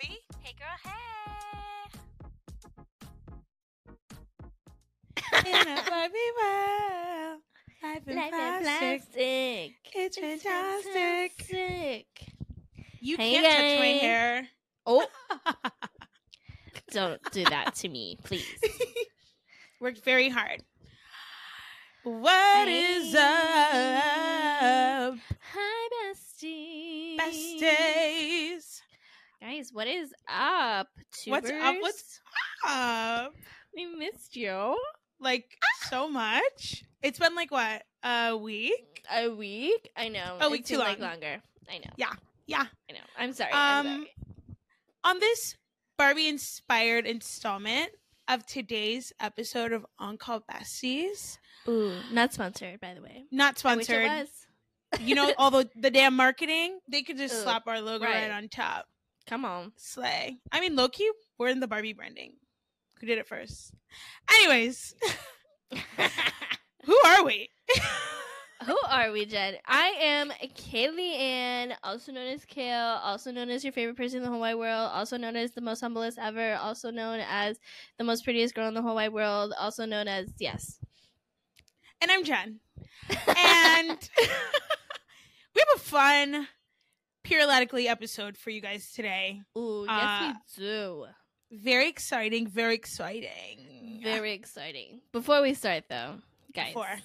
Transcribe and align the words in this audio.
Avi. 0.00 0.18
Hey 0.40 0.54
girl, 0.58 0.76
hey. 0.84 1.90
In 5.50 5.66
a 5.68 5.82
Barbie 5.88 6.32
world, 6.40 7.40
life 7.82 8.06
in 8.08 8.16
Life 8.16 8.30
plastic. 8.30 8.62
plastic. 8.62 9.72
It's 9.94 10.16
It's 10.16 10.42
fantastic. 10.42 11.32
fantastic. 11.48 12.06
You 13.00 13.16
Hey, 13.16 13.32
can't 13.32 13.44
touch 13.46 13.78
my 13.78 13.86
hair. 13.86 14.48
Oh, 14.86 15.06
don't 16.92 17.20
do 17.32 17.44
that 17.46 17.74
to 17.76 17.88
me, 17.88 18.18
please. 18.24 18.44
Worked 19.80 20.04
very 20.04 20.28
hard. 20.28 20.62
What 22.04 22.68
is 22.68 23.12
Hey. 23.14 23.18
up, 25.10 25.14
Hi, 25.52 25.88
bestie. 26.12 27.16
besties? 27.18 27.60
Guys, 29.58 29.70
what 29.72 29.88
is 29.88 30.14
up? 30.28 30.86
What's 31.26 31.50
up? 31.50 31.74
What's 31.80 32.20
up? 32.64 33.34
We 33.74 33.86
missed 33.86 34.36
you. 34.36 34.78
Like 35.18 35.46
so 35.90 36.08
much. 36.08 36.84
It's 37.02 37.18
been 37.18 37.34
like 37.34 37.50
what 37.50 37.82
a 38.04 38.36
week. 38.36 39.02
A 39.12 39.28
week? 39.28 39.90
I 39.96 40.10
know. 40.10 40.38
A 40.40 40.48
week 40.48 40.64
too 40.64 40.74
seemed 40.74 40.82
like 40.82 41.00
long. 41.00 41.10
longer. 41.10 41.42
I 41.68 41.78
know. 41.78 41.90
Yeah, 41.96 42.12
yeah. 42.46 42.66
I 42.88 42.92
know. 42.92 43.00
I'm 43.18 43.32
sorry. 43.32 43.50
I'm 43.52 43.86
Um, 43.86 43.92
sorry. 43.94 44.14
On 45.02 45.18
this 45.18 45.56
Barbie 45.96 46.28
inspired 46.28 47.04
installment 47.04 47.90
of 48.28 48.46
today's 48.46 49.12
episode 49.18 49.72
of 49.72 49.84
On 49.98 50.16
Call 50.18 50.40
Besties, 50.42 51.38
Ooh, 51.66 51.98
not 52.12 52.32
sponsored, 52.32 52.78
by 52.78 52.94
the 52.94 53.02
way. 53.02 53.24
not 53.32 53.58
sponsored. 53.58 54.04
it 54.04 54.08
was. 54.08 55.00
you 55.00 55.16
know, 55.16 55.32
although 55.36 55.64
the, 55.74 55.90
damn 55.90 56.14
marketing, 56.14 56.78
they 56.88 57.02
could 57.02 57.16
just 57.16 57.42
slap 57.42 57.66
our 57.66 57.80
logo 57.80 58.04
right. 58.04 58.28
right. 58.28 58.30
on 58.30 58.48
top. 58.48 58.86
Come 59.28 59.44
on. 59.44 59.72
Slay. 59.76 60.38
I 60.50 60.60
mean, 60.60 60.74
lowkey, 60.74 61.06
we're 61.38 61.48
in 61.48 61.60
the 61.60 61.68
Barbie 61.68 61.92
branding. 61.92 62.32
Who 62.98 63.06
did 63.06 63.18
it 63.18 63.28
first? 63.28 63.74
Anyways, 64.30 64.94
who 66.84 66.98
are 67.04 67.24
we? 67.24 67.50
Who 68.66 68.76
are 68.88 69.12
we, 69.12 69.24
Jen? 69.24 69.54
I 69.66 69.94
am 70.00 70.32
Kaylee 70.56 71.16
Ann, 71.16 71.74
also 71.84 72.10
known 72.10 72.26
as 72.26 72.44
Kale, 72.44 72.98
also 73.02 73.30
known 73.30 73.50
as 73.50 73.62
your 73.62 73.72
favorite 73.72 73.96
person 73.96 74.18
in 74.18 74.24
the 74.24 74.30
whole 74.30 74.40
wide 74.40 74.56
world, 74.56 74.90
also 74.92 75.16
known 75.16 75.36
as 75.36 75.52
the 75.52 75.60
most 75.60 75.80
humblest 75.80 76.18
ever, 76.18 76.56
also 76.56 76.90
known 76.90 77.20
as 77.20 77.58
the 77.98 78.04
most 78.04 78.24
prettiest 78.24 78.56
girl 78.56 78.66
in 78.66 78.74
the 78.74 78.82
whole 78.82 78.96
wide 78.96 79.12
world, 79.12 79.54
also 79.58 79.86
known 79.86 80.08
as 80.08 80.32
yes. 80.40 80.80
and 82.00 82.10
I'm 82.10 82.24
Jen. 82.24 82.58
And 83.36 84.10
we 85.54 85.60
have 85.60 85.76
a 85.76 85.78
fun 85.78 86.48
periodically 87.28 87.86
episode 87.88 88.36
for 88.38 88.50
you 88.50 88.60
guys 88.60 88.90
today. 88.92 89.42
Ooh, 89.56 89.84
yes 89.86 89.94
Uh, 89.98 90.32
we 90.56 90.64
do. 90.64 91.06
Very 91.50 91.88
exciting, 91.88 92.46
very 92.46 92.74
exciting. 92.74 94.00
Very 94.02 94.32
exciting. 94.32 95.00
Before 95.12 95.42
we 95.42 95.54
start 95.54 95.84
though, 95.88 96.16
guys, 96.54 96.68
Before. 96.68 96.96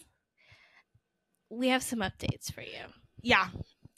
we 1.50 1.70
have 1.70 1.84
some 1.84 2.00
updates 2.00 2.52
for 2.52 2.62
you. 2.62 2.86
Yeah. 3.22 3.48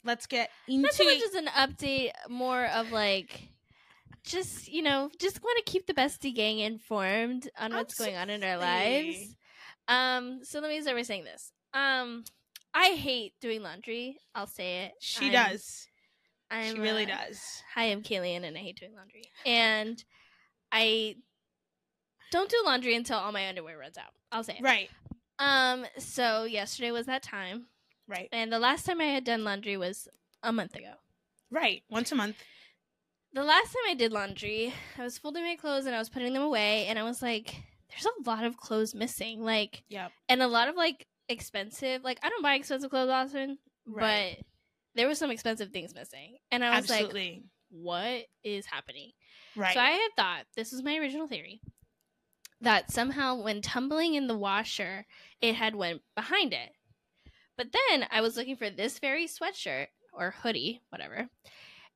Let's 0.04 0.26
get 0.26 0.50
into 0.68 0.82
Not 0.82 0.92
so 0.92 1.04
much 1.04 1.20
as 1.22 1.34
an 1.34 1.46
update, 1.46 2.10
more 2.28 2.66
of 2.66 2.92
like 2.92 3.48
just 4.24 4.68
you 4.68 4.82
know, 4.82 5.10
just 5.20 5.42
want 5.42 5.64
to 5.64 5.70
keep 5.70 5.86
the 5.86 5.94
bestie 5.94 6.34
gang 6.34 6.58
informed 6.60 7.48
on 7.58 7.72
what's 7.72 7.94
going 7.94 8.16
on 8.16 8.30
in 8.30 8.42
our 8.44 8.56
lives. 8.58 9.34
Um, 9.88 10.40
so 10.44 10.58
let 10.60 10.70
me 10.70 10.80
start 10.80 10.96
by 10.96 11.02
saying 11.02 11.24
this. 11.24 11.52
Um, 11.74 12.24
I 12.74 12.90
hate 12.90 13.34
doing 13.40 13.62
laundry. 13.62 14.18
I'll 14.34 14.46
say 14.48 14.84
it. 14.86 14.92
She 15.00 15.26
I'm- 15.36 15.50
does. 15.52 15.86
I'm, 16.50 16.74
she 16.74 16.80
really 16.80 17.04
uh, 17.04 17.16
does. 17.16 17.62
Hi, 17.74 17.84
I'm 17.86 18.02
Kayleen, 18.02 18.44
and 18.44 18.56
I 18.56 18.60
hate 18.60 18.78
doing 18.78 18.94
laundry. 18.94 19.24
And 19.44 20.02
I 20.72 21.16
don't 22.32 22.50
do 22.50 22.62
laundry 22.64 22.94
until 22.94 23.18
all 23.18 23.32
my 23.32 23.48
underwear 23.48 23.78
runs 23.78 23.98
out. 23.98 24.10
I'll 24.32 24.44
say 24.44 24.54
it. 24.58 24.62
Right. 24.62 24.90
Um. 25.38 25.86
So 25.98 26.44
yesterday 26.44 26.90
was 26.90 27.06
that 27.06 27.22
time, 27.22 27.66
Right. 28.08 28.28
and 28.32 28.52
the 28.52 28.58
last 28.58 28.86
time 28.86 29.00
I 29.00 29.06
had 29.06 29.24
done 29.24 29.44
laundry 29.44 29.76
was 29.76 30.08
a 30.42 30.52
month 30.52 30.74
ago. 30.74 30.94
Right. 31.50 31.82
Once 31.90 32.10
a 32.12 32.14
month. 32.14 32.36
The 33.32 33.44
last 33.44 33.66
time 33.66 33.82
I 33.90 33.94
did 33.94 34.12
laundry, 34.12 34.72
I 34.98 35.02
was 35.02 35.18
folding 35.18 35.44
my 35.44 35.56
clothes 35.56 35.84
and 35.84 35.94
I 35.94 35.98
was 35.98 36.08
putting 36.08 36.32
them 36.32 36.42
away, 36.42 36.86
and 36.86 36.98
I 36.98 37.02
was 37.02 37.20
like, 37.20 37.54
"There's 37.90 38.06
a 38.06 38.28
lot 38.28 38.44
of 38.44 38.56
clothes 38.56 38.94
missing." 38.94 39.42
Like, 39.44 39.82
Yep. 39.88 40.10
and 40.28 40.42
a 40.42 40.46
lot 40.48 40.68
of 40.68 40.74
like 40.76 41.06
expensive. 41.28 42.02
Like, 42.02 42.18
I 42.22 42.28
don't 42.30 42.42
buy 42.42 42.54
expensive 42.54 42.90
clothes 42.90 43.10
often, 43.10 43.58
Right. 43.84 44.36
but 44.38 44.46
there 44.96 45.06
were 45.06 45.14
some 45.14 45.30
expensive 45.30 45.70
things 45.70 45.94
missing, 45.94 46.38
and 46.50 46.64
I 46.64 46.76
was 46.80 46.90
like, 46.90 47.42
"What 47.70 48.26
is 48.42 48.66
happening?" 48.66 49.12
right. 49.54 49.74
So 49.74 49.80
I 49.80 49.90
had 49.90 50.08
thought 50.16 50.46
this 50.56 50.72
was 50.72 50.82
my 50.82 50.96
original 50.96 51.28
theory 51.28 51.60
that 52.60 52.90
somehow 52.90 53.36
when 53.36 53.60
tumbling 53.62 54.14
in 54.14 54.26
the 54.26 54.36
washer, 54.36 55.06
it 55.40 55.54
had 55.54 55.74
went 55.74 56.02
behind 56.14 56.52
it. 56.52 56.70
But 57.56 57.68
then 57.72 58.06
I 58.10 58.20
was 58.20 58.36
looking 58.36 58.56
for 58.56 58.70
this 58.70 58.98
very 58.98 59.26
sweatshirt 59.26 59.88
or 60.12 60.30
hoodie, 60.30 60.82
whatever, 60.88 61.28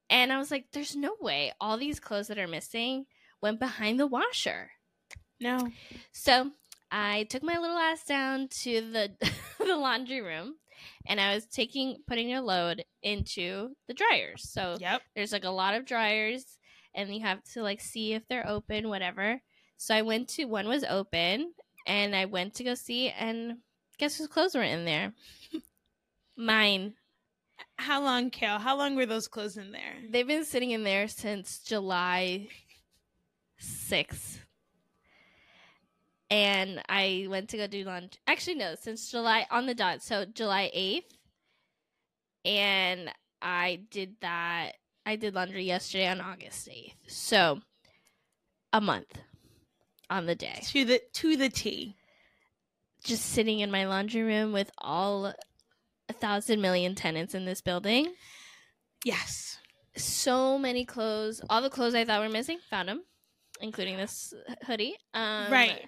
and 0.09 0.33
I 0.33 0.39
was 0.39 0.51
like, 0.51 0.67
"There's 0.73 0.97
no 0.97 1.17
way 1.21 1.53
all 1.61 1.77
these 1.79 2.01
clothes 2.01 2.29
that 2.29 2.39
are 2.39 2.49
missing 2.49 3.07
went 3.41 3.59
behind 3.59 3.99
the 3.99 4.07
washer." 4.07 4.73
no. 5.41 5.71
So 6.13 6.53
I 6.91 7.25
took 7.25 7.43
my 7.43 7.59
little 7.59 7.77
ass 7.79 8.05
down 8.05 8.49
to 8.63 8.81
the 8.81 9.11
the 9.59 9.77
laundry 9.77 10.21
room, 10.21 10.55
and 11.07 11.21
I 11.21 11.35
was 11.35 11.47
taking 11.47 11.99
putting 12.07 12.33
a 12.35 12.43
load 12.43 12.85
into 13.03 13.71
the 13.89 13.95
dryers. 13.95 14.49
So 14.51 14.77
Yep. 14.81 15.03
there's 15.15 15.33
like 15.33 15.45
a 15.45 15.51
lot 15.51 15.75
of 15.75 15.87
dryers 15.87 16.45
and 16.95 17.15
you 17.15 17.21
have 17.21 17.43
to 17.53 17.63
like 17.63 17.81
see 17.81 18.15
if 18.15 18.27
they're 18.29 18.49
open 18.49 18.89
whatever 18.89 19.41
so 19.77 19.95
i 19.95 20.03
went 20.03 20.27
to 20.29 20.45
one 20.47 20.67
was 20.67 20.83
open 20.91 21.53
and 21.87 22.17
i 22.17 22.25
went 22.25 22.53
to 22.53 22.65
go 22.65 22.75
see 22.75 23.09
and 23.11 23.59
guess 23.97 24.17
whose 24.19 24.27
clothes 24.27 24.57
were 24.57 24.63
in 24.63 24.85
there 24.85 25.13
mine 26.37 26.95
How 27.77 28.03
long, 28.03 28.31
Kale? 28.31 28.59
How 28.59 28.77
long 28.77 28.97
were 28.97 29.07
those 29.07 29.29
clothes 29.29 29.57
in 29.57 29.71
there? 29.71 29.95
they've 30.11 30.27
been 30.27 30.45
sitting 30.45 30.73
in 30.73 30.83
there 30.83 31.07
since 31.07 31.61
july 31.61 32.49
6th 33.61 34.41
and 36.31 36.81
i 36.89 37.27
went 37.29 37.49
to 37.49 37.57
go 37.57 37.67
do 37.67 37.83
lunch 37.85 38.15
actually 38.27 38.55
no 38.55 38.75
since 38.81 39.11
july 39.11 39.47
on 39.51 39.67
the 39.67 39.75
dot 39.75 40.03
so 40.03 40.25
july 40.25 40.71
8th 40.77 41.03
and 42.45 43.11
i 43.43 43.81
did 43.91 44.17
that 44.21 44.73
i 45.07 45.17
did 45.17 45.35
laundry 45.35 45.65
yesterday 45.65 46.07
on 46.07 46.21
august 46.21 46.69
8th 46.69 46.95
so 47.07 47.61
a 48.73 48.81
month 48.81 49.19
on 50.09 50.27
the 50.27 50.35
day 50.35 50.61
To 50.73 50.85
the 50.85 51.01
to 51.15 51.37
the 51.37 51.49
T. 51.49 51.95
just 53.05 53.25
sitting 53.27 53.61
in 53.61 53.71
my 53.71 53.87
laundry 53.87 54.23
room 54.23 54.53
with 54.53 54.71
all 54.79 55.27
a 55.27 56.13
thousand 56.13 56.61
million 56.61 56.95
tenants 56.95 57.35
in 57.35 57.45
this 57.45 57.61
building 57.61 58.13
Yes. 59.05 59.59
so 59.97 60.59
many 60.59 60.85
clothes 60.85 61.41
all 61.51 61.63
the 61.63 61.71
clothes 61.71 61.95
i 61.95 62.05
thought 62.05 62.21
were 62.21 62.29
missing 62.29 62.59
found 62.69 62.89
them 62.89 63.03
including 63.61 63.97
this 63.97 64.33
hoodie 64.67 64.97
um 65.15 65.51
right. 65.53 65.87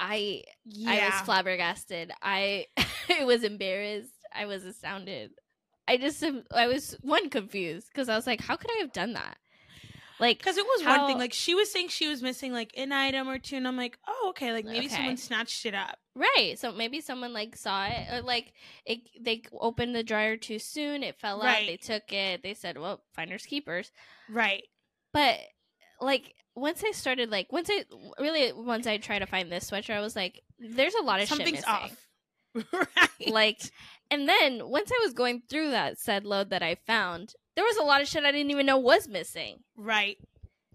I 0.00 0.42
Yeah. 0.64 0.90
I 0.90 1.04
was 1.10 1.20
flabbergasted. 1.26 2.10
I 2.22 2.66
I 3.20 3.24
was 3.24 3.44
embarrassed. 3.44 4.10
I 4.34 4.46
was 4.46 4.64
astounded. 4.64 5.30
I 5.86 5.96
just 5.96 6.24
I 6.54 6.66
was 6.66 6.96
one 7.02 7.30
confused 7.30 7.88
because 7.92 8.08
I 8.08 8.16
was 8.16 8.26
like, 8.26 8.40
how 8.40 8.56
could 8.56 8.70
I 8.70 8.80
have 8.80 8.92
done 8.92 9.12
that? 9.12 9.36
Like, 10.20 10.36
Because 10.38 10.58
it 10.58 10.66
was 10.66 10.84
one 10.86 11.06
thing. 11.06 11.18
Like 11.18 11.32
she 11.32 11.54
was 11.54 11.72
saying 11.72 11.88
she 11.88 12.06
was 12.06 12.22
missing 12.22 12.52
like 12.52 12.72
an 12.76 12.92
item 12.92 13.26
or 13.28 13.38
two, 13.38 13.56
and 13.56 13.66
I'm 13.66 13.78
like, 13.78 13.98
oh, 14.06 14.26
okay. 14.30 14.52
Like 14.52 14.66
maybe 14.66 14.86
Okay. 14.86 14.94
someone 14.94 15.16
snatched 15.16 15.64
it 15.64 15.74
up. 15.74 15.98
right? 16.14 16.58
So 16.58 16.72
maybe 16.72 17.00
someone 17.00 17.32
like 17.32 17.56
saw 17.56 17.86
it, 17.86 18.06
or 18.12 18.20
like 18.22 18.52
it. 18.84 18.98
They 19.18 19.42
opened 19.58 19.94
the 19.94 20.02
dryer 20.02 20.36
too 20.36 20.58
soon. 20.58 21.02
It 21.02 21.18
fell 21.18 21.42
out. 21.42 21.56
They 21.66 21.78
took 21.78 22.12
it. 22.12 22.42
They 22.42 22.52
said, 22.54 22.76
well, 22.78 23.02
finders 23.14 23.46
keepers. 23.46 23.90
Right. 24.28 24.64
But 25.14 25.38
like 26.02 26.34
once 26.60 26.82
I 26.86 26.92
started, 26.92 27.30
like 27.30 27.52
once 27.52 27.68
I 27.70 27.84
really 28.18 28.52
once 28.52 28.86
I 28.86 28.98
tried 28.98 29.20
to 29.20 29.26
find 29.26 29.50
this 29.50 29.70
sweatshirt, 29.70 29.94
I 29.96 30.00
was 30.00 30.14
like, 30.16 30.42
there's 30.58 30.94
a 30.94 31.02
lot 31.02 31.20
of 31.20 31.28
Something's 31.28 31.58
shit 31.58 31.68
off. 31.68 32.06
right. 32.72 33.28
like 33.28 33.60
and 34.10 34.28
then 34.28 34.68
once 34.68 34.90
i 34.90 34.98
was 35.04 35.14
going 35.14 35.40
through 35.48 35.70
that 35.70 35.96
said 35.96 36.26
load 36.26 36.50
that 36.50 36.64
i 36.64 36.74
found 36.74 37.32
there 37.54 37.64
was 37.64 37.76
a 37.76 37.82
lot 37.84 38.02
of 38.02 38.08
shit 38.08 38.24
i 38.24 38.32
didn't 38.32 38.50
even 38.50 38.66
know 38.66 38.76
was 38.76 39.06
missing 39.06 39.60
right. 39.76 40.16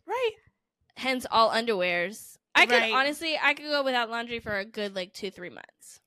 Right. 0.07 0.31
hence 0.95 1.25
all 1.29 1.49
underwears 1.51 2.37
i 2.55 2.65
could 2.65 2.75
Right. 2.79 2.93
honestly 2.93 3.37
i 3.43 3.53
could 3.53 3.65
go 3.65 3.83
without 3.83 4.09
laundry 4.09 4.39
for 4.39 4.57
a 4.57 4.63
good 4.63 4.95
like 4.95 5.11
two 5.11 5.29
three 5.29 5.49
months 5.49 5.99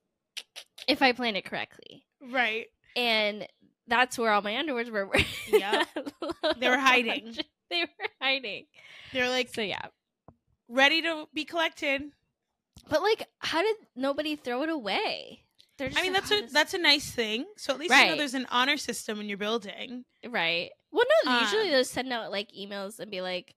if 0.89 1.03
i 1.03 1.13
planned 1.13 1.37
it 1.37 1.45
correctly 1.45 2.03
Right. 2.23 2.69
and 2.97 3.47
that's 3.89 4.19
where 4.19 4.31
all 4.33 4.43
my 4.43 4.53
underwears 4.53 4.91
were 4.91 5.09
yeah. 5.53 5.85
They 6.59 6.69
were 6.69 6.79
hiding. 6.79 7.37
they 7.71 7.81
were 7.83 8.07
hiding 8.21 8.67
They're 9.13 9.29
like 9.29 9.49
so 9.53 9.63
yeah 9.63 9.87
ready 10.69 11.03
to 11.03 11.27
be 11.35 11.45
collected. 11.45 12.03
but 12.89 13.03
like 13.03 13.27
how 13.39 13.63
did 13.63 13.77
nobody 13.97 14.37
throw 14.37 14.63
it 14.63 14.69
away 14.69 15.43
I 15.81 16.03
mean, 16.03 16.13
that's 16.13 16.33
"Oh, 16.33 16.39
a 16.39 16.47
that's 16.53 16.75
a 16.75 16.79
nice 16.79 17.09
thing. 17.09 17.45
So 17.57 17.73
at 17.73 17.79
least 17.79 17.95
you 17.95 18.07
know 18.07 18.17
there's 18.17 18.35
an 18.35 18.49
honor 18.51 18.77
system 18.77 19.21
in 19.21 19.29
your 19.29 19.39
building. 19.39 20.05
right 20.29 20.71
Well, 20.91 21.05
no, 21.25 21.31
Um, 21.31 21.41
usually 21.45 21.71
they'll 21.71 21.85
send 21.85 22.13
out 22.13 22.33
like 22.33 22.49
emails 22.51 22.99
and 22.99 23.13
be 23.13 23.21
like, 23.21 23.55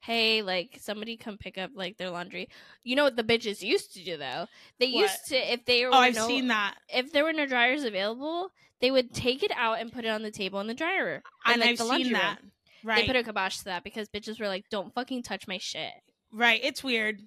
"Hey, 0.00 0.42
like 0.42 0.78
somebody 0.80 1.16
come 1.16 1.38
pick 1.38 1.56
up 1.58 1.70
like 1.74 1.96
their 1.98 2.10
laundry." 2.10 2.48
You 2.82 2.96
know 2.96 3.04
what 3.04 3.16
the 3.16 3.24
bitches 3.24 3.62
used 3.62 3.92
to 3.94 4.04
do 4.04 4.16
though? 4.16 4.46
They 4.78 4.90
What? 4.92 5.00
used 5.02 5.26
to 5.28 5.52
if 5.52 5.64
they 5.64 5.84
oh, 5.84 5.90
were 5.90 5.94
Oh, 5.94 5.98
I've 5.98 6.14
no, 6.14 6.26
seen 6.26 6.48
that. 6.48 6.74
if 6.88 7.12
there 7.12 7.24
were 7.24 7.32
no 7.32 7.46
dryers 7.46 7.84
available, 7.84 8.50
they 8.80 8.90
would 8.90 9.12
take 9.14 9.42
it 9.42 9.52
out 9.54 9.80
and 9.80 9.92
put 9.92 10.04
it 10.04 10.08
on 10.08 10.22
the 10.22 10.30
table 10.30 10.60
in 10.60 10.66
the 10.66 10.74
dryer. 10.74 11.22
And 11.44 11.54
in, 11.56 11.60
like, 11.60 11.70
I've 11.70 11.78
the 11.78 11.84
laundry 11.84 12.04
seen 12.04 12.12
room. 12.14 12.22
that. 12.22 12.38
Right. 12.82 13.02
They 13.02 13.06
put 13.06 13.16
a 13.16 13.22
kibosh 13.22 13.58
to 13.58 13.64
that 13.66 13.84
because 13.84 14.08
bitches 14.08 14.40
were 14.40 14.48
like, 14.48 14.64
"Don't 14.70 14.94
fucking 14.94 15.22
touch 15.22 15.46
my 15.46 15.58
shit." 15.58 15.92
right. 16.32 16.60
It's 16.62 16.82
weird. 16.84 17.20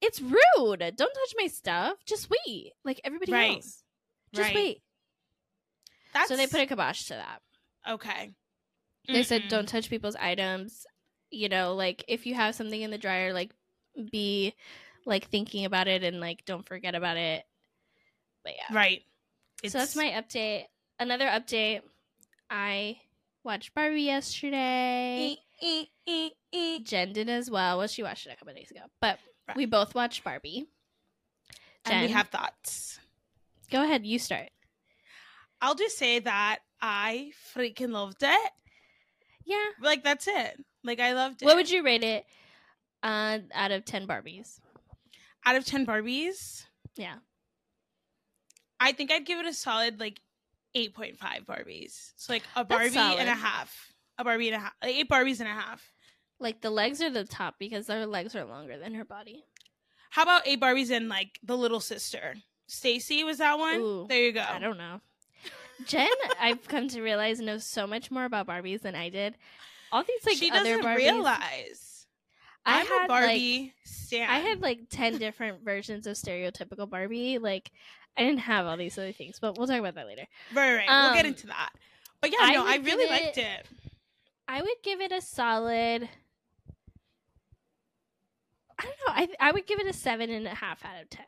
It's 0.00 0.20
rude. 0.20 0.78
Don't 0.80 0.96
touch 0.96 1.34
my 1.36 1.46
stuff. 1.48 1.98
Just 2.06 2.28
wait, 2.30 2.72
like 2.84 3.00
everybody 3.04 3.32
Right. 3.32 3.54
else. 3.56 3.82
Just 4.32 4.46
right. 4.48 4.54
wait. 4.54 4.82
That's 6.14 6.28
So 6.28 6.36
they 6.36 6.46
put 6.46 6.60
a 6.60 6.66
kibosh 6.66 7.04
to 7.06 7.14
that. 7.14 7.42
okay. 7.88 8.30
They 9.06 9.22
said 9.22 9.42
Mm-mm. 9.42 9.48
don't 9.48 9.68
touch 9.68 9.88
people's 9.88 10.16
items. 10.16 10.84
You 11.30 11.48
know, 11.48 11.74
like 11.74 12.04
if 12.08 12.26
you 12.26 12.34
have 12.34 12.54
something 12.54 12.80
in 12.80 12.90
the 12.90 12.98
dryer, 12.98 13.32
like 13.32 13.50
be 14.10 14.54
like 15.04 15.28
thinking 15.28 15.64
about 15.64 15.88
it 15.88 16.02
and 16.04 16.20
like 16.20 16.44
don't 16.44 16.66
forget 16.66 16.94
about 16.94 17.16
it. 17.16 17.44
But 18.44 18.54
yeah. 18.56 18.74
Right. 18.76 19.02
so 19.66 19.78
that's 19.78 19.96
my 19.96 20.06
update. 20.10 20.64
Another 20.98 21.26
update. 21.26 21.82
I 22.50 22.98
watched 23.44 23.74
Barbie 23.74 24.02
yesterday. 24.02 25.36
E, 25.60 25.86
e, 26.06 26.30
e, 26.52 26.78
Jen 26.80 27.12
did 27.12 27.28
as 27.28 27.50
well. 27.50 27.78
Well, 27.78 27.86
she 27.88 28.02
watched 28.02 28.26
it 28.26 28.32
a 28.32 28.36
couple 28.36 28.54
days 28.54 28.70
ago. 28.70 28.80
But 29.00 29.18
Right. 29.46 29.56
we 29.56 29.66
both 29.66 29.94
watched 29.94 30.24
Barbie. 30.24 30.66
and 31.84 32.02
we 32.02 32.06
Jen. 32.08 32.16
have 32.16 32.28
thoughts. 32.28 32.98
Go 33.70 33.82
ahead, 33.82 34.04
you 34.06 34.18
start. 34.18 34.50
I'll 35.60 35.74
just 35.74 35.96
say 35.98 36.18
that 36.20 36.58
I 36.80 37.32
freaking 37.54 37.90
loved 37.90 38.22
it. 38.22 38.50
Yeah. 39.44 39.64
Like 39.80 40.04
that's 40.04 40.28
it. 40.28 40.62
Like 40.88 41.00
I 41.00 41.12
loved 41.12 41.42
it. 41.42 41.44
What 41.44 41.54
would 41.54 41.70
you 41.70 41.84
rate 41.84 42.02
it 42.02 42.26
uh, 43.04 43.38
out 43.54 43.70
of 43.70 43.84
10 43.84 44.08
Barbies? 44.08 44.58
out 45.48 45.56
of 45.56 45.64
ten 45.64 45.86
Barbies? 45.86 46.64
Yeah. 46.96 47.16
I 48.78 48.92
think 48.92 49.10
I'd 49.10 49.24
give 49.24 49.38
it 49.38 49.46
a 49.46 49.54
solid 49.54 49.98
like 49.98 50.20
eight 50.74 50.94
point 50.94 51.16
five 51.16 51.44
Barbies. 51.44 52.12
So 52.16 52.32
like 52.32 52.42
a 52.54 52.64
Barbie 52.64 52.96
and 52.96 53.28
a 53.28 53.34
half. 53.34 53.92
A 54.18 54.24
Barbie 54.24 54.48
and 54.48 54.56
a 54.56 54.60
half. 54.60 54.72
Like, 54.82 54.94
eight 54.94 55.08
Barbies 55.08 55.40
and 55.40 55.48
a 55.48 55.52
half. 55.52 55.92
Like 56.38 56.60
the 56.60 56.70
legs 56.70 57.00
are 57.02 57.10
the 57.10 57.24
top 57.24 57.54
because 57.58 57.88
her 57.88 58.06
legs 58.06 58.36
are 58.36 58.44
longer 58.44 58.78
than 58.78 58.94
her 58.94 59.04
body. 59.04 59.44
How 60.10 60.22
about 60.22 60.46
eight 60.46 60.60
Barbies 60.60 60.90
and 60.90 61.08
like 61.08 61.38
the 61.42 61.56
little 61.56 61.80
sister? 61.80 62.34
Stacy 62.66 63.24
was 63.24 63.38
that 63.38 63.58
one? 63.58 63.80
Ooh, 63.80 64.06
there 64.06 64.22
you 64.22 64.32
go. 64.32 64.44
I 64.46 64.58
don't 64.58 64.78
know. 64.78 65.00
Jen, 65.86 66.08
I've 66.40 66.66
come 66.68 66.88
to 66.88 67.00
realize 67.00 67.40
knows 67.40 67.64
so 67.64 67.86
much 67.86 68.10
more 68.10 68.24
about 68.24 68.46
Barbies 68.46 68.82
than 68.82 68.94
I 68.94 69.08
did. 69.08 69.36
All 69.92 70.02
these 70.02 70.24
like 70.26 70.36
she 70.36 70.50
other 70.50 70.64
doesn't 70.78 70.84
Barbies. 70.84 70.96
realize. 70.96 72.06
I 72.66 72.80
I'm 72.80 72.86
had 72.86 73.04
a 73.04 73.08
Barbie 73.08 73.74
stan. 73.84 74.28
I 74.28 74.38
had 74.40 74.60
like 74.60 74.80
ten 74.90 75.18
different 75.18 75.64
versions 75.64 76.06
of 76.06 76.16
stereotypical 76.16 76.88
Barbie. 76.88 77.38
Like 77.38 77.70
I 78.16 78.22
didn't 78.22 78.40
have 78.40 78.66
all 78.66 78.76
these 78.76 78.98
other 78.98 79.12
things, 79.12 79.38
but 79.40 79.56
we'll 79.56 79.66
talk 79.66 79.78
about 79.78 79.94
that 79.94 80.06
later. 80.06 80.26
right, 80.54 80.74
right. 80.76 80.86
we'll 80.88 81.14
get 81.14 81.24
um, 81.24 81.32
into 81.32 81.46
that. 81.48 81.70
But 82.20 82.30
yeah, 82.32 82.38
I 82.40 82.54
no, 82.54 82.66
I 82.66 82.76
really 82.76 83.04
it- 83.04 83.10
liked 83.10 83.38
it. 83.38 83.66
I 84.48 84.60
would 84.60 84.76
give 84.82 85.00
it 85.00 85.12
a 85.12 85.20
solid. 85.20 86.08
I 88.78 88.82
don't 88.84 88.96
know. 89.06 89.12
I 89.14 89.48
I 89.48 89.52
would 89.52 89.66
give 89.66 89.80
it 89.80 89.86
a 89.86 89.92
seven 89.92 90.30
and 90.30 90.46
a 90.46 90.54
half 90.54 90.84
out 90.84 91.00
of 91.02 91.10
ten. 91.10 91.24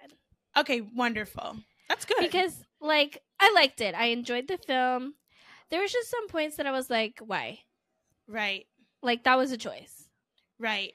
Okay, 0.57 0.81
wonderful. 0.81 1.57
That's 1.89 2.05
good. 2.05 2.19
because 2.21 2.65
like 2.81 3.23
I 3.41 3.53
liked 3.55 3.81
it. 3.81 3.95
I 3.95 4.07
enjoyed 4.07 4.49
the 4.49 4.59
film. 4.59 5.15
There 5.71 5.81
was 5.81 5.93
just 5.93 6.11
some 6.11 6.29
points 6.29 6.57
that 6.57 6.67
I 6.67 6.73
was 6.73 6.91
like, 6.91 7.21
why? 7.25 7.61
Right, 8.31 8.67
Like 9.03 9.25
that 9.25 9.37
was 9.37 9.53
a 9.53 9.56
choice. 9.59 10.05
right, 10.59 10.93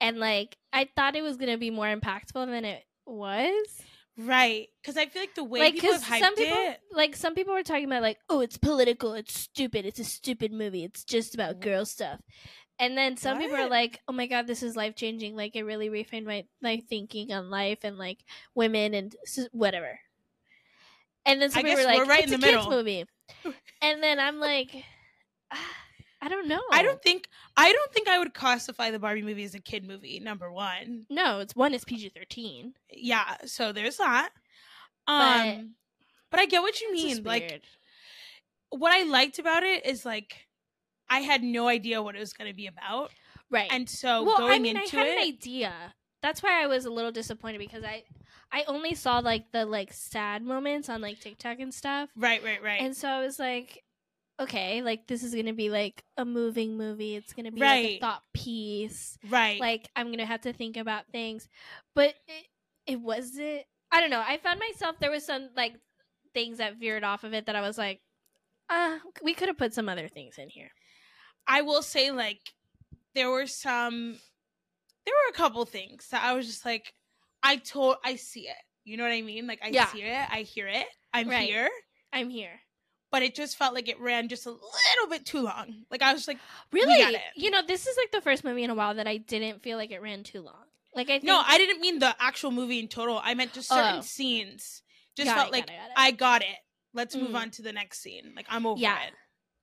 And 0.00 0.18
like 0.18 0.56
I 0.72 0.88
thought 0.96 1.16
it 1.16 1.22
was 1.22 1.36
gonna 1.36 1.58
be 1.58 1.70
more 1.70 1.86
impactful 1.94 2.46
than 2.46 2.64
it 2.64 2.84
was. 3.06 3.82
right. 4.18 4.68
Because 4.82 4.96
I 4.96 5.06
feel 5.06 5.22
like 5.22 5.34
the 5.34 5.44
way 5.44 5.60
like 5.60 5.74
people 5.74 5.92
have 5.92 6.02
hyped 6.04 6.18
some 6.20 6.34
people 6.36 6.56
it. 6.68 6.80
like 6.92 7.16
some 7.16 7.34
people 7.34 7.54
were 7.54 7.62
talking 7.62 7.84
about 7.86 8.02
like, 8.02 8.18
oh, 8.28 8.40
it's 8.40 8.56
political, 8.58 9.14
it's 9.14 9.38
stupid, 9.38 9.84
it's 9.86 9.98
a 9.98 10.04
stupid 10.04 10.52
movie, 10.52 10.84
it's 10.84 11.04
just 11.04 11.34
about 11.34 11.60
girl 11.60 11.84
stuff. 11.84 12.20
And 12.78 12.98
then 12.98 13.16
some 13.16 13.38
people 13.38 13.56
are 13.56 13.68
like, 13.68 14.00
"Oh 14.08 14.12
my 14.12 14.26
god, 14.26 14.48
this 14.48 14.60
is 14.62 14.74
life 14.74 14.96
changing! 14.96 15.36
Like, 15.36 15.54
it 15.54 15.62
really 15.62 15.88
refined 15.88 16.26
my 16.26 16.44
my 16.60 16.82
thinking 16.88 17.32
on 17.32 17.48
life 17.48 17.78
and 17.84 17.98
like 17.98 18.24
women 18.56 18.94
and 18.94 19.14
whatever." 19.52 20.00
And 21.24 21.40
then 21.40 21.50
some 21.50 21.60
I 21.60 21.62
people 21.62 21.76
guess 21.76 21.86
were 21.86 21.90
like, 21.92 21.98
we're 21.98 22.04
right 22.10 22.24
"It's 22.24 22.32
in 22.32 22.38
a 22.38 22.40
the 22.40 22.46
kids 22.46 22.66
middle." 22.66 22.70
movie," 22.70 23.04
and 23.82 24.02
then 24.02 24.18
I'm 24.18 24.40
like, 24.40 24.74
ah, 25.52 25.76
"I 26.24 26.28
don't 26.28 26.48
know. 26.48 26.60
I 26.72 26.82
don't 26.82 27.02
think 27.02 27.28
I 27.56 27.70
don't 27.72 27.92
think 27.92 28.08
I 28.08 28.18
would 28.18 28.32
classify 28.32 28.90
the 28.90 28.98
Barbie 28.98 29.22
movie 29.22 29.44
as 29.44 29.54
a 29.54 29.60
kid 29.60 29.84
movie. 29.84 30.18
Number 30.20 30.50
one, 30.50 31.04
No, 31.10 31.40
it's 31.40 31.54
one 31.54 31.74
is 31.74 31.84
PG 31.84 32.08
thirteen. 32.10 32.74
yeah. 32.90 33.36
So 33.44 33.72
there's 33.72 33.98
that. 33.98 34.30
But 35.06 35.46
Um, 35.46 35.74
but, 36.30 36.40
I 36.40 36.46
get 36.46 36.62
what 36.62 36.80
you 36.80 36.92
mean. 36.92 37.22
Like 37.22 37.62
what 38.70 38.92
I 38.92 39.02
liked 39.04 39.38
about 39.38 39.62
it 39.62 39.84
is 39.84 40.04
like 40.06 40.46
I 41.10 41.20
had 41.20 41.42
no 41.42 41.68
idea 41.68 42.02
what 42.02 42.16
it 42.16 42.20
was 42.20 42.32
going 42.32 42.50
to 42.50 42.56
be 42.56 42.66
about, 42.66 43.10
right? 43.50 43.68
and 43.70 43.88
so 43.88 44.22
well, 44.24 44.38
going 44.38 44.52
I 44.52 44.58
mean, 44.58 44.76
into 44.78 44.96
I 44.96 45.00
had 45.00 45.06
it, 45.08 45.18
an 45.18 45.22
idea. 45.22 45.72
That's 46.22 46.42
why 46.42 46.62
I 46.62 46.66
was 46.66 46.86
a 46.86 46.90
little 46.90 47.12
disappointed 47.12 47.58
because 47.58 47.84
I, 47.84 48.04
I 48.50 48.64
only 48.66 48.94
saw 48.94 49.18
like 49.18 49.52
the 49.52 49.66
like 49.66 49.92
sad 49.92 50.42
moments 50.42 50.88
on 50.88 51.02
like 51.02 51.20
TikTok 51.20 51.60
and 51.60 51.72
stuff, 51.72 52.08
right, 52.16 52.42
right, 52.42 52.62
right, 52.62 52.80
and 52.80 52.96
so 52.96 53.08
I 53.08 53.20
was 53.20 53.38
like, 53.38 53.83
okay, 54.40 54.82
like 54.82 55.06
this 55.06 55.22
is 55.22 55.34
gonna 55.34 55.52
be 55.52 55.70
like 55.70 56.02
a 56.16 56.24
moving 56.24 56.76
movie. 56.76 57.16
It's 57.16 57.32
gonna 57.32 57.52
be 57.52 57.60
like 57.60 57.84
a 57.84 58.00
thought 58.00 58.22
piece. 58.32 59.18
right. 59.30 59.60
Like 59.60 59.88
I'm 59.96 60.10
gonna 60.10 60.26
have 60.26 60.42
to 60.42 60.52
think 60.52 60.76
about 60.76 61.04
things, 61.12 61.48
but 61.94 62.14
it, 62.28 62.46
it 62.86 63.00
wasn't. 63.00 63.62
I 63.90 64.00
don't 64.00 64.10
know. 64.10 64.22
I 64.26 64.38
found 64.38 64.60
myself 64.60 64.96
there 65.00 65.10
was 65.10 65.24
some 65.24 65.50
like 65.56 65.74
things 66.32 66.58
that 66.58 66.76
veered 66.78 67.04
off 67.04 67.24
of 67.24 67.32
it 67.32 67.46
that 67.46 67.56
I 67.56 67.60
was 67.60 67.78
like, 67.78 68.00
uh, 68.68 68.98
we 69.22 69.34
could 69.34 69.48
have 69.48 69.58
put 69.58 69.72
some 69.74 69.88
other 69.88 70.08
things 70.08 70.38
in 70.38 70.48
here. 70.48 70.70
I 71.46 71.62
will 71.62 71.82
say 71.82 72.10
like 72.10 72.40
there 73.14 73.30
were 73.30 73.46
some 73.46 74.18
there 75.04 75.14
were 75.14 75.30
a 75.30 75.36
couple 75.36 75.64
things 75.64 76.08
that 76.10 76.24
I 76.24 76.32
was 76.34 76.46
just 76.46 76.64
like 76.64 76.92
I 77.42 77.56
told 77.56 77.96
I 78.04 78.16
see 78.16 78.48
it. 78.48 78.56
You 78.84 78.96
know 78.96 79.04
what 79.04 79.12
I 79.12 79.22
mean? 79.22 79.46
Like 79.46 79.60
I 79.62 79.70
Yeah. 79.70 79.86
see 79.86 80.02
it, 80.02 80.26
I 80.30 80.40
hear 80.42 80.66
it. 80.66 80.86
I'm 81.12 81.28
Right. 81.28 81.48
here. 81.48 81.70
I'm 82.12 82.30
here. 82.30 82.60
But 83.14 83.22
it 83.22 83.36
just 83.36 83.56
felt 83.56 83.74
like 83.74 83.88
it 83.88 84.00
ran 84.00 84.26
just 84.28 84.44
a 84.44 84.50
little 84.50 85.08
bit 85.08 85.24
too 85.24 85.42
long. 85.42 85.84
Like 85.88 86.02
I 86.02 86.12
was 86.12 86.26
like, 86.26 86.38
Really? 86.72 87.00
got 87.00 87.14
it. 87.14 87.20
You 87.36 87.48
know, 87.52 87.60
this 87.64 87.86
is 87.86 87.96
like 87.96 88.10
the 88.10 88.20
first 88.20 88.42
movie 88.42 88.64
in 88.64 88.70
a 88.70 88.74
while 88.74 88.92
that 88.96 89.06
I 89.06 89.18
didn't 89.18 89.62
feel 89.62 89.78
like 89.78 89.92
it 89.92 90.02
ran 90.02 90.24
too 90.24 90.40
long. 90.40 90.64
Like 90.96 91.06
I 91.10 91.12
think 91.20 91.24
no, 91.24 91.40
I 91.46 91.56
didn't 91.58 91.80
mean 91.80 92.00
the 92.00 92.12
actual 92.18 92.50
movie 92.50 92.80
in 92.80 92.88
total. 92.88 93.20
I 93.22 93.34
meant 93.34 93.52
just 93.52 93.68
certain 93.68 93.98
Oh. 93.98 94.02
scenes. 94.02 94.82
Just 95.16 95.28
Got 95.28 95.36
felt 95.36 95.48
it, 95.50 95.52
like 95.52 95.66
got 95.68 95.74
it, 95.74 95.78
got 95.78 95.86
it. 95.86 95.92
I 95.96 96.10
got 96.10 96.42
it. 96.42 96.56
Let's 96.92 97.14
move 97.14 97.30
Mm. 97.30 97.36
on 97.40 97.50
to 97.52 97.62
the 97.62 97.72
next 97.72 98.00
scene. 98.02 98.32
Like 98.34 98.46
I'm 98.50 98.66
over 98.66 98.80
Yeah. 98.80 98.98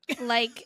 it. 0.07 0.21
like 0.21 0.63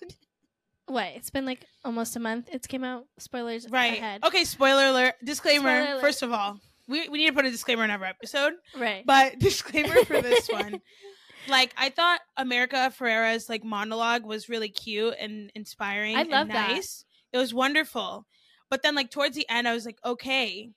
what? 0.85 1.07
It's 1.15 1.31
been 1.31 1.45
like 1.47 1.65
almost 1.83 2.15
a 2.15 2.19
month. 2.19 2.49
It's 2.51 2.67
came 2.67 2.83
out. 2.83 3.05
Spoilers 3.17 3.67
Right. 3.67 3.97
ahead. 3.97 4.23
Okay, 4.23 4.43
spoiler 4.43 4.85
alert. 4.89 5.15
Disclaimer. 5.23 5.81
Spoiler 5.81 5.91
alert. 5.93 6.01
First 6.01 6.21
of 6.21 6.31
all, 6.31 6.59
we, 6.87 7.09
we 7.09 7.17
need 7.17 7.27
to 7.29 7.33
put 7.33 7.45
a 7.45 7.51
disclaimer 7.51 7.83
in 7.83 7.89
every 7.89 8.07
episode. 8.09 8.53
Right. 8.77 9.03
But 9.07 9.39
disclaimer 9.39 10.05
for 10.05 10.21
this 10.21 10.47
one. 10.49 10.81
Like 11.47 11.73
I 11.77 11.89
thought 11.89 12.21
America 12.37 12.91
Ferrera's 12.97 13.49
like 13.49 13.63
monologue 13.63 14.25
was 14.25 14.49
really 14.49 14.69
cute 14.69 15.15
and 15.19 15.51
inspiring 15.55 16.15
I 16.15 16.21
and 16.21 16.29
love 16.29 16.47
that. 16.47 16.71
nice. 16.71 17.05
It 17.33 17.37
was 17.37 17.53
wonderful. 17.53 18.25
But 18.69 18.81
then 18.83 18.95
like 18.95 19.11
towards 19.11 19.35
the 19.35 19.47
end 19.49 19.67
I 19.67 19.73
was 19.73 19.85
like, 19.85 19.99
okay. 20.03 20.71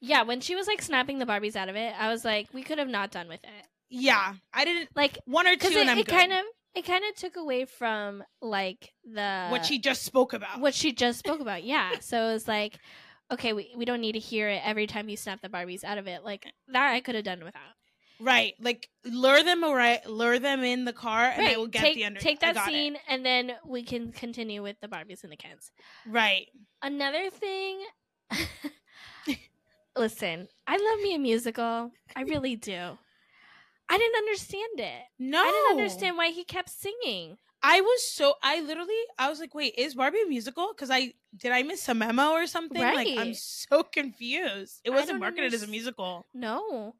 yeah, 0.00 0.22
when 0.22 0.40
she 0.40 0.54
was 0.54 0.66
like 0.66 0.80
snapping 0.82 1.18
the 1.18 1.26
Barbies 1.26 1.56
out 1.56 1.68
of 1.68 1.76
it, 1.76 1.92
I 1.98 2.08
was 2.10 2.24
like, 2.24 2.48
we 2.52 2.62
could 2.62 2.78
have 2.78 2.88
not 2.88 3.10
done 3.10 3.28
with 3.28 3.42
it. 3.44 3.66
Yeah. 3.90 4.34
I 4.52 4.64
didn't 4.64 4.88
Like 4.96 5.18
one 5.26 5.46
or 5.46 5.52
two 5.52 5.58
because 5.68 5.76
and 5.76 5.88
it, 5.88 5.92
I'm 5.92 5.98
it 5.98 6.06
good. 6.06 6.12
kind 6.14 6.32
of 6.32 6.44
it 6.74 6.84
kind 6.84 7.04
of 7.08 7.14
took 7.16 7.36
away 7.36 7.64
from 7.64 8.22
like 8.42 8.92
the 9.04 9.48
what 9.48 9.64
she 9.64 9.78
just 9.78 10.02
spoke 10.02 10.32
about. 10.32 10.60
what 10.60 10.74
she 10.74 10.92
just 10.92 11.18
spoke 11.20 11.40
about. 11.40 11.64
Yeah. 11.64 12.00
So 12.00 12.28
it 12.28 12.32
was 12.32 12.48
like, 12.48 12.78
okay, 13.32 13.52
we, 13.52 13.72
we 13.76 13.84
don't 13.84 14.00
need 14.00 14.12
to 14.12 14.18
hear 14.18 14.48
it 14.48 14.60
every 14.64 14.86
time 14.86 15.08
you 15.08 15.16
snap 15.16 15.40
the 15.40 15.48
Barbies 15.48 15.84
out 15.84 15.98
of 15.98 16.06
it. 16.06 16.22
Like 16.24 16.46
that 16.68 16.92
I 16.92 17.00
could 17.00 17.14
have 17.14 17.24
done 17.24 17.42
without. 17.44 17.75
Right. 18.20 18.54
Like 18.60 18.88
lure 19.04 19.42
them 19.42 19.62
right 19.64 20.04
lure 20.08 20.38
them 20.38 20.62
in 20.62 20.84
the 20.84 20.92
car 20.92 21.24
and 21.24 21.46
I 21.46 21.56
will 21.56 21.66
get 21.66 21.82
take, 21.82 21.94
the 21.96 22.04
under 22.04 22.20
take 22.20 22.40
that 22.40 22.54
got 22.54 22.68
it. 22.68 22.70
scene 22.72 22.96
and 23.08 23.24
then 23.24 23.52
we 23.64 23.82
can 23.82 24.12
continue 24.12 24.62
with 24.62 24.80
the 24.80 24.88
Barbies 24.88 25.22
and 25.22 25.32
the 25.32 25.36
Kens. 25.36 25.70
Right. 26.06 26.46
Another 26.82 27.30
thing 27.30 27.80
Listen, 29.96 30.48
I 30.66 30.76
love 30.76 31.00
me 31.02 31.14
a 31.14 31.18
musical. 31.18 31.90
I 32.14 32.22
really 32.22 32.54
do. 32.54 32.98
I 33.88 33.98
didn't 33.98 34.16
understand 34.16 34.80
it. 34.80 35.02
No. 35.18 35.40
I 35.40 35.50
didn't 35.50 35.78
understand 35.78 36.16
why 36.16 36.30
he 36.30 36.44
kept 36.44 36.68
singing. 36.68 37.38
I 37.62 37.80
was 37.80 38.08
so 38.08 38.34
I 38.42 38.60
literally 38.60 38.94
I 39.18 39.28
was 39.28 39.40
like, 39.40 39.54
wait, 39.54 39.74
is 39.76 39.94
Barbie 39.94 40.22
a 40.24 40.28
musical? 40.28 40.68
Because 40.68 40.90
I 40.90 41.14
did 41.36 41.52
I 41.52 41.62
miss 41.62 41.88
a 41.88 41.94
memo 41.94 42.30
or 42.30 42.46
something? 42.46 42.80
Like 42.80 43.08
I'm 43.16 43.34
so 43.34 43.82
confused. 43.92 44.80
It 44.84 44.90
wasn't 44.90 45.20
marketed 45.20 45.54
as 45.54 45.62
a 45.62 45.66
musical. 45.66 46.24
No. 46.34 46.94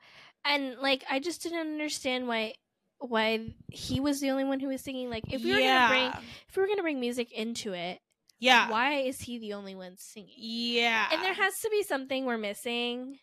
And 0.49 0.76
like 0.79 1.05
I 1.11 1.19
just 1.19 1.43
didn't 1.43 1.59
understand 1.59 2.29
why 2.29 2.55
why 2.99 3.55
he 3.71 4.00
was 4.00 4.21
the 4.21 4.31
only 4.31 4.45
one 4.45 4.61
who 4.61 4.69
was 4.69 4.81
singing. 4.83 5.11
Like 5.11 5.25
if 5.33 5.43
we 5.45 5.53
were 5.53 5.59
gonna 5.59 5.88
bring 5.88 6.25
if 6.49 6.57
we 6.57 6.62
were 6.62 6.69
gonna 6.69 6.83
bring 6.83 7.00
music 7.00 7.31
into 7.33 7.73
it, 7.73 8.00
yeah, 8.38 8.71
why 8.71 8.95
is 9.00 9.21
he 9.21 9.38
the 9.38 9.53
only 9.55 9.75
one 9.75 9.97
singing? 9.99 10.31
yeah, 10.37 11.09
And 11.12 11.23
there 11.23 11.35
has 11.35 11.59
to 11.61 11.71
be 11.71 11.83
something 11.83 12.25
we're 12.25 12.38
missing. 12.38 13.19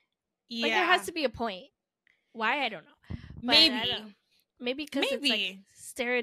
yeah, 0.49 0.63
Like 0.63 0.73
there 0.73 0.85
has 0.85 1.05
to 1.07 1.11
be 1.11 1.23
a 1.23 1.29
point. 1.29 1.65
Why 2.33 2.65
I 2.65 2.69
don't 2.69 2.83
know. 2.85 3.15
But 3.35 3.41
maybe, 3.41 3.75
don't- 3.89 4.13
Maybe 4.59 4.85
because 4.85 5.05
it's 5.11 5.27
like 5.29 5.57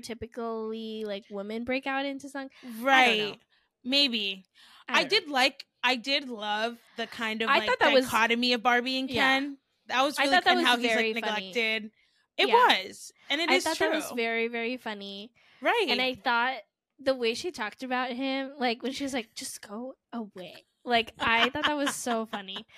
stereotypically 0.05 1.05
like 1.05 1.25
women 1.31 1.65
break 1.65 1.87
out 1.87 2.07
into 2.07 2.29
song. 2.29 2.49
right, 2.81 3.37
maybe. 3.85 4.45
I, 4.89 5.03
know. 5.05 5.09
did 5.09 5.29
like, 5.29 5.65
I 5.85 5.97
did 5.97 6.29
love 6.29 6.77
the 6.97 7.07
kind 7.07 7.43
of 7.43 7.49
I 7.49 7.59
like 7.59 7.69
thought 7.69 7.79
that 7.81 7.93
was- 7.93 8.07
dichotomy 8.07 8.53
of 8.55 8.63
Barbie 8.63 8.99
and 8.99 9.11
Yeah. 9.11 9.51
That 9.91 10.03
was 10.03 10.19
I 10.19 10.23
really 10.25 10.35
thought 10.37 10.45
that 10.45 10.57
was 10.57 10.65
how 10.67 10.77
he's 10.79 10.87
very 10.87 11.15
like 11.15 11.25
funny. 11.27 11.47
neglected. 11.49 11.91
It 12.39 12.49
Yeah. 12.49 12.55
was, 12.55 13.13
and 13.29 13.41
it 13.41 13.51
I 13.51 13.55
is 13.55 13.65
thought 13.65 13.77
true. 13.77 13.89
that 13.89 13.95
was 13.95 14.11
very 14.17 14.49
very 14.49 14.77
funny, 14.79 15.31
right, 15.61 15.87
and 15.89 16.01
I 16.01 16.15
thought 16.15 16.55
the 16.99 17.15
way 17.15 17.35
she 17.35 17.51
talked 17.51 17.83
about 17.83 18.13
him, 18.13 18.53
like 18.59 18.83
when 18.83 18.93
she 18.93 19.05
was 19.05 19.13
like, 19.15 19.35
"Just 19.35 19.61
go 19.61 19.95
away," 20.13 20.65
like 20.85 21.13
I 21.19 21.51
thought 21.51 21.65
that 21.67 21.77
was 21.77 21.95
so 21.95 22.27
funny. 22.27 22.67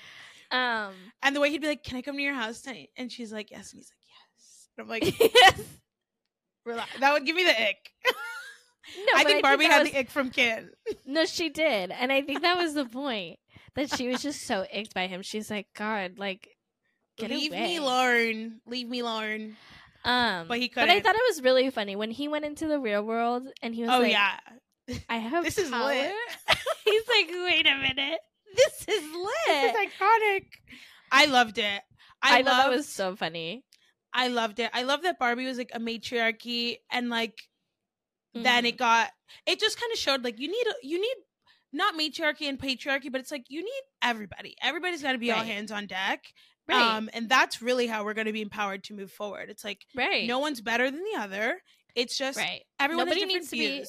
Um, 0.51 0.93
and 1.23 1.35
the 1.35 1.41
way 1.41 1.49
he'd 1.49 1.63
be 1.63 1.67
like, 1.67 1.83
"Can 1.83 1.97
I 1.97 2.03
come 2.03 2.15
to 2.17 2.23
your 2.23 2.35
house 2.35 2.61
tonight?" 2.61 2.91
And 2.99 3.11
she's 3.11 3.33
like, 3.33 3.51
"Yes," 3.51 3.73
and 3.73 3.79
he's 3.79 3.91
like, 3.91 4.05
"Yes." 4.37 4.69
And 4.77 4.85
I'm 4.85 4.89
like, 4.91 5.35
yes. 5.35 5.63
Relax. 6.67 6.91
That 7.01 7.13
would 7.15 7.25
give 7.25 7.35
me 7.37 7.45
the 7.45 7.59
ick. 7.59 7.91
No, 8.05 8.13
I 9.17 9.25
think 9.25 9.41
Barbie 9.43 9.65
that 9.67 9.73
had 9.73 9.83
was- 9.85 9.91
the 9.93 9.99
ick 9.99 10.11
from 10.11 10.29
Ken. 10.29 10.71
No, 11.07 11.25
she 11.25 11.49
did, 11.49 11.91
and 11.91 12.13
I 12.13 12.21
think 12.21 12.43
that 12.43 12.59
was 12.59 12.75
the 12.75 12.85
point 12.85 13.39
that 13.77 13.97
she 13.97 14.09
was 14.09 14.21
just 14.21 14.43
so 14.43 14.67
icked 14.71 14.93
by 14.93 15.07
him. 15.07 15.23
She's 15.23 15.51
like, 15.51 15.69
God, 15.75 16.19
like, 16.19 16.51
get 17.29 17.31
Leave 17.37 17.53
away. 17.53 17.63
me 17.63 17.77
alone. 17.79 18.61
Leave 18.67 18.89
me 18.89 19.01
alone. 19.01 19.57
Um, 20.05 20.49
But 20.49 20.59
he 20.59 20.69
could 20.69 20.81
but 20.81 20.91
I 20.91 21.01
thought 21.01 21.15
it 21.15 21.23
was 21.29 21.43
really 21.43 21.71
funny 21.71 21.95
when 21.97 22.11
he 22.11 22.27
went 22.29 22.45
into 22.45 22.67
the 22.67 22.79
real 22.81 23.03
world 23.05 23.45
and 23.63 23.75
he 23.75 23.83
was 23.83 23.89
like 23.89 23.99
Oh 23.99 24.03
like, 24.03 24.13
yeah, 24.13 24.39
I 25.09 25.17
have 25.19 25.45
this 25.45 25.59
is 25.59 25.71
lit. 25.71 26.13
He's 26.85 27.03
like, 27.09 27.29
wait 27.47 27.67
a 27.67 27.77
minute, 27.77 28.19
this 28.57 28.85
is 28.89 29.03
lit. 29.15 29.33
This 29.47 29.75
is 29.75 29.89
iconic. 29.93 30.45
I 31.13 31.27
loved 31.27 31.59
it. 31.59 31.83
I, 32.23 32.39
I, 32.39 32.43
thought 32.43 32.65
that 32.65 32.71
was 32.71 32.89
so 32.89 33.15
funny. 33.17 33.65
I 34.13 34.29
loved 34.29 34.59
it. 34.59 34.71
I 34.73 34.83
love 34.83 35.03
that 35.03 35.19
Barbie 35.19 35.47
was 35.47 35.57
like 35.59 35.71
a 35.73 35.79
matriarchy, 35.81 36.79
and 36.91 37.09
like 37.09 37.39
then 38.35 38.65
Mhm. 38.65 38.69
it 38.69 38.77
got. 38.79 39.11
It 39.47 39.61
just 39.61 39.81
kind 39.81 39.93
of 39.93 39.99
showed 39.99 40.25
like 40.25 40.39
you 40.39 40.49
need 40.49 40.67
a, 40.67 40.75
you 40.87 41.01
need 41.01 41.17
not 41.73 41.95
matriarchy 41.97 42.49
and 42.49 42.59
patriarchy, 42.59 43.11
but 43.11 43.21
it's 43.21 43.31
like 43.31 43.45
you 43.49 43.63
need 43.63 43.83
everybody. 44.03 44.55
Everybody's 44.63 45.03
got 45.03 45.13
to 45.13 45.19
be 45.19 45.31
all 45.33 45.43
hands 45.45 45.71
on 45.73 45.87
deck. 45.87 46.25
Right, 46.69 46.97
Um, 46.97 47.11
and 47.13 47.29
that's 47.29 47.61
really 47.63 47.87
how 47.87 48.05
we're 48.05 48.15
going 48.15 48.27
to 48.27 48.33
be 48.33 48.43
empowered 48.43 48.85
to 48.85 48.95
move 48.95 49.11
forward. 49.13 49.49
It's 49.51 49.65
like 49.65 49.85
right, 49.95 50.27
no 50.27 50.39
one's 50.39 50.61
better 50.61 50.91
than 50.91 51.03
the 51.13 51.21
other. 51.21 51.61
It's 51.95 52.17
just 52.17 52.39
right, 52.39 52.63
everyone 52.81 53.07
Nobody 53.07 53.27
needs 53.27 53.51
to 53.51 53.57
be- 53.57 53.85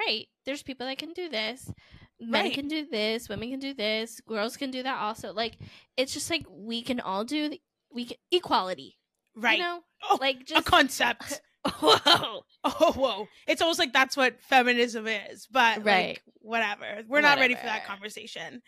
right. 0.00 0.26
There's 0.44 0.62
people 0.62 0.86
that 0.86 0.98
can 0.98 1.12
do 1.12 1.28
this. 1.28 1.70
Men 2.18 2.44
Right. 2.44 2.54
can 2.54 2.66
do 2.68 2.86
this. 2.90 3.28
Women 3.28 3.50
can 3.50 3.60
do 3.60 3.74
this. 3.74 4.20
Girls 4.22 4.56
can 4.56 4.70
do 4.70 4.82
that 4.82 4.98
also. 5.00 5.32
Like, 5.34 5.58
it's 5.98 6.14
just 6.14 6.30
like 6.30 6.46
we 6.48 6.80
can 6.82 6.98
all 6.98 7.24
do. 7.24 7.50
The, 7.50 7.60
we 7.92 8.06
can, 8.06 8.16
equality. 8.30 8.96
Right. 9.36 9.58
You 9.58 9.64
know, 9.64 9.80
Oh, 10.10 10.16
like 10.20 10.38
a 10.54 10.62
concept. 10.62 11.40
whoa. 11.68 12.42
Oh, 12.68 12.92
whoa. 12.96 13.28
It's 13.46 13.62
almost 13.62 13.78
like 13.78 13.92
that's 13.92 14.16
what 14.16 14.42
feminism 14.42 15.06
is, 15.06 15.46
but 15.48 15.84
Right. 15.84 16.08
like 16.08 16.22
whatever. 16.40 17.02
We're 17.06 17.20
not 17.20 17.38
ready 17.38 17.54
for 17.54 17.62
that 17.62 17.84
conversation. 17.86 18.60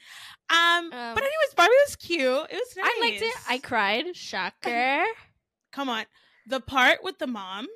Um, 0.51 0.85
Um, 0.85 0.91
but 0.93 1.19
anyways, 1.23 1.55
Barbie 1.57 1.73
was 1.87 1.97
cute. 1.97 2.23
It 2.23 2.55
was 2.55 2.77
nice. 2.77 2.87
I 2.87 3.01
liked 3.01 3.23
it. 3.23 3.35
I 3.49 3.59
cried. 3.59 4.15
Shocker. 4.17 5.05
come 5.73 5.89
on. 5.89 6.05
The 6.47 6.61
part 6.61 7.03
with 7.03 7.19
the 7.19 7.27
mom 7.27 7.67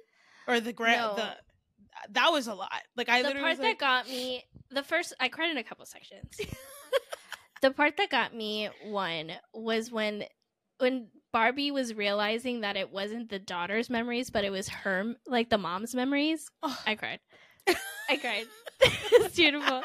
or 0.46 0.60
the 0.60 0.72
grand 0.72 1.00
No. 1.00 1.14
the 1.16 1.36
that 2.10 2.30
was 2.30 2.46
a 2.46 2.54
lot. 2.54 2.70
Like 2.96 3.08
I 3.08 3.22
the 3.22 3.28
literally 3.28 3.48
part 3.56 3.58
like, 3.58 3.78
that 3.78 4.04
got 4.04 4.08
me 4.08 4.44
the 4.70 4.82
first 4.84 5.12
I 5.18 5.28
cried 5.28 5.50
in 5.50 5.56
a 5.58 5.64
couple 5.64 5.84
sections. 5.86 6.38
the 7.62 7.70
part 7.72 7.96
that 7.96 8.10
got 8.10 8.34
me 8.34 8.68
one 8.84 9.32
was 9.52 9.90
when 9.90 10.24
when 10.78 11.08
Barbie 11.32 11.70
was 11.70 11.94
realizing 11.94 12.60
that 12.60 12.76
it 12.76 12.90
wasn't 12.92 13.30
the 13.30 13.38
daughter's 13.38 13.88
memories, 13.88 14.30
but 14.30 14.44
it 14.44 14.50
was 14.50 14.68
her 14.68 15.14
like 15.26 15.48
the 15.48 15.58
mom's 15.58 15.94
memories. 15.94 16.48
oh, 16.62 16.78
I 16.86 16.94
cried. 16.94 17.20
I 17.66 18.16
cried. 18.16 18.44
it's 18.80 19.36
beautiful. 19.36 19.82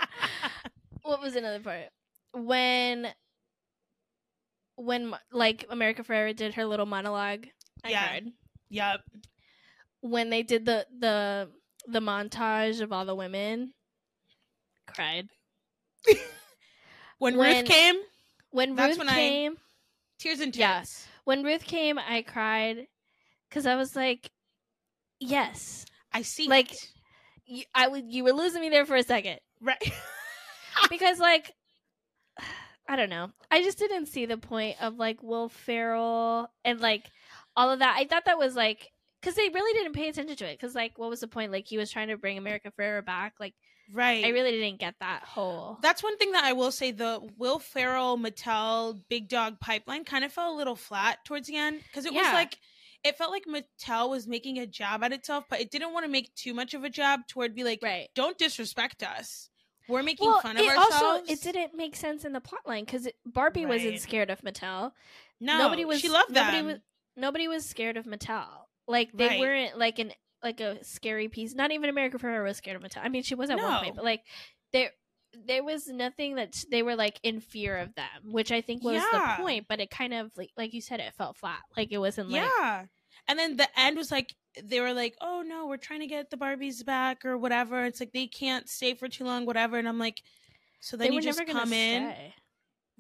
What 1.04 1.22
was 1.22 1.36
another 1.36 1.60
part? 1.62 1.86
When 2.34 3.08
when 4.75 5.13
like 5.32 5.66
America 5.70 6.04
Ferrera 6.04 6.36
did 6.36 6.54
her 6.56 6.66
little 6.66 6.86
monologue, 6.86 7.48
I 7.84 7.89
Yeah. 7.89 8.08
cried. 8.08 8.25
Yep. 8.70 9.01
When 10.01 10.30
they 10.30 10.44
did 10.44 10.66
the 10.66 10.86
the 11.00 11.50
the 11.88 12.00
montage 12.01 12.82
of 12.82 12.92
all 12.92 13.06
the 13.06 13.16
women, 13.16 13.74
cried. 14.86 15.30
When, 16.06 16.18
When- 17.38 17.38
Ruth 17.38 17.66
came, 17.66 17.96
When 18.51 18.75
That's 18.75 18.89
Ruth 18.92 18.98
when 19.00 19.10
I- 19.10 19.16
came, 19.16 19.58
tears 20.20 20.39
and 20.42 20.54
tears. 20.54 20.60
Yeah. 20.60 20.84
When 21.27 21.43
Ruth 21.43 21.65
came, 21.65 22.00
I 22.00 22.22
cried 22.22 22.88
because 23.50 23.65
I 23.65 23.75
was 23.75 23.98
like, 23.98 24.31
"Yes, 25.19 25.86
I 26.13 26.22
see. 26.22 26.48
Like- 26.48 26.72
it. 26.72 26.91
you, 27.46 27.63
I 27.75 27.89
would." 27.89 28.05
You 28.07 28.24
were 28.24 28.31
losing 28.31 28.62
me 28.62 28.69
there 28.69 28.86
for 28.86 28.96
a 28.96 29.03
second 29.03 29.39
right. 29.60 29.91
because, 30.89 31.19
like, 31.19 31.51
I 32.88 32.96
don't 32.96 33.10
know. 33.10 33.31
I 33.51 33.62
just 33.62 33.77
didn't 33.77 34.05
see 34.05 34.25
the 34.25 34.38
point 34.38 34.81
of 34.81 34.96
like 34.96 35.22
Will 35.22 35.50
Ferrell 35.50 36.50
and 36.63 36.79
like 36.79 37.03
all 37.57 37.69
of 37.72 37.79
that. 37.79 37.98
I 38.00 38.05
thought 38.05 38.24
that 38.24 38.38
was 38.38 38.55
like 38.55 38.88
because 39.19 39.36
they 39.36 39.50
really 39.50 39.77
didn't 39.77 39.96
pay 39.96 40.07
attention 40.07 40.38
to 40.38 40.46
it. 40.46 40.57
Because 40.57 40.75
like, 40.75 40.98
what 40.98 41.10
was 41.10 41.19
the 41.19 41.27
point? 41.27 41.51
Like, 41.51 41.67
he 41.67 41.77
was 41.77 41.91
trying 41.91 42.07
to 42.07 42.17
bring 42.17 42.38
America 42.38 42.72
Ferrera 42.72 43.05
back. 43.05 43.34
Like, 43.38 43.55
right. 43.91 44.24
I 44.25 44.29
really 44.29 44.51
didn't 44.51 44.79
get 44.79 44.96
that 45.00 45.24
whole. 45.24 45.77
That's 45.82 46.03
one 46.03 46.17
thing 46.17 46.32
that 46.34 46.44
I 46.44 46.53
will 46.53 46.72
say. 46.72 46.91
The 46.91 47.22
Will 47.38 47.60
Ferrell 47.60 48.17
Mattel 48.17 49.00
Big 49.10 49.29
Dog 49.29 49.60
pipeline 49.60 50.03
kind 50.03 50.24
of 50.24 50.32
fell 50.32 50.53
a 50.53 50.58
little 50.58 50.75
flat 50.75 51.24
towards 51.25 51.48
the 51.48 51.56
end 51.58 51.82
because 51.84 52.06
it 52.06 52.13
was 52.13 52.24
like 52.34 52.58
it 53.03 53.17
felt 53.17 53.32
like 53.32 53.46
Mattel 53.46 54.10
was 54.10 54.27
making 54.27 54.58
a 54.60 54.67
jab 54.67 55.03
at 55.03 55.13
itself, 55.13 55.46
but 55.50 55.62
it 55.62 55.72
didn't 55.72 55.94
want 55.94 56.06
to 56.06 56.12
make 56.12 56.34
too 56.36 56.53
much 56.53 56.74
of 56.74 56.84
a 56.84 56.89
jab 56.89 57.27
toward 57.27 57.56
be 57.56 57.63
like, 57.63 57.79
right. 57.84 58.10
don't 58.15 58.38
disrespect 58.38 59.03
us. 59.03 59.50
We're 59.88 60.03
making 60.03 60.27
Well, 60.27 60.41
fun 60.41 60.58
of 60.58 60.63
it 60.63 60.70
ourselves. 60.70 60.96
also 60.96 61.32
it 61.32 61.41
didn't 61.41 61.74
make 61.75 61.96
sense 61.96 62.25
in 62.25 62.34
the 62.34 62.41
plotline 62.41 62.86
because 62.86 63.08
Barbie 63.25 63.65
wasn't 63.65 64.00
scared 64.01 64.29
of 64.29 64.41
Mattel. 64.41 64.91
No, 65.39 65.60
nobody 65.60 65.86
was. 65.86 66.01
She 66.01 66.10
loved 66.10 66.32
nobody 66.32 66.58
them. 66.58 66.65
Was, 66.65 66.77
nobody 67.15 67.48
was 67.48 67.65
scared 67.65 67.96
of 67.96 68.06
Mattel. 68.06 68.48
Like 68.88 69.12
they 69.13 69.27
Right. 69.27 69.39
weren't 69.39 69.77
like 69.77 70.00
an 70.00 70.12
like 70.44 70.60
a 70.60 70.84
scary 70.84 71.27
piece. 71.27 71.53
Not 71.56 71.72
even 71.72 71.89
America 71.89 72.17
Ferrera 72.17 72.44
was 72.44 72.58
scared 72.58 72.75
of 72.75 72.84
Mattel. 72.84 73.01
I 73.03 73.10
mean, 73.10 73.24
she 73.24 73.36
was 73.36 73.50
at 73.50 73.58
one 73.58 73.84
point, 73.84 73.96
but 73.96 74.06
like 74.06 74.22
there 74.74 74.91
there 75.46 75.63
was 75.63 75.88
nothing 75.88 76.36
that 76.36 76.63
they 76.72 76.82
were 76.84 76.96
like 76.96 77.20
in 77.24 77.39
fear 77.41 77.77
of 77.77 77.94
them, 77.96 78.32
which 78.32 78.51
I 78.51 78.62
think 78.62 78.84
was 78.84 78.96
Yeah. 78.96 79.36
the 79.38 79.44
point. 79.44 79.65
But 79.67 79.79
it 79.79 79.89
kind 79.89 80.13
of 80.13 80.32
like 80.38 80.51
like 80.58 80.74
you 80.74 80.82
said, 80.82 81.00
it 81.00 81.13
felt 81.15 81.38
flat. 81.38 81.62
Like 81.75 81.91
it 81.91 81.98
wasn't 81.98 82.29
like 82.29 82.44
yeah. 82.60 82.86
And 83.27 83.38
then 83.38 83.58
the 83.58 83.67
end 83.77 83.98
was 83.98 84.12
like 84.12 84.34
they 84.63 84.79
were 84.79 84.94
like, 84.94 85.15
"Oh 85.22 85.44
no, 85.46 85.67
we're 85.67 85.77
trying 85.77 86.00
to 86.00 86.08
get 86.08 86.29
the 86.29 86.38
Barbies 86.38 86.84
back 86.86 87.25
or 87.25 87.38
whatever." 87.38 87.84
It's 87.86 88.00
like 88.00 88.13
they 88.13 88.27
can't 88.27 88.70
stay 88.70 88.94
for 88.94 89.08
too 89.08 89.25
long, 89.25 89.46
whatever. 89.46 89.77
And 89.77 89.88
I'm 89.88 90.00
like, 90.00 90.22
so 90.79 90.96
then 90.98 91.10
they 91.10 91.15
you 91.15 91.22
just 91.22 91.46
come 91.46 91.74
in, 91.74 92.10
stay. 92.12 92.34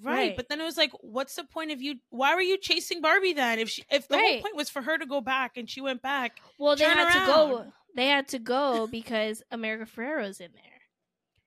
Right. 0.01 0.13
Right. 0.15 0.35
But 0.35 0.49
then 0.49 0.61
it 0.61 0.63
was 0.63 0.77
like, 0.77 0.91
what's 1.01 1.35
the 1.35 1.43
point 1.43 1.71
of 1.71 1.81
you? 1.81 1.95
Why 2.09 2.35
were 2.35 2.41
you 2.41 2.57
chasing 2.57 3.01
Barbie 3.01 3.33
then? 3.33 3.59
If 3.59 3.69
she, 3.69 3.83
if 3.91 4.07
the 4.07 4.17
whole 4.17 4.41
point 4.41 4.55
was 4.55 4.69
for 4.69 4.81
her 4.81 4.97
to 4.97 5.05
go 5.05 5.21
back 5.21 5.57
and 5.57 5.69
she 5.69 5.81
went 5.81 6.01
back, 6.01 6.39
Well, 6.59 6.75
they 6.75 6.83
had 6.85 7.11
to 7.13 7.25
go. 7.25 7.65
They 7.95 8.07
had 8.07 8.27
to 8.29 8.39
go 8.39 8.87
because 8.87 9.41
America 9.51 9.85
Ferrera's 9.89 10.39
in 10.39 10.51
there, 10.53 10.81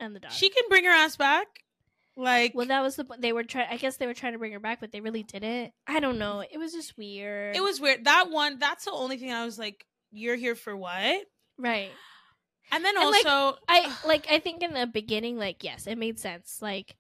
and 0.01 0.15
the 0.17 0.21
dog. 0.21 0.33
she 0.33 0.49
can 0.51 0.65
bring 0.69 0.85
her 0.85 0.91
ass 0.91 1.17
back. 1.17 1.47
Like, 2.17 2.55
Well, 2.55 2.67
that 2.67 2.83
was 2.83 2.97
the 2.97 3.05
point. 3.05 3.23
They 3.23 3.33
were 3.33 3.45
trying. 3.45 3.69
I 3.71 3.77
guess 3.77 3.97
they 3.97 4.07
were 4.07 4.15
trying 4.15 4.33
to 4.33 4.39
bring 4.39 4.53
her 4.53 4.59
back, 4.61 4.81
but 4.81 4.91
they 4.91 5.01
really 5.01 5.23
didn't. 5.23 5.73
I 5.87 6.01
don't 6.01 6.19
know. 6.19 6.43
It 6.51 6.59
was 6.59 6.73
just 6.73 6.99
weird. 6.99 7.55
it 7.55 7.63
was 7.63 7.81
weird. 7.81 8.05
That 8.05 8.31
one, 8.31 8.59
that's 8.59 8.85
the 8.85 8.91
only 8.91 9.17
thing 9.17 9.33
I 9.33 9.45
was 9.45 9.59
like, 9.59 9.87
you're 10.11 10.37
here 10.37 10.57
for 10.57 10.77
what? 10.77 11.23
right. 11.57 11.91
And 12.73 12.85
then 12.85 12.97
And, 12.97 13.11
like, 13.11 13.27
also, 13.27 13.59
I 13.69 13.93
like. 14.07 14.27
I 14.31 14.39
think 14.39 14.63
in 14.63 14.75
the 14.75 14.87
beginning, 14.87 15.37
like, 15.39 15.65
yes, 15.65 15.87
it 15.89 15.99
made 15.99 16.19
sense. 16.21 16.59
Like, 16.63 16.97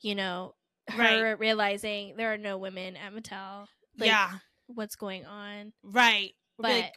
you 0.00 0.14
know, 0.14 0.54
her 0.88 1.36
realizing 1.36 2.14
there 2.16 2.32
are 2.32 2.38
no 2.38 2.58
women 2.58 2.96
at 2.96 3.12
Mattel. 3.14 3.66
Like, 3.98 4.08
yeah, 4.08 4.30
What's 4.66 4.96
going 4.96 5.24
on? 5.26 5.72
right. 5.82 6.32
But 6.58 6.70
Like, 6.70 6.92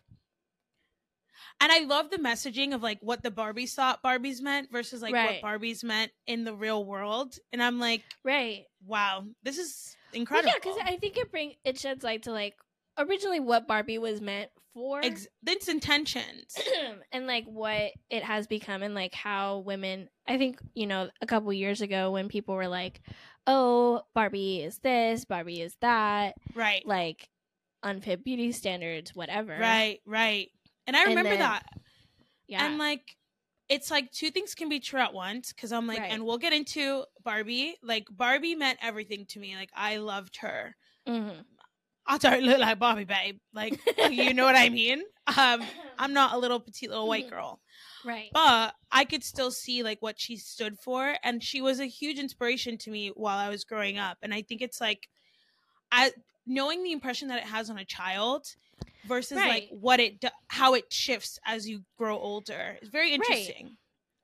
and 1.60 1.72
I 1.72 1.80
love 1.80 2.10
the 2.12 2.18
messaging 2.18 2.74
of 2.74 2.84
like 2.84 3.00
what 3.02 3.24
the 3.24 3.32
Barbies 3.32 3.74
thought 3.74 4.04
Barbies 4.04 4.42
meant 4.42 4.72
versus 4.72 5.02
like 5.02 5.14
Right. 5.14 5.42
what 5.44 5.62
Barbies 5.62 5.84
meant 5.84 6.12
in 6.28 6.44
the 6.44 6.54
real 6.54 6.86
world. 6.86 7.36
And 7.52 7.62
I'm 7.62 7.80
like, 7.80 8.04
right. 8.24 8.64
wow, 8.86 9.26
this 9.44 9.58
is 9.58 9.96
Well, 10.12 10.20
incredible. 10.22 10.50
yeah, 10.50 10.56
because 10.62 10.78
I 10.84 10.98
think 10.98 11.18
it 11.18 11.32
bring 11.32 11.54
it 11.64 11.80
sheds 11.80 12.04
light 12.04 12.24
to 12.24 12.32
like 12.32 12.56
originally 12.98 13.40
what 13.40 13.68
Barbie 13.68 13.98
was 13.98 14.22
meant 14.22 14.50
for. 14.74 15.02
Ex- 15.04 15.28
its 15.46 15.68
intentions. 15.68 16.56
and 17.12 17.28
like 17.28 17.46
what 17.46 17.92
it 18.10 18.24
has 18.24 18.48
become 18.48 18.84
and 18.84 18.94
like 18.94 19.14
how 19.14 19.60
women 19.60 20.08
i 20.28 20.38
think 20.38 20.60
you 20.76 20.86
know 20.86 21.10
a 21.22 21.26
couple 21.26 21.52
years 21.54 21.82
ago 21.82 22.12
when 22.12 22.28
people 22.28 22.54
were 22.56 22.68
like 22.68 23.02
oh 23.48 24.02
barbie 24.14 24.62
is 24.62 24.78
this 24.80 25.26
barbie 25.26 25.62
is 25.62 25.76
that 25.82 26.36
right. 26.54 26.86
like 26.86 27.28
unfit 27.84 28.24
beauty 28.24 28.52
standards 28.52 29.16
whatever 29.16 29.58
Right, 29.60 30.00
right. 30.06 30.50
And 30.86 30.96
I 30.96 31.02
And 31.02 31.10
remember 31.10 31.32
then- 31.32 31.40
that. 31.40 31.64
Yeah. 32.48 32.66
And 32.66 32.78
like 32.78 33.16
it's 33.70 33.90
like 33.92 34.12
two 34.12 34.32
things 34.32 34.54
can 34.56 34.70
be 34.70 34.80
true 34.80 35.00
at 35.02 35.14
once 35.14 35.52
because 35.52 35.72
I'm 35.74 35.88
like, 35.88 36.00
Right. 36.00 36.12
and 36.12 36.24
we'll 36.26 36.38
get 36.38 36.54
into 36.54 37.04
Barbie. 37.26 37.76
Like 37.84 38.06
Barbie 38.10 38.56
meant 38.56 38.80
everything 38.82 39.26
to 39.30 39.40
me. 39.40 39.56
Like 39.58 39.70
I 39.76 39.98
loved 39.98 40.38
her. 40.38 40.76
Mhm. 41.08 41.44
I 42.08 42.18
don't 42.18 42.44
look 42.44 42.60
like 42.60 42.80
Barbie, 42.80 43.04
babe. 43.06 43.38
Like 43.54 43.80
you 44.10 44.34
know 44.34 44.46
what 44.46 44.56
I 44.56 44.70
mean? 44.70 45.04
Um, 45.38 45.62
I'm 46.00 46.14
not 46.14 46.34
a 46.34 46.38
little 46.38 46.60
petite 46.60 46.90
little 46.90 47.08
white 47.08 47.28
Mhm. 47.28 47.32
girl, 47.32 47.60
right. 48.06 48.30
but 48.32 48.74
I 48.92 49.04
could 49.04 49.24
still 49.24 49.52
see 49.52 49.84
like 49.84 50.02
what 50.02 50.20
she 50.20 50.38
stood 50.38 50.80
for, 50.80 51.18
and 51.24 51.44
she 51.44 51.62
was 51.62 51.80
a 51.82 51.86
huge 51.86 52.18
inspiration 52.18 52.78
to 52.80 52.90
me 52.92 53.10
while 53.10 53.38
I 53.38 53.50
was 53.50 53.64
growing 53.66 53.98
up. 53.98 54.18
And 54.22 54.34
I 54.34 54.42
think 54.42 54.62
it's 54.62 54.80
like, 54.80 55.10
I 55.92 56.12
knowing 56.46 56.84
the 56.84 56.94
impression 56.94 57.28
that 57.28 57.40
it 57.40 57.44
has 57.46 57.70
on 57.70 57.78
a 57.78 57.84
child 57.86 58.46
versus 59.06 59.38
like 59.38 59.68
what 59.72 60.00
it 60.00 60.22
do- 60.22 60.30
how 60.48 60.76
it 60.76 60.92
shifts 60.94 61.40
as 61.46 61.68
you 61.68 61.84
grow 61.98 62.18
older 62.18 62.78
is 62.82 62.88
very 62.90 63.12
interesting. 63.14 63.76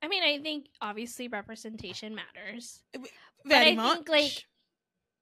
I 0.02 0.08
mean, 0.08 0.22
I 0.22 0.38
think 0.42 0.66
obviously 0.80 1.28
representation 1.28 2.14
matters. 2.14 2.82
Very 3.46 3.70
I 3.72 3.74
much. 3.74 3.94
think, 3.96 4.08
like, 4.08 4.44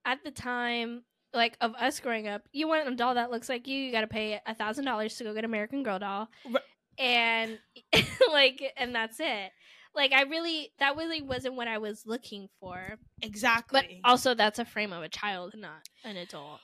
At 0.04 0.24
the 0.24 0.30
time, 0.32 1.04
like 1.34 1.56
of 1.60 1.74
us 1.74 2.00
growing 2.00 2.28
up, 2.28 2.42
you 2.52 2.68
want 2.68 2.88
a 2.88 2.94
doll 2.94 3.14
that 3.14 3.30
looks 3.30 3.48
like 3.48 3.66
you, 3.66 3.76
you 3.78 3.92
got 3.92 4.02
to 4.02 4.06
pay 4.06 4.40
a 4.46 4.54
thousand 4.54 4.84
dollars 4.84 5.16
to 5.16 5.24
go 5.24 5.34
get 5.34 5.44
American 5.44 5.82
Girl 5.82 5.98
doll, 5.98 6.28
Ri- 6.48 6.60
and 6.98 7.58
like, 8.32 8.62
and 8.76 8.94
that's 8.94 9.18
it. 9.20 9.50
Like, 9.94 10.12
I 10.12 10.22
really 10.22 10.72
that 10.78 10.96
really 10.96 11.20
wasn't 11.22 11.54
what 11.54 11.68
I 11.68 11.78
was 11.78 12.04
looking 12.06 12.48
for. 12.60 12.96
Exactly. 13.20 14.00
But 14.02 14.08
also, 14.10 14.34
that's 14.34 14.58
a 14.58 14.64
frame 14.64 14.92
of 14.92 15.02
a 15.02 15.08
child, 15.08 15.52
not 15.56 15.86
an 16.04 16.16
adult. 16.16 16.60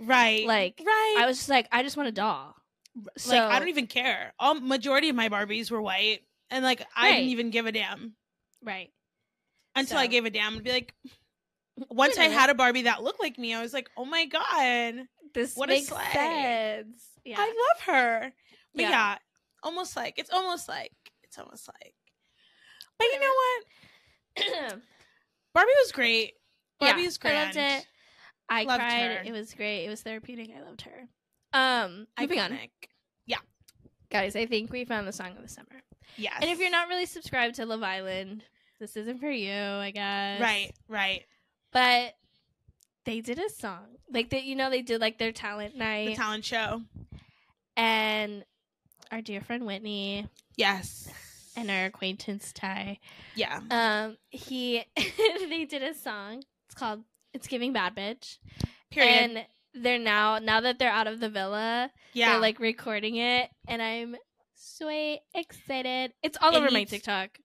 right. 0.00 0.46
like, 0.46 0.80
right. 0.84 1.16
I 1.18 1.26
was 1.26 1.36
just 1.38 1.48
like, 1.48 1.68
I 1.70 1.82
just 1.82 1.96
want 1.96 2.08
a 2.08 2.12
doll. 2.12 2.54
So 3.16 3.30
like 3.36 3.40
I 3.40 3.58
don't 3.58 3.68
even 3.68 3.86
care. 3.86 4.34
All 4.38 4.54
majority 4.54 5.08
of 5.08 5.16
my 5.16 5.28
Barbies 5.28 5.70
were 5.70 5.80
white, 5.80 6.20
and 6.50 6.62
like 6.64 6.84
I 6.94 7.06
Right. 7.10 7.16
didn't 7.16 7.28
even 7.30 7.50
give 7.50 7.66
a 7.66 7.72
damn 7.72 8.14
right. 8.62 8.90
until 9.74 9.96
I 9.98 10.06
gave 10.08 10.24
a 10.26 10.30
damn 10.30 10.54
and 10.54 10.62
be 10.64 10.72
like. 10.72 10.94
Once 11.90 12.18
I 12.18 12.24
had 12.24 12.50
a 12.50 12.54
Barbie 12.54 12.82
that 12.82 13.02
looked 13.02 13.20
like 13.20 13.38
me, 13.38 13.54
I 13.54 13.62
was 13.62 13.72
like, 13.72 13.88
"Oh 13.96 14.04
my 14.04 14.26
god, 14.26 15.06
This 15.34 15.56
What 15.56 15.68
makes 15.68 15.88
sense. 15.88 17.04
Yeah. 17.24 17.36
I 17.38 17.46
love 17.46 17.80
her." 17.86 18.32
But 18.74 18.82
Yeah. 18.82 18.90
yeah. 18.90 19.18
almost 19.62 19.96
like 19.96 20.14
it's 20.18 20.30
almost 20.30 20.68
like 20.68 20.92
it's 21.22 21.38
almost 21.38 21.68
like. 21.68 21.94
But 22.98 23.06
you 23.06 23.20
know 23.20 23.32
what? 24.66 24.74
Barbie 25.54 25.70
was 25.82 25.92
great. 25.92 26.34
Barbie 26.78 27.00
Yeah, 27.02 27.06
was 27.06 27.18
great. 27.18 27.34
I 27.36 27.44
loved 27.44 27.56
it. 27.56 27.86
I 28.48 28.62
Loved 28.64 28.80
cried. 28.82 29.02
her. 29.18 29.22
It 29.24 29.32
was 29.32 29.54
great. 29.54 29.84
It 29.86 29.88
was 29.88 30.02
therapeutic. 30.02 30.50
I 30.56 30.62
loved 30.62 30.82
her. 30.82 31.08
Um, 31.54 32.06
moving 32.20 32.40
on, 32.40 32.58
Yeah. 33.26 33.38
guys. 34.10 34.36
I 34.36 34.46
think 34.46 34.70
we 34.72 34.84
found 34.84 35.06
the 35.06 35.12
song 35.12 35.36
of 35.36 35.42
the 35.42 35.48
summer. 35.48 35.82
Yes. 36.16 36.34
And 36.40 36.50
if 36.50 36.58
you're 36.58 36.70
not 36.70 36.88
really 36.88 37.06
subscribed 37.06 37.54
to 37.56 37.66
Love 37.66 37.82
Island, 37.82 38.42
this 38.80 38.96
isn't 38.96 39.20
for 39.20 39.30
you, 39.30 39.52
I 39.54 39.90
guess. 39.90 40.40
right, 40.40 40.72
right, 40.88 41.24
But 41.72 42.14
they 43.04 43.20
did 43.20 43.38
a 43.38 43.48
song, 43.50 43.86
like 44.10 44.30
that. 44.30 44.44
You 44.44 44.56
know, 44.56 44.70
they 44.70 44.82
did 44.82 45.00
like 45.00 45.18
their 45.18 45.32
talent 45.32 45.76
night. 45.76 46.08
the 46.08 46.14
talent 46.16 46.44
show. 46.44 46.82
and 47.76 48.44
our 49.10 49.20
dear 49.22 49.40
friend 49.40 49.66
Whitney 49.66 50.26
Yes. 50.56 51.08
and 51.56 51.70
our 51.70 51.86
acquaintance 51.86 52.52
Ty. 52.52 52.98
Yeah. 53.34 53.60
Um, 53.70 54.16
he 54.30 54.84
they 55.48 55.64
did 55.64 55.82
a 55.82 55.94
song. 55.94 56.42
It's 56.66 56.74
called 56.74 57.02
"It's 57.32 57.46
Giving 57.46 57.72
Bad 57.72 57.94
Bitch." 57.94 58.38
Period. 58.90 59.10
And 59.10 59.46
they're 59.74 59.98
now 59.98 60.38
now 60.38 60.60
that 60.60 60.78
they're 60.78 60.90
out 60.90 61.06
of 61.06 61.20
the 61.20 61.28
villa, 61.30 61.90
yeah. 62.12 62.32
they're 62.32 62.40
like 62.40 62.60
recording 62.60 63.16
it, 63.16 63.50
and 63.66 63.80
I'm 63.82 64.16
so 64.54 64.88
excited. 65.34 66.12
It's 66.22 66.36
all 66.40 66.54
over 66.54 66.70
my 66.70 66.84
TikTok. 66.84 67.38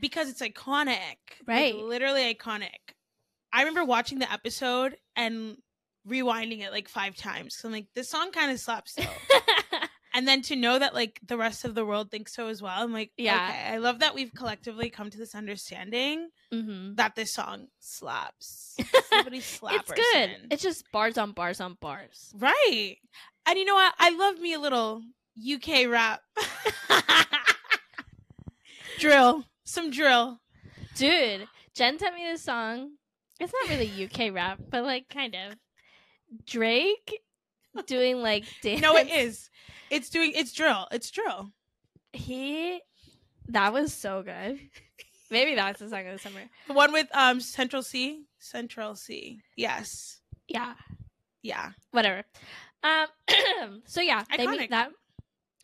Because 0.00 0.28
it's 0.28 0.42
iconic. 0.42 0.98
Like, 1.46 1.46
Right. 1.46 1.74
literally 1.74 2.34
iconic. 2.34 2.92
I 3.52 3.60
remember 3.60 3.84
watching 3.84 4.18
the 4.18 4.30
episode 4.32 4.96
and 5.16 5.56
rewinding 6.06 6.60
it 6.60 6.72
like 6.72 6.88
five 6.88 7.16
times. 7.16 7.56
So 7.58 7.68
I'm 7.68 7.72
like, 7.72 7.86
this 7.94 8.10
song 8.10 8.30
kind 8.32 8.50
of 8.50 8.58
slaps 8.60 8.92
still. 8.92 9.10
and 10.14 10.26
then 10.26 10.42
to 10.42 10.56
know 10.56 10.78
that 10.78 10.94
like 10.94 11.20
the 11.26 11.36
rest 11.36 11.64
of 11.64 11.74
the 11.74 11.84
world 11.84 12.10
thinks 12.10 12.34
so 12.34 12.48
as 12.48 12.62
well, 12.62 12.82
I'm 12.82 12.92
like, 12.92 13.10
Yeah. 13.16 13.48
okay. 13.48 13.74
I 13.74 13.78
love 13.78 14.00
that 14.00 14.14
we've 14.14 14.32
collectively 14.34 14.90
come 14.90 15.10
to 15.10 15.18
this 15.18 15.34
understanding 15.34 16.28
hmm 16.52 16.94
that 16.94 17.14
this 17.14 17.32
song 17.34 17.66
slaps. 17.78 18.76
Somebody 19.10 19.40
slap 19.40 19.74
It's 19.80 19.92
good. 19.92 20.30
It's 20.50 20.62
just 20.62 20.84
bars 20.92 21.18
on 21.18 21.32
bars 21.32 21.60
on 21.60 21.76
bars. 21.80 22.32
right. 22.38 22.96
And 23.46 23.58
you 23.58 23.64
know 23.64 23.74
what? 23.74 23.94
I 23.98 24.10
love 24.10 24.38
me 24.40 24.52
a 24.54 24.58
little 24.60 25.02
UK 25.50 25.88
rap. 25.88 26.20
drill. 28.98 29.44
Some 29.64 29.90
drill. 29.90 30.40
Dude, 30.96 31.46
Jen 31.74 31.98
sent 31.98 32.14
me 32.14 32.24
this 32.24 32.42
song. 32.42 32.92
It's 33.40 33.52
not 33.52 33.70
really 33.70 34.04
UK 34.04 34.34
rap, 34.34 34.58
but 34.70 34.84
like 34.84 35.08
kind 35.08 35.34
of. 35.34 35.54
Drake 36.46 37.20
doing 37.86 38.20
like 38.20 38.44
dance. 38.62 38.82
No, 38.82 38.96
it 38.96 39.08
is. 39.08 39.48
It's 39.90 40.10
doing 40.10 40.32
it's 40.34 40.52
drill. 40.52 40.86
It's 40.90 41.10
drill. 41.10 41.52
He 42.12 42.80
that 43.48 43.72
was 43.72 43.92
so 43.94 44.22
good. 44.22 44.58
Maybe 45.30 45.54
that's 45.54 45.78
the 45.80 45.88
song 45.88 46.06
of 46.06 46.12
the 46.12 46.18
summer. 46.18 46.40
The 46.66 46.74
one 46.74 46.92
with 46.92 47.08
um 47.14 47.40
Central 47.40 47.82
Cee. 47.82 48.24
Central 48.38 48.94
Cee. 48.94 49.40
Yes. 49.56 50.20
Yeah. 50.48 50.74
Yeah. 51.42 51.70
whatever. 51.92 52.24
Um, 52.82 53.06
so 53.86 54.00
yeah, 54.00 54.24
they 54.36 54.46
may- 54.46 54.58
Iconic. 54.58 54.70
that 54.70 54.90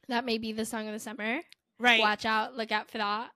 that 0.09 0.25
may 0.25 0.39
be 0.39 0.53
the 0.53 0.65
song 0.65 0.87
of 0.87 0.93
the 0.93 0.99
summer. 0.99 1.41
Right. 1.79 2.01
Watch 2.01 2.25
out, 2.25 2.55
look 2.57 2.73
out 2.73 2.91
for 2.91 2.99
that. 2.99 3.31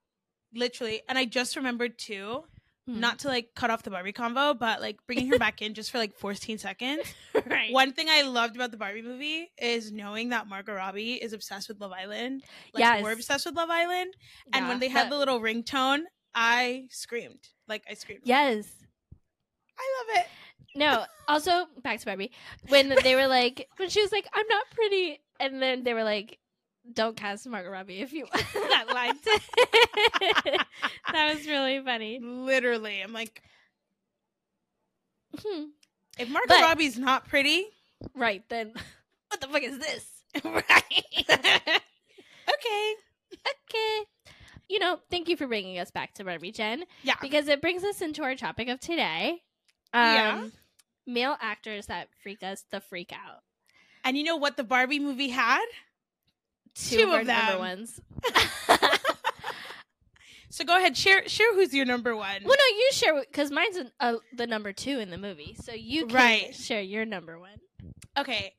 Literally. 0.54 1.02
And 1.08 1.18
I 1.18 1.24
just 1.24 1.56
remembered 1.56 1.98
too, 1.98 2.44
Hmm. 2.88 3.00
not 3.00 3.18
to 3.20 3.28
like 3.28 3.50
cut 3.54 3.70
off 3.70 3.82
the 3.82 3.90
Barbie 3.90 4.14
convo, 4.14 4.58
but 4.58 4.80
like 4.80 4.96
bringing 5.06 5.28
her 5.28 5.38
back 5.38 5.60
in 5.60 5.74
just 5.74 5.90
for 5.90 5.98
like 5.98 6.14
14 6.16 6.56
seconds. 6.56 7.02
right. 7.46 7.70
One 7.72 7.92
thing 7.92 8.08
I 8.08 8.22
loved 8.22 8.56
about 8.56 8.70
the 8.70 8.78
Barbie 8.78 9.02
movie 9.02 9.50
is 9.60 9.92
knowing 9.92 10.30
that 10.30 10.46
Margot 10.48 10.72
Robbie 10.74 11.14
is 11.14 11.32
obsessed 11.34 11.68
with 11.68 11.80
Love 11.80 11.92
Island. 11.92 12.44
Like 12.72 12.80
Yes. 12.80 13.02
we're 13.02 13.12
obsessed 13.12 13.44
with 13.44 13.54
Love 13.56 13.68
Island. 13.70 14.14
And 14.54 14.64
Yeah, 14.64 14.68
when 14.70 14.78
they 14.80 14.88
had 14.88 15.04
but- 15.04 15.16
the 15.16 15.18
little 15.18 15.40
ringtone, 15.40 16.04
I 16.34 16.86
screamed. 16.90 17.48
Like 17.68 17.84
I 17.90 17.94
screamed. 17.94 18.22
yes, 18.24 18.66
I 19.78 19.84
love 19.98 20.24
it. 20.24 20.26
no. 20.74 21.04
Also, 21.28 21.66
back 21.82 22.00
to 22.00 22.06
Barbie 22.06 22.32
when 22.68 22.88
they 23.02 23.14
were 23.14 23.26
like 23.26 23.68
when 23.76 23.90
she 23.90 24.00
was 24.00 24.10
like, 24.12 24.26
"I'm 24.32 24.46
not 24.48 24.64
pretty," 24.70 25.20
and 25.38 25.60
then 25.60 25.84
they 25.84 25.92
were 25.92 26.02
like, 26.04 26.38
"Don't 26.92 27.16
cast 27.16 27.46
Margot 27.46 27.70
Robbie 27.70 28.00
if 28.00 28.12
you." 28.12 28.26
that 28.32 28.86
line. 28.92 29.18
that 31.12 31.34
was 31.34 31.46
really 31.46 31.80
funny. 31.80 32.18
Literally. 32.20 33.00
I'm 33.02 33.12
like, 33.12 33.42
Hmm. 35.38 35.64
if 36.18 36.28
Margot 36.28 36.46
But- 36.48 36.60
Robbie's 36.62 36.98
not 36.98 37.28
pretty, 37.28 37.66
Right 38.14 38.42
then, 38.48 38.72
what 39.28 39.40
the 39.40 39.48
fuck 39.48 39.62
is 39.62 39.78
this? 39.78 40.06
right. 40.44 40.84
okay. 41.28 42.94
okay. 43.34 44.04
You 44.68 44.78
know, 44.78 44.98
thank 45.10 45.28
you 45.28 45.36
for 45.36 45.46
bringing 45.46 45.78
us 45.78 45.90
back 45.90 46.14
to 46.14 46.24
Barbie 46.24 46.52
Jen. 46.52 46.84
Yeah. 47.02 47.14
because 47.20 47.48
it 47.48 47.60
brings 47.60 47.82
us 47.84 48.00
into 48.02 48.22
our 48.22 48.34
topic 48.36 48.68
of 48.68 48.78
today. 48.80 49.42
Um, 49.92 50.02
Yeah. 50.14 50.44
Male 51.06 51.36
actors 51.40 51.86
that 51.86 52.08
freak 52.22 52.42
us 52.42 52.64
the 52.70 52.80
freak 52.80 53.12
out. 53.12 53.40
And 54.04 54.16
you 54.16 54.24
know 54.24 54.36
what 54.36 54.56
the 54.58 54.64
Barbie 54.64 54.98
movie 55.00 55.28
had? 55.30 55.64
Two, 56.80 56.96
Two 56.96 57.12
of, 57.12 57.20
of 57.20 57.26
number 57.26 57.58
ones. 57.58 58.00
So 60.50 60.64
go 60.64 60.76
ahead, 60.76 60.96
share 60.96 61.28
share 61.28 61.54
who's 61.54 61.74
your 61.74 61.84
number 61.84 62.16
one. 62.16 62.42
well, 62.42 62.56
no, 62.56 62.76
you 62.78 62.88
share 62.92 63.20
because 63.20 63.50
mine's 63.50 63.78
uh, 64.00 64.14
the 64.34 64.46
number 64.46 64.72
two 64.72 64.98
in 64.98 65.10
the 65.10 65.18
movie, 65.18 65.54
so 65.62 65.72
you 65.72 66.06
can 66.06 66.16
Right. 66.16 66.54
share 66.54 66.80
your 66.80 67.04
number 67.04 67.38
one. 67.38 67.60
Okay. 68.16 68.54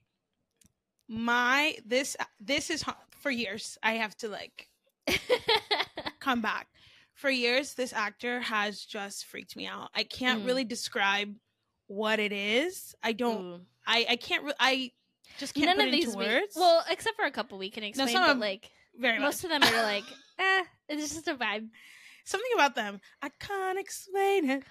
My 1.10 1.76
this 1.86 2.16
this 2.40 2.70
is 2.70 2.86
for 3.22 3.32
years. 3.32 3.78
I 3.82 3.94
have 3.94 4.16
to 4.18 4.30
like 4.30 4.70
come 6.20 6.42
back. 6.42 6.68
For 7.16 7.30
years 7.30 7.74
this 7.74 7.92
actor 7.92 8.40
has 8.42 8.86
just 8.86 9.26
freaked 9.26 9.56
me 9.58 9.66
out. 9.66 9.90
I 9.96 10.04
can't 10.04 10.44
Mm. 10.44 10.46
really 10.46 10.64
describe 10.66 11.34
what 11.88 12.20
it 12.20 12.32
is. 12.32 12.94
I 13.04 13.14
don't 13.14 13.42
Ooh. 13.44 13.60
I 13.88 14.06
I 14.12 14.16
can't 14.16 14.44
re- 14.44 14.54
I 14.60 14.92
just 15.40 15.54
can't 15.56 15.66
None 15.66 15.78
put 15.78 15.88
of 15.88 15.88
it 15.88 15.92
these 15.98 16.06
into 16.06 16.18
we- 16.20 16.26
words. 16.26 16.56
well, 16.56 16.84
except 16.90 17.16
for 17.16 17.26
a 17.26 17.32
couple 17.32 17.58
we 17.58 17.70
can 17.72 17.84
explain, 17.84 18.10
some 18.10 18.22
but 18.22 18.32
of- 18.32 18.38
like 18.38 18.70
very 18.98 19.18
much. 19.18 19.26
most 19.26 19.44
of 19.46 19.50
them 19.50 19.64
are 19.64 19.84
like, 19.84 20.04
eh, 20.40 20.64
it's 20.90 21.14
just 21.14 21.28
a 21.28 21.36
vibe. 21.36 21.68
Something 22.26 22.52
about 22.54 22.76
them. 22.76 23.00
I 23.22 23.30
can't 23.40 23.80
explain 23.80 24.50
it. 24.52 24.64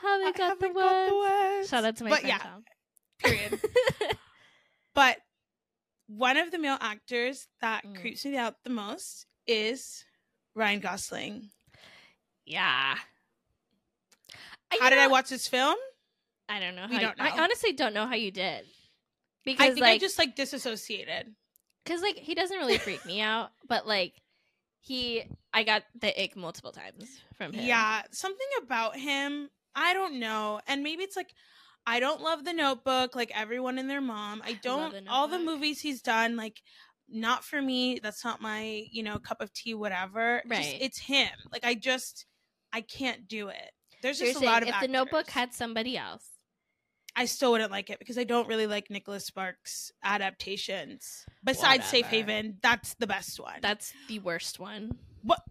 How 0.00 0.14
I 0.22 0.24
we 0.24 0.32
got 0.32 0.36
the 0.36 0.42
haven't 0.44 0.74
got 0.74 1.08
the 1.08 1.14
words. 1.16 1.30
words. 1.58 1.68
Shout 1.68 1.84
out 1.84 1.96
to 1.96 2.04
my 2.04 2.10
but 2.10 2.20
friend 2.20 2.28
yeah, 2.28 2.38
Tom. 2.38 2.64
period. 3.18 3.60
But 4.94 5.18
one 6.08 6.36
of 6.36 6.50
the 6.50 6.58
male 6.58 6.78
actors 6.80 7.46
that 7.60 7.84
Mm. 7.84 8.00
creeps 8.00 8.24
me 8.24 8.36
out 8.36 8.54
the 8.64 8.70
most 8.70 9.26
is 9.46 10.04
Ryan 10.54 10.80
Gosling. 10.80 11.50
yeah. 12.46 12.96
I- 14.70 14.78
How 14.80 14.90
did 14.90 14.98
I 14.98 15.06
watch 15.06 15.28
this 15.30 15.46
film? 15.48 15.76
I 16.48 16.60
don't 16.60 16.74
know. 16.74 16.86
We 16.88 16.96
how 16.96 17.00
don't 17.02 17.18
you- 17.18 17.24
I 17.24 17.42
honestly 17.42 17.72
don't 17.72 17.94
know 17.94 18.06
how 18.06 18.14
you 18.14 18.30
did. 18.30 18.66
I 19.56 19.68
think 19.70 19.80
like 19.80 19.94
I 19.94 19.98
just 19.98 20.18
like 20.18 20.36
disassociated. 20.36 21.34
because 21.84 22.02
like 22.02 22.16
he 22.16 22.34
doesn't 22.34 22.56
really 22.58 22.78
freak 22.78 23.04
me 23.06 23.20
out, 23.20 23.50
but 23.68 23.86
like 23.86 24.14
he, 24.80 25.24
I 25.52 25.64
got 25.64 25.82
the 26.00 26.08
ick 26.22 26.36
multiple 26.36 26.72
times 26.72 27.20
from 27.36 27.52
him. 27.52 27.66
Yeah, 27.66 28.02
something 28.12 28.46
about 28.62 28.96
him, 28.96 29.48
I 29.74 29.92
don't 29.94 30.18
know. 30.20 30.60
And 30.66 30.82
maybe 30.82 31.02
it's 31.02 31.16
like 31.16 31.30
I 31.86 32.00
don't 32.00 32.20
love 32.20 32.44
the 32.44 32.52
notebook 32.52 33.14
like 33.16 33.32
everyone 33.34 33.78
and 33.78 33.88
their 33.88 34.00
mom. 34.00 34.42
I 34.44 34.52
don't 34.62 34.92
The 35.04 35.10
all 35.10 35.28
the 35.28 35.38
movies 35.38 35.80
he's 35.80 36.02
done 36.02 36.36
like 36.36 36.60
not 37.08 37.44
for 37.44 37.62
me. 37.62 37.98
That's 38.02 38.24
not 38.24 38.42
my, 38.42 38.84
you 38.92 39.02
know, 39.02 39.18
cup 39.18 39.40
of 39.40 39.52
tea 39.54 39.74
whatever. 39.74 40.42
Just- 40.46 40.50
Right. 40.50 40.78
it's 40.80 40.98
him. 40.98 41.30
Like 41.50 41.64
I 41.64 41.74
just 41.74 42.26
I 42.72 42.82
can't 42.82 43.26
do 43.26 43.48
it. 43.48 43.70
There's 44.02 44.18
So 44.18 44.26
just 44.26 44.42
a 44.42 44.44
lot 44.44 44.62
of 44.62 44.68
if 44.68 44.78
the 44.80 44.88
Notebook 44.88 45.30
had 45.30 45.52
somebody 45.54 45.96
else, 45.96 46.24
I 47.16 47.24
still 47.24 47.50
wouldn't 47.52 47.72
like 47.72 47.90
it 47.90 47.98
because 47.98 48.16
I 48.18 48.24
don't 48.24 48.46
really 48.48 48.66
like 48.68 48.90
Nicholas 48.90 49.24
Sparks 49.24 49.90
adaptations. 50.04 51.24
Besides 51.44 51.84
Safe 51.86 52.06
Haven, 52.06 52.58
that's 52.62 52.94
the 52.94 53.06
best 53.08 53.40
one. 53.40 53.58
that's 53.60 53.92
the 54.08 54.18
worst 54.20 54.58
one. 54.60 54.92
What- 55.22 55.42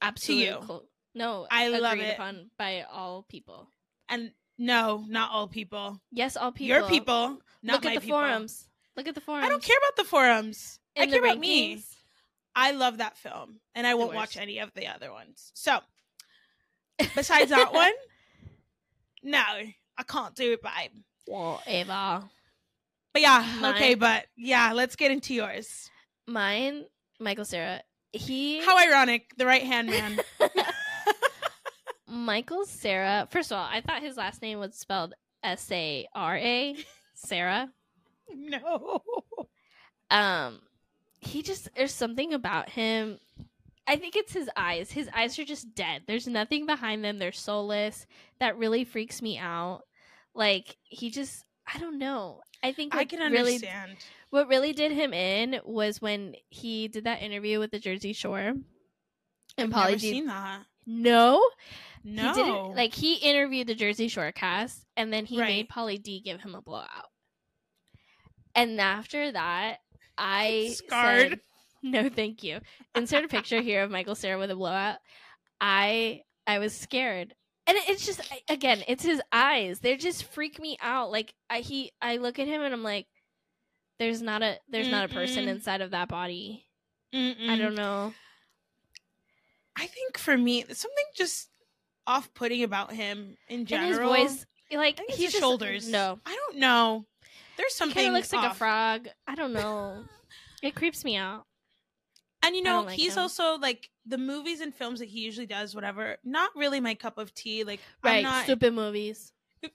Absolutely. 0.00 0.46
you? 0.46 0.58
cl- 0.66 0.88
no, 1.14 1.46
I 1.50 1.68
love 1.68 1.92
agreed 1.94 2.06
it. 2.06 2.14
upon 2.14 2.50
by 2.58 2.82
all 2.90 3.24
people. 3.28 3.68
and 4.08 4.32
no, 4.56 5.04
not 5.08 5.30
all 5.32 5.48
people. 5.48 6.00
Yes, 6.12 6.36
all 6.36 6.52
people. 6.52 6.78
Your 6.80 6.88
people, 6.88 7.38
not 7.62 7.74
Look 7.74 7.84
my 7.84 7.90
at 7.90 7.94
the 7.96 8.00
people. 8.02 8.18
forums. 8.18 8.68
Look 8.96 9.08
at 9.08 9.14
the 9.14 9.20
forums. 9.20 9.44
I 9.44 9.48
don't 9.48 9.62
care 9.62 9.76
about 9.78 9.96
the 9.96 10.04
forums. 10.04 10.80
I 10.98 11.04
In 11.04 11.10
care 11.10 11.20
the 11.20 11.26
about 11.28 11.38
me. 11.40 11.82
I 12.54 12.72
love 12.72 12.98
that 12.98 13.16
film, 13.16 13.60
and 13.74 13.86
I 13.86 13.94
won't 13.94 14.14
watch 14.14 14.36
any 14.36 14.58
of 14.58 14.72
the 14.74 14.86
other 14.88 15.10
ones. 15.12 15.50
So, 15.54 15.78
besides 17.14 17.50
that 17.50 17.72
one, 17.72 17.92
no, 19.22 19.44
I 20.00 20.02
can't 20.02 20.34
do 20.34 20.52
it, 20.54 20.62
babe. 20.62 20.92
Whatever. 21.26 22.24
But 23.12 23.22
yeah, 23.22 23.72
okay, 23.74 23.94
but 23.94 24.24
yeah, 24.34 24.72
let's 24.72 24.96
get 24.96 25.10
into 25.10 25.34
yours. 25.34 25.90
Mine, 26.26 26.84
Michael 27.18 27.44
Cera. 27.44 27.82
He 28.12 28.64
How 28.64 28.78
ironic, 28.78 29.32
the 29.36 29.44
right 29.44 29.62
hand 29.62 29.90
man. 29.90 30.20
Michael 32.08 32.64
Cera. 32.64 33.28
First 33.30 33.52
of 33.52 33.58
all, 33.58 33.68
I 33.70 33.82
thought 33.82 34.00
his 34.02 34.16
last 34.16 34.40
name 34.42 34.58
was 34.58 34.74
spelled 34.74 35.14
S 35.42 35.70
A 35.70 36.08
R 36.14 36.36
A, 36.36 36.76
Sarah. 37.14 37.68
no, 38.34 39.02
Um, 40.10 40.60
he 41.20 41.42
just 41.42 41.68
there's 41.76 41.92
something 41.94 42.32
about 42.32 42.70
him. 42.70 43.18
I 43.86 43.96
think 43.96 44.16
it's 44.16 44.32
his 44.32 44.48
eyes. 44.56 44.92
His 44.92 45.10
eyes 45.14 45.38
are 45.38 45.44
just 45.44 45.74
dead. 45.74 46.02
There's 46.06 46.26
nothing 46.26 46.64
behind 46.64 47.04
them. 47.04 47.18
They're 47.18 47.32
soulless. 47.32 48.06
That 48.38 48.56
really 48.56 48.84
freaks 48.84 49.20
me 49.20 49.36
out. 49.36 49.82
Like 50.34 50.76
he 50.84 51.10
just, 51.10 51.44
I 51.72 51.78
don't 51.78 51.98
know. 51.98 52.40
I 52.62 52.72
think 52.72 52.94
I 52.94 53.04
can 53.04 53.20
really 53.32 53.54
understand. 53.54 53.96
what 54.30 54.48
really 54.48 54.72
did 54.72 54.92
him 54.92 55.12
in 55.14 55.60
was 55.64 56.00
when 56.00 56.34
he 56.50 56.88
did 56.88 57.04
that 57.04 57.22
interview 57.22 57.58
with 57.58 57.70
the 57.70 57.78
Jersey 57.78 58.12
Shore. 58.12 58.54
And 59.58 59.72
Pauly 59.72 59.98
D. 60.00 60.10
seen 60.12 60.26
that. 60.26 60.62
No, 60.86 61.42
No, 62.04 62.28
he 62.28 62.42
didn't. 62.42 62.76
Like 62.76 62.94
he 62.94 63.14
interviewed 63.16 63.66
the 63.66 63.74
Jersey 63.74 64.08
Shore 64.08 64.32
cast, 64.32 64.84
and 64.96 65.12
then 65.12 65.24
he 65.26 65.38
Right. 65.38 65.48
made 65.48 65.68
Pauly 65.68 66.02
D 66.02 66.20
give 66.20 66.40
him 66.40 66.54
a 66.54 66.62
blowout. 66.62 67.10
And 68.54 68.80
after 68.80 69.30
that, 69.32 69.78
I 70.18 70.74
Scarred. 70.76 71.30
said, 71.30 71.40
"No, 71.82 72.08
thank 72.08 72.42
you." 72.42 72.60
Insert 72.94 73.24
a 73.24 73.28
picture 73.28 73.60
here 73.60 73.82
of 73.82 73.90
Michael 73.90 74.14
Cera 74.14 74.38
with 74.38 74.50
a 74.50 74.56
blowout. 74.56 74.98
I 75.60 76.22
I 76.46 76.58
was 76.58 76.76
scared, 76.76 77.34
and 77.70 77.78
it's 77.88 78.04
just 78.04 78.20
again, 78.48 78.82
it's 78.88 79.04
his 79.04 79.20
eyes. 79.32 79.80
They 79.80 79.96
just 79.96 80.24
freak 80.24 80.60
me 80.60 80.76
out. 80.80 81.10
Like 81.10 81.34
I 81.48 81.60
he 81.60 81.92
I 82.02 82.16
look 82.16 82.38
at 82.38 82.46
him 82.48 82.62
and 82.62 82.74
I'm 82.74 82.82
like, 82.82 83.06
"There's 83.98 84.20
not 84.22 84.42
a 84.42 84.58
there's 84.68 84.90
not 84.90 85.10
a 85.10 85.14
person 85.14 85.48
inside 85.48 85.80
of 85.80 85.92
that 85.92 86.08
body." 86.08 86.66
I 87.12 87.16
Mm-mm. 87.16 87.58
don't 87.58 87.74
know. 87.74 88.12
I 89.76 89.86
think 89.86 90.18
for 90.18 90.36
me, 90.36 90.62
something 90.62 91.04
just 91.14 91.48
off-putting 92.06 92.62
about 92.62 92.92
him 92.92 93.36
in 93.48 93.60
And 93.60 93.66
general. 93.66 94.12
his 94.12 94.30
voice, 94.32 94.46
like 94.72 95.00
I 95.00 95.12
his 95.14 95.32
shoulders. 95.32 95.88
No, 95.88 96.18
I 96.26 96.34
don't 96.36 96.58
know. 96.58 97.04
There's 97.56 97.72
he 97.72 97.76
something 97.78 97.94
kind 97.96 98.08
of 98.08 98.14
looks 98.14 98.32
like 98.32 98.50
a 98.50 98.54
frog. 98.54 99.08
I 99.26 99.34
don't 99.34 99.52
know. 99.54 100.04
It 100.62 100.74
creeps 100.74 101.04
me 101.04 101.16
out. 101.16 101.46
And 102.42 102.56
you 102.56 102.62
know, 102.62 102.82
like 102.82 102.98
he's 102.98 103.16
him. 103.16 103.22
also 103.22 103.58
like 103.58 103.90
the 104.10 104.18
movies 104.18 104.60
and 104.60 104.74
films 104.74 104.98
that 105.00 105.08
he 105.08 105.20
usually 105.20 105.46
does, 105.46 105.74
whatever. 105.74 106.16
Not 106.24 106.50
really 106.54 106.80
my 106.80 106.94
cup 106.94 107.16
of 107.18 107.32
tea. 107.34 107.64
Like, 107.64 107.80
Right, 108.04 108.18
I'm 108.18 108.22
not. 108.24 108.44
stupid 108.44 108.74
movies. 108.74 109.32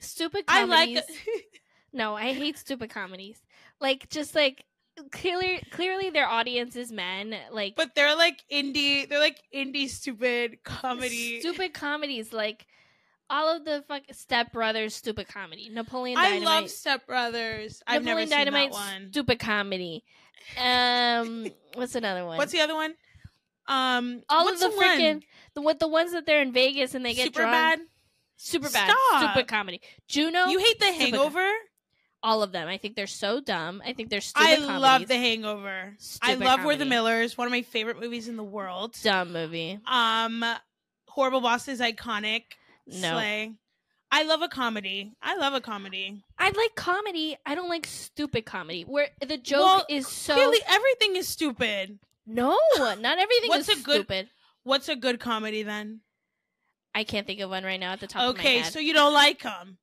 Stupid 0.00 0.44
I 0.48 0.62
comedies. 0.62 0.96
like. 0.96 1.06
No, 1.94 2.16
I 2.16 2.32
hate 2.32 2.56
stupid 2.56 2.88
comedies. 2.88 3.38
Like 3.78 4.08
just 4.08 4.34
like 4.34 4.64
clearly 5.10 5.60
clearly 5.72 6.08
their 6.08 6.26
audience 6.26 6.74
is 6.74 6.90
men. 6.90 7.36
Like 7.50 7.76
but 7.76 7.94
they're 7.94 8.16
like 8.16 8.42
indie. 8.50 9.06
They're 9.06 9.20
like 9.20 9.42
indie 9.54 9.90
stupid 9.90 10.64
comedy. 10.64 11.40
stupid 11.40 11.74
comedies 11.74 12.32
like 12.32 12.66
all 13.28 13.54
of 13.54 13.66
the 13.66 13.84
fuck 13.86 14.04
Step 14.12 14.52
Brothers 14.54 14.94
stupid 14.94 15.28
comedy. 15.28 15.68
Napoleon 15.70 16.16
Dynamite. 16.16 16.48
I 16.48 16.60
love 16.60 16.70
Step 16.70 17.06
Brothers. 17.06 17.82
I've 17.86 18.02
never 18.04 18.20
Napoleon 18.20 18.28
seen 18.28 18.38
Dynamite 18.38 18.72
that 18.72 18.78
one. 19.02 19.08
stupid 19.10 19.38
comedy. 19.38 20.04
Um 20.58 21.46
what's 21.74 21.94
another 21.94 22.24
one? 22.24 22.38
What's 22.38 22.52
the 22.52 22.60
other 22.62 22.74
one? 22.74 22.94
Um, 23.68 24.22
all 24.28 24.48
of 24.48 24.58
the 24.58 24.68
freaking 24.68 25.22
the 25.54 25.62
what 25.62 25.78
the 25.78 25.88
ones 25.88 26.12
that 26.12 26.26
they're 26.26 26.42
in 26.42 26.52
Vegas 26.52 26.94
and 26.94 27.04
they 27.04 27.14
get 27.14 27.26
super 27.26 27.40
drunk. 27.42 27.52
bad. 27.52 27.80
Super 28.36 28.68
bad. 28.70 28.90
Stop. 29.10 29.32
Stupid 29.32 29.48
comedy. 29.48 29.80
Juno. 30.08 30.46
You 30.46 30.58
hate 30.58 30.80
The 30.80 30.86
Hangover? 30.92 31.48
all 32.24 32.42
of 32.42 32.52
them. 32.52 32.68
I 32.68 32.76
think 32.78 32.94
they're 32.96 33.06
so 33.06 33.40
dumb. 33.40 33.82
I 33.84 33.92
think 33.92 34.08
they're 34.10 34.20
stupid 34.20 34.46
I 34.48 34.56
comedies. 34.56 34.80
love 34.80 35.08
The 35.08 35.16
Hangover. 35.16 35.92
I 35.92 35.94
Stupid 35.98 36.40
love 36.40 36.64
We're 36.64 36.76
the. 36.76 36.84
Millers. 36.84 37.36
One 37.38 37.46
of 37.46 37.52
my 37.52 37.62
favorite 37.62 38.00
movies 38.00 38.28
in 38.28 38.36
the 38.36 38.44
world. 38.44 38.94
dumb 39.02 39.32
movie. 39.32 39.78
Um, 39.86 40.44
Horrible 41.08 41.40
Bosses, 41.40 41.80
iconic. 41.80 42.42
No. 42.86 43.12
Slay. 43.12 43.52
I 44.10 44.24
love 44.24 44.42
a 44.42 44.48
comedy. 44.48 45.12
I 45.22 45.36
love 45.36 45.54
a 45.54 45.60
comedy. 45.60 46.22
I 46.38 46.50
like 46.50 46.74
comedy. 46.74 47.36
I 47.46 47.54
don't 47.54 47.68
like 47.68 47.86
stupid 47.86 48.44
comedy 48.44 48.82
where 48.82 49.08
the 49.26 49.38
joke 49.38 49.60
Well, 49.64 49.86
is 49.88 50.06
so 50.06 50.34
Clearly, 50.34 50.58
everything 50.68 51.16
is 51.16 51.28
stupid. 51.28 51.98
No, 52.26 52.58
not 52.78 53.18
everything 53.18 53.48
What's 53.48 53.68
is 53.68 53.80
a 53.80 53.82
good- 53.82 53.94
stupid. 53.94 54.30
What's 54.64 54.88
a 54.88 54.94
good 54.96 55.18
comedy 55.18 55.64
then? 55.64 56.00
I 56.94 57.04
can't 57.04 57.26
think 57.26 57.40
of 57.40 57.50
one 57.50 57.64
right 57.64 57.80
now 57.80 57.92
at 57.92 58.00
the 58.00 58.06
top 58.06 58.22
of 58.22 58.36
my 58.36 58.40
Okay, 58.40 58.62
so 58.62 58.78
you 58.78 58.92
don't 58.92 59.14
like 59.14 59.42
them. 59.42 59.78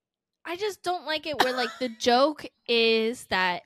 I 0.45 0.55
just 0.55 0.83
don't 0.83 1.05
like 1.05 1.27
it 1.27 1.43
where 1.43 1.53
like 1.53 1.69
the 1.79 1.89
joke 1.89 2.45
is 2.67 3.25
that 3.25 3.63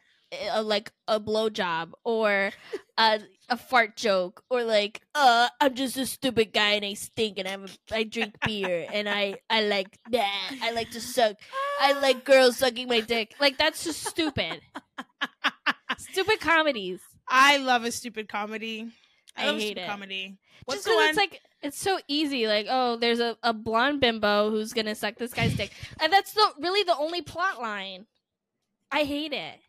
uh, 0.53 0.63
like 0.63 0.91
a 1.07 1.19
blowjob 1.19 1.91
or 2.03 2.51
a 2.97 3.19
a 3.49 3.57
fart 3.57 3.95
joke 3.95 4.43
or 4.49 4.63
like 4.63 5.01
uh 5.13 5.49
I'm 5.62 5.75
just 5.75 5.97
a 5.97 6.05
stupid 6.05 6.53
guy 6.53 6.71
and 6.71 6.86
I 6.86 6.93
stink 6.95 7.38
and 7.38 7.47
I'm 7.47 7.65
a, 7.65 7.95
I 7.95 8.03
drink 8.03 8.36
beer 8.45 8.88
and 8.91 9.07
I 9.07 9.36
I 9.49 9.62
like 9.63 9.97
that 10.09 10.51
I 10.62 10.71
like 10.71 10.89
to 10.91 11.01
suck 11.01 11.36
I 11.79 11.91
like 11.99 12.23
girls 12.25 12.57
sucking 12.57 12.88
my 12.88 13.01
dick 13.01 13.36
like 13.39 13.57
that's 13.57 13.83
just 13.83 14.03
stupid 14.05 14.62
stupid 15.97 16.39
comedies 16.39 17.01
I 17.27 17.57
love 17.57 17.83
a 17.83 17.91
stupid 17.91 18.27
comedy. 18.29 18.91
I, 19.36 19.43
I 19.43 19.47
love 19.47 19.55
hate 19.55 19.65
stupid 19.67 19.81
it. 19.83 19.88
comedy. 19.88 20.38
What's 20.65 20.83
just 20.83 20.86
the 20.86 20.91
because 20.91 21.09
it's 21.09 21.17
like 21.17 21.41
it's 21.62 21.79
so 21.79 21.99
easy 22.07 22.47
like 22.47 22.67
oh 22.69 22.97
there's 22.97 23.19
a, 23.19 23.38
a 23.43 23.53
blonde 23.53 23.99
bimbo 23.99 24.49
who's 24.49 24.73
gonna 24.73 24.95
suck 24.95 25.15
this 25.15 25.33
guy's 25.33 25.55
dick 25.55 25.71
and 26.01 26.12
that's 26.12 26.33
the 26.33 26.51
really 26.59 26.83
the 26.83 26.95
only 26.97 27.21
plot 27.21 27.62
line 27.62 28.05
I 28.91 29.03
hate 29.03 29.33
it 29.33 29.59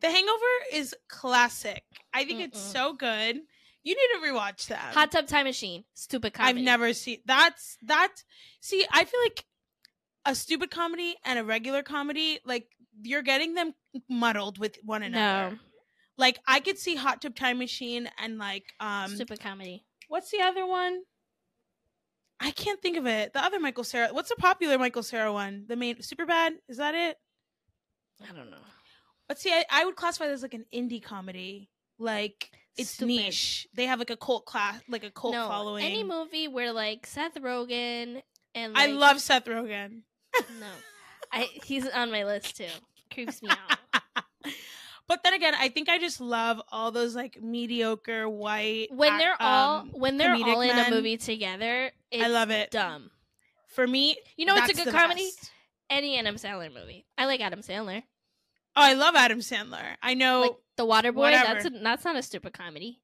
the 0.00 0.10
Hangover 0.10 0.44
is 0.72 0.94
classic. 1.08 1.82
I 2.12 2.24
think 2.24 2.40
it's 2.40 2.60
Mm-mm. 2.60 2.72
so 2.72 2.92
good. 2.92 3.40
You 3.82 3.94
need 3.94 4.20
to 4.26 4.32
rewatch 4.32 4.66
that. 4.68 4.92
Hot 4.94 5.10
Tub 5.12 5.26
Time 5.26 5.44
Machine, 5.44 5.84
stupid 5.94 6.34
comedy. 6.34 6.58
I've 6.58 6.64
never 6.64 6.92
seen 6.92 7.18
that's 7.24 7.78
that. 7.82 8.12
See, 8.60 8.84
I 8.90 9.04
feel 9.04 9.20
like 9.22 9.44
a 10.24 10.34
stupid 10.34 10.70
comedy 10.70 11.14
and 11.24 11.38
a 11.38 11.44
regular 11.44 11.82
comedy, 11.82 12.40
like 12.44 12.66
you're 13.02 13.22
getting 13.22 13.54
them 13.54 13.74
muddled 14.08 14.58
with 14.58 14.76
one 14.84 15.02
another. 15.02 15.52
no 15.52 15.58
Like 16.18 16.38
I 16.46 16.60
could 16.60 16.78
see 16.78 16.94
Hot 16.96 17.20
Tub 17.20 17.34
Time 17.34 17.58
Machine 17.58 18.08
and 18.18 18.38
like 18.38 18.64
um 18.80 19.14
stupid 19.14 19.40
comedy. 19.40 19.84
what's 20.08 20.30
the 20.30 20.40
other 20.40 20.66
one? 20.66 21.02
I 22.38 22.50
can't 22.50 22.80
think 22.82 22.96
of 22.98 23.06
it. 23.06 23.32
The 23.32 23.42
other 23.42 23.58
Michael 23.58 23.84
Cera. 23.84 24.08
What's 24.12 24.28
the 24.28 24.36
popular 24.36 24.78
Michael 24.78 25.02
Cera 25.02 25.32
one? 25.32 25.64
The 25.68 25.76
main 25.76 26.02
Super 26.02 26.26
Bad? 26.26 26.54
Is 26.68 26.76
that 26.78 26.94
it? 26.94 27.16
I 28.22 28.34
don't 28.34 28.50
know. 28.50 28.56
But 29.28 29.38
see, 29.38 29.50
I, 29.52 29.64
I 29.70 29.84
would 29.84 29.96
classify 29.96 30.28
this 30.28 30.42
like 30.42 30.54
an 30.54 30.66
indie 30.72 31.02
comedy. 31.02 31.70
Like 31.98 32.50
it's 32.76 32.90
Stupid. 32.90 33.06
niche. 33.08 33.66
They 33.74 33.86
have 33.86 33.98
like 33.98 34.10
a 34.10 34.16
cult 34.16 34.44
class, 34.44 34.80
like 34.88 35.02
a 35.02 35.10
cult 35.10 35.32
no, 35.34 35.48
following. 35.48 35.84
any 35.84 36.04
movie 36.04 36.46
where 36.46 36.72
like 36.72 37.06
Seth 37.06 37.34
Rogen 37.36 38.22
and 38.54 38.76
I 38.76 38.86
love 38.88 39.20
Seth 39.20 39.46
Rogen. 39.46 40.02
no, 40.60 40.66
I 41.32 41.48
he's 41.64 41.88
on 41.88 42.10
my 42.10 42.24
list 42.24 42.56
too. 42.58 42.66
Creeps 43.12 43.42
me 43.42 43.48
out. 43.50 44.12
But 45.08 45.22
then 45.22 45.34
again, 45.34 45.54
I 45.56 45.68
think 45.68 45.88
I 45.88 45.98
just 45.98 46.20
love 46.20 46.60
all 46.72 46.90
those 46.90 47.14
like 47.14 47.40
mediocre 47.40 48.28
white. 48.28 48.88
when 48.90 49.18
they're 49.18 49.40
all 49.40 49.80
um, 49.80 49.90
when 49.92 50.16
they're 50.16 50.34
all 50.34 50.60
in 50.60 50.74
men. 50.74 50.92
a 50.92 50.94
movie 50.94 51.16
together, 51.16 51.92
it's 52.10 52.28
love 52.28 52.50
it. 52.50 52.70
Dumb. 52.72 53.10
for 53.68 53.86
me, 53.86 54.16
You 54.36 54.46
know, 54.46 54.56
it's 54.56 54.78
a 54.78 54.84
good 54.84 54.92
comedy. 54.92 55.24
best. 55.38 55.50
Any 55.88 56.18
Adam 56.18 56.34
Sandler 56.34 56.72
movie. 56.74 57.06
I 57.16 57.26
like 57.26 57.40
Adam 57.40 57.60
Sandler. 57.60 58.02
Oh, 58.74 58.82
I 58.82 58.94
love 58.94 59.14
Adam 59.14 59.38
Sandler. 59.38 59.94
I 60.02 60.14
know. 60.14 60.40
like 60.40 60.56
The 60.76 60.84
Water 60.84 61.12
Boy. 61.12 61.30
That's 61.30 61.64
a, 61.64 61.70
that's 61.70 62.04
not 62.04 62.16
a 62.16 62.22
stupid 62.22 62.52
comedy. 62.52 63.00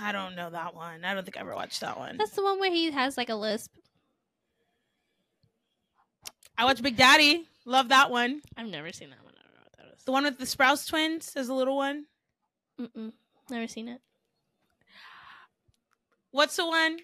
I 0.00 0.12
don't 0.12 0.36
know 0.36 0.50
that 0.50 0.74
one. 0.74 1.04
I 1.04 1.14
don't 1.14 1.24
think 1.24 1.36
I 1.36 1.40
ever 1.40 1.54
watched 1.54 1.80
that 1.80 1.98
one. 1.98 2.16
That's 2.16 2.30
the 2.32 2.42
one 2.44 2.60
where 2.60 2.70
he 2.70 2.90
has 2.92 3.16
like 3.16 3.28
a 3.28 3.34
lisp. 3.34 3.72
I 6.56 6.64
watched 6.64 6.82
Big 6.82 6.96
Daddy. 6.96 7.46
Love 7.64 7.88
that 7.88 8.10
one. 8.10 8.40
I've 8.56 8.68
never 8.68 8.92
seen 8.92 9.10
that 9.10 9.25
The 10.06 10.12
one 10.12 10.24
with 10.24 10.38
the 10.38 10.44
Sprouse 10.44 10.88
twins 10.88 11.32
as 11.36 11.48
a 11.48 11.54
little 11.54 11.76
one. 11.76 12.06
Mm-mm. 12.80 13.12
Never 13.50 13.66
seen 13.66 13.88
it. 13.88 14.00
What's 16.30 16.56
the 16.56 16.66
one? 16.66 16.98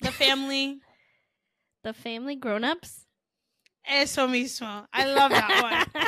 The 0.00 0.12
family. 0.12 0.80
The 1.82 1.92
Family 1.92 2.34
Grown 2.34 2.64
Ups. 2.64 3.06
Eso 3.86 4.26
mismo. 4.26 4.86
I 4.92 5.06
love 5.06 5.30
that 5.30 5.86
one. 5.94 6.04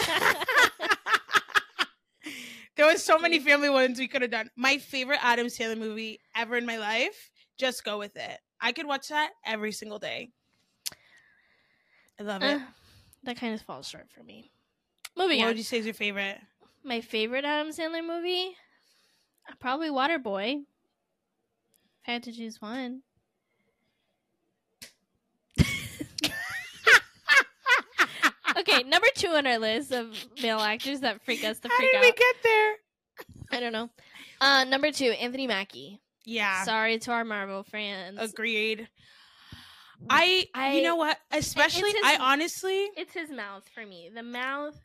there 2.76 2.84
was 2.84 3.04
so 3.04 3.16
many 3.16 3.38
family 3.38 3.70
ones 3.70 4.00
we 4.00 4.08
could 4.08 4.22
have 4.22 4.32
done. 4.32 4.50
My 4.56 4.78
favorite 4.78 5.20
Adam 5.22 5.46
Sandler 5.46 5.78
movie 5.78 6.18
ever 6.34 6.56
in 6.56 6.66
my 6.66 6.78
life. 6.78 7.30
Just 7.58 7.84
go 7.84 7.96
with 7.96 8.16
it. 8.16 8.40
I 8.60 8.72
could 8.72 8.86
watch 8.86 9.06
that 9.10 9.30
every 9.46 9.70
single 9.70 10.00
day. 10.00 10.30
I 12.18 12.24
love 12.24 12.42
it. 12.42 12.56
Uh, 12.56 12.60
that 13.22 13.36
kind 13.36 13.54
of 13.54 13.60
falls 13.62 13.86
short 13.86 14.08
for 14.10 14.24
me. 14.24 14.50
Moving 15.18 15.38
what 15.38 15.44
on. 15.44 15.48
would 15.50 15.58
you 15.58 15.64
say 15.64 15.78
is 15.78 15.84
your 15.84 15.94
favorite? 15.94 16.38
My 16.84 17.00
favorite 17.00 17.44
Adam 17.44 17.72
Sandler 17.72 18.06
movie? 18.06 18.56
Probably 19.60 19.90
Waterboy. 19.90 20.60
If 20.60 22.08
I 22.08 22.12
had 22.12 22.22
to 22.22 22.32
choose 22.32 22.60
one. 22.62 23.02
okay, 28.58 28.82
number 28.84 29.06
two 29.14 29.28
on 29.28 29.46
our 29.46 29.58
list 29.58 29.92
of 29.92 30.14
male 30.42 30.58
actors 30.58 31.00
that 31.00 31.22
freak 31.24 31.44
us 31.44 31.58
the 31.60 31.68
freak 31.68 31.90
How 31.94 32.00
did 32.02 32.08
out. 32.08 32.12
we 32.12 32.12
get 32.12 32.36
there? 32.42 32.74
I 33.52 33.60
don't 33.60 33.72
know. 33.72 33.90
Uh, 34.40 34.64
number 34.64 34.90
two, 34.92 35.06
Anthony 35.10 35.46
Mackie. 35.46 36.00
Yeah, 36.24 36.64
Sorry 36.64 36.98
to 36.98 37.10
our 37.12 37.24
Marvel 37.24 37.62
fans. 37.62 38.18
agreed. 38.20 38.88
I, 40.08 40.46
I- 40.54 40.74
you 40.76 40.82
know 40.82 40.96
what? 40.96 41.18
Especially, 41.32 41.90
his- 41.90 42.02
I 42.04 42.18
honestly, 42.20 42.88
It's 42.96 43.14
his 43.14 43.30
mouth 43.30 43.64
for 43.74 43.84
me. 43.84 44.10
The 44.14 44.22
mouth, 44.22 44.76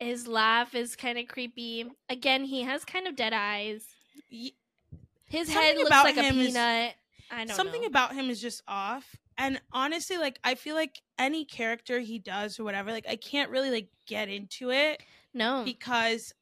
his 0.00 0.26
laugh 0.26 0.74
is 0.74 0.96
kind 0.96 1.18
of 1.18 1.28
creepy. 1.28 1.90
Again, 2.08 2.44
he 2.44 2.62
has 2.62 2.84
kind 2.84 3.06
of 3.06 3.16
dead 3.16 3.32
eyes. 3.32 3.84
His 4.28 5.48
Something 5.48 5.54
head 5.54 5.76
looks 5.78 5.90
like 5.90 6.16
a 6.16 6.22
him 6.22 6.38
is- 6.40 6.48
peanut. 6.48 6.94
I 7.30 7.38
don't 7.38 7.48
know. 7.48 7.54
something 7.54 7.80
know. 7.82 7.86
about 7.86 8.14
him 8.14 8.28
is 8.28 8.40
just 8.40 8.62
off. 8.68 9.16
And 9.38 9.58
honestly, 9.72 10.18
like 10.18 10.38
I 10.44 10.54
feel 10.54 10.74
like 10.74 11.00
any 11.18 11.46
character 11.46 11.98
he 12.00 12.18
does 12.18 12.60
or 12.60 12.64
whatever, 12.64 12.92
like 12.92 13.06
I 13.08 13.16
can't 13.16 13.50
really 13.50 13.70
like 13.70 13.88
get 14.06 14.28
into 14.28 14.70
it 14.70 15.02
no. 15.32 15.62
because 15.64 16.34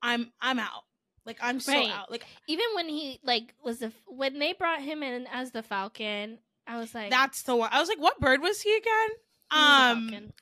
I'm 0.00 0.32
I'm 0.40 0.60
out. 0.60 0.84
Like 1.26 1.38
I'm 1.42 1.58
so 1.58 1.72
Right. 1.72 1.90
out. 1.90 2.10
Like 2.12 2.24
Even 2.46 2.64
when 2.76 2.88
he 2.88 3.18
like 3.24 3.54
was 3.64 3.80
the 3.80 3.92
when 4.06 4.38
they 4.38 4.52
brought 4.52 4.80
him 4.82 5.02
in 5.02 5.26
as 5.32 5.50
the 5.50 5.62
Falcon, 5.64 6.38
I 6.68 6.78
was 6.78 6.94
like, 6.94 7.10
that's 7.10 7.42
the 7.42 7.56
one. 7.56 7.70
I 7.72 7.80
was 7.80 7.88
like, 7.88 8.00
what 8.00 8.20
bird 8.20 8.40
was 8.40 8.60
he 8.62 8.76
again? 8.76 9.08
"He 9.52 9.58
was 9.58 9.90
Um, 9.96 10.08
Falcon." 10.08 10.32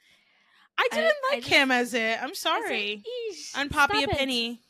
I 0.80 0.88
I- 0.92 0.94
didn't 0.96 1.14
I 1.30 1.34
like 1.34 1.40
just- 1.42 1.52
him 1.52 1.70
as 1.70 1.94
it. 1.94 2.22
I'm 2.22 2.34
sorry. 2.34 2.96
like, 2.96 3.36
"Eesh, 3.36 3.58
On 3.58 3.68
Poppy 3.68 4.02
a. 4.04 4.08
Penny. 4.08 4.60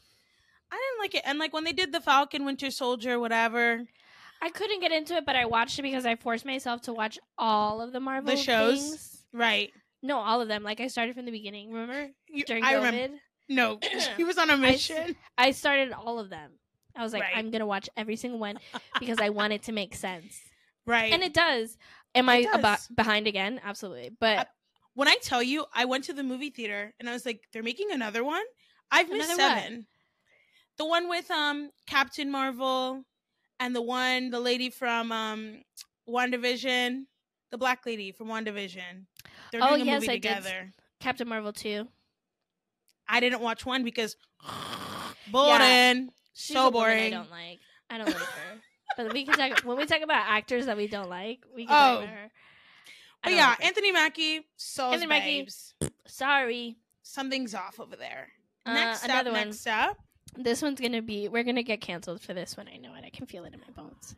I 0.73 0.77
didn't 0.77 1.01
like 1.01 1.15
it. 1.15 1.23
And 1.25 1.39
like 1.39 1.53
when 1.53 1.65
they 1.65 1.73
did 1.73 1.93
the 1.93 2.01
Falcon 2.01 2.45
Winter 2.45 2.71
Soldier, 2.71 3.19
whatever. 3.19 3.85
I 4.43 4.49
couldn't 4.51 4.81
get 4.81 4.93
into 4.93 5.15
it, 5.17 5.27
but 5.27 5.37
I 5.37 5.45
watched 5.45 5.79
it 5.79 5.83
because 5.83 6.07
I 6.07 6.17
forced 6.17 6.45
myself 6.47 6.83
to 6.83 6.93
watch 6.95 7.19
all 7.37 7.81
of 7.83 7.93
the 7.93 8.01
Marvel 8.01 8.31
the 8.31 8.37
shows? 8.41 8.81
things. 8.81 9.25
Right. 9.33 9.71
No, 10.03 10.17
all 10.19 10.41
of 10.41 10.49
them. 10.49 10.63
Like 10.63 10.81
I 10.81 10.87
started 10.87 11.15
from 11.15 11.27
the 11.27 11.33
beginning. 11.33 11.73
Remember 11.73 12.11
You- 12.29 12.45
during 12.45 12.65
I 12.65 12.75
COVID? 12.75 12.85
remember. 12.93 13.17
No, 13.49 13.79
he 14.17 14.25
was 14.25 14.39
on 14.39 14.49
a 14.51 14.57
mission. 14.57 15.17
I 15.37 15.51
started 15.51 15.93
all 15.93 16.19
of 16.19 16.31
them. 16.31 16.53
I 16.97 17.03
was 17.03 17.13
like, 17.13 17.23
Right. 17.23 17.37
I'm 17.37 17.51
gonna 17.51 17.67
watch 17.67 17.89
every 17.97 18.17
single 18.17 18.39
one 18.39 18.59
because 19.01 19.19
I 19.21 19.29
want 19.31 19.53
it 19.53 19.63
to 19.65 19.73
make 19.73 19.95
sense, 19.95 20.41
right. 20.87 21.13
and 21.13 21.23
it 21.23 21.33
does. 21.35 21.77
Am 22.15 22.29
I 22.29 22.39
It 22.39 22.49
about 22.53 22.79
does. 22.79 22.89
behind 22.89 23.27
again? 23.29 23.61
Absolutely, 23.65 24.11
but 24.19 24.49
when 24.95 25.09
I 25.09 25.17
tell 25.23 25.43
you, 25.43 25.65
I 25.75 25.85
went 25.85 26.05
to 26.05 26.13
the 26.13 26.23
movie 26.23 26.51
theater 26.51 26.93
and 27.01 27.09
I 27.09 27.13
was 27.13 27.25
like, 27.25 27.43
they're 27.53 27.63
making 27.63 27.91
another 27.93 28.23
one. 28.25 28.43
I've 28.91 29.09
missed 29.09 29.31
Another 29.31 29.43
what? 29.55 29.63
seven. 29.65 29.87
The 30.79 30.85
one 30.87 31.09
with 31.09 31.31
um 31.31 31.71
Captain 31.87 32.31
Marvel 32.31 33.05
and 33.59 33.75
the 33.77 33.83
one 33.83 34.31
the 34.31 34.41
lady 34.41 34.71
from 34.71 35.13
um 35.13 35.63
WandaVision, 36.09 37.05
the 37.51 37.59
black 37.59 37.85
lady 37.87 38.13
from 38.13 38.29
WandaVision. 38.29 39.07
They're 39.53 39.63
Oh, 39.63 39.69
doing 39.71 39.83
a 39.83 39.85
yes, 39.85 40.01
movie 40.01 40.13
I 40.13 40.17
did 40.17 40.23
together. 40.23 40.73
Captain 41.01 41.29
Marvel 41.29 41.53
two. 41.53 41.87
I 43.09 43.21
didn't 43.21 43.41
watch 43.41 43.65
one 43.67 43.85
because 43.85 44.17
boring. 45.31 46.11
She's 46.35 46.57
so 46.57 46.71
boring. 46.71 47.13
I 47.15 47.17
don't 47.17 47.31
like. 47.31 47.59
I 47.91 47.99
don't 47.99 48.07
like 48.07 48.17
her. 48.17 48.57
But 48.97 49.13
we 49.13 49.25
can 49.25 49.35
talk 49.35 49.61
when 49.65 49.77
we 49.77 49.87
talk 49.87 50.01
about 50.03 50.25
actors 50.29 50.67
that 50.67 50.77
we 50.77 50.87
don't 50.89 51.09
like. 51.11 51.41
We 51.55 51.67
can 51.67 51.75
Oh. 51.75 51.79
talk 51.79 51.99
about 52.05 52.09
her. 52.15 52.31
But 53.23 53.33
yeah. 53.33 53.55
Anthony 53.61 53.93
Mackie, 53.93 54.47
so 54.57 54.87
Anthony 54.93 55.07
Mackie. 55.07 55.49
sorry. 56.07 56.77
Something's 57.03 57.55
off 57.55 57.81
over 57.81 57.97
there. 57.97 58.29
Uh, 58.65 58.75
Next 58.75 59.09
up, 59.09 59.25
one. 59.27 59.35
next 59.35 59.67
up. 59.67 59.99
This 60.37 60.63
one's 60.63 60.81
gonna 60.81 61.03
be. 61.03 61.29
We're 61.29 61.43
gonna 61.45 61.63
get 61.65 61.81
canceled 61.81 62.21
for 62.21 62.35
this 62.35 62.57
one. 62.57 62.69
I 62.73 62.77
know 62.77 62.95
it. 62.95 63.05
I 63.05 63.11
can 63.11 63.27
feel 63.27 63.45
it 63.45 63.53
in 63.53 63.61
my 63.61 63.71
bones. 63.83 64.15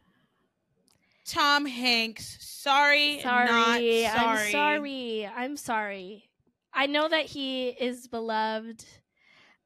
Tom 1.27 1.65
Hanks. 1.67 2.37
Sorry, 2.41 3.21
Sorry, 3.23 3.47
not 3.47 3.67
sorry. 3.79 4.07
I'm 4.07 4.51
sorry. 4.53 5.27
I'm 5.27 5.57
sorry. 5.57 6.29
I 6.75 6.87
know 6.87 7.09
that 7.09 7.27
he 7.27 7.69
is 7.69 8.09
beloved. 8.09 8.85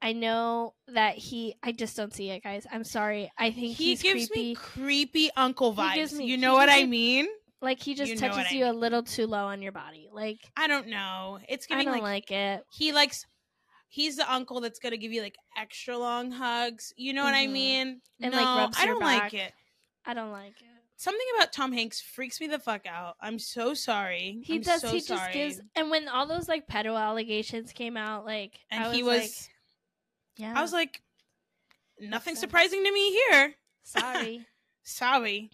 I 0.03 0.13
know 0.13 0.75
that 0.89 1.17
he. 1.17 1.57
I 1.63 1.73
just 1.73 1.97
don't 1.97 2.13
see 2.15 2.31
it, 2.31 2.43
guys. 2.45 2.67
I'm 2.71 2.85
sorry. 2.85 3.33
I 3.39 3.51
think 3.51 3.77
He 3.77 3.91
he's 3.91 4.03
gives 4.03 4.29
creepy. 4.29 4.49
me 4.51 4.55
creepy 4.55 5.31
uncle 5.37 5.75
vibes. 5.75 6.13
me- 6.13 6.27
you 6.27 6.37
know 6.37 6.55
what 6.55 6.69
I 6.69 6.85
mean? 6.85 7.27
Like 7.61 7.83
he 7.83 7.95
just 7.95 8.11
you 8.11 8.17
know 8.21 8.29
touches 8.29 8.53
I 8.53 8.55
you 8.55 8.67
a 8.67 8.73
little 8.73 9.03
too 9.03 9.27
low 9.27 9.47
on 9.47 9.63
your 9.63 9.73
body. 9.73 10.09
Like 10.13 10.39
I 10.57 10.67
don't 10.67 10.89
know. 10.89 11.39
It's 11.49 11.67
gonna. 11.67 11.81
I 11.81 11.85
don't 11.85 11.95
like, 11.95 12.03
like, 12.03 12.31
it. 12.31 12.65
he 12.73 12.93
likes. 12.93 13.25
He's 13.89 14.17
the 14.17 14.31
uncle 14.33 14.61
that's 14.61 14.79
gonna 14.79 14.97
give 14.97 15.13
you 15.13 15.23
like 15.23 15.37
extra 15.57 15.97
long 15.97 16.31
hugs. 16.31 16.93
You 16.97 17.13
know 17.13 17.25
what 17.25 17.35
I 17.35 17.47
Mhm. 17.47 17.53
mean? 17.53 18.01
And, 18.21 18.33
no, 18.33 18.39
like, 18.39 18.57
rubs 18.57 18.79
I 18.81 18.87
don't 18.87 18.99
back. 19.01 19.33
like 19.33 19.35
it. 19.35 19.53
I 20.05 20.15
don't 20.15 20.33
like 20.33 20.61
it. 20.61 20.67
Something 20.99 21.27
about 21.37 21.53
Tom 21.53 21.73
Hanks 21.73 22.01
freaks 22.01 22.41
me 22.41 22.47
the 22.47 22.59
fuck 22.59 22.87
out. 22.87 23.17
I'm 23.21 23.39
so 23.39 23.75
sorry. 23.75 24.41
He 24.45 24.57
I'm 24.57 24.63
does. 24.63 24.81
So 24.81 24.93
he 24.93 25.01
just 25.01 25.33
gives. 25.33 25.61
And 25.75 25.91
when 25.91 26.09
all 26.09 26.27
those 26.27 26.49
like 26.49 26.67
pedo 26.69 26.99
allegations 26.99 27.73
came 27.73 27.97
out, 27.97 28.25
like 28.25 28.59
And 28.71 28.83
I 28.85 28.89
was 28.89 28.97
he 28.97 29.03
was. 29.03 29.19
like, 29.23 29.33
yeah, 30.37 30.53
I 30.57 30.63
was 30.63 30.73
like, 30.73 31.03
nothing 32.01 32.35
surprising 32.37 32.83
to 32.85 32.93
me 32.93 33.13
here. 33.13 33.55
sorry. 33.83 34.47
Sorry, 34.89 35.51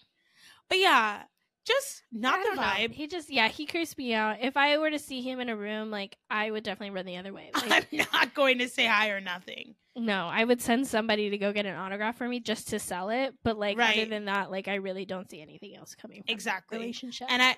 but 0.69 0.79
yeah, 0.79 1.23
just 1.65 2.03
not 2.13 2.39
the 2.41 2.45
don't 2.45 2.57
know. 2.57 2.63
vibe. 2.63 2.93
He 2.93 3.07
just 3.07 3.31
yeah, 3.31 3.49
he 3.49 3.67
creeps 3.67 3.97
me 3.97 4.15
out. 4.15 4.39
If 4.41 4.57
I 4.57 4.77
were 4.79 4.91
to 4.91 4.99
see 4.99 5.23
him 5.23 5.39
in 5.41 5.49
a 5.49 5.57
room, 5.57 5.91
like 5.91 6.17
I 6.31 6.51
would 6.51 6.65
definitely 6.65 6.95
run 6.95 7.07
the 7.07 7.17
other 7.19 7.33
way. 7.33 7.51
Like, 7.69 7.87
I'm 7.93 8.07
not 8.13 8.35
going 8.35 8.59
to 8.59 8.69
say 8.69 8.87
hi 8.87 9.11
or 9.11 9.21
nothing. 9.21 9.75
no, 9.95 10.27
I 10.27 10.45
would 10.45 10.61
send 10.63 10.87
somebody 10.87 11.31
to 11.31 11.39
go 11.39 11.53
get 11.53 11.67
an 11.67 11.77
autograph 11.77 12.17
for 12.17 12.27
me 12.29 12.41
just 12.41 12.69
to 12.69 12.79
sell 12.79 13.11
it. 13.11 13.35
But 13.45 13.59
like 13.59 13.79
other 13.79 14.07
than 14.07 14.25
that, 14.27 14.51
like 14.51 14.67
I 14.69 14.77
really 14.77 15.05
don't 15.05 15.31
see 15.31 15.41
anything 15.41 15.77
else 15.77 15.95
coming 15.95 16.25
Exactly. 16.27 16.79
relationship. 16.79 17.29
And 17.31 17.41
I 17.43 17.57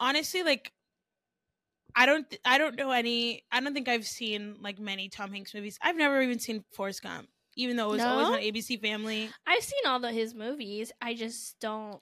honestly 0.00 0.42
like 0.42 0.72
I 1.96 2.06
don't 2.06 2.28
th- 2.28 2.40
I 2.44 2.58
don't 2.58 2.76
know 2.76 2.90
any 2.90 3.44
I 3.52 3.60
don't 3.60 3.72
think 3.74 3.88
I've 3.88 4.06
seen 4.06 4.56
like 4.60 4.78
many 4.80 5.08
Tom 5.08 5.32
Hanks 5.32 5.54
movies. 5.54 5.78
I've 5.80 5.96
never 5.96 6.20
even 6.22 6.40
seen 6.40 6.64
Forrest 6.72 7.02
Gump, 7.04 7.28
even 7.56 7.76
though 7.76 7.90
it 7.90 7.92
was 7.92 8.02
always 8.02 8.28
No? 8.28 8.34
on 8.34 8.40
ABC 8.40 8.80
Family. 8.80 9.30
I've 9.46 9.62
seen 9.62 9.86
all 9.86 10.00
the 10.00 10.10
his 10.10 10.34
movies. 10.34 10.90
I 11.00 11.14
just 11.14 11.60
don't. 11.60 12.00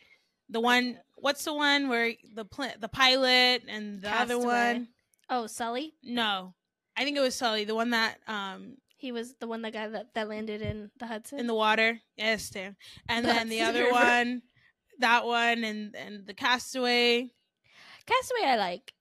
The 0.49 0.61
one 0.61 0.99
what's 1.23 1.45
the 1.45 1.55
one 1.55 1.89
where 1.89 2.13
the 2.35 2.45
pl- 2.45 2.75
the 2.79 2.89
pilot 2.89 3.63
and 3.69 4.03
the 4.03 4.11
other 4.15 4.39
one? 4.39 4.89
Oh, 5.31 5.47
Sully. 5.47 5.95
No. 6.03 6.55
I 6.97 7.05
think 7.05 7.17
it 7.17 7.21
was 7.21 7.35
Sully, 7.35 7.65
the 7.65 7.75
one 7.75 7.91
that 7.91 8.19
um 8.29 8.77
He 8.99 9.13
was 9.13 9.35
the 9.41 9.47
one 9.47 9.63
that 9.63 9.73
guy 9.73 9.89
that, 9.89 10.13
that 10.15 10.29
landed 10.29 10.61
in 10.61 10.91
the 10.99 11.07
Hudson. 11.07 11.39
in 11.39 11.47
the 11.47 11.55
water. 11.55 11.99
Yes, 12.17 12.51
damn. 12.51 12.77
And 13.09 13.25
then 13.25 13.49
the 13.49 13.63
other 13.63 13.85
your- 13.85 13.93
one, 13.93 14.43
that 14.99 15.25
one 15.25 15.65
and 15.65 15.97
and 15.97 16.27
the 16.27 16.35
Castaway. 16.35 17.31
Castaway, 18.05 18.45
I 18.51 18.57
like. 18.57 18.93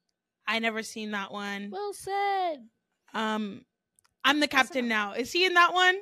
I 0.48 0.60
never 0.60 0.84
seen 0.84 1.12
that 1.12 1.32
one. 1.32 1.70
Well 1.72 1.94
said. 1.94 2.58
Um 3.14 3.66
I'm 4.24 4.40
the 4.40 4.48
captain 4.48 4.88
now. 4.88 5.14
Is 5.14 5.32
he 5.32 5.46
in 5.46 5.56
that 5.56 5.74
one? 5.74 5.98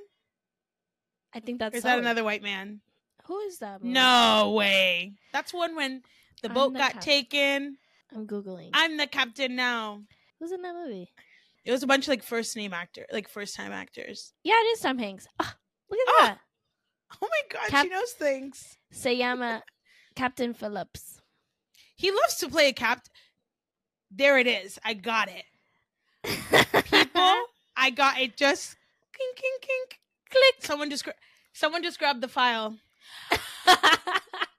I 1.34 1.40
think 1.40 1.60
that's. 1.60 1.74
Or 1.74 1.78
is 1.78 1.84
that 1.84 2.00
another 2.00 2.24
white 2.24 2.44
man? 2.44 2.82
Who 3.30 3.40
is 3.42 3.60
that? 3.60 3.82
movie? 3.82 3.94
No 3.94 4.54
way. 4.58 5.14
That's 5.32 5.54
one 5.54 5.76
when 5.76 6.02
the 6.42 6.50
I'm 6.50 6.54
boat 6.56 6.74
the 6.74 6.80
got 6.80 6.94
cap- 6.94 7.02
taken. 7.02 7.78
I'm 8.14 8.26
googling. 8.28 8.72
I'm 8.74 8.98
the 8.98 9.06
captain 9.08 9.56
now. 9.56 10.02
Who's 10.40 10.52
in 10.52 10.62
that 10.64 10.74
movie? 10.74 11.12
It 11.64 11.72
was 11.72 11.84
a 11.84 11.88
bunch 11.88 12.06
of 12.06 12.10
like 12.10 12.24
first 12.24 12.56
name 12.58 12.74
actor, 12.74 13.06
like 13.12 13.30
first 13.30 13.56
time 13.56 13.72
actors. 13.72 14.34
Yeah, 14.44 14.56
it 14.56 14.66
is 14.74 14.80
Tom 14.80 14.98
Hanks. 14.98 15.28
Ah, 15.40 15.56
look 15.92 16.00
at 16.00 16.08
Oh. 16.10 16.26
that. 16.26 16.40
Oh 17.22 17.28
my 17.30 17.42
god, 17.60 17.70
Cap- 17.70 17.86
she 17.86 17.90
knows 17.90 18.12
things. 18.14 18.78
Sayama 18.94 19.62
Captain 20.16 20.54
Phillips. 20.56 21.22
He 21.96 22.12
loves 22.12 22.36
to 22.38 22.50
play 22.50 22.70
a 22.70 22.74
captain. 22.74 23.12
There 24.10 24.40
it 24.40 24.48
is. 24.48 24.80
I 24.84 24.96
got 24.96 25.30
it. 25.30 25.46
People, 26.24 27.36
I 27.78 27.92
got 27.94 28.20
it. 28.20 28.36
Just 28.38 28.76
kink, 29.16 29.36
kink, 29.36 29.62
kink. 29.62 30.00
Click. 30.32 30.66
Someone 30.66 30.90
just 30.90 31.04
gra- 31.04 31.14
someone 31.54 31.84
just 31.84 32.00
grabbed 32.00 32.22
the 32.22 32.28
file. 32.28 32.76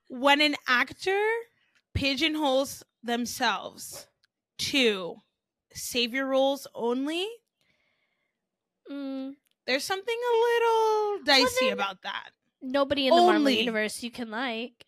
When 0.09 0.41
an 0.41 0.57
actor 0.67 1.23
pigeonholes 1.95 2.83
themselves 3.03 4.07
to 4.59 5.17
savior 5.73 6.27
roles 6.27 6.67
only, 6.75 7.27
Mm, 8.91 9.37
there's 9.67 9.85
something 9.85 10.17
a 10.17 10.37
little 10.37 11.23
dicey 11.25 11.67
then- 11.67 11.73
about 11.75 12.03
that. 12.03 12.31
nobody 12.61 13.07
in 13.07 13.15
the 13.15 13.23
Marvel 13.23 13.49
universe 13.51 14.03
you 14.03 14.11
can 14.11 14.31
like. 14.33 14.85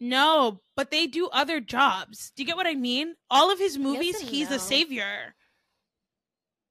No, 0.00 0.62
but 0.74 0.90
they 0.90 1.06
do 1.06 1.28
other 1.28 1.60
jobs. 1.60 2.32
Do 2.34 2.42
you 2.42 2.46
get 2.46 2.56
what 2.56 2.66
I 2.66 2.74
mean? 2.74 3.14
All 3.30 3.50
of 3.52 3.58
his 3.60 3.78
movies, 3.78 4.20
and 4.20 4.28
he's 4.28 4.50
no. 4.50 4.56
a 4.56 4.58
savior. 4.58 5.36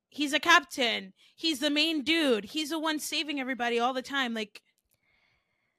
He's 0.09 0.33
a 0.33 0.39
captain. 0.39 1.13
He's 1.35 1.59
the 1.59 1.69
main 1.69 2.03
dude. 2.03 2.45
He's 2.45 2.69
the 2.71 2.79
one 2.79 2.99
saving 2.99 3.39
everybody 3.39 3.79
all 3.79 3.93
the 3.93 4.01
time. 4.01 4.33
Like, 4.33 4.61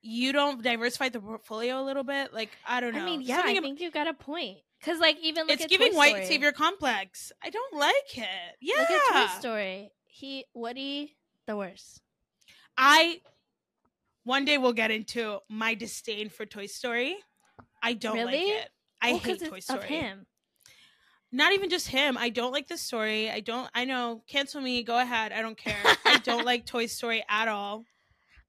you 0.02 0.32
don't 0.32 0.62
diversify 0.62 1.08
the 1.08 1.20
portfolio 1.20 1.80
a 1.80 1.84
little 1.84 2.04
bit. 2.04 2.32
Like, 2.32 2.50
I 2.66 2.80
don't 2.80 2.94
know. 2.94 3.02
I 3.02 3.04
mean, 3.04 3.20
yeah, 3.22 3.36
Something 3.38 3.58
I 3.58 3.60
think 3.60 3.80
you 3.80 3.90
got 3.90 4.06
a 4.06 4.14
point. 4.14 4.58
Cause 4.84 5.00
like 5.00 5.18
even 5.22 5.48
look 5.48 5.56
it's 5.60 5.66
giving 5.66 5.90
Toy 5.90 5.96
white 5.96 6.10
Story. 6.10 6.26
savior 6.26 6.52
complex. 6.52 7.32
I 7.42 7.50
don't 7.50 7.74
like 7.76 8.16
it. 8.16 8.56
Yeah, 8.60 8.76
Look 8.78 8.90
at 8.90 9.28
Toy 9.32 9.38
Story. 9.40 9.90
He 10.06 10.44
Woody 10.54 11.16
the 11.48 11.56
worst. 11.56 12.00
I 12.76 13.20
one 14.22 14.44
day 14.44 14.56
we'll 14.56 14.72
get 14.72 14.92
into 14.92 15.38
my 15.48 15.74
disdain 15.74 16.28
for 16.28 16.46
Toy 16.46 16.66
Story. 16.66 17.16
I 17.82 17.94
don't 17.94 18.24
like 18.24 18.34
it. 18.36 18.68
I 19.02 19.10
Well, 19.12 19.18
hate 19.20 19.44
Toy 19.48 19.58
Story. 19.58 19.78
Of 19.80 19.84
him. 19.86 20.26
Not 21.32 21.52
even 21.54 21.70
just 21.70 21.88
him. 21.88 22.16
I 22.16 22.28
don't 22.28 22.52
like 22.52 22.68
the 22.68 22.78
story. 22.78 23.30
I 23.30 23.40
don't. 23.40 23.68
I 23.74 23.84
know. 23.84 24.22
Cancel 24.28 24.60
me. 24.60 24.82
Go 24.84 24.98
ahead. 24.98 25.32
I 25.32 25.42
don't 25.42 25.58
care. 25.58 25.76
I 26.04 26.18
don't 26.18 26.44
like 26.46 26.66
Toy 26.66 26.86
Story 26.86 27.24
at 27.28 27.48
all. 27.48 27.84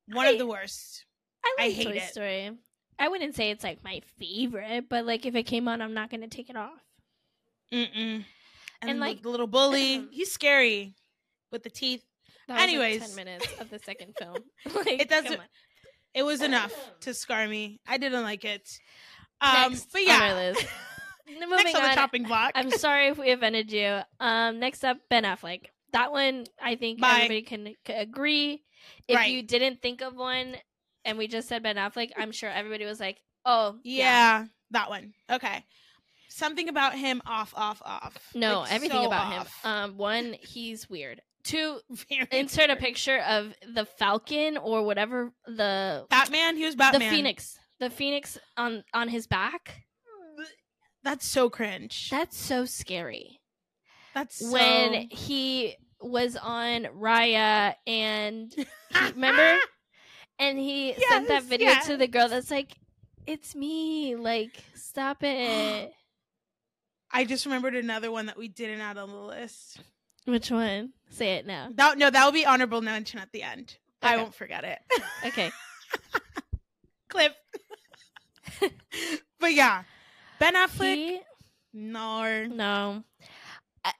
One 0.07 0.27
I- 0.27 0.29
of 0.31 0.37
the 0.37 0.45
worst. 0.47 1.05
I 1.43 1.55
I 1.59 1.63
like 1.67 1.73
hate 1.75 1.83
Toy 1.85 1.91
it. 1.91 2.03
Story. 2.11 2.51
I 2.97 3.07
wouldn't 3.07 3.35
say 3.35 3.51
it's 3.51 3.63
like 3.63 3.83
my 3.83 4.01
favorite, 4.19 4.89
but 4.89 5.05
like 5.05 5.25
if 5.25 5.35
it 5.35 5.43
came 5.43 5.67
on, 5.67 5.81
I'm 5.81 5.93
not 5.93 6.09
gonna 6.09 6.27
take 6.27 6.49
it 6.49 6.55
off. 6.57 6.79
Mm-mm. 7.73 8.25
And, 8.81 8.89
And, 8.91 8.99
like 8.99 9.21
the 9.21 9.29
little 9.29 9.47
bully, 9.47 10.07
he's 10.11 10.31
scary 10.31 10.95
with 11.51 11.63
the 11.63 11.69
teeth. 11.69 12.03
Was, 12.47 12.55
like, 12.55 12.63
Anyways. 12.63 13.01
ten 13.01 13.15
minutes 13.15 13.47
of 13.59 13.69
the 13.69 13.79
second 13.79 14.15
film. 14.17 14.37
like, 14.75 15.01
It 15.01 15.09
doesn't- 15.09 15.39
It 16.13 16.23
was 16.23 16.41
enough 16.41 16.73
to 17.01 17.13
scar 17.13 17.47
me. 17.47 17.79
I 17.87 17.97
didn't 17.97 18.23
like 18.23 18.43
it. 18.45 18.67
Um, 19.41 19.71
Next 19.73 19.91
but 19.93 20.03
yeah, 20.05 20.33
list. 20.33 20.65
next 21.27 21.39
Moving 21.49 21.75
on 21.75 21.89
the 21.89 21.95
chopping 21.95 22.23
block. 22.23 22.51
I'm 22.55 22.71
sorry 22.71 23.07
if 23.07 23.17
we 23.17 23.31
offended 23.31 23.71
you. 23.71 23.99
Um, 24.19 24.59
next 24.59 24.83
up, 24.83 24.97
Ben 25.09 25.23
Affleck. 25.23 25.65
That 25.93 26.11
one, 26.11 26.45
I 26.61 26.75
think 26.75 26.99
Bye. 26.99 27.09
everybody 27.23 27.41
can, 27.43 27.75
can 27.85 27.99
agree. 27.99 28.63
If 29.07 29.15
Right. 29.15 29.31
you 29.31 29.43
didn't 29.43 29.81
think 29.81 30.01
of 30.01 30.15
one, 30.15 30.55
and 31.05 31.17
we 31.17 31.27
just 31.27 31.47
said 31.47 31.63
Ben 31.63 31.75
Affleck, 31.77 32.11
I'm 32.17 32.31
sure 32.31 32.49
everybody 32.49 32.85
was 32.85 32.99
like, 32.99 33.17
"Oh, 33.45 33.77
yeah, 33.83 34.45
that 34.71 34.89
one. 34.89 35.13
Okay. 35.31 35.65
Something 36.31 36.69
about 36.69 36.93
him 36.95 37.21
off, 37.25 37.53
off, 37.57 37.81
off. 37.83 38.15
No, 38.35 38.59
Like, 38.61 38.71
everything 38.71 38.97
so 39.01 39.07
about 39.07 39.33
off. 39.33 39.63
him. 39.63 39.71
Um, 39.71 39.97
one, 39.97 40.35
he's 40.41 40.89
weird. 40.89 41.21
Two, 41.43 41.79
Very 42.09 42.27
insert 42.31 42.69
a 42.69 42.75
picture 42.75 43.17
of 43.19 43.53
the 43.73 43.85
Falcon 43.85 44.57
or 44.57 44.83
whatever 44.83 45.31
the 45.47 46.05
Batman. 46.09 46.55
He 46.55 46.65
was 46.65 46.75
Batman. 46.75 47.09
the 47.09 47.15
Phoenix, 47.15 47.57
the 47.79 47.89
Phoenix 47.89 48.37
on 48.57 48.83
on 48.93 49.09
his 49.09 49.25
back. 49.27 49.83
That's 51.03 51.25
so 51.25 51.49
cringe. 51.49 52.09
That's 52.11 52.37
so 52.37 52.65
scary. 52.65 53.39
That's 54.13 54.37
so... 54.39 54.51
When 54.51 55.07
he 55.09 55.75
was 56.01 56.35
on 56.35 56.83
Raya 56.85 57.73
and 57.87 58.53
he- 58.55 58.65
remember, 59.13 59.57
and 60.39 60.57
he 60.57 60.95
sent 61.09 61.27
that 61.27 61.43
video 61.43 61.67
yes. 61.67 61.87
to 61.87 61.97
the 61.97 62.07
girl 62.07 62.29
that's 62.29 62.49
like, 62.49 62.77
"It's 63.27 63.55
me, 63.55 64.15
like 64.15 64.63
stop 64.73 65.17
it." 65.21 65.91
I 67.11 67.25
just 67.25 67.45
remembered 67.45 67.75
another 67.75 68.11
one 68.11 68.27
that 68.27 68.37
we 68.37 68.47
didn't 68.47 68.81
add 68.81 68.97
on 68.97 69.09
the 69.09 69.17
list. 69.17 69.81
Which 70.25 70.51
one? 70.51 70.93
Say 71.09 71.33
it 71.35 71.45
now. 71.45 71.69
That 71.73 71.97
no, 71.97 72.09
that 72.09 72.25
will 72.25 72.31
be 72.31 72.45
honorable 72.45 72.81
mention 72.81 73.19
at 73.19 73.31
the 73.31 73.43
end. 73.43 73.77
I 74.01 74.17
won't 74.17 74.33
forget 74.33 74.63
it. 74.63 74.79
Okay. 75.25 75.51
Clip. 77.09 77.33
but 79.39 79.53
yeah, 79.53 79.83
Ben 80.39 80.53
Affleck. 80.55 80.95
He, 80.95 81.19
no. 81.73 82.45
no. 82.45 83.03
I, 83.83 83.91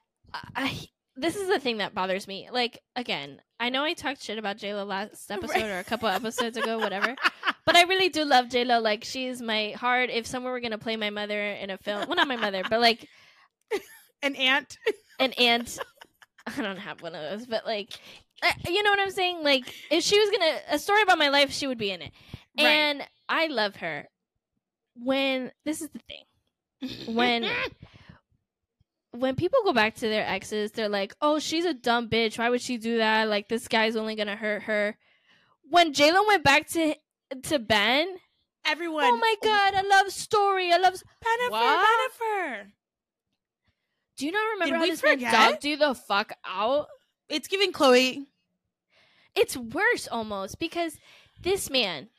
I, 0.56 0.80
this 1.20 1.36
is 1.36 1.48
the 1.48 1.60
thing 1.60 1.78
that 1.78 1.94
bothers 1.94 2.28
me. 2.28 2.50
Like 2.52 2.80
again, 2.96 3.42
I 3.60 3.70
know 3.70 3.84
I 3.84 3.94
talked 3.94 4.24
shit 4.24 4.38
about 4.38 4.58
J 4.58 4.74
Lo 4.74 4.84
last 4.84 5.30
episode 5.32 5.64
or 5.64 5.80
a 5.80 5.84
couple 5.84 6.08
episodes 6.08 6.58
ago, 6.58 6.80
whatever. 6.80 7.16
But 7.66 7.76
I 7.76 7.84
really 7.84 8.10
do 8.10 8.26
love 8.26 8.50
J 8.50 8.64
Lo. 8.66 8.80
Like 8.80 9.04
she's 9.04 9.42
my 9.42 9.72
heart. 9.72 10.10
If 10.10 10.26
someone 10.26 10.52
were 10.52 10.60
gonna 10.60 10.78
play 10.78 10.96
my 10.96 11.10
mother 11.10 11.42
in 11.42 11.70
a 11.70 11.78
film, 11.78 12.06
well, 12.08 12.16
not 12.16 12.28
my 12.28 12.38
mother, 12.38 12.64
but 12.70 12.80
like 12.80 13.08
An 14.22 14.36
aunt, 14.36 14.78
an 15.20 15.34
aunt. 15.34 15.80
I 16.46 16.62
don't 16.62 16.78
have 16.78 17.02
one 17.02 17.16
of 17.16 17.22
those, 17.22 17.46
but 17.46 17.66
like, 17.66 17.94
uh, 18.44 18.52
you 18.68 18.84
know 18.84 18.90
what 18.90 19.00
I'm 19.00 19.12
saying? 19.12 19.44
Like, 19.44 19.74
if 19.90 20.04
she 20.04 20.20
was 20.20 20.30
gonna 20.30 20.58
a 20.72 20.80
story 20.80 21.04
about 21.04 21.18
my 21.18 21.30
life, 21.30 21.52
she 21.52 21.68
would 21.68 21.78
be 21.78 21.92
in 21.92 22.02
it. 22.02 22.12
Right. 22.58 22.66
And 22.66 23.04
I 23.30 23.48
love 23.48 23.78
her. 23.78 24.10
When 24.96 25.52
this 25.64 25.82
is 25.82 25.90
the 25.90 26.00
thing, 26.00 27.16
when 27.16 27.44
when 29.12 29.36
people 29.36 29.60
go 29.64 29.74
back 29.74 29.96
to 29.96 30.08
their 30.08 30.26
exes, 30.26 30.72
they're 30.72 30.90
like, 30.90 31.16
"Oh, 31.22 31.40
she's 31.40 31.66
a 31.66 31.74
dumb 31.74 32.10
bitch. 32.10 32.38
Why 32.38 32.50
would 32.50 32.62
she 32.62 32.78
do 32.78 32.98
that? 32.98 33.28
Like, 33.28 33.48
this 33.50 33.68
guy's 33.68 33.96
only 33.96 34.16
gonna 34.16 34.36
hurt 34.36 34.64
her." 34.64 34.98
When 35.70 35.94
J 35.94 36.12
Lo 36.12 36.26
went 36.28 36.44
back 36.44 36.68
to 36.70 36.96
to 37.44 37.60
Ben, 37.60 38.08
everyone. 38.66 39.06
oh 39.06 39.18
my 39.18 39.36
god, 39.44 39.74
I 39.76 39.82
love 39.82 40.12
story. 40.12 40.72
I 40.72 40.78
love. 40.78 40.94
Bennifer, 40.94 41.50
What? 41.52 41.88
Bennifer. 41.88 42.72
Do 44.18 44.26
you 44.26 44.32
not 44.32 44.46
remember 44.54 44.74
Did 44.76 44.80
how 44.80 44.86
this 44.86 45.04
man 45.04 45.14
forget? 45.14 45.32
dogged 45.32 45.66
you 45.66 45.78
the 45.78 45.96
fuck 45.96 46.34
out? 46.46 46.88
It's 47.30 47.48
giving 47.48 47.72
Chloe. 47.72 48.28
It's 49.36 49.56
worse 49.56 50.08
almost 50.08 50.60
because 50.60 50.98
this 51.42 51.70
man, 51.70 52.10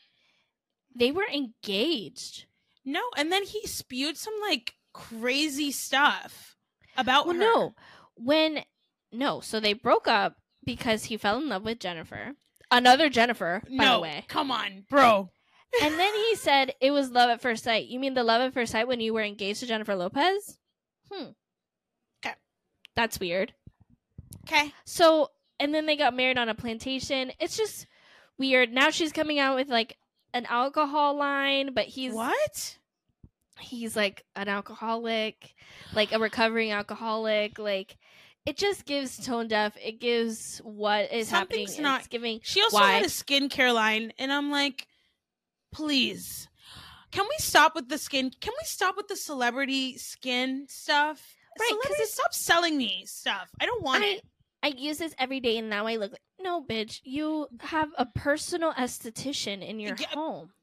they 0.95 1.13
were 1.13 1.27
engaged. 1.33 2.47
No, 2.85 3.03
and 3.17 3.31
then 3.31 3.45
he 3.45 3.67
spewed 3.67 4.17
some 4.17 4.35
like 4.41 4.75
crazy 4.93 5.71
stuff 5.71 6.50
about 6.97 7.27
Well, 7.27 7.35
her. 7.37 7.41
no, 7.41 7.75
when 8.15 8.65
no, 9.13 9.41
so 9.41 9.61
they 9.61 9.73
broke 9.73 10.07
up 10.09 10.37
because 10.65 11.05
he 11.05 11.17
fell 11.17 11.39
in 11.39 11.49
love 11.49 11.65
with 11.65 11.81
Jennifer, 11.81 12.33
another 12.71 13.09
Jennifer, 13.09 13.63
by 13.69 13.85
no, 13.85 13.95
the 13.97 14.01
way. 14.01 14.25
come 14.29 14.51
on, 14.51 14.85
bro. 14.89 15.31
And 15.83 15.99
then 15.99 16.15
he 16.15 16.35
said 16.35 16.75
it 16.81 16.91
was 16.91 17.11
love 17.11 17.31
at 17.31 17.41
first 17.41 17.63
sight. 17.65 17.87
You 17.87 18.01
mean 18.01 18.15
the 18.15 18.25
love 18.25 18.41
at 18.41 18.53
first 18.53 18.73
sight 18.73 18.89
when 18.89 18.99
you 19.01 19.15
were 19.15 19.23
engaged 19.23 19.61
to 19.61 19.67
Jennifer 19.67 19.95
Lopez? 19.95 20.59
Hmm. 21.13 21.31
'Kay. 22.23 22.35
That's 22.97 23.21
weird. 23.21 23.55
Okay. 24.47 24.73
So, 24.85 25.31
and 25.61 25.73
then 25.73 25.87
they 25.87 25.97
got 25.97 26.15
married 26.15 26.39
on 26.39 26.49
a 26.49 26.55
plantation. 26.57 27.31
It's 27.39 27.57
just 27.57 27.87
weird. 28.37 28.73
Now 28.73 28.91
she's 28.91 29.13
coming 29.13 29.39
out 29.39 29.55
with 29.55 29.69
like 29.69 29.97
an 30.35 30.45
alcohol 30.47 31.17
line, 31.17 31.73
but 31.75 31.87
he's 31.87 32.13
What? 32.13 32.79
He's 33.61 33.95
like 33.97 34.25
an 34.37 34.49
alcoholic, 34.49 35.55
like 35.95 36.13
a 36.13 36.19
recovering 36.19 36.73
alcoholic. 36.73 37.59
Like 37.59 37.97
it 38.47 38.57
just 38.57 38.85
gives 38.87 39.25
tone 39.25 39.49
deaf. 39.49 39.77
It 39.83 40.01
gives 40.01 40.59
what 40.65 41.13
is 41.13 41.31
happening. 41.31 41.67
Something's 41.67 41.83
not- 41.83 42.01
it's 42.01 42.09
giving. 42.09 42.41
She 42.43 42.63
also 42.63 42.79
Why? 42.79 42.93
had 42.93 43.05
a 43.05 43.09
skincare 43.09 43.73
line, 43.75 44.13
and 44.19 44.33
I'm 44.33 44.51
like, 44.51 44.87
please, 45.73 46.49
can 47.11 47.25
we 47.29 47.37
stop 47.39 47.75
with 47.75 47.89
the 47.89 47.99
skin? 47.99 48.31
Can 48.41 48.53
we 48.59 48.65
stop 48.65 48.97
with 48.97 49.09
the 49.09 49.17
celebrity 49.17 49.99
skin 49.99 50.67
stuff? 50.69 51.35
Right, 51.59 51.69
'cause 51.69 51.69
Celebrities, 51.83 52.01
it's- 52.01 52.15
stop 52.15 52.35
selling 52.35 52.77
me 52.77 53.05
stuff. 53.07 53.51
I 53.61 53.67
don't 53.67 53.83
want 53.83 54.05
I 54.05 54.07
it. 54.09 54.25
I 54.63 54.69
use 54.69 54.99
this 54.99 55.15
every 55.19 55.41
day, 55.41 55.57
and 55.59 55.69
now 55.71 55.87
I 55.87 55.97
look 55.97 56.13
like 56.13 56.23
no, 56.39 56.63
bitch. 56.65 57.01
You 57.05 57.49
have 57.61 57.91
a 57.99 58.07
personal 58.07 58.73
esthetician 58.73 59.67
in 59.67 59.79
your 59.81 59.95
Yeah, 59.99 60.07
home. 60.09 60.55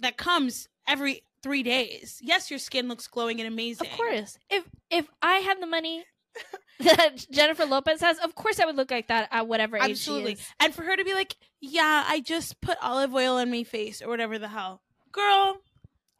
That 0.00 0.16
comes 0.16 0.68
every 0.86 1.22
three 1.42 1.62
days. 1.62 2.18
Yes, 2.22 2.50
your 2.50 2.58
skin 2.58 2.88
looks 2.88 3.06
glowing 3.06 3.40
and 3.40 3.48
amazing. 3.48 3.88
Of 3.88 3.96
course, 3.96 4.38
if 4.50 4.64
if 4.90 5.08
I 5.22 5.36
had 5.36 5.60
the 5.60 5.66
money 5.66 6.04
that 6.80 7.26
Jennifer 7.30 7.66
Lopez 7.66 8.00
has, 8.00 8.18
of 8.18 8.34
course 8.34 8.60
I 8.60 8.66
would 8.66 8.76
look 8.76 8.90
like 8.90 9.08
that 9.08 9.28
at 9.30 9.48
whatever 9.48 9.76
age 9.76 9.90
Absolutely. 9.90 10.36
she 10.36 10.40
is. 10.40 10.48
And 10.60 10.74
for 10.74 10.82
her 10.82 10.96
to 10.96 11.04
be 11.04 11.14
like, 11.14 11.36
yeah, 11.60 12.04
I 12.06 12.20
just 12.20 12.60
put 12.60 12.78
olive 12.82 13.14
oil 13.14 13.36
on 13.36 13.50
my 13.50 13.64
face 13.64 14.02
or 14.02 14.08
whatever 14.08 14.38
the 14.38 14.48
hell. 14.48 14.82
Girl, 15.12 15.60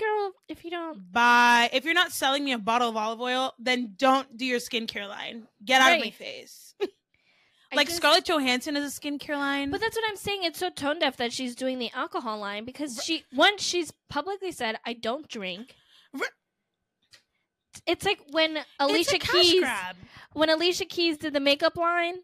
Girl, 0.01 0.33
if 0.49 0.65
you 0.65 0.71
don't, 0.71 1.13
buy 1.13 1.69
If 1.75 1.85
you're 1.85 1.93
not 1.93 2.11
selling 2.11 2.43
me 2.43 2.53
a 2.53 2.59
bottle 2.59 2.89
of 2.89 2.97
olive 2.97 3.21
oil, 3.21 3.53
then 3.59 3.95
don't 3.99 4.35
do 4.35 4.47
your 4.47 4.59
skincare 4.59 5.07
line. 5.07 5.47
Get 5.63 5.83
out 5.83 5.93
of 5.93 6.01
my 6.01 6.11
face. 6.11 6.75
I 7.73 7.77
like 7.77 7.87
just- 7.87 7.99
Scarlett 7.99 8.25
Johansson 8.25 8.77
is 8.77 8.97
a 8.97 9.01
skincare 9.01 9.37
line. 9.37 9.71
But 9.71 9.81
that's 9.81 9.97
what 9.97 10.05
I'm 10.09 10.17
saying. 10.17 10.43
It's 10.45 10.59
so 10.59 10.71
tone 10.71 10.99
deaf 10.99 11.17
that 11.19 11.33
she's 11.33 11.55
doing 11.55 11.79
the 11.79 11.91
alcohol 11.93 12.39
line 12.39 12.65
because 12.65 12.97
Right. 12.99 13.05
she 13.05 13.25
once 13.33 13.63
she's 13.63 13.93
publicly 14.09 14.51
said 14.53 14.79
I 14.85 14.93
don't 14.93 15.29
drink. 15.29 15.75
Right. 16.13 16.31
It's 17.87 18.05
like 18.05 18.21
when 18.31 18.59
Alicia 18.79 19.19
Keys 19.19 19.61
grab. 19.61 19.97
when 20.33 20.51
Alicia 20.51 20.85
Keys 20.85 21.17
did 21.19 21.33
the 21.33 21.41
makeup 21.41 21.77
line. 21.77 22.17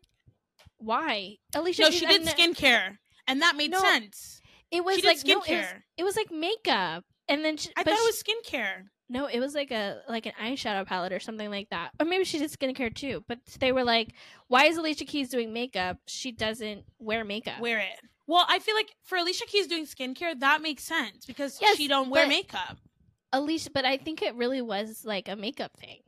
Why? 0.78 1.36
Alicia 1.54 1.82
no, 1.82 1.88
Keys- 1.90 2.00
she 2.00 2.06
did 2.06 2.22
skincare, 2.22 2.98
and 3.26 3.40
that 3.40 3.56
made 3.56 3.70
No, 3.70 3.80
sense. 3.80 4.40
It 4.70 4.84
was 4.84 4.96
she 4.96 5.06
like 5.06 5.24
no, 5.24 5.34
it 5.34 5.36
was, 5.38 5.46
skincare. 5.48 5.82
it 5.96 6.04
was 6.04 6.16
like 6.16 6.30
makeup, 6.30 7.04
and 7.28 7.44
then 7.44 7.56
she, 7.56 7.70
I 7.76 7.84
thought 7.84 7.94
it 7.94 7.98
she- 7.98 8.04
was 8.06 8.22
skincare. 8.22 8.88
No, 9.08 9.26
it 9.26 9.40
was 9.40 9.54
like 9.54 9.70
a 9.70 10.02
like 10.08 10.26
an 10.26 10.32
eyeshadow 10.42 10.86
palette 10.86 11.12
or 11.12 11.20
something 11.20 11.50
like 11.50 11.70
that, 11.70 11.90
or 12.00 12.06
maybe 12.06 12.24
she 12.24 12.38
did 12.38 12.50
skincare 12.50 12.94
too. 12.94 13.24
But 13.28 13.38
they 13.60 13.72
were 13.72 13.84
like, 13.84 14.14
"Why 14.48 14.66
is 14.66 14.76
Alicia 14.76 15.04
Keys 15.04 15.28
doing 15.28 15.52
makeup? 15.52 15.98
She 16.06 16.32
doesn't 16.32 16.84
wear 16.98 17.24
makeup." 17.24 17.60
Wear 17.60 17.78
it. 17.78 18.00
Well, 18.26 18.44
I 18.48 18.58
feel 18.58 18.74
like 18.74 18.94
for 19.04 19.16
Alicia 19.18 19.46
Keys 19.46 19.68
doing 19.68 19.86
skincare, 19.86 20.38
that 20.40 20.60
makes 20.60 20.82
sense 20.82 21.24
because 21.24 21.58
Yes, 21.60 21.76
she 21.76 21.86
don't 21.86 22.10
wear 22.10 22.26
makeup. 22.26 22.78
Alicia, 23.32 23.70
but 23.70 23.84
I 23.84 23.96
think 23.96 24.22
it 24.22 24.34
really 24.34 24.62
was 24.62 25.04
like 25.04 25.28
a 25.28 25.36
makeup 25.36 25.76
thing. 25.78 26.00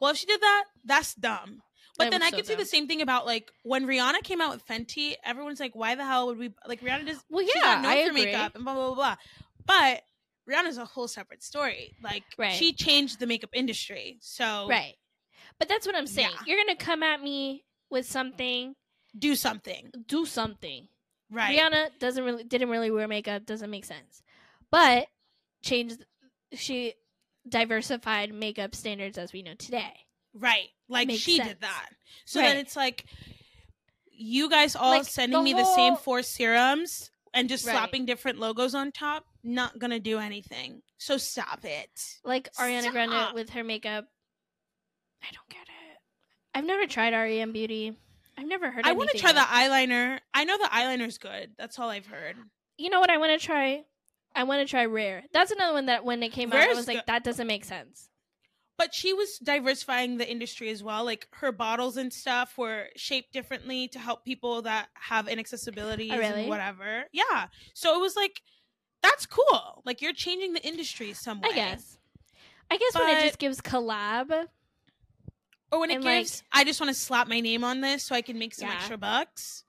Well, 0.00 0.10
if 0.10 0.16
she 0.16 0.26
did 0.26 0.40
that, 0.40 0.64
that's 0.84 1.14
dumb. 1.14 1.62
But 1.98 2.10
then 2.10 2.22
I 2.22 2.30
so 2.30 2.36
could 2.36 2.46
see 2.46 2.54
the 2.54 2.66
same 2.66 2.86
thing 2.86 3.00
about 3.00 3.24
like 3.24 3.50
when 3.62 3.86
Rihanna 3.86 4.22
came 4.22 4.40
out 4.40 4.52
with 4.52 4.66
Fenty. 4.66 5.14
Everyone's 5.24 5.60
like, 5.60 5.74
"Why 5.74 5.94
the 5.94 6.04
hell 6.04 6.26
would 6.26 6.38
we 6.38 6.52
like 6.66 6.80
Rihanna?" 6.82 7.06
Does 7.06 7.24
Well, 7.30 7.42
yeah, 7.42 7.82
I 7.86 8.04
for 8.04 8.10
agree. 8.10 8.26
makeup 8.26 8.54
and 8.54 8.64
blah 8.64 8.74
blah 8.74 8.86
blah 8.88 8.94
blah. 8.94 9.16
But 9.64 10.02
Rihanna's 10.48 10.78
a 10.78 10.84
whole 10.84 11.08
separate 11.08 11.42
story. 11.42 11.96
Like 12.02 12.24
Right. 12.38 12.54
she 12.54 12.72
changed 12.72 13.18
the 13.18 13.26
makeup 13.26 13.50
industry. 13.52 14.18
So 14.20 14.66
Right. 14.68 14.94
But 15.58 15.68
that's 15.68 15.86
what 15.86 15.96
I'm 15.96 16.06
saying. 16.06 16.30
Yeah. 16.32 16.42
You're 16.46 16.64
gonna 16.64 16.76
come 16.76 17.02
at 17.02 17.22
me 17.22 17.64
with 17.90 18.06
something, 18.06 18.74
do 19.18 19.34
something. 19.34 19.90
do 20.06 20.26
something. 20.26 20.88
Right. 21.30 21.58
Rihanna 21.58 21.98
doesn't 21.98 22.22
really 22.22 22.44
didn't 22.44 22.68
really 22.68 22.90
wear 22.90 23.08
makeup, 23.08 23.46
doesn't 23.46 23.70
make 23.70 23.84
sense. 23.84 24.22
But 24.70 25.08
changed 25.62 26.04
she 26.52 26.94
diversified 27.48 28.32
makeup 28.34 28.74
standards 28.74 29.18
as 29.18 29.32
we 29.32 29.42
know 29.42 29.54
today. 29.54 29.92
Right. 30.34 30.68
Like 30.88 31.08
Makes 31.08 31.22
she 31.22 31.36
sense. 31.38 31.48
did 31.48 31.60
that. 31.62 31.88
So 32.24 32.40
then 32.40 32.56
it's 32.58 32.76
like 32.76 33.06
you 34.12 34.48
guys 34.48 34.76
all 34.76 34.90
Like, 34.90 35.04
sending 35.04 35.38
the 35.38 35.42
me 35.44 35.52
the 35.52 35.64
same 35.64 35.96
four 35.96 36.22
serums 36.22 37.10
and 37.36 37.48
just 37.48 37.66
Right. 37.66 37.72
slapping 37.72 38.06
different 38.06 38.38
logos 38.38 38.74
on 38.74 38.90
top, 38.92 39.26
not 39.42 39.78
gonna 39.78 40.00
do 40.00 40.18
anything. 40.18 40.82
So 40.98 41.18
stop 41.18 41.64
it. 41.64 42.18
Like 42.24 42.52
Ariana 42.54 42.90
Grande 42.90 43.34
with 43.34 43.50
her 43.50 43.62
makeup. 43.62 44.06
I 45.22 45.26
don't 45.32 45.48
get 45.48 45.62
it. 45.62 45.98
I've 46.54 46.64
never 46.64 46.86
tried 46.86 47.12
REM 47.12 47.52
Beauty. 47.52 47.96
I've 48.38 48.46
never 48.46 48.70
heard 48.70 48.80
of 48.84 48.86
it. 48.86 48.90
I 48.90 48.92
want 48.92 49.10
to 49.10 49.18
try 49.18 49.32
the 49.32 49.40
eyeliner. 49.40 50.20
I 50.34 50.44
know 50.44 50.58
the 50.58 50.64
eyeliner's 50.72 51.18
good. 51.18 51.54
That's 51.56 51.78
all 51.78 51.88
I've 51.88 52.06
heard. 52.06 52.36
You 52.76 52.90
know 52.90 53.00
what 53.00 53.10
I 53.10 53.18
want 53.18 53.38
to 53.38 53.44
try? 53.44 53.84
I 54.34 54.44
want 54.44 54.66
to 54.66 54.70
try 54.70 54.84
Rare. 54.84 55.24
That's 55.32 55.50
another 55.50 55.72
one 55.72 55.86
that 55.86 56.04
when 56.04 56.22
it 56.22 56.30
came 56.30 56.52
out, 56.52 56.58
I 56.58 56.74
was 56.74 56.86
like, 56.86 56.98
good. 56.98 57.04
that 57.06 57.24
doesn't 57.24 57.46
make 57.46 57.64
sense. 57.64 58.10
But 58.78 58.92
she 58.94 59.14
was 59.14 59.38
diversifying 59.38 60.18
the 60.18 60.30
industry 60.30 60.68
as 60.70 60.82
well. 60.82 61.04
Like 61.04 61.28
her 61.32 61.50
bottles 61.50 61.96
and 61.96 62.12
stuff 62.12 62.58
were 62.58 62.88
shaped 62.94 63.32
differently 63.32 63.88
to 63.88 63.98
help 63.98 64.24
people 64.24 64.62
that 64.62 64.88
have 64.94 65.26
inaccessibilities 65.26 66.12
Oh, 66.12 66.18
really? 66.18 66.40
and 66.42 66.48
whatever. 66.50 67.04
Yeah. 67.12 67.46
So 67.72 67.96
it 67.96 68.00
was 68.00 68.16
like 68.16 68.42
that's 69.02 69.24
cool. 69.26 69.82
Like 69.86 70.02
you're 70.02 70.12
changing 70.12 70.52
the 70.52 70.66
industry 70.66 71.12
some 71.14 71.40
way. 71.40 71.50
I 71.50 71.54
guess. 71.54 71.96
I 72.70 72.76
guess 72.76 72.94
when 72.94 73.16
it 73.16 73.22
just 73.22 73.38
gives 73.38 73.60
collab, 73.60 74.46
Or 75.72 75.80
when 75.80 75.90
it 75.90 75.96
And, 75.96 76.04
like- 76.04 76.18
gives, 76.24 76.42
I 76.52 76.64
just 76.64 76.80
want 76.80 76.88
to 76.90 76.94
slap 77.00 77.28
my 77.28 77.40
name 77.40 77.64
on 77.64 77.80
this 77.80 78.04
so 78.04 78.14
I 78.14 78.22
can 78.22 78.38
make 78.38 78.54
some 78.54 78.68
Yeah. 78.68 78.74
extra 78.74 78.96
bucks. 78.98 79.64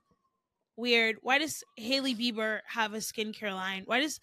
Weird. 0.76 1.16
Why 1.22 1.38
does 1.38 1.64
Hailey 1.76 2.14
Bieber 2.14 2.60
have 2.68 2.94
a 2.94 2.98
skincare 2.98 3.52
line? 3.52 3.82
Why 3.86 4.00
does 4.00 4.20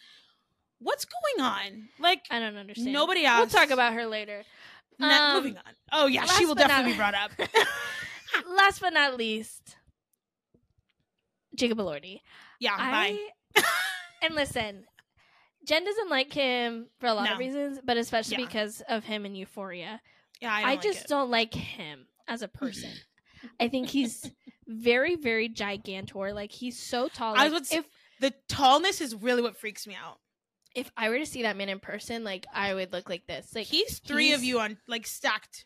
what's 0.79 1.05
going 1.05 1.45
on? 1.45 1.89
Like 1.99 2.25
I 2.29 2.39
don't 2.39 2.55
understand. 2.55 2.93
nobody 2.93 3.25
else. 3.25 3.51
We'll 3.53 3.61
talk 3.61 3.71
about 3.71 3.93
her 3.93 4.05
later. 4.05 4.43
Not 4.99 5.21
Um, 5.21 5.35
moving 5.43 5.57
on. 5.57 5.63
Oh 5.91 6.07
yeah, 6.07 6.25
she 6.25 6.45
will 6.45 6.55
definitely 6.55 6.91
be 6.93 6.97
brought 6.97 7.15
up. 7.15 7.31
Last 8.47 8.79
but 8.81 8.93
not 8.93 9.17
least, 9.17 9.75
Jacob 11.55 11.77
Elordi. 11.79 12.21
yeah, 12.59 12.77
bye. 12.77 13.17
And 14.21 14.33
listen, 14.33 14.85
Jen 15.67 15.85
doesn't 15.85 16.09
like 16.09 16.33
him 16.33 16.87
for 16.99 17.05
a 17.07 17.13
lot 17.13 17.25
No. 17.25 17.33
of 17.33 17.39
reasons, 17.39 17.79
but 17.83 17.95
especially 17.97 18.37
Yeah. 18.39 18.45
because 18.47 18.81
of 18.89 19.03
him 19.03 19.25
in 19.25 19.35
Euphoria. 19.35 20.01
Yeah, 20.41 20.51
I, 20.51 20.61
I, 20.61 20.63
like 20.71 20.81
just 20.81 21.01
it. 21.01 21.07
don't 21.07 21.29
like 21.29 21.53
him 21.53 22.07
as 22.27 22.41
a 22.41 22.47
person. 22.47 22.89
I 23.59 23.67
think 23.67 23.89
he's 23.89 24.31
very, 24.67 25.15
very 25.15 25.47
gigantor. 25.47 26.33
Like 26.33 26.51
he's 26.51 26.79
so 26.79 27.07
tall. 27.07 27.35
I 27.35 27.39
Like, 27.43 27.47
about 27.51 27.63
to 27.65 27.75
if 27.77 27.85
the 28.19 28.33
tallness 28.49 28.99
is 28.99 29.13
really 29.13 29.41
what 29.43 29.57
freaks 29.57 29.85
me 29.85 29.95
out. 29.95 30.17
If 30.75 30.91
I 30.97 31.09
were 31.09 31.17
to 31.19 31.25
see 31.25 31.41
that 31.43 31.57
man 31.57 31.69
in 31.69 31.79
person, 31.79 32.23
like 32.23 32.45
I 32.53 32.73
would 32.73 32.91
look 32.91 33.09
like 33.09 33.25
this. 33.27 33.55
Like 33.55 33.67
he's 33.67 33.99
three 33.99 34.33
of 34.33 34.43
you 34.43 34.59
on 34.59 34.77
like 34.87 35.07
stacked. 35.07 35.65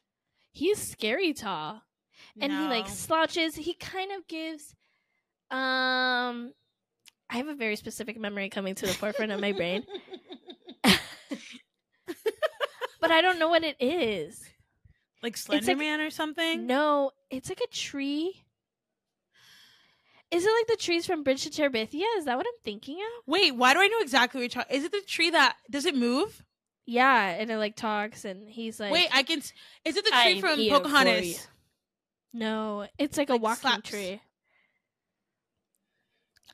he's 0.51 0.79
scary 0.79 1.33
tall. 1.33 1.81
and 2.39 2.51
he 2.51 2.57
like 2.67 2.87
slouches. 2.87 3.55
He 3.55 3.73
kind 3.73 4.11
of 4.11 4.27
gives 4.27 4.75
um 5.51 6.53
I 7.31 7.37
have 7.37 7.47
a 7.47 7.55
very 7.55 7.75
specific 7.75 8.19
memory 8.19 8.49
coming 8.49 8.75
to 8.75 8.85
the 8.85 8.93
forefront 8.93 9.31
of 9.31 9.39
my 9.39 9.51
brain, 9.51 9.83
but 13.01 13.11
I 13.11 13.21
don't 13.21 13.39
know 13.39 13.49
what 13.49 13.63
it 13.63 13.77
is. 13.79 14.43
like 15.21 15.37
Slender 15.37 15.67
like- 15.67 15.77
Man 15.77 16.01
or 16.01 16.09
something. 16.09 16.65
No, 16.65 17.11
it's 17.29 17.49
like 17.49 17.61
a 17.61 17.67
tree. 17.73 18.43
Is 20.31 20.45
it 20.45 20.49
like 20.51 20.67
the 20.67 20.75
trees 20.83 21.05
from 21.07 21.23
Bridge 21.23 21.43
to 21.43 21.49
Terabithia? 21.49 22.03
Is 22.17 22.25
that 22.25 22.37
what 22.37 22.45
I'm 22.45 22.61
thinking 22.63 22.97
of? 22.97 23.23
Wait, 23.25 23.55
why 23.55 23.73
do 23.73 23.79
I 23.81 23.87
know 23.87 23.99
exactly 24.01 24.39
what 24.39 24.41
you're 24.53 24.63
talking? 24.63 24.77
Is 24.77 24.83
it 24.85 24.91
the 24.91 25.01
tree 25.01 25.31
that 25.31 25.55
does 25.71 25.85
it 25.85 25.95
move? 25.95 26.43
Yeah, 26.85 27.29
and 27.29 27.49
it 27.49 27.57
like 27.57 27.75
talks, 27.75 28.25
and 28.25 28.47
he's 28.49 28.79
like, 28.79 28.91
Wait, 28.91 29.07
I 29.11 29.23
can. 29.23 29.39
s- 29.39 29.53
Is 29.85 29.95
it 29.97 30.05
the 30.05 30.11
tree 30.11 30.35
I'm 30.35 30.39
from 30.39 30.59
Pocahontas? 30.69 31.47
no, 32.33 32.87
it's 32.97 33.17
like 33.17 33.29
a 33.29 33.37
walking 33.37 33.61
slaps. 33.71 33.89
tree. 33.89 34.21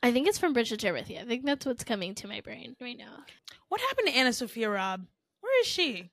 I 0.02 0.12
think 0.12 0.28
it's 0.28 0.38
from 0.38 0.52
Bridge 0.52 0.68
to 0.70 0.76
Terabithia. 0.76 1.22
I 1.22 1.24
think 1.24 1.44
that's 1.44 1.64
what's 1.66 1.84
coming 1.84 2.14
to 2.16 2.28
my 2.28 2.40
brain 2.42 2.76
right 2.80 2.96
now. 2.98 3.24
What 3.68 3.80
happened 3.80 4.08
to 4.08 4.12
AnnaSophia 4.14 4.72
Robb? 4.72 5.06
Where 5.40 5.60
is 5.60 5.66
she? 5.66 6.10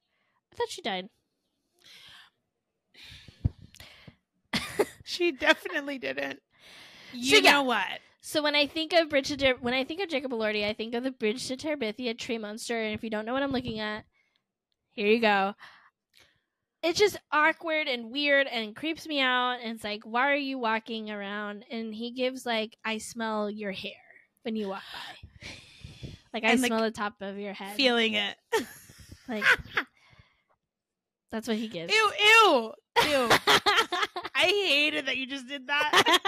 I 0.51 0.55
thought 0.55 0.69
she 0.69 0.81
died. 0.81 1.09
She 5.05 5.31
definitely 5.33 5.97
didn't. 5.99 6.39
So, 7.13 7.17
You 7.19 7.41
yeah. 7.41 7.51
know 7.51 7.63
what? 7.63 7.85
So 8.21 8.41
when 8.41 8.55
I 8.55 8.67
think 8.67 8.93
of 8.93 9.09
Bridge 9.09 9.27
to 9.29 9.37
Ter- 9.37 9.57
when 9.59 9.73
I 9.73 9.83
think 9.83 10.01
of 10.01 10.09
Jacob 10.09 10.31
Elordi, 10.31 10.65
I 10.67 10.73
think 10.73 10.93
of 10.95 11.03
the 11.03 11.11
Bridge 11.11 11.45
to 11.47 11.57
Terabithia 11.57 12.17
tree 12.17 12.37
monster. 12.37 12.81
And 12.81 12.93
if 12.93 13.03
you 13.03 13.09
don't 13.09 13.25
know 13.25 13.33
what 13.33 13.43
I'm 13.43 13.51
looking 13.51 13.79
at, 13.79 14.05
here 14.93 15.07
you 15.07 15.19
go. 15.19 15.53
It's 16.81 16.99
just 16.99 17.17
awkward 17.31 17.87
and 17.87 18.11
weird 18.11 18.47
and 18.47 18.75
creeps 18.75 19.07
me 19.07 19.19
out. 19.21 19.59
And 19.61 19.75
it's 19.75 19.83
like, 19.83 20.01
why 20.03 20.31
are 20.31 20.35
you 20.35 20.57
walking 20.57 21.09
around? 21.11 21.65
And 21.71 21.93
he 21.93 22.11
gives 22.11 22.45
like, 22.45 22.77
I 22.83 22.97
smell 22.97 23.49
your 23.49 23.71
hair 23.71 23.91
when 24.43 24.55
you 24.55 24.69
walk 24.69 24.83
by. 24.93 25.29
Like 26.33 26.43
I 26.45 26.51
And, 26.51 26.61
like, 26.61 26.69
smell 26.69 26.81
the 26.81 26.91
top 26.91 27.15
of 27.21 27.37
your 27.37 27.53
head. 27.53 27.75
Feeling 27.75 28.13
it. 28.15 28.35
like 29.29 29.43
that's 31.31 31.47
what 31.47 31.57
he 31.57 31.67
gives. 31.67 31.93
Ew, 31.93 32.11
ew, 32.19 32.73
ew. 33.05 33.29
I 34.35 34.45
hated 34.67 35.05
that 35.07 35.17
you 35.17 35.27
just 35.27 35.47
did 35.47 35.67
that. 35.67 36.19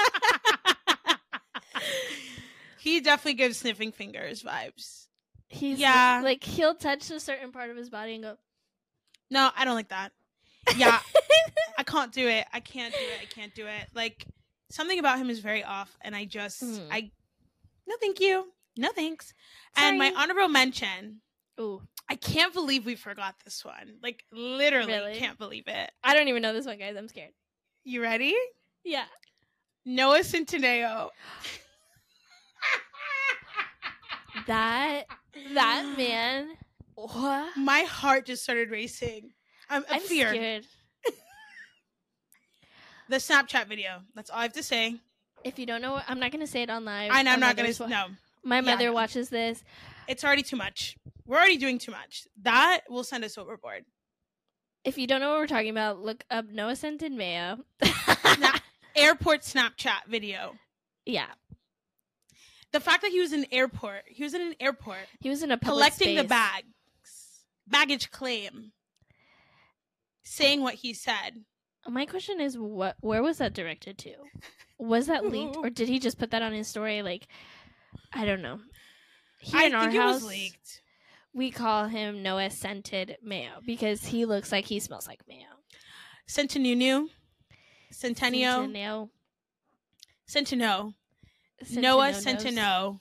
He 2.79 2.99
definitely 3.01 3.33
gives 3.33 3.57
sniffing 3.57 3.91
fingers 3.91 4.43
vibes. 4.43 5.07
He's 5.47 5.79
Yeah. 5.79 6.21
like 6.23 6.43
he'll 6.43 6.75
touch 6.75 7.09
a 7.11 7.19
certain 7.19 7.51
part 7.51 7.69
of 7.69 7.77
his 7.77 7.89
body 7.89 8.15
and 8.15 8.23
go. 8.23 8.37
No, 9.29 9.49
I 9.55 9.65
don't 9.65 9.75
like 9.75 9.89
that. 9.89 10.11
Yeah, 10.77 10.99
I 11.77 11.83
can't 11.83 12.11
do 12.11 12.27
it. 12.27 12.45
I 12.51 12.59
can't 12.59 12.93
do 12.93 12.99
it. 12.99 13.19
I 13.21 13.25
can't 13.25 13.53
do 13.55 13.67
it. 13.67 13.87
Like 13.93 14.25
something 14.71 14.97
about 14.99 15.19
him 15.19 15.29
is 15.29 15.39
very 15.39 15.63
off, 15.63 15.95
and 16.01 16.15
I 16.15 16.25
just, 16.25 16.63
Mhm. 16.63 16.87
I, 16.91 17.11
no, 17.87 17.95
thank 18.01 18.19
you, 18.19 18.51
no 18.77 18.89
thanks. 18.91 19.33
And 19.77 19.97
my 19.99 20.11
honorable 20.15 20.47
mention. 20.49 21.21
Ooh, 21.59 21.81
I 22.09 22.15
can't 22.15 22.53
believe 22.53 22.85
we 22.85 22.95
forgot 22.95 23.35
this 23.45 23.63
one. 23.63 23.99
Like 24.01 24.25
literally, 24.31 24.91
Really? 24.93 25.17
can't 25.19 25.37
believe 25.37 25.67
it. 25.67 25.91
I 26.03 26.13
don't 26.13 26.27
even 26.27 26.41
know 26.41 26.51
this 26.53 26.65
one, 26.65 26.77
guys. 26.79 26.95
I'm 26.97 27.07
scared. 27.07 27.31
You 27.83 28.01
ready? 28.01 28.35
Yeah. 28.83 29.05
Noah 29.85 30.19
Centineo. 30.21 31.11
That 34.47 35.05
that 35.53 35.95
man. 35.97 36.49
What? 36.95 37.57
My 37.57 37.81
heart 37.81 38.25
just 38.25 38.43
started 38.43 38.69
racing. 38.71 39.31
I'm, 39.69 39.83
I'm 39.89 40.01
scared. 40.01 40.65
The 43.07 43.17
Snapchat 43.17 43.67
video. 43.67 44.01
That's 44.15 44.29
all 44.31 44.39
I 44.39 44.43
have 44.43 44.53
to 44.53 44.63
say. 44.63 44.95
If 45.43 45.59
you 45.59 45.67
don't 45.67 45.81
know, 45.81 46.01
I'm 46.07 46.19
not 46.19 46.31
gonna 46.31 46.47
say 46.47 46.63
it 46.63 46.71
on 46.71 46.85
live. 46.85 47.11
I 47.13 47.21
know, 47.21 47.31
I'm 47.33 47.39
not 47.39 47.55
gonna. 47.55 47.71
wa- 47.79 47.85
No, 47.87 48.05
My 48.43 48.61
mother 48.61 48.85
no. 48.85 48.93
watches 48.93 49.29
this. 49.29 49.63
it's 50.07 50.23
already 50.23 50.41
too 50.41 50.55
much. 50.55 50.97
We're 51.27 51.37
already 51.37 51.57
doing 51.57 51.77
too 51.77 51.91
much. 51.91 52.23
That 52.41 52.81
will 52.89 53.03
send 53.03 53.23
us 53.23 53.37
overboard. 53.37 53.85
If 54.83 54.97
you 54.97 55.05
don't 55.05 55.19
know 55.21 55.31
what 55.31 55.39
we're 55.39 55.47
talking 55.47 55.69
about, 55.69 55.99
look 56.01 56.23
up 56.31 56.45
Noah 56.49 56.73
Centineo. 56.73 57.59
Snap- 57.83 58.61
airport 58.95 59.41
Snapchat 59.41 60.07
video. 60.07 60.55
yeah, 61.05 61.27
The 62.75 62.81
fact 62.81 63.03
that 63.03 63.11
he 63.11 63.21
was 63.21 63.31
in 63.31 63.39
an 63.39 63.45
airport. 63.53 64.03
He 64.07 64.21
was 64.21 64.33
in 64.33 64.41
an 64.41 64.55
airport 64.59 65.07
he 65.21 65.29
was 65.29 65.41
in 65.41 65.49
a 65.49 65.57
public 65.57 65.93
collecting 65.93 66.17
the 66.17 66.25
bags, 66.25 66.67
baggage 67.65 68.11
claim, 68.11 68.73
saying 70.23 70.61
what 70.61 70.73
he 70.73 70.93
said. 70.93 71.45
My 71.87 72.05
question 72.05 72.41
is, 72.41 72.57
what? 72.57 72.97
Where 72.99 73.23
was 73.23 73.37
that 73.37 73.53
directed 73.53 73.97
to? 73.99 74.15
was 74.77 75.07
that 75.07 75.25
leaked 75.31 75.55
or 75.55 75.69
did 75.69 75.87
he 75.87 75.99
just 75.99 76.19
put 76.19 76.31
that 76.31 76.41
on 76.41 76.51
his 76.51 76.67
story? 76.67 77.01
Like, 77.01 77.29
I 78.11 78.25
don't 78.25 78.41
know. 78.41 78.59
Here 79.39 79.61
I 79.61 79.65
in 79.67 79.73
our 79.73 79.83
think 79.83 79.95
it 79.95 80.01
house, 80.01 80.15
was 80.15 80.25
leaked. 80.25 80.81
we 81.33 81.51
call 81.51 81.87
him 81.87 82.21
Noah 82.21 82.49
scented 82.49 83.15
mayo 83.23 83.61
because 83.65 84.03
he 84.03 84.25
looks 84.25 84.51
like 84.51 84.65
he 84.65 84.81
smells 84.81 85.07
like 85.07 85.21
mayo. 85.29 85.47
Centennial. 86.27 87.07
Centennial. 87.89 88.63
Centennial. 88.65 89.11
Centeno. 90.27 90.93
Noah 91.71 92.09
Centeno 92.11 92.99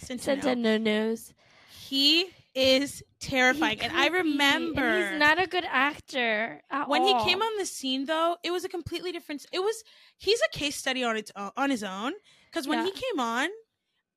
Centeno. 0.00 0.80
Knows. 0.80 1.32
He 1.70 2.26
is 2.54 3.02
terrifying. 3.20 3.80
And 3.80 3.92
I 3.92 4.04
He 4.04 4.10
could 4.10 4.22
be, 4.22 4.30
and 4.30 4.32
remember 4.32 5.10
he's 5.10 5.18
not 5.18 5.42
a 5.42 5.46
good 5.46 5.64
actor 5.68 6.62
at 6.70 6.88
when 6.88 7.02
all. 7.02 7.24
he 7.24 7.30
came 7.30 7.42
on 7.42 7.58
the 7.58 7.66
scene 7.66 8.04
though, 8.06 8.36
it 8.42 8.50
was 8.52 8.64
a 8.64 8.68
completely 8.68 9.12
different 9.12 9.44
it 9.52 9.58
was 9.60 9.82
he's 10.18 10.40
a 10.40 10.56
case 10.56 10.76
study 10.76 11.02
on 11.02 11.16
its 11.16 11.32
own, 11.36 11.50
on 11.56 11.70
his 11.70 11.82
own 11.82 12.12
cuz 12.52 12.68
when 12.68 12.78
Yeah. 12.80 12.84
he 12.86 12.90
came 12.92 13.20
on 13.20 13.48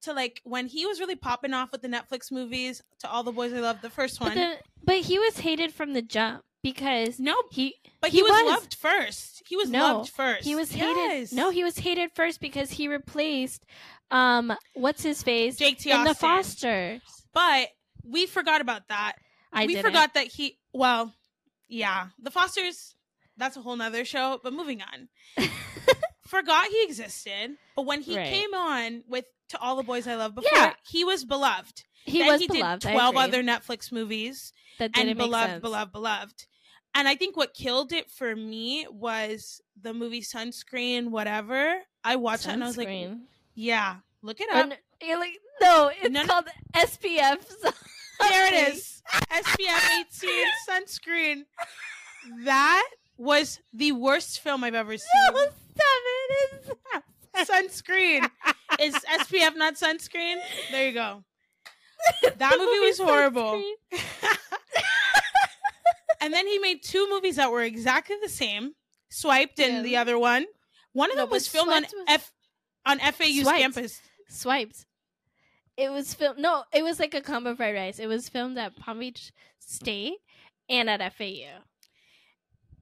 to 0.02 0.14
like 0.14 0.42
when 0.44 0.68
he 0.68 0.86
was 0.86 1.00
really 1.00 1.16
popping 1.16 1.54
off 1.54 1.72
with 1.72 1.82
the 1.82 1.88
Netflix 1.88 2.32
movies 2.32 2.82
to 3.00 3.10
all 3.10 3.24
the 3.24 3.32
boys 3.32 3.54
I 3.54 3.60
love 3.60 3.82
the 3.82 3.90
first 3.90 4.20
but, 4.20 4.30
one. 4.30 4.38
the, 4.38 4.58
but 4.84 4.98
he 4.98 5.18
was 5.18 5.40
hated 5.40 5.74
from 5.74 5.94
the 5.94 6.02
jump 6.04 6.44
because 6.72 7.20
no, 7.20 7.36
he 7.52 7.76
but 8.02 8.10
he 8.12 8.18
he, 8.18 8.24
was, 8.24 8.32
was. 8.32 8.46
loved 8.52 8.76
first. 8.76 9.44
He 9.48 9.56
was 9.56 9.70
No, 9.70 9.98
loved 9.98 10.10
first. 10.10 10.44
he 10.44 10.56
was 10.56 10.76
Yes. 10.76 10.98
hated. 11.30 11.36
No, 11.36 11.50
he 11.50 11.64
was 11.64 11.78
hated 11.78 12.12
first 12.14 12.40
because 12.42 12.72
he 12.72 12.88
replaced 12.88 13.66
um 14.12 14.54
what's 14.74 15.04
his 15.04 15.22
face 15.24 15.58
Jake 15.58 15.80
T. 15.80 15.92
in 15.92 16.04
the 16.04 16.14
Fosters. 16.16 17.02
But 17.34 17.70
we 18.04 18.26
forgot 18.26 18.62
about 18.62 18.88
that. 18.90 19.14
I 19.54 19.66
we 19.66 19.74
didn't. 19.76 19.86
forgot 19.86 20.14
that 20.16 20.28
he 20.28 20.58
well, 20.74 21.14
yeah. 21.68 22.08
The 22.22 22.32
Fosters 22.32 22.96
that's 23.38 23.56
a 23.58 23.62
whole 23.62 23.76
nother 23.76 24.04
show, 24.06 24.40
but 24.44 24.52
moving 24.54 24.82
on. 24.82 25.10
forgot 26.28 26.68
he 26.68 26.84
existed, 26.84 27.56
but 27.76 27.86
when 27.86 28.02
he 28.02 28.18
Right. 28.18 28.28
came 28.30 28.54
on 28.54 29.04
with 29.08 29.26
To 29.50 29.60
All 29.62 29.76
the 29.78 29.84
Boys 29.84 30.08
I 30.08 30.16
Love 30.16 30.36
before, 30.36 30.50
Yeah. 30.54 30.74
he 30.90 31.04
was 31.06 31.24
beloved. 31.24 31.84
he 32.06 32.20
then 32.20 32.28
was 32.28 32.42
he 32.42 32.48
beloved. 32.48 32.82
did 32.82 32.92
12 32.92 33.16
other 33.18 33.44
Netflix 33.44 33.92
movies 33.92 34.52
that 34.80 34.92
didn't 34.92 35.10
and 35.10 35.18
beloved, 35.18 35.50
sense. 35.52 35.62
beloved, 35.62 35.92
beloved. 35.92 36.46
And 36.98 37.08
I 37.08 37.16
think 37.16 37.38
what 37.38 37.54
killed 37.54 37.94
it 37.94 38.10
for 38.10 38.36
me 38.36 38.88
was 38.90 39.62
the 39.80 39.94
movie 39.94 40.22
Sunscreen, 40.22 41.10
whatever. 41.10 41.76
I 42.04 42.16
watched 42.16 42.46
that 42.46 42.54
and 42.54 42.64
I 42.64 42.68
was 42.68 42.76
like, 42.78 42.90
yeah, 43.54 43.98
look 44.24 44.42
it 44.42 44.50
up. 44.52 44.66
n- 44.66 44.74
you're 45.04 45.20
like, 45.20 45.38
no, 45.62 45.92
it's 45.96 46.10
No, 46.10 46.22
no. 46.24 46.28
called 46.28 46.48
SPF. 46.76 47.46
There 48.20 48.48
it 48.54 48.74
is. 48.74 49.04
SPF 49.32 50.06
18 50.24 50.46
sunscreen. 50.68 51.44
That 52.46 52.90
was 53.16 53.60
the 53.74 53.92
worst 53.92 54.40
film 54.40 54.64
I've 54.64 54.74
ever 54.74 54.98
seen. 54.98 55.08
No, 55.34 55.40
stop 55.40 55.54
it. 57.36 57.48
Sunscreen. 57.48 58.28
Is 58.82 58.96
SPF 58.96 59.56
not 59.56 59.76
sunscreen? 59.76 60.38
There 60.72 60.88
you 60.88 60.94
go. 60.94 61.24
That 62.38 62.58
movie 62.58 62.80
was 62.88 62.98
horrible. 63.00 63.62
And 66.22 66.34
then 66.34 66.48
he 66.48 66.58
made 66.60 66.84
two 66.84 67.08
movies 67.10 67.36
that 67.36 67.52
were 67.52 67.64
exactly 67.64 68.16
the 68.22 68.30
same. 68.30 68.74
Swiped 69.10 69.60
and 69.60 69.76
Yeah. 69.78 69.82
the 69.84 69.98
other 69.98 70.18
one. 70.20 70.46
One 70.94 71.12
of 71.12 71.18
No, 71.18 71.24
them 71.24 71.32
was 71.32 71.48
filmed 71.48 71.72
on 71.72 71.84
was- 71.84 71.94
F 72.08 72.34
on 72.86 73.00
FAU's 73.00 73.44
Swiped. 73.44 73.60
campus. 73.60 74.02
Swiped. 74.30 74.86
It 75.78 75.90
was 75.92 76.14
filmed. 76.14 76.40
No, 76.40 76.64
it 76.74 76.84
was 76.84 77.00
like 77.00 77.14
a 77.14 77.22
combo 77.22 77.56
fried 77.56 77.76
rice. 77.76 78.00
It 78.00 78.08
was 78.08 78.30
filmed 78.30 78.58
at 78.58 78.76
Palm 78.76 79.00
Beach 79.00 79.32
State 79.60 80.16
and 80.68 80.90
at 80.90 81.02
FAU. 81.02 81.62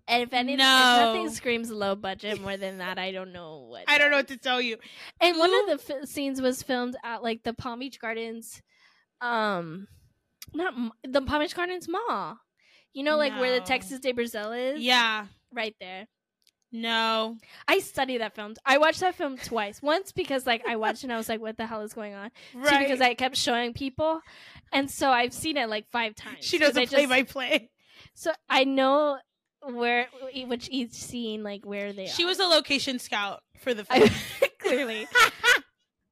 And 0.08 0.22
if 0.24 0.34
anything, 0.34 0.60
if 0.60 0.66
nothing 0.66 1.30
screams 1.32 1.72
low 1.72 1.96
budget 1.96 2.40
more 2.40 2.58
than 2.58 2.78
that, 2.78 3.00
I 3.00 3.12
don't 3.12 3.34
know 3.34 3.66
what. 3.70 3.84
I 3.88 3.98
don't 3.98 4.12
know 4.12 4.18
what 4.18 4.28
to 4.30 4.38
tell 4.38 4.62
you. 4.62 4.78
And 5.20 5.38
one 5.38 5.52
of 5.54 5.80
the 5.84 5.94
f- 5.96 6.08
scenes 6.08 6.40
was 6.42 6.62
filmed 6.64 6.96
at 7.04 7.22
like 7.24 7.44
the 7.44 7.54
Palm 7.54 7.80
Beach 7.80 8.00
Gardens, 8.00 8.62
um, 9.20 9.88
not 10.54 10.74
m- 10.76 10.92
the 11.04 11.22
Palm 11.24 11.42
Beach 11.42 11.56
Gardens 11.56 11.88
Mall. 11.88 12.38
You 12.96 13.04
know, 13.04 13.18
like 13.18 13.40
where 13.40 13.60
the 13.60 13.64
Texas 13.66 14.00
de 14.00 14.12
Brazil 14.14 14.52
is. 14.54 14.80
Yeah. 14.82 15.28
right 15.54 15.76
there. 15.80 16.08
No. 16.72 17.38
I 17.68 17.80
study 17.80 18.18
that 18.18 18.36
film. 18.36 18.56
I 18.66 18.78
watched 18.80 19.00
that 19.02 19.16
film 19.16 19.38
twice. 19.38 19.82
Once 19.82 20.12
because 20.12 20.46
like 20.48 20.64
I 20.68 20.76
watched 20.78 21.04
and 21.04 21.14
I 21.14 21.18
was 21.18 21.30
like, 21.30 21.40
"What 21.40 21.56
the 21.58 21.66
hell 21.68 21.82
is 21.82 21.94
going 21.94 22.14
on?" 22.16 22.32
Two 22.54 22.60
Right. 22.60 22.80
because 22.88 23.00
I 23.02 23.14
kept 23.14 23.38
showing 23.38 23.74
people, 23.74 24.20
and 24.74 24.90
so 24.90 25.10
I've 25.12 25.34
seen 25.34 25.56
it 25.58 25.70
like 25.70 25.86
five 25.92 26.16
times. 26.16 26.38
She 26.44 26.58
does 26.58 26.72
a 26.72 26.86
play 26.86 27.04
just- 27.04 27.10
by 27.10 27.24
play. 27.24 27.70
So 28.14 28.32
I 28.50 28.64
know 28.66 29.20
where 29.62 30.08
which 30.48 30.68
each 30.72 30.94
scene 30.94 31.44
like 31.44 31.66
where 31.66 31.94
they. 31.94 32.08
She 32.08 32.24
are. 32.24 32.28
was 32.28 32.40
a 32.40 32.46
location 32.46 33.00
scout 33.00 33.42
for 33.60 33.74
the 33.74 33.84
film. 33.86 34.10
Clearly. 34.60 35.08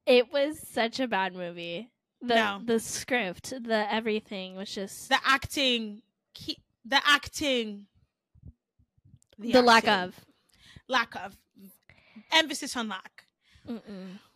It 0.06 0.30
was 0.30 0.58
such 0.68 1.00
a 1.00 1.08
bad 1.08 1.34
movie. 1.34 1.90
The 2.20 2.34
No. 2.34 2.60
the 2.62 2.78
script, 2.78 3.50
the 3.50 3.86
everything 3.92 4.54
was 4.54 4.70
just 4.74 5.08
the 5.08 5.18
acting 5.24 6.02
he, 6.34 6.58
the 6.84 7.00
acting 7.06 7.86
the, 9.38 9.62
lack 9.62 9.86
acting. 9.88 10.08
of. 10.18 10.24
lack 10.88 11.14
of 11.16 11.36
emphasis 12.32 12.76
on 12.76 12.88
lack 12.88 13.24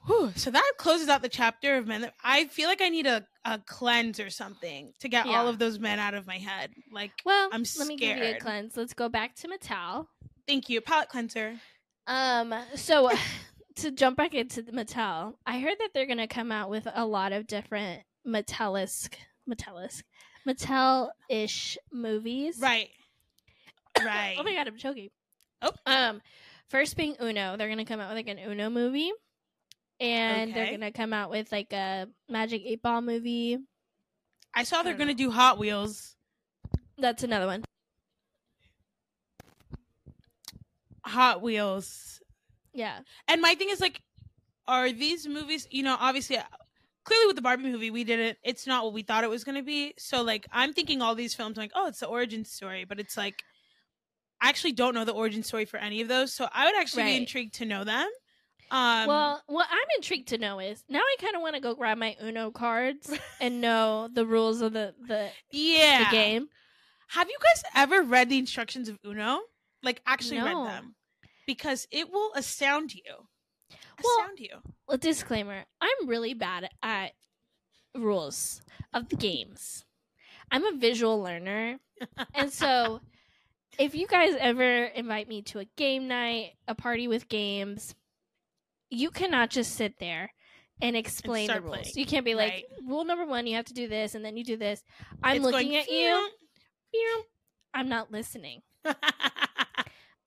Whew. 0.06 0.32
so 0.36 0.50
that 0.50 0.72
closes 0.78 1.08
out 1.08 1.20
the 1.22 1.28
chapter 1.28 1.76
of 1.76 1.86
men 1.86 2.00
that 2.00 2.14
i 2.24 2.46
feel 2.46 2.66
like 2.68 2.80
i 2.80 2.88
need 2.88 3.06
a, 3.06 3.26
a 3.44 3.58
cleanse 3.66 4.18
or 4.18 4.30
something 4.30 4.92
to 5.00 5.08
get 5.08 5.26
all 5.26 5.46
of 5.48 5.58
those 5.58 5.78
men 5.78 5.98
out 5.98 6.14
of 6.14 6.26
my 6.26 6.38
head 6.38 6.70
like 6.92 7.10
Well, 7.26 7.48
I'm 7.52 7.64
scared. 7.64 7.88
let 7.88 7.94
me 7.94 7.96
give 7.96 8.16
you 8.18 8.24
a 8.24 8.38
cleanse. 8.38 8.76
Let's 8.76 8.94
go 8.94 9.08
back 9.10 9.34
to 9.36 9.48
Mattel. 9.48 10.06
thank 10.46 10.68
you 10.70 10.80
palette 10.80 11.10
cleanser 11.10 11.56
Um, 12.06 12.54
so 12.74 13.10
to 13.76 13.90
jump 13.90 14.16
back 14.16 14.32
into 14.34 14.62
the 14.62 14.72
Mattel, 14.72 15.34
I 15.46 15.60
heard 15.60 15.76
that 15.78 15.90
they're 15.94 16.06
gonna 16.06 16.26
come 16.26 16.50
out 16.50 16.70
with 16.70 16.88
a 16.92 17.04
lot 17.04 17.32
of 17.32 17.46
different 17.46 18.02
Mattel-esque, 18.26 19.16
Mattel-esque, 19.48 20.04
Mattel-ish 20.48 21.76
movies. 21.92 22.58
right 22.60 22.88
right 24.00 24.36
Oh 24.38 24.42
my 24.42 24.54
god, 24.54 24.66
I'm 24.68 24.76
choking. 24.78 25.10
Oh. 25.60 25.72
Um, 25.86 26.20
first 26.68 26.96
being 26.96 27.16
Uno, 27.20 27.56
they're 27.56 27.68
gonna 27.68 27.84
come 27.84 28.00
out 28.00 28.08
with 28.08 28.16
like 28.16 28.28
an 28.28 28.38
Uno 28.38 28.70
movie, 28.70 29.10
and 30.00 30.54
they're 30.54 30.70
gonna 30.70 30.92
come 30.92 31.12
out 31.12 31.30
with 31.30 31.50
like 31.52 31.72
a 31.72 32.06
Magic 32.28 32.62
Eight 32.64 32.80
Ball 32.82 33.00
movie. 33.02 33.58
i 34.54 34.62
saw 34.64 34.82
they're 34.82 34.92
don't 34.92 35.00
gonna 35.00 35.14
do 35.14 35.30
hot 35.30 35.58
wheels 35.58 36.14
That's 36.96 37.22
another 37.24 37.46
one. 37.46 37.64
hot 41.04 41.42
wheels 41.42 42.20
Yeah. 42.72 43.00
and 43.26 43.40
my 43.40 43.54
thing 43.54 43.70
is 43.70 43.80
like 43.80 44.00
are 44.66 44.92
these 44.92 45.26
movies 45.26 45.66
you 45.70 45.82
know 45.82 45.96
obviously 45.98 46.38
clearly 47.08 47.26
with 47.26 47.36
the 47.36 47.42
barbie 47.42 47.64
movie 47.64 47.90
we 47.90 48.04
didn't 48.04 48.38
it's 48.44 48.66
not 48.66 48.84
what 48.84 48.92
we 48.92 49.02
thought 49.02 49.24
it 49.24 49.30
was 49.30 49.44
going 49.44 49.54
to 49.56 49.62
be 49.62 49.94
so 49.98 50.22
like 50.22 50.46
i'm 50.52 50.72
thinking 50.72 51.00
all 51.02 51.14
these 51.14 51.34
films 51.34 51.56
like 51.56 51.70
oh 51.74 51.86
it's 51.88 52.00
the 52.00 52.06
origin 52.06 52.44
story 52.44 52.84
but 52.84 53.00
it's 53.00 53.16
like 53.16 53.42
i 54.40 54.48
actually 54.48 54.72
don't 54.72 54.94
know 54.94 55.04
the 55.04 55.12
origin 55.12 55.42
story 55.42 55.64
for 55.64 55.78
any 55.78 56.00
of 56.00 56.08
those 56.08 56.32
so 56.32 56.48
i 56.52 56.66
would 56.66 56.76
actually 56.76 57.02
Right. 57.02 57.12
be 57.12 57.16
intrigued 57.16 57.54
to 57.54 57.64
know 57.64 57.84
them 57.84 58.08
um 58.70 59.06
well, 59.08 59.42
what 59.46 59.66
I'm 59.70 59.88
intrigued 59.96 60.28
to 60.28 60.36
know 60.38 60.58
is 60.60 60.84
now 60.90 60.98
I 60.98 61.16
kind 61.22 61.34
of 61.34 61.40
want 61.40 61.54
to 61.54 61.60
go 61.60 61.74
grab 61.74 61.96
my 61.96 62.16
Uno 62.22 62.50
cards 62.50 63.10
and 63.40 63.62
know 63.62 64.08
the 64.12 64.26
rules 64.26 64.60
of 64.60 64.74
the 64.74 64.94
the, 65.06 65.30
yeah 65.50 66.10
the 66.10 66.16
game. 66.16 66.48
have 67.08 67.28
you 67.28 67.36
guys 67.42 67.62
ever 67.74 68.02
read 68.02 68.28
the 68.28 68.36
instructions 68.38 68.90
of 68.90 68.98
uno 69.06 69.40
like 69.82 70.02
actually 70.06 70.38
No. 70.40 70.44
read 70.44 70.56
them 70.56 70.94
because 71.46 71.88
it 71.90 72.10
will 72.12 72.30
astound 72.34 72.94
you 72.94 73.27
Well, 74.04 74.28
you. 74.38 74.48
a 74.88 74.98
disclaimer 74.98 75.64
i'm 75.80 76.08
really 76.08 76.34
bad 76.34 76.68
at 76.82 77.12
rules 77.94 78.62
of 78.94 79.08
the 79.08 79.16
games. 79.16 79.84
I'm 80.50 80.64
a 80.64 80.76
visual 80.76 81.20
learner. 81.20 81.78
And 82.34 82.52
so 82.52 83.00
if 83.78 83.94
you 83.94 84.06
guys 84.06 84.34
ever 84.38 84.84
invite 84.84 85.28
me 85.28 85.42
to 85.42 85.58
a 85.58 85.64
game 85.76 86.06
night 86.08 86.52
a 86.68 86.74
party 86.74 87.08
with 87.08 87.28
games 87.28 87.94
you 88.90 89.10
cannot 89.10 89.50
just 89.50 89.74
sit 89.74 89.98
there 89.98 90.32
and 90.80 90.96
explain 90.96 91.48
the 91.48 91.60
rules. 91.60 91.70
playing. 91.76 91.92
you 91.96 92.06
can't 92.06 92.24
be 92.24 92.34
like 92.34 92.52
Right. 92.52 92.64
rule 92.86 93.04
number 93.04 93.26
one 93.26 93.46
you 93.46 93.56
have 93.56 93.66
to 93.66 93.74
do 93.74 93.88
this 93.88 94.14
and 94.14 94.24
then 94.24 94.36
you 94.36 94.44
do 94.44 94.56
this. 94.56 94.82
I'm 95.22 95.36
It's 95.38 95.44
looking 95.44 95.70
going, 95.70 95.76
at 95.80 95.90
you. 95.90 96.28
I'm 97.74 97.88
not 97.88 98.10
listening 98.12 98.62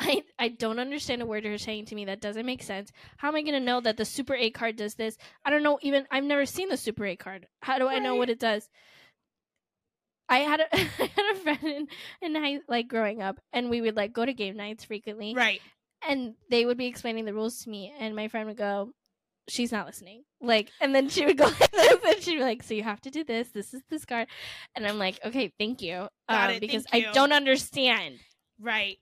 I, 0.01 0.23
I 0.39 0.47
don't 0.47 0.79
understand 0.79 1.21
a 1.21 1.27
word 1.27 1.43
you're 1.43 1.59
saying 1.59 1.85
to 1.85 1.95
me 1.95 2.05
that 2.05 2.21
doesn't 2.21 2.45
make 2.45 2.63
sense. 2.63 2.91
How 3.17 3.27
am 3.27 3.35
I 3.35 3.43
going 3.43 3.53
to 3.53 3.59
know 3.59 3.79
that 3.81 3.97
the 3.97 4.05
Super 4.05 4.33
8 4.33 4.51
card 4.51 4.75
does 4.75 4.95
this? 4.95 5.15
I 5.45 5.51
don't 5.51 5.61
know 5.61 5.77
even 5.83 6.07
I've 6.09 6.23
never 6.23 6.47
seen 6.47 6.69
the 6.69 6.77
Super 6.77 7.05
8 7.05 7.19
card. 7.19 7.47
How 7.61 7.77
do 7.77 7.87
I 7.87 7.99
know 7.99 8.15
what 8.15 8.29
it 8.29 8.39
does? 8.39 8.67
I 10.27 10.39
had 10.39 10.61
a 10.61 10.67
I 10.73 11.11
had 11.15 11.35
a 11.35 11.35
friend 11.35 11.63
in, 11.63 11.87
in 12.21 12.35
high 12.35 12.59
like 12.67 12.87
growing 12.87 13.21
up 13.21 13.39
and 13.53 13.69
we 13.69 13.81
would 13.81 13.95
like 13.95 14.11
go 14.11 14.25
to 14.25 14.33
game 14.33 14.57
nights 14.57 14.85
frequently 14.85 15.35
right 15.35 15.61
and 16.07 16.35
they 16.49 16.65
would 16.65 16.77
be 16.77 16.87
explaining 16.87 17.25
the 17.25 17.33
rules 17.33 17.63
to 17.63 17.69
me 17.69 17.93
and 17.99 18.15
my 18.15 18.29
friend 18.29 18.47
would 18.47 18.55
go 18.55 18.91
she's 19.49 19.73
not 19.73 19.85
listening 19.85 20.23
like 20.41 20.71
and 20.79 20.95
then 20.95 21.09
she 21.09 21.25
would 21.25 21.37
go 21.37 21.43
like 21.45 21.71
this 21.71 21.97
and 22.05 22.23
she'd 22.23 22.37
be 22.37 22.41
like 22.41 22.63
so 22.63 22.73
you 22.73 22.83
have 22.83 23.01
to 23.01 23.11
do 23.11 23.25
this 23.25 23.49
this 23.49 23.73
is 23.73 23.81
this 23.89 24.05
card 24.05 24.27
and 24.73 24.87
i'm 24.87 24.97
like 24.97 25.19
okay 25.25 25.51
thank 25.59 25.81
you 25.81 26.07
Got 26.29 26.49
um, 26.49 26.55
it, 26.55 26.61
because 26.61 26.85
thank 26.85 27.07
i 27.07 27.11
don't 27.11 27.33
understand 27.33 28.19
Right. 28.61 28.99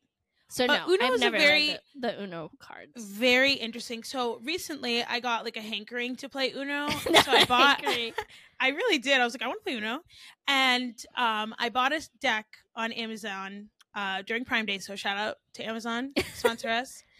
So 0.51 0.65
But 0.65 0.87
no, 0.87 0.93
Uno 0.93 1.05
I've 1.05 1.13
is 1.13 1.21
a 1.21 1.23
never 1.25 1.37
very- 1.37 1.77
the, 1.93 2.07
the 2.07 2.23
Uno 2.23 2.49
cards. 2.59 2.91
Very 2.97 3.53
interesting. 3.53 4.03
So 4.03 4.39
recently, 4.43 5.03
I 5.03 5.19
got 5.19 5.45
like 5.45 5.57
a 5.57 5.61
hankering 5.61 6.15
to 6.17 6.29
play 6.29 6.51
Uno. 6.51 6.89
So 7.23 7.31
I 7.31 7.45
bought. 7.45 7.83
I 8.59 8.69
really 8.69 8.97
did. 8.97 9.21
I 9.21 9.23
was 9.25 9.33
like, 9.33 9.41
I 9.43 9.47
want 9.47 9.59
to 9.59 9.63
play 9.63 9.75
Uno, 9.77 9.99
and 10.47 10.93
um, 11.15 11.53
I 11.59 11.69
bought 11.69 11.93
a 11.93 12.01
deck 12.19 12.45
on 12.75 12.91
Amazon 12.91 13.69
uh, 13.95 14.23
during 14.23 14.43
Prime 14.43 14.65
Day. 14.65 14.79
So 14.79 14.95
shout 14.95 15.17
out 15.17 15.35
to 15.53 15.63
Amazon, 15.63 16.13
sponsor 16.35 16.69
us. 16.69 17.03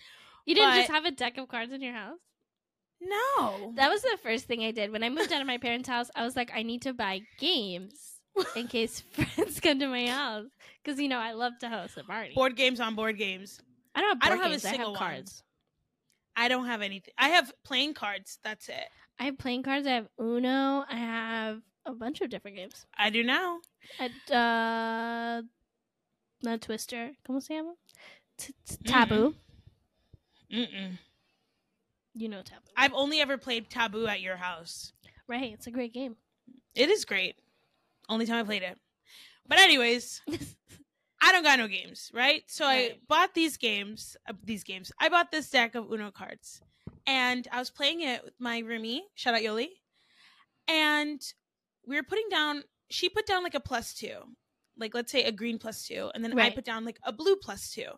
You 0.46 0.56
didn't 0.56 0.72
But- 0.72 0.76
just 0.78 0.92
have 0.92 1.06
a 1.06 1.12
deck 1.12 1.38
of 1.38 1.48
cards 1.48 1.72
in 1.72 1.82
your 1.82 1.94
house? 1.94 2.18
No, 3.02 3.72
That 3.76 3.90
was 3.92 4.02
the 4.02 4.18
first 4.24 4.46
thing 4.46 4.64
I 4.64 4.72
did 4.72 4.92
when 4.92 5.04
I 5.04 5.10
moved 5.10 5.32
out 5.32 5.42
of 5.42 5.48
my 5.48 5.58
parents' 5.60 5.88
house. 5.88 6.10
I 6.16 6.24
was 6.26 6.36
like, 6.36 6.52
I 6.54 6.64
need 6.64 6.82
to 6.84 6.94
buy 6.94 7.22
games 7.38 8.19
in 8.56 8.68
case 8.68 9.00
friends 9.12 9.60
come 9.60 9.80
to 9.80 9.88
my 9.88 10.08
house 10.08 10.46
because 10.84 11.00
you 11.00 11.08
know 11.08 11.20
I 11.20 11.34
love 11.34 11.54
to 11.60 11.70
host 11.70 11.98
a 11.98 12.04
party. 12.04 12.34
board 12.36 12.56
games 12.56 12.80
on 12.80 12.96
board 12.96 13.18
games. 13.18 13.62
I 13.96 14.02
don't 14.02 14.10
have 14.10 14.18
I 14.22 14.30
don't 14.30 14.38
have 14.40 14.48
a 14.48 14.50
games. 14.52 14.66
I 14.66 14.72
single 14.72 14.96
have 14.96 15.14
one. 15.14 15.26
I 16.36 16.48
don't 16.48 16.68
have 16.68 16.82
anything. 16.82 17.14
I 17.18 17.30
have 17.30 17.52
playing 17.66 17.94
cards. 17.94 18.40
That's 18.44 18.70
it. 18.70 18.88
I 19.20 19.26
have 19.26 19.38
playing 19.38 19.64
cards. 19.64 19.86
I 19.86 19.92
have 19.92 20.08
Uno. 20.20 20.86
I 20.90 20.96
have 20.96 21.62
a 21.86 21.94
bunch 21.94 22.22
of 22.22 22.30
different 22.30 22.56
games. 22.56 22.86
I 22.98 23.10
do 23.10 23.24
now. 23.24 23.60
I, 24.00 24.06
uh, 24.34 25.42
not 26.42 26.62
Twister. 26.62 27.12
¿Cómo 27.28 27.44
se 27.44 27.56
llama? 27.56 27.74
T- 28.38 28.54
t- 28.66 28.78
taboo. 28.86 29.36
Mm-mm. 30.54 30.98
You 32.14 32.30
know 32.30 32.42
Taboo. 32.42 32.72
I've 32.78 32.94
only 32.94 33.20
ever 33.20 33.38
played 33.38 33.70
Taboo 33.70 34.08
at 34.08 34.22
your 34.22 34.38
house. 34.38 34.94
Right. 35.28 35.52
It's 35.54 35.68
a 35.68 35.72
great 35.72 35.94
game. 35.94 36.16
It 36.74 36.90
is 36.90 37.04
great. 37.06 37.36
Only 38.10 38.26
time 38.26 38.38
I 38.38 38.44
played 38.44 38.64
it. 38.64 38.78
But 39.48 39.60
anyways, 39.60 40.22
I 41.22 41.32
don't 41.32 41.44
got 41.44 41.60
no 41.60 41.68
games, 41.68 42.12
right? 42.14 42.44
So 42.48 42.66
I 42.66 42.98
bought 43.08 43.34
these 43.34 43.58
games. 43.58 44.18
Uh, 44.28 44.34
these 44.44 44.64
games. 44.64 44.92
I 45.00 45.10
bought 45.10 45.32
this 45.32 45.50
deck 45.50 45.76
of 45.76 45.92
Uno 45.92 46.12
cards, 46.12 46.62
and 47.08 47.48
I 47.52 47.60
was 47.60 47.70
playing 47.70 48.02
it 48.02 48.24
with 48.24 48.34
my 48.40 48.62
roomie. 48.62 49.02
Shout 49.16 49.36
out 49.36 49.42
Yoli. 49.42 49.68
And 50.68 51.22
we 51.88 51.96
were 51.96 52.04
putting 52.04 52.30
down. 52.30 52.64
She 52.90 53.10
put 53.10 53.26
down 53.26 53.44
like 53.44 53.56
a 53.56 53.60
plus 53.60 53.94
two, 53.94 54.18
like 54.78 54.94
let's 54.96 55.12
say 55.12 55.24
a 55.24 55.32
green 55.32 55.60
plus 55.60 55.86
two, 55.86 56.10
and 56.14 56.24
then 56.24 56.38
I 56.40 56.50
put 56.52 56.66
down 56.66 56.86
like 56.86 57.00
a 57.04 57.12
blue 57.14 57.36
plus 57.36 57.72
two. 57.72 57.92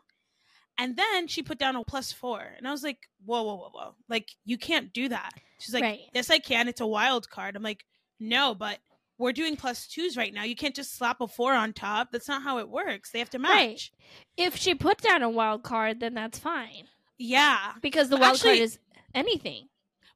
And 0.78 0.96
then 0.98 1.28
she 1.28 1.44
put 1.44 1.60
down 1.60 1.76
a 1.76 1.84
plus 1.84 2.12
four. 2.12 2.42
And 2.58 2.68
I 2.68 2.72
was 2.72 2.82
like, 2.82 2.98
whoa, 3.26 3.44
whoa, 3.44 3.56
whoa, 3.58 3.70
whoa. 3.72 3.96
Like, 4.10 4.30
you 4.46 4.58
can't 4.58 4.92
do 4.94 5.10
that. 5.10 5.32
She's 5.60 5.74
like, 5.74 5.84
Right. 5.84 6.00
yes, 6.14 6.30
I 6.30 6.40
can. 6.40 6.68
It's 6.68 6.82
a 6.82 6.88
wild 6.88 7.30
card. 7.30 7.56
I'm 7.56 7.62
like, 7.62 7.86
no, 8.20 8.56
but 8.56 8.80
we're 9.22 9.32
doing 9.32 9.56
plus 9.56 9.88
twos 9.88 10.18
right 10.18 10.34
now. 10.34 10.44
You 10.44 10.56
can't 10.56 10.76
just 10.76 10.96
slap 10.98 11.22
a 11.22 11.28
four 11.28 11.54
on 11.54 11.74
top. 11.74 12.12
That's 12.12 12.28
not 12.28 12.42
how 12.44 12.58
it 12.60 12.68
works. 12.70 13.12
They 13.12 13.20
have 13.20 13.30
to 13.32 13.40
match. 13.40 13.52
Right. 13.52 13.90
if 14.38 14.56
she 14.58 14.76
put 14.76 14.98
down 15.00 15.22
a 15.24 15.30
wild 15.30 15.64
card, 15.64 16.00
then 16.00 16.14
that's 16.16 16.40
fine 16.40 16.88
Yeah. 17.18 17.74
because 17.82 18.10
the 18.10 18.18
wild 18.18 18.36
actually- 18.36 18.52
card 18.58 18.60
is 18.62 18.80
anything. 19.14 19.70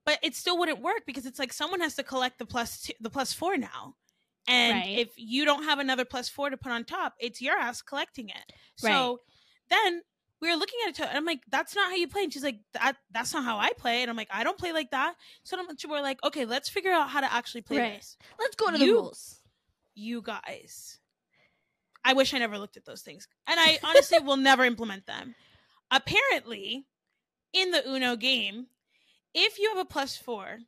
But 0.05 0.19
it 0.21 0.35
still 0.35 0.57
wouldn't 0.57 0.81
work 0.81 1.03
because 1.05 1.25
it's 1.25 1.39
like 1.39 1.51
someone 1.53 1.79
has 1.81 1.95
to 1.95 2.03
collect 2.03 2.37
the 2.39 2.45
plus 2.45 2.81
two, 2.81 2.93
the 2.99 3.09
plus 3.09 3.33
four 3.33 3.57
now. 3.57 3.95
And 4.47 4.77
Right. 4.79 4.99
if 4.99 5.13
you 5.17 5.45
don't 5.45 5.63
have 5.63 5.79
another 5.79 6.05
plus 6.05 6.29
four 6.29 6.49
to 6.51 6.57
put 6.57 6.71
on 6.71 6.83
top, 6.85 7.15
it's 7.19 7.41
your 7.41 7.57
ass 7.57 7.81
collecting 7.81 8.29
it. 8.29 8.53
Right. 8.83 8.91
So 8.91 9.21
then 9.69 10.01
we 10.45 10.51
were 10.51 10.57
looking 10.57 10.79
at 10.85 10.91
each 10.91 10.99
other 10.99 11.09
and 11.09 11.17
I'm 11.17 11.25
like, 11.25 11.41
that's 11.49 11.75
not 11.75 11.89
how 11.89 11.95
you 11.95 12.07
play. 12.07 12.23
And 12.23 12.31
she's 12.33 12.43
like, 12.43 12.59
that 12.73 12.95
that's 13.11 13.33
not 13.33 13.43
how 13.43 13.57
I 13.57 13.71
play. 13.77 14.01
And 14.01 14.09
I'm 14.09 14.15
like, 14.17 14.29
I 14.31 14.43
don't 14.43 14.57
play 14.57 14.71
like 14.71 14.91
that. 14.91 15.15
So 15.43 15.55
then 15.57 15.65
we're 15.89 16.01
like, 16.01 16.23
okay, 16.23 16.45
let's 16.45 16.69
figure 16.69 16.91
out 16.91 17.09
how 17.09 17.21
to 17.21 17.31
actually 17.33 17.61
play 17.61 17.79
Right. 17.79 17.95
this. 17.97 18.17
Let's 18.39 18.55
go 18.55 18.71
to 18.71 18.77
You- 18.79 18.85
the 18.85 18.91
rules. 18.93 19.39
You 19.95 20.21
guys. 20.21 20.99
I 22.03 22.13
wish 22.13 22.33
I 22.33 22.37
never 22.37 22.57
looked 22.59 22.77
at 22.77 22.85
those 22.85 23.01
things. 23.01 23.27
And 23.47 23.59
I 23.59 23.79
honestly 23.83 24.19
will 24.19 24.37
never 24.37 24.63
implement 24.63 25.07
them. 25.07 25.33
Apparently, 25.89 26.85
in 27.53 27.71
the 27.71 27.87
Uno 27.89 28.15
game, 28.15 28.67
if 29.33 29.57
you 29.57 29.69
have 29.69 29.77
a 29.77 29.85
plus 29.85 30.15
four, 30.17 30.59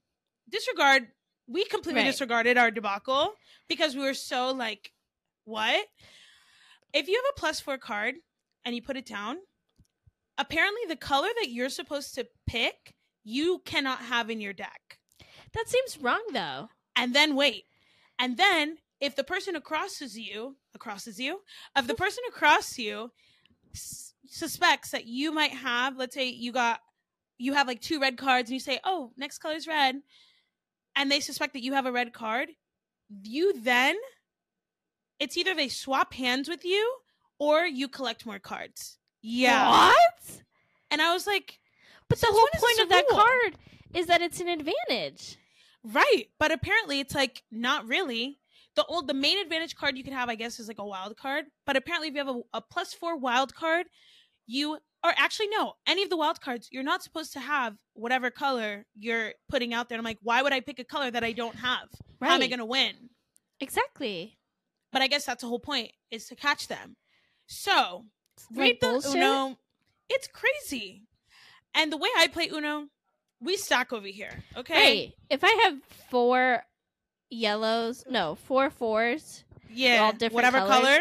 disregard 0.50 1.10
we 1.50 1.64
completely 1.66 2.02
Right. 2.02 2.08
disregarded 2.12 2.58
our 2.58 2.72
debacle 2.72 3.34
because 3.70 3.96
we 3.96 4.02
were 4.02 4.14
so 4.14 4.52
like, 4.52 4.92
what? 5.46 5.88
If 6.94 7.08
you 7.08 7.16
have 7.16 7.34
a 7.36 7.40
plus 7.40 7.60
four 7.62 7.78
card 7.78 8.16
and 8.66 8.76
you 8.76 8.82
put 8.82 8.98
it 8.98 9.06
down, 9.06 9.38
apparently 10.38 10.82
the 10.88 10.96
color 10.96 11.30
that 11.40 11.50
you're 11.50 11.70
supposed 11.70 12.16
to 12.16 12.28
pick, 12.46 12.94
you 13.24 13.62
cannot 13.66 14.00
have 14.00 14.30
in 14.30 14.42
your 14.42 14.54
deck. 14.54 15.00
That 15.54 15.68
seems 15.68 15.98
wrong 15.98 16.24
though. 16.34 16.70
And 16.96 17.14
then 17.14 17.36
wait. 17.36 17.66
And 18.20 18.38
then 18.38 18.78
if 19.00 19.16
the 19.16 19.24
person 19.24 19.56
across 19.56 20.02
you, 20.02 20.58
acrosses 20.74 21.20
you, 21.20 21.42
if 21.76 21.88
the 21.88 21.94
person 21.94 22.24
across 22.28 22.78
you 22.78 23.12
s- 23.74 24.14
suspects 24.26 24.92
that 24.92 25.06
you 25.06 25.32
might 25.32 25.52
have, 25.52 25.98
let's 25.98 26.16
say 26.16 26.28
you 26.28 26.52
got 26.52 26.80
you 27.40 27.54
have 27.54 27.68
like 27.68 27.82
two 27.82 28.00
red 28.00 28.18
cards 28.18 28.50
and 28.50 28.56
you 28.56 28.60
say, 28.60 28.80
"Oh, 28.84 29.12
next 29.16 29.38
color 29.38 29.56
is 29.56 29.68
red." 29.68 30.02
And 30.96 31.12
they 31.12 31.20
suspect 31.20 31.54
that 31.54 31.62
you 31.62 31.74
have 31.74 31.86
a 31.86 31.92
red 31.92 32.12
card, 32.14 32.50
you 33.24 33.62
then 33.62 33.96
it's 35.20 35.38
either 35.38 35.56
they 35.56 35.68
swap 35.68 36.14
hands 36.14 36.50
with 36.50 36.66
you 36.66 36.98
or 37.40 37.66
you 37.66 37.88
collect 37.88 38.26
more 38.26 38.40
cards. 38.40 38.97
Yeah. 39.22 39.70
What? 39.70 40.42
And 40.92 41.02
I 41.02 41.14
was 41.14 41.28
like, 41.28 41.60
But 42.10 42.20
the 42.20 42.28
whole 42.30 42.48
point 42.56 42.80
of 42.80 42.90
that 42.90 43.06
rule? 43.10 43.20
card 43.20 43.58
is 43.94 44.08
that 44.08 44.22
it's 44.22 44.40
an 44.40 44.48
advantage. 44.48 45.38
Right, 45.84 46.26
but 46.40 46.52
apparently 46.52 47.00
it's 47.00 47.16
like 47.16 47.44
not 47.52 47.88
really. 47.88 48.40
The 48.76 48.86
old 48.86 49.08
the 49.08 49.14
main 49.14 49.40
advantage 49.40 49.76
card 49.76 49.98
you 49.98 50.04
can 50.04 50.14
have, 50.14 50.30
I 50.30 50.36
guess, 50.36 50.60
is 50.60 50.68
like 50.68 50.80
a 50.80 50.86
wild 50.86 51.18
card. 51.18 51.46
But 51.66 51.78
apparently, 51.78 52.10
if 52.10 52.14
you 52.14 52.20
have 52.26 52.36
a, 52.36 52.42
a 52.54 52.62
plus 52.62 52.94
four 52.94 53.18
wild 53.18 53.56
card, 53.56 53.88
you 54.46 54.74
or 55.04 55.14
actually 55.16 55.48
no, 55.50 55.74
any 55.88 56.04
of 56.04 56.10
the 56.10 56.18
wild 56.18 56.42
cards, 56.42 56.68
you're 56.72 56.84
not 56.84 57.04
supposed 57.04 57.34
to 57.34 57.40
have 57.40 57.76
whatever 57.94 58.30
color 58.30 58.86
you're 58.98 59.34
putting 59.50 59.74
out 59.74 59.90
there. 59.90 59.98
I'm 59.98 60.04
like, 60.04 60.20
why 60.22 60.42
would 60.42 60.54
I 60.54 60.60
pick 60.60 60.80
a 60.80 60.84
color 60.84 61.10
that 61.10 61.24
I 61.24 61.32
don't 61.32 61.56
have? 61.56 61.88
How 62.22 62.36
am 62.36 62.42
I 62.42 62.48
gonna 62.48 62.66
win? 62.66 62.94
Exactly. 63.60 64.38
But 64.92 65.02
I 65.02 65.08
guess 65.08 65.26
that's 65.26 65.42
the 65.42 65.48
whole 65.48 65.60
point 65.60 65.92
is 66.12 66.28
to 66.28 66.36
catch 66.36 66.68
them. 66.68 66.96
So 67.48 68.06
Like 68.54 68.80
the 68.80 68.88
bullshit? 68.88 69.16
Uno. 69.16 69.58
It's 70.10 70.28
crazy. 70.28 71.04
And 71.76 71.92
the 71.92 71.98
way 71.98 72.10
I 72.18 72.28
play 72.28 72.50
Uno, 72.50 72.88
we 73.42 73.58
stack 73.58 73.94
over 73.94 74.08
here. 74.08 74.44
Okay. 74.56 74.74
Right. 74.74 75.14
If 75.30 75.44
I 75.44 75.50
have 75.66 75.78
four 76.10 76.64
yellows, 77.30 78.04
no, 78.10 78.36
four 78.36 78.70
fours, 78.70 79.44
Yeah. 79.70 80.04
all 80.04 80.12
different 80.14 80.34
whatever 80.34 80.60
colors. 80.60 81.00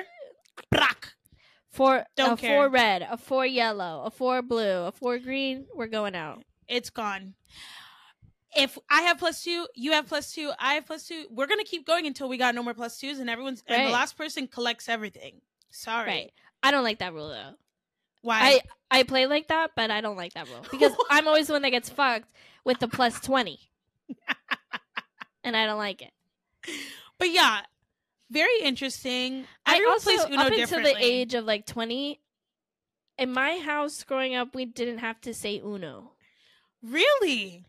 color. 0.73 0.87
Four 1.71 2.07
Don't 2.17 2.33
a 2.33 2.37
care. 2.37 2.57
four 2.57 2.69
red, 2.71 3.03
a 3.03 3.19
four 3.19 3.45
yellow, 3.45 4.03
a 4.07 4.11
four 4.11 4.41
blue, 4.41 4.87
a 4.87 4.93
four 4.93 5.19
green, 5.19 5.67
we're 5.75 5.89
going 5.89 6.15
out. 6.15 6.43
it's 6.69 6.89
gone. 6.91 7.35
If 8.57 8.79
I 8.89 9.03
have 9.03 9.19
plus 9.19 9.45
two, 9.45 9.67
you 9.75 9.93
have 9.93 10.07
plus 10.07 10.33
two, 10.33 10.51
I 10.59 10.75
have 10.75 10.87
plus 10.87 11.07
two. 11.07 11.27
We're 11.31 11.47
gonna 11.47 11.65
keep 11.65 11.87
going 11.87 12.07
until 12.07 12.29
we 12.31 12.39
got 12.39 12.55
no 12.55 12.63
more 12.63 12.73
plus 12.73 12.99
twos, 12.99 13.19
and 13.19 13.29
everyone's 13.29 13.63
and 13.67 13.87
the 13.89 13.93
last 13.93 14.17
person 14.17 14.47
collects 14.49 14.89
everything. 14.89 15.43
Sorry, 15.71 16.09
Right. 16.09 16.33
I 16.63 16.71
don't 16.71 16.85
like 16.85 16.99
that 16.99 17.13
rule 17.15 17.29
though. 17.29 17.55
why? 18.23 18.61
I 18.91 19.01
I 19.01 19.03
play 19.03 19.27
like 19.27 19.49
that, 19.49 19.73
but 19.77 19.91
I 19.91 20.01
don't 20.01 20.17
like 20.17 20.35
that 20.35 20.49
rule 20.49 20.65
because 20.71 20.93
I'm 21.11 21.27
always 21.29 21.47
the 21.47 21.53
one 21.55 21.63
that 21.63 21.71
gets 21.71 21.89
fucked 21.91 22.29
with 22.65 22.79
the 22.79 22.89
plus 22.89 23.21
twenty, 23.21 23.59
and 25.45 25.57
I 25.57 25.67
don't 25.67 25.79
like 25.79 26.03
it. 26.03 26.13
but 27.19 27.31
yeah, 27.31 27.61
very 28.31 28.61
interesting. 28.63 29.45
I 29.65 29.75
Everyone 29.75 29.93
also 29.93 30.11
plays 30.11 30.25
Uno 30.31 30.43
up 30.43 30.53
until 30.53 30.83
the 30.83 30.97
age 30.99 31.35
of 31.35 31.45
like 31.45 31.67
twenty. 31.67 32.21
In 33.19 33.33
my 33.33 33.57
house 33.59 34.05
growing 34.05 34.35
up, 34.35 34.55
we 34.55 34.67
didn't 34.67 34.99
have 34.99 35.21
to 35.23 35.33
say 35.33 35.59
Uno. 35.65 36.13
really? 36.83 37.65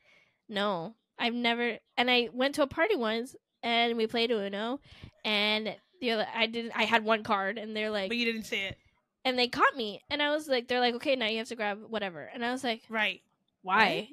No, 0.49 0.95
I've 1.17 1.33
never. 1.33 1.77
And 1.95 2.11
I 2.11 2.29
went 2.33 2.55
to 2.55 2.63
a 2.63 2.67
party 2.67 2.95
once, 2.95 3.35
and 3.63 3.95
we 3.97 4.07
played 4.07 4.31
Uno, 4.31 4.79
and 5.23 5.75
the 6.01 6.11
other, 6.11 6.27
I 6.35 6.47
didn't. 6.47 6.71
I 6.75 6.83
had 6.83 7.03
one 7.03 7.23
card, 7.23 7.57
and 7.57 7.75
they're 7.75 7.89
like, 7.91 8.09
But 8.09 8.17
you 8.17 8.25
didn't 8.25 8.45
say 8.45 8.65
it, 8.67 8.77
and 9.25 9.37
they 9.37 9.47
caught 9.47 9.75
me, 9.75 10.01
and 10.09 10.21
I 10.21 10.31
was 10.31 10.47
like, 10.47 10.67
they're 10.67 10.79
like, 10.79 10.95
okay, 10.95 11.15
now 11.15 11.27
you 11.27 11.37
have 11.39 11.47
to 11.49 11.55
grab 11.55 11.79
whatever, 11.87 12.21
and 12.33 12.43
I 12.45 12.51
was 12.51 12.63
like, 12.63 12.81
right? 12.89 13.21
why? 13.63 14.09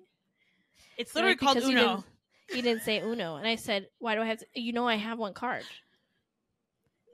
It's 0.97 1.15
literally 1.15 1.33
like, 1.35 1.41
called 1.41 1.57
"Because 1.57 1.71
you 1.71 1.77
Uno. 1.79 1.89
didn't- 2.49 2.57
You 2.57 2.63
didn't 2.63 2.83
say 2.83 3.01
Uno, 3.01 3.37
and 3.37 3.47
I 3.47 3.57
said, 3.57 3.89
why 3.99 4.15
do 4.15 4.23
I 4.23 4.27
have 4.27 4.39
to? 4.39 4.47
You 4.55 4.73
know, 4.73 4.87
I 4.89 4.97
have 4.97 5.19
one 5.19 5.35
card. 5.35 5.65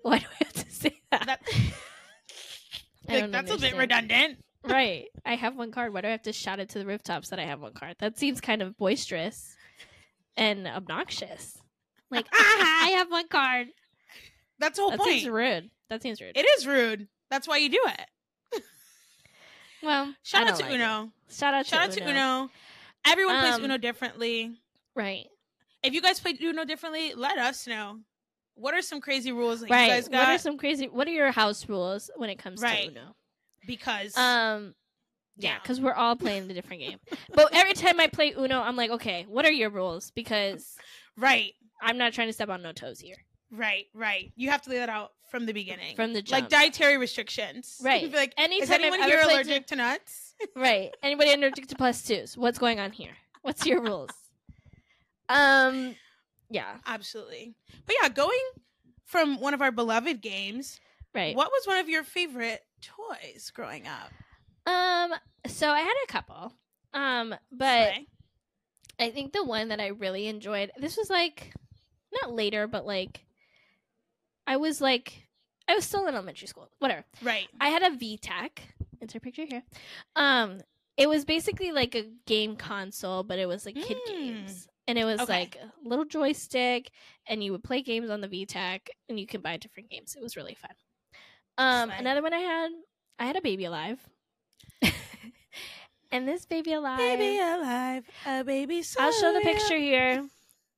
Why 0.03 0.18
do 0.18 0.27
I 0.41 0.45
have 0.45 0.53
to 0.55 0.71
say 0.71 1.01
that? 1.11 1.27
That, 1.27 1.41
like, 3.09 3.31
that's 3.31 3.51
a 3.51 3.59
bit 3.59 3.77
redundant. 3.77 4.39
right. 4.64 5.07
I 5.25 5.35
have 5.37 5.57
one 5.57 5.73
card. 5.73 5.93
Why 5.93 6.01
do 6.03 6.09
I 6.09 6.12
have 6.12 6.23
to 6.23 6.33
shout 6.33 6.59
it 6.61 6.71
to 6.71 6.79
the 6.79 6.87
rooftops 6.87 7.29
that 7.31 7.39
I 7.39 7.45
have 7.45 7.61
one 7.61 7.73
card? 7.75 7.97
That 7.99 8.18
seems 8.18 8.41
kind 8.41 8.62
of 8.62 8.77
boisterous 8.79 9.55
and 10.37 10.66
obnoxious. 10.66 11.59
Like, 12.11 12.27
ah, 12.35 12.85
I 12.87 12.89
have 12.97 13.11
one 13.11 13.29
card. 13.29 13.68
That's 14.61 14.76
the 14.76 14.82
whole 14.82 14.90
that 14.92 15.00
point. 15.00 15.11
seems 15.20 15.28
rude. 15.28 15.70
That 15.88 16.02
seems 16.02 16.20
rude. 16.20 16.36
It 16.36 16.46
is 16.58 16.66
rude. 16.66 17.08
That's 17.30 17.48
why 17.48 17.56
you 17.56 17.68
do 17.70 17.80
it. 17.86 18.62
well, 19.82 20.14
Shout 20.22 20.46
out 20.46 20.56
to 20.56 20.62
like 20.62 20.72
it. 20.72 20.74
Uno. 20.76 21.11
Shout 21.30 21.54
out 21.54 21.66
Shout 21.66 21.80
out 21.88 21.92
to 21.92 22.00
to 22.00 22.11
Uno. 22.11 22.50
Everyone 23.06 23.40
plays 23.40 23.54
Um, 23.54 23.64
Uno 23.64 23.78
differently. 23.78 24.52
Right. 24.94 25.26
If 25.82 25.94
you 25.94 26.02
guys 26.02 26.20
play 26.20 26.36
Uno 26.40 26.64
differently, 26.64 27.14
let 27.14 27.38
us 27.38 27.66
know. 27.66 27.98
What 28.54 28.74
are 28.74 28.82
some 28.82 29.00
crazy 29.00 29.32
rules 29.32 29.61
that 29.61 29.70
right. 29.70 29.84
you 29.86 29.88
guys 29.92 30.11
What 30.11 30.18
are 30.20 30.32
got? 30.34 30.40
some 30.40 30.58
crazy? 30.58 30.86
What 30.88 31.08
are 31.08 31.12
your 31.12 31.30
house 31.32 31.66
rules 31.68 32.11
when 32.16 32.28
it 32.28 32.36
comes 32.38 32.61
Right. 32.61 32.84
to 32.84 32.90
Uno? 32.90 33.16
because 33.66 34.16
Um, 34.16 34.74
yeah, 35.36 35.50
Yeah. 35.52 35.58
because 35.62 35.80
we're 35.80 35.94
all 35.94 36.16
playing 36.16 36.48
the 36.48 36.54
different 36.54 36.82
game. 36.82 36.98
But 37.32 37.54
every 37.54 37.72
time 37.74 37.98
I 38.00 38.08
play 38.08 38.32
Uno, 38.36 38.61
I'm 38.61 38.76
like, 38.76 38.90
okay, 38.90 39.24
what 39.28 39.46
are 39.46 39.50
your 39.52 39.70
rules? 39.70 40.11
Because 40.11 40.76
right, 41.16 41.54
I'm 41.80 41.96
not 41.96 42.12
trying 42.12 42.28
to 42.28 42.32
step 42.34 42.50
on 42.50 42.61
no 42.62 42.72
toes 42.72 43.00
here 43.00 43.16
right, 43.51 43.86
right. 43.94 44.32
You 44.36 44.51
have 44.51 44.62
to 44.62 44.70
lay 44.70 44.76
that 44.76 44.88
out 44.88 45.12
from 45.30 45.46
the 45.46 45.53
beginning. 45.53 45.96
from 45.96 46.12
the 46.12 46.22
jump. 46.22 46.42
like 46.42 46.51
dietary 46.51 46.98
restrictions. 46.98 47.80
Right. 47.82 48.11
Be 48.11 48.16
like, 48.16 48.34
Anytime 48.36 48.62
is 48.62 48.70
I've 48.70 48.80
anyone 48.80 49.03
here 49.03 49.20
allergic 49.22 49.66
to 49.68 49.76
nuts? 49.76 50.34
right. 50.57 50.90
Anybody 51.03 51.32
allergic 51.32 51.68
to 51.68 51.76
plus 51.76 52.03
twos? 52.03 52.36
What's 52.36 52.59
going 52.59 52.80
on 52.80 52.92
here? 52.92 53.12
What's 53.42 53.64
your 53.64 53.82
rules? 53.82 54.11
Um, 55.28 55.94
yeah, 56.51 56.78
Absolutely. 56.86 57.55
But 57.86 57.96
yeah, 58.03 58.09
going 58.09 58.38
from 59.05 59.40
one 59.40 59.55
of 59.55 59.62
our 59.62 59.70
beloved 59.70 60.20
games, 60.20 60.80
right. 61.14 61.36
what 61.36 61.51
was 61.51 61.66
one 61.66 61.78
of 61.78 61.88
your 61.88 62.03
favorite 62.03 62.62
toys 62.82 63.51
growing 63.55 63.86
up? 63.86 64.11
Um, 64.66 65.12
so 65.46 65.70
I 65.70 65.80
had 65.80 65.94
a 66.05 66.07
couple. 66.12 66.53
Um, 66.92 67.34
but. 67.53 67.92
I 68.98 69.11
think 69.11 69.32
the 69.32 69.42
one 69.42 69.68
that 69.68 69.80
I 69.80 69.88
really 69.88 70.26
enjoyed. 70.26 70.70
This 70.76 70.98
was 70.98 71.09
like 71.09 71.55
not 72.12 72.34
later, 72.34 72.66
but 72.66 72.84
like 72.84 73.24
I 74.51 74.57
was 74.57 74.80
like 74.80 75.26
I 75.68 75.74
was 75.76 75.84
still 75.84 76.07
in 76.09 76.14
elementary 76.14 76.48
school. 76.48 76.68
Whatever. 76.80 77.05
right. 77.22 77.46
I 77.61 77.68
had 77.68 77.82
a 77.84 77.90
VTech. 77.96 78.51
Insert 79.01 79.22
picture 79.22 79.44
here. 79.48 79.62
Um, 80.16 80.59
it 80.96 81.09
was 81.09 81.24
basically 81.24 81.70
like 81.70 81.94
a 81.94 82.05
game 82.26 82.57
console, 82.57 83.22
but 83.22 83.38
it 83.38 83.46
was 83.46 83.64
like 83.64 83.76
kid 83.76 83.96
Mm. 84.07 84.12
games. 84.12 84.66
And 84.88 84.98
it 84.98 85.05
was 85.05 85.20
Okay. 85.20 85.32
like 85.32 85.57
a 85.57 85.88
little 85.88 86.05
joystick, 86.05 86.90
and 87.28 87.44
you 87.44 87.53
would 87.53 87.62
play 87.62 87.80
games 87.82 88.11
on 88.11 88.20
the 88.20 88.26
VTech, 88.28 88.88
and 89.09 89.20
you 89.20 89.26
could 89.26 89.40
buy 89.42 89.57
different 89.57 89.88
games. 89.88 90.16
It 90.16 90.22
was 90.22 90.36
really 90.36 90.55
fun. 90.57 90.74
Um, 91.57 91.90
another 91.90 92.20
one 92.22 92.32
I 92.34 92.40
had, 92.40 92.70
I 93.20 93.26
had 93.26 93.36
a 93.36 93.40
baby 93.40 93.66
alive, 93.66 94.01
and 96.11 96.26
this 96.26 96.44
baby 96.46 96.72
alive, 96.72 96.98
Baby 96.98 97.38
alive, 97.38 98.05
a 98.26 98.42
baby. 98.42 98.82
I'll 98.98 99.12
show 99.12 99.32
the 99.32 99.40
picture 99.40 99.76
here, 99.78 100.26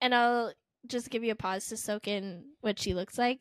and 0.02 0.14
I'll 0.14 0.52
just 0.86 1.10
give 1.10 1.24
you 1.24 1.32
a 1.32 1.36
pause 1.36 1.66
to 1.68 1.76
soak 1.76 2.08
in 2.08 2.44
what 2.60 2.78
she 2.78 2.94
looks 2.94 3.18
like. 3.18 3.40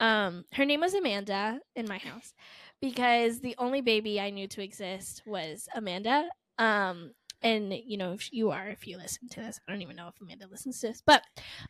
Um, 0.00 0.44
her 0.52 0.64
name 0.64 0.80
was 0.80 0.94
Amanda 0.94 1.60
in 1.74 1.88
my 1.88 1.98
house 1.98 2.34
because 2.80 3.40
the 3.40 3.54
only 3.58 3.80
baby 3.80 4.20
I 4.20 4.30
knew 4.30 4.46
to 4.48 4.62
exist 4.62 5.22
was 5.26 5.68
Amanda. 5.74 6.28
Um, 6.58 7.12
and 7.42 7.72
you 7.72 7.96
know, 7.96 8.12
if 8.12 8.32
you 8.32 8.50
are, 8.50 8.68
if 8.68 8.86
you 8.86 8.96
listen 8.96 9.28
to 9.30 9.40
this, 9.40 9.60
I 9.66 9.72
don't 9.72 9.82
even 9.82 9.96
know 9.96 10.08
if 10.08 10.20
Amanda 10.20 10.46
listens 10.50 10.80
to 10.80 10.88
this, 10.88 11.02
but 11.04 11.22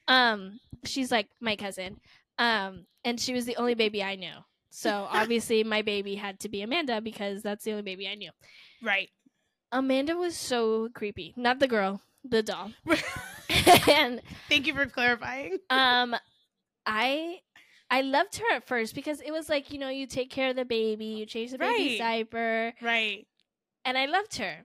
um, 0.09 0.61
she's 0.85 1.11
like 1.11 1.29
my 1.41 1.57
cousin. 1.57 2.01
Um, 2.39 2.87
and 3.05 3.21
she 3.21 3.33
was 3.33 3.47
the 3.47 3.57
only 3.57 3.75
baby 3.75 4.03
I 4.03 4.17
knew. 4.17 4.35
So 4.71 5.07
obviously, 5.11 5.65
my 5.65 5.83
baby 5.83 6.15
had 6.15 6.41
to 6.41 6.49
be 6.49 6.63
Amanda 6.63 7.01
because 7.01 7.43
that's 7.43 7.65
the 7.65 7.73
only 7.73 7.83
baby 7.83 8.09
I 8.09 8.15
knew. 8.15 8.31
Right. 8.83 9.11
Amanda 9.73 10.17
was 10.17 10.37
so 10.37 10.89
creepy. 10.95 11.35
Not 11.37 11.59
the 11.59 11.69
girl, 11.69 12.01
the 12.25 12.43
doll. 12.43 12.73
and 13.89 14.21
Thank 14.49 14.67
you 14.67 14.75
for 14.75 14.87
clarifying. 14.87 15.59
um 15.71 16.15
I 16.85 17.39
I 17.91 18.01
loved 18.03 18.37
her 18.39 18.57
at 18.57 18.67
first 18.67 18.95
because 18.95 19.21
it 19.21 19.31
was 19.31 19.49
like, 19.49 19.73
you 19.73 19.79
know, 19.79 19.89
you 19.89 20.07
take 20.07 20.31
care 20.31 20.51
of 20.51 20.57
the 20.57 20.65
baby, 20.65 21.05
you 21.07 21.27
change 21.27 21.53
the 21.53 21.59
baby's 21.59 21.99
Right. 22.01 22.27
diaper, 22.29 22.73
Right. 22.83 23.27
and 23.85 23.97
I 23.97 24.07
loved 24.07 24.37
her. 24.37 24.65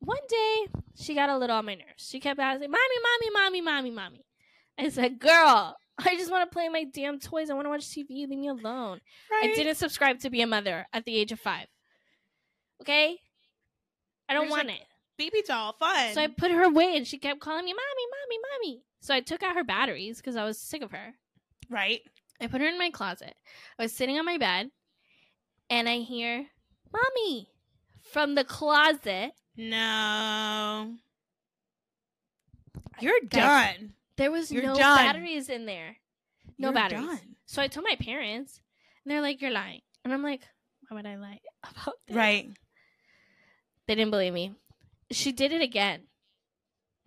One 0.00 0.18
day, 0.28 0.66
she 0.96 1.14
got 1.14 1.28
a 1.28 1.36
little 1.36 1.56
on 1.56 1.66
my 1.66 1.74
nerves. 1.74 2.08
She 2.08 2.20
kept 2.20 2.40
asking, 2.40 2.70
"Mommy, 2.70 2.80
mommy, 3.02 3.30
mommy, 3.30 3.60
mommy, 3.60 3.90
mommy." 3.90 4.24
I 4.78 4.88
said, 4.88 5.18
"Girl, 5.18 5.76
I 5.98 6.16
just 6.16 6.30
want 6.30 6.50
to 6.50 6.54
play 6.54 6.70
my 6.70 6.84
damn 6.84 7.18
toys. 7.20 7.50
I 7.50 7.54
want 7.54 7.66
to 7.66 7.70
watch 7.70 7.84
TV. 7.86 8.26
Leave 8.26 8.30
me 8.30 8.48
alone." 8.48 9.00
Right. 9.30 9.50
I 9.50 9.54
didn't 9.54 9.74
subscribe 9.74 10.18
to 10.20 10.30
be 10.30 10.40
a 10.40 10.46
mother 10.46 10.86
at 10.94 11.04
the 11.04 11.14
age 11.16 11.32
of 11.32 11.40
5. 11.40 11.66
Okay? 12.80 13.18
I 14.26 14.32
don't 14.32 14.48
want 14.48 14.68
like, 14.68 14.80
it. 14.80 14.86
Baby 15.20 15.42
doll, 15.46 15.74
fun. 15.74 16.14
So 16.14 16.22
I 16.22 16.28
put 16.28 16.50
her 16.50 16.62
away 16.62 16.96
and 16.96 17.06
she 17.06 17.18
kept 17.18 17.40
calling 17.40 17.64
me, 17.66 17.72
Mommy, 17.74 18.06
Mommy, 18.10 18.40
Mommy. 18.72 18.82
So 19.00 19.14
I 19.14 19.20
took 19.20 19.42
out 19.42 19.54
her 19.54 19.64
batteries 19.64 20.16
because 20.16 20.34
I 20.34 20.44
was 20.44 20.58
sick 20.58 20.80
of 20.82 20.92
her. 20.92 21.14
right. 21.68 22.00
I 22.42 22.46
put 22.46 22.62
her 22.62 22.66
in 22.66 22.78
my 22.78 22.88
closet. 22.88 23.34
I 23.78 23.82
was 23.82 23.92
sitting 23.92 24.18
on 24.18 24.24
my 24.24 24.38
bed 24.38 24.70
and 25.68 25.90
I 25.90 25.98
hear, 25.98 26.46
Mommy, 26.90 27.50
from 28.02 28.34
the 28.34 28.44
closet. 28.44 29.32
No. 29.58 30.94
You're 32.98 33.20
Guys, 33.28 33.76
done. 33.76 33.92
There 34.16 34.30
was 34.30 34.50
You're 34.50 34.62
no 34.62 34.74
done. 34.74 34.96
batteries 35.04 35.50
in 35.50 35.66
there. 35.66 35.96
No 36.58 36.68
You're 36.68 36.72
batteries. 36.74 37.04
done. 37.04 37.36
So 37.44 37.60
I 37.60 37.66
told 37.68 37.84
my 37.88 37.96
parents 37.96 38.60
and 39.04 39.12
they're 39.12 39.20
like, 39.20 39.42
You're 39.42 39.50
lying. 39.50 39.82
And 40.02 40.12
I'm 40.14 40.22
like, 40.22 40.40
Why 40.88 40.96
would 40.96 41.06
I 41.06 41.16
lie 41.16 41.40
about 41.62 41.96
this? 42.06 42.16
Right. 42.16 42.48
They 43.86 43.94
didn't 43.96 44.12
believe 44.12 44.32
me. 44.32 44.54
She 45.10 45.32
did 45.32 45.52
it 45.52 45.62
again. 45.62 46.02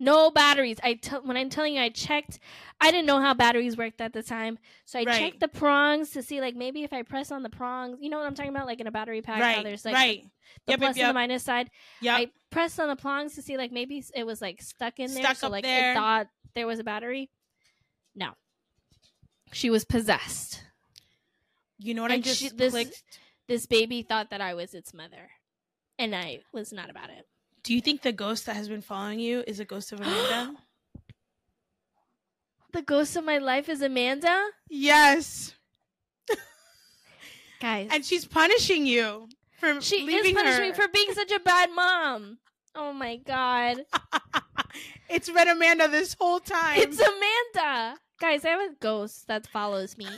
No 0.00 0.30
batteries. 0.30 0.78
I 0.82 0.94
t- 0.94 1.16
when 1.22 1.36
I'm 1.36 1.48
telling 1.48 1.74
you, 1.74 1.80
I 1.80 1.88
checked. 1.88 2.40
I 2.80 2.90
didn't 2.90 3.06
know 3.06 3.20
how 3.20 3.32
batteries 3.32 3.76
worked 3.76 4.00
at 4.00 4.12
the 4.12 4.22
time, 4.24 4.58
so 4.84 4.98
I 4.98 5.04
Right. 5.04 5.18
checked 5.20 5.40
the 5.40 5.48
prongs 5.48 6.10
to 6.10 6.22
see 6.22 6.40
like 6.40 6.56
maybe 6.56 6.82
if 6.82 6.92
I 6.92 7.02
press 7.02 7.30
on 7.30 7.42
the 7.44 7.48
prongs, 7.48 7.98
you 8.00 8.10
know 8.10 8.18
what 8.18 8.26
I'm 8.26 8.34
talking 8.34 8.50
about, 8.50 8.66
like 8.66 8.80
in 8.80 8.86
a 8.88 8.90
battery 8.90 9.22
pack. 9.22 9.36
how 9.36 9.40
Right. 9.42 9.62
there's 9.64 9.84
like 9.84 9.94
right. 9.94 10.24
the 10.66 10.72
Yep, 10.72 10.80
plus 10.80 10.96
yep, 10.96 11.04
and 11.04 11.10
the 11.10 11.14
minus 11.14 11.44
side. 11.44 11.70
Yep. 12.00 12.18
I 12.18 12.30
pressed 12.50 12.80
on 12.80 12.88
the 12.88 12.96
prongs 12.96 13.34
to 13.36 13.42
see 13.42 13.56
like 13.56 13.70
maybe 13.70 14.04
it 14.14 14.24
was 14.24 14.42
like 14.42 14.60
stuck 14.62 14.98
in 14.98 15.14
there, 15.14 15.22
Stuck 15.22 15.36
so 15.36 15.48
like 15.48 15.62
there. 15.64 15.92
it 15.92 15.94
thought 15.94 16.26
there 16.54 16.66
was 16.66 16.80
a 16.80 16.84
battery. 16.84 17.30
No, 18.16 18.32
she 19.52 19.70
was 19.70 19.84
possessed. 19.84 20.62
you 21.78 21.94
know 21.94 22.02
what 22.02 22.10
I 22.10 22.14
and 22.16 22.24
just 22.24 22.40
she- 22.40 22.48
this- 22.48 22.72
clicked? 22.72 23.02
This 23.46 23.66
baby 23.66 24.02
thought 24.02 24.30
that 24.30 24.40
I 24.40 24.54
was 24.54 24.72
its 24.74 24.92
mother, 24.94 25.30
and 25.98 26.14
I 26.16 26.40
was 26.52 26.72
not 26.72 26.88
about 26.90 27.10
it. 27.10 27.26
Do 27.64 27.74
you 27.74 27.80
think 27.80 28.02
the 28.02 28.12
ghost 28.12 28.46
that 28.46 28.56
has 28.56 28.68
been 28.68 28.82
following 28.82 29.18
you 29.20 29.42
is 29.46 29.58
a 29.58 29.64
ghost 29.64 29.92
of 29.92 30.00
Amanda? 30.00 30.54
The 32.72 32.82
ghost 32.82 33.14
of 33.14 33.24
my 33.24 33.38
life 33.38 33.68
is 33.68 33.82
Amanda. 33.82 34.48
yes. 34.68 35.54
Guys, 37.60 37.88
And 37.92 38.04
she's 38.04 38.24
punishing 38.26 38.84
you 38.84 39.28
for 39.60 39.80
she 39.80 40.04
is 40.04 40.32
punishing 40.32 40.60
her. 40.60 40.68
me 40.70 40.72
for 40.72 40.88
being 40.88 41.12
such 41.12 41.30
a 41.30 41.38
bad 41.38 41.70
mom. 41.72 42.38
Oh 42.74 42.92
my 42.92 43.14
god. 43.16 43.84
it's 45.08 45.30
been 45.30 45.46
Amanda 45.46 45.86
this 45.86 46.14
whole 46.18 46.40
time. 46.40 46.78
It's 46.80 46.98
Amanda. 46.98 47.96
Guys, 48.20 48.44
I 48.44 48.48
have 48.48 48.60
a 48.72 48.74
ghost 48.80 49.28
that 49.28 49.46
follows 49.46 49.96
me. 49.96 50.08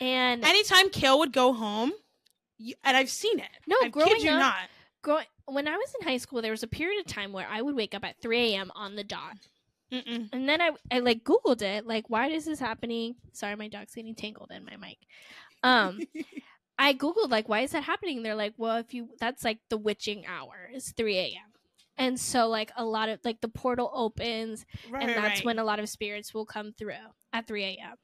And 0.00 0.44
Anytime 0.44 0.90
Kale 0.90 1.20
would 1.20 1.32
go 1.32 1.52
home, 1.52 1.92
you, 2.58 2.74
and 2.82 2.96
I've 2.96 3.08
seen 3.10 3.38
it. 3.38 3.48
No, 3.68 3.76
I 3.84 3.88
growing 3.88 4.08
kid 4.16 4.22
you 4.24 4.30
up- 4.32 4.40
not. 4.40 4.56
growing 5.00 5.26
when 5.46 5.68
I 5.68 5.76
was 5.76 5.94
in 6.00 6.06
high 6.06 6.16
school, 6.16 6.42
there 6.42 6.50
was 6.50 6.62
a 6.62 6.68
period 6.68 7.00
of 7.00 7.06
time 7.06 7.32
where 7.32 7.46
I 7.48 7.62
would 7.62 7.74
wake 7.74 7.94
up 7.94 8.04
at 8.04 8.20
3 8.20 8.54
a.m. 8.54 8.70
on 8.74 8.96
the 8.96 9.04
dot. 9.04 9.36
Mm-mm. 9.92 10.28
And 10.32 10.48
then 10.48 10.60
I, 10.60 10.70
I 10.90 11.00
like 11.00 11.24
Googled 11.24 11.62
it, 11.62 11.86
like, 11.86 12.10
why 12.10 12.28
is 12.28 12.46
this 12.46 12.58
happening? 12.58 13.16
Sorry, 13.32 13.54
my 13.54 13.68
dog's 13.68 13.94
getting 13.94 14.14
tangled 14.14 14.50
in 14.54 14.64
my 14.64 14.76
mic. 14.76 14.98
Um, 15.62 16.00
I 16.78 16.94
Googled, 16.94 17.30
like, 17.30 17.48
why 17.48 17.60
is 17.60 17.72
that 17.72 17.84
happening? 17.84 18.22
They're 18.22 18.34
like, 18.34 18.54
well, 18.56 18.78
if 18.78 18.92
you, 18.94 19.10
that's 19.20 19.44
like 19.44 19.58
the 19.70 19.78
witching 19.78 20.24
hour, 20.26 20.70
is 20.72 20.92
3 20.96 21.18
a.m. 21.18 21.52
And 21.96 22.18
so, 22.18 22.48
like, 22.48 22.72
a 22.76 22.84
lot 22.84 23.08
of, 23.08 23.20
like, 23.24 23.40
the 23.40 23.48
portal 23.48 23.88
opens, 23.94 24.66
right, 24.90 25.04
and 25.04 25.10
that's 25.10 25.40
right. 25.40 25.44
when 25.44 25.58
a 25.60 25.64
lot 25.64 25.78
of 25.78 25.88
spirits 25.88 26.34
will 26.34 26.46
come 26.46 26.72
through 26.72 26.94
at 27.32 27.46
3 27.46 27.62
a.m. 27.62 27.96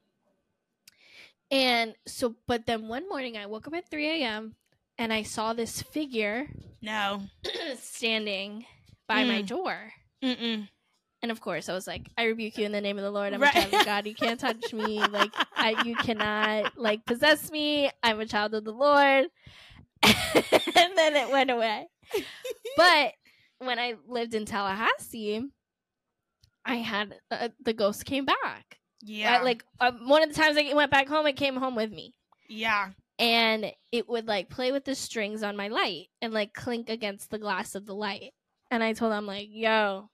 And 1.50 1.94
so, 2.06 2.36
but 2.46 2.66
then 2.66 2.86
one 2.86 3.08
morning 3.08 3.36
I 3.36 3.46
woke 3.46 3.66
up 3.66 3.74
at 3.74 3.90
3 3.90 4.22
a.m. 4.22 4.54
and 5.00 5.12
I 5.12 5.22
saw 5.24 5.52
this 5.52 5.82
figure 5.82 6.46
no. 6.82 7.22
standing 7.80 8.64
by 9.08 9.24
my 9.24 9.42
Mm. 9.42 9.46
door. 9.46 9.92
Mm-mm. 10.22 10.68
And 11.22 11.30
of 11.30 11.40
course, 11.40 11.68
I 11.68 11.74
was 11.74 11.86
like, 11.86 12.08
I 12.16 12.24
rebuke 12.24 12.56
you 12.56 12.64
in 12.64 12.72
the 12.72 12.80
name 12.80 12.96
of 12.96 13.04
the 13.04 13.10
Lord. 13.10 13.34
I'm 13.34 13.40
Right. 13.42 13.54
a 13.54 13.60
child 13.60 13.74
of 13.74 13.84
God. 13.84 14.06
You 14.06 14.14
can't 14.14 14.40
touch 14.46 14.72
me. 14.72 15.00
Like, 15.00 15.34
I, 15.54 15.82
you 15.84 15.94
cannot, 15.96 16.78
like, 16.78 17.04
possess 17.04 17.50
me. 17.50 17.90
I'm 18.02 18.20
a 18.20 18.24
child 18.26 18.54
of 18.54 18.64
the 18.64 18.72
Lord. 18.72 19.26
and 20.02 20.96
then 20.96 21.16
it 21.16 21.30
went 21.30 21.50
away. 21.50 21.88
But 22.76 23.12
when 23.58 23.78
I 23.78 23.94
lived 24.08 24.34
in 24.34 24.46
Tallahassee, 24.46 25.42
I 26.64 26.76
had 26.76 27.14
uh, 27.30 27.48
the 27.62 27.74
ghost 27.74 28.06
came 28.06 28.24
back. 28.24 28.78
Yeah. 29.02 29.40
Uh, 29.40 29.44
like 29.44 29.64
uh, 29.80 29.92
one 30.06 30.22
of 30.22 30.30
the 30.30 30.34
times 30.40 30.56
I 30.56 30.72
went 30.74 30.90
back 30.90 31.08
home, 31.08 31.26
it 31.26 31.36
came 31.36 31.56
home 31.56 31.74
with 31.74 31.90
me, 31.90 32.14
yeah. 32.48 32.90
And 33.20 33.70
it 33.92 34.08
would 34.08 34.26
like 34.26 34.48
play 34.48 34.72
with 34.72 34.84
the 34.84 34.94
strings 34.94 35.42
on 35.42 35.56
my 35.56 35.68
light 35.68 36.06
and 36.22 36.32
like 36.32 36.54
clink 36.54 36.88
against 36.88 37.30
the 37.30 37.38
glass 37.38 37.74
of 37.74 37.86
the 37.86 37.94
light. 37.94 38.32
And 38.70 38.82
I 38.82 38.94
told 38.94 39.12
him 39.12 39.26
like, 39.26 39.48
"Yo, 39.50 40.08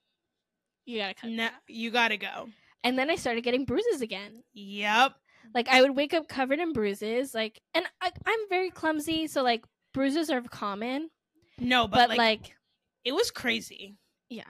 you 0.85 0.99
gotta 0.99 1.13
cut." 1.15 1.29
No, 1.31 1.49
you 1.67 1.89
gotta 1.89 2.17
go. 2.17 2.49
And 2.83 2.99
then 2.99 3.09
I 3.09 3.15
started 3.15 3.43
getting 3.43 3.65
bruises 3.65 4.01
again. 4.01 4.43
Yep. 4.53 5.13
Like 5.53 5.69
I 5.69 5.81
would 5.81 5.95
wake 5.95 6.13
up 6.13 6.27
covered 6.27 6.59
in 6.59 6.73
bruises. 6.73 7.33
Like, 7.33 7.61
and 7.73 7.85
I, 8.01 8.11
I'm 8.25 8.39
very 8.49 8.69
clumsy, 8.69 9.27
so 9.27 9.41
like 9.43 9.63
bruises 9.93 10.29
are 10.29 10.41
common. 10.41 11.09
No, 11.59 11.87
but, 11.87 11.97
But, 11.97 12.09
like, 12.09 12.17
like, 12.17 12.55
it 13.03 13.13
was 13.13 13.31
crazy. 13.31 13.95
yeah, 14.29 14.43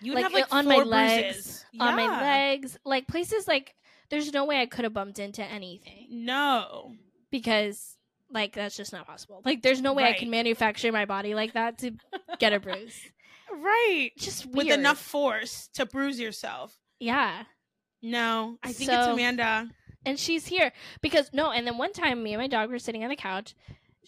You 0.00 0.12
would 0.12 0.16
like, 0.16 0.24
have 0.24 0.32
like 0.32 0.52
on 0.52 0.64
four 0.64 0.84
my 0.84 0.90
legs, 0.90 1.32
bruises. 1.34 1.64
on 1.78 1.96
my 1.96 2.20
legs, 2.20 2.78
like 2.84 3.06
places 3.06 3.46
like 3.48 3.74
there's 4.10 4.32
no 4.32 4.44
way 4.44 4.60
I 4.60 4.66
could 4.66 4.84
have 4.84 4.92
bumped 4.92 5.18
into 5.20 5.42
anything 5.44 6.08
No. 6.10 6.94
Because 7.30 7.96
like 8.32 8.54
that's 8.54 8.76
just 8.76 8.92
not 8.92 9.06
possible. 9.06 9.42
Like 9.44 9.62
there's 9.62 9.80
no 9.80 9.92
way 9.92 10.04
I 10.04 10.12
can 10.12 10.30
manufacture 10.30 10.92
my 10.92 11.04
body 11.04 11.34
like 11.34 11.54
that 11.54 11.78
to 11.78 11.92
get 12.38 12.52
a 12.52 12.60
bruise. 12.60 12.98
right. 13.52 14.10
Just 14.18 14.46
With 14.46 14.68
enough 14.68 14.98
force 14.98 15.68
to 15.74 15.86
bruise 15.86 16.20
yourself. 16.20 16.76
Yeah. 16.98 17.44
No, 18.02 18.56
I 18.62 18.72
think 18.72 18.90
it's 18.90 19.06
Amanda. 19.06 19.68
And 20.06 20.18
she's 20.18 20.46
here 20.46 20.72
because 21.02 21.30
no, 21.32 21.50
and 21.50 21.66
then 21.66 21.76
one 21.76 21.92
time 21.92 22.22
me 22.22 22.32
and 22.32 22.40
my 22.40 22.46
dog 22.46 22.70
were 22.70 22.78
sitting 22.78 23.04
on 23.04 23.10
the 23.10 23.16
couch. 23.16 23.54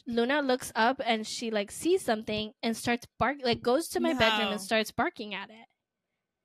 Luna 0.07 0.41
looks 0.41 0.73
up 0.75 1.01
and 1.05 1.27
she 1.27 1.51
like 1.51 1.71
sees 1.71 2.03
something 2.03 2.53
and 2.63 2.77
starts 2.77 3.07
bark 3.19 3.37
like 3.45 3.63
goes 3.63 3.89
to 3.89 4.01
my 4.01 4.15
bedroom 4.15 4.51
and 4.53 4.61
starts 4.61 4.91
barking 4.91 5.35
at 5.35 5.51
it. 5.51 5.67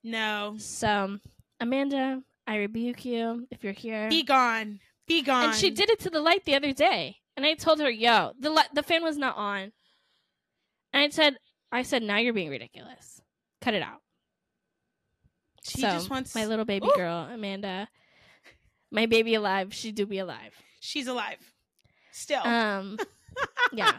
No. 0.03 0.55
So 0.59 1.17
Amanda, 1.59 2.21
I 2.45 2.57
rebuke 2.57 3.05
you 3.05 3.47
if 3.49 3.63
you're 3.63 3.73
here. 3.73 4.09
Be 4.09 4.23
gone. 4.23 4.79
Be 5.07 5.21
gone. 5.21 5.45
and 5.45 5.55
she 5.55 5.69
did 5.69 5.89
it 5.89 5.99
to 6.01 6.09
the 6.09 6.21
light 6.21 6.45
the 6.45 6.55
other 6.55 6.73
day. 6.73 7.17
And 7.35 7.45
I 7.45 7.53
told 7.53 7.79
her, 7.79 7.89
"Yo, 7.89 8.33
the 8.39 8.49
li- 8.49 8.63
the 8.73 8.83
fan 8.83 9.03
was 9.03 9.17
not 9.17 9.37
on." 9.37 9.71
And 10.91 11.03
I 11.03 11.09
said, 11.09 11.37
"I 11.71 11.83
said 11.83 12.03
now 12.03 12.17
you're 12.17 12.33
being 12.33 12.49
ridiculous. 12.49 13.21
Cut 13.61 13.73
it 13.73 13.81
out." 13.81 14.01
She 15.63 15.81
so, 15.81 15.89
just 15.89 16.09
wants 16.09 16.33
my 16.33 16.45
little 16.45 16.65
baby 16.65 16.87
Ooh. 16.87 16.95
girl, 16.95 17.27
Amanda, 17.31 17.89
my 18.91 19.05
baby 19.05 19.35
alive. 19.35 19.73
She 19.73 19.91
do 19.91 20.05
be 20.05 20.19
alive. 20.19 20.53
She's 20.79 21.07
alive. 21.07 21.39
Still. 22.11 22.41
Um, 22.41 22.97
yeah. 23.73 23.93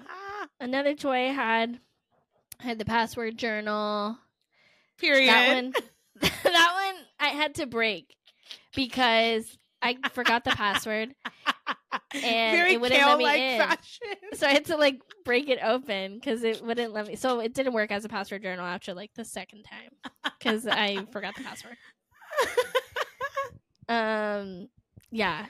another 0.60 0.94
toy 0.94 1.28
I 1.28 1.32
had 1.32 1.80
I 2.60 2.64
had 2.64 2.78
the 2.78 2.84
password 2.84 3.36
journal. 3.36 4.18
Period. 4.98 5.28
That 5.28 5.54
one, 5.54 5.72
that 6.20 6.92
one 6.94 7.04
I 7.20 7.28
had 7.28 7.54
to 7.56 7.66
break 7.66 8.16
because 8.74 9.58
I 9.80 9.96
forgot 10.12 10.44
the 10.44 10.50
password, 10.50 11.14
and 12.12 12.56
Very 12.56 12.74
it 12.74 12.80
wouldn't 12.80 13.00
let 13.00 13.18
me 13.18 13.54
in. 13.54 13.58
fashion. 13.60 14.16
so 14.34 14.46
I 14.46 14.50
had 14.50 14.64
to 14.66 14.76
like 14.76 15.00
break 15.24 15.48
it 15.48 15.58
open 15.62 16.14
because 16.14 16.42
it 16.42 16.62
wouldn't 16.62 16.92
let 16.92 17.06
me. 17.06 17.16
So 17.16 17.40
it 17.40 17.54
didn't 17.54 17.72
work 17.74 17.92
as 17.92 18.04
a 18.04 18.08
password 18.08 18.42
journal 18.42 18.64
after 18.66 18.94
like 18.94 19.12
the 19.14 19.24
second 19.24 19.64
time 19.64 20.12
because 20.38 20.66
I 20.66 21.04
forgot 21.12 21.34
the 21.36 21.44
password. 21.44 21.76
Um, 23.88 24.68
yeah, 25.10 25.46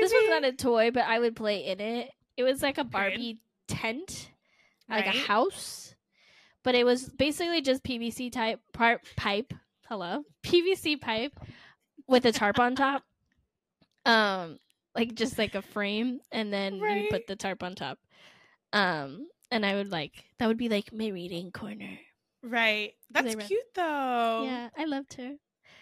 this 0.00 0.12
was 0.12 0.28
not 0.28 0.44
a 0.44 0.52
toy, 0.52 0.90
but 0.90 1.04
I 1.06 1.18
would 1.18 1.34
play 1.34 1.64
in 1.66 1.80
it. 1.80 2.10
It 2.36 2.42
was 2.42 2.62
like 2.62 2.78
a. 2.78 2.84
Barbie 2.84 3.38
tent, 3.68 4.30
like 4.88 5.06
a 5.06 5.10
house, 5.10 5.94
but 6.62 6.74
it 6.74 6.84
was 6.84 7.08
basically 7.08 7.62
just 7.62 7.82
PVC 7.84 8.30
type 8.30 8.60
part 8.72 9.00
pipe. 9.16 9.54
Hello, 9.88 10.24
PVC 10.44 11.00
pipe 11.00 11.32
with 12.06 12.26
a 12.26 12.32
tarp 12.32 12.58
on 12.58 12.74
top. 12.76 13.02
Um, 14.08 14.58
like 14.94 15.14
just 15.14 15.38
like 15.38 15.54
a 15.54 15.62
frame, 15.62 16.20
and 16.32 16.52
then 16.52 16.76
you 16.76 17.06
put 17.10 17.26
the 17.26 17.36
tarp 17.36 17.62
on 17.62 17.74
top. 17.74 17.98
Um, 18.72 19.28
and 19.50 19.64
I 19.64 19.74
would 19.74 19.90
like 19.90 20.12
that 20.38 20.46
would 20.46 20.58
be 20.58 20.68
like 20.68 20.92
my 20.92 21.08
reading 21.08 21.50
corner. 21.52 21.98
Right. 22.42 22.92
That's 23.10 23.34
cute 23.46 23.60
though. 23.74 24.42
Yeah, 24.44 24.68
I 24.76 24.84
loved 24.84 25.14
her. 25.14 25.34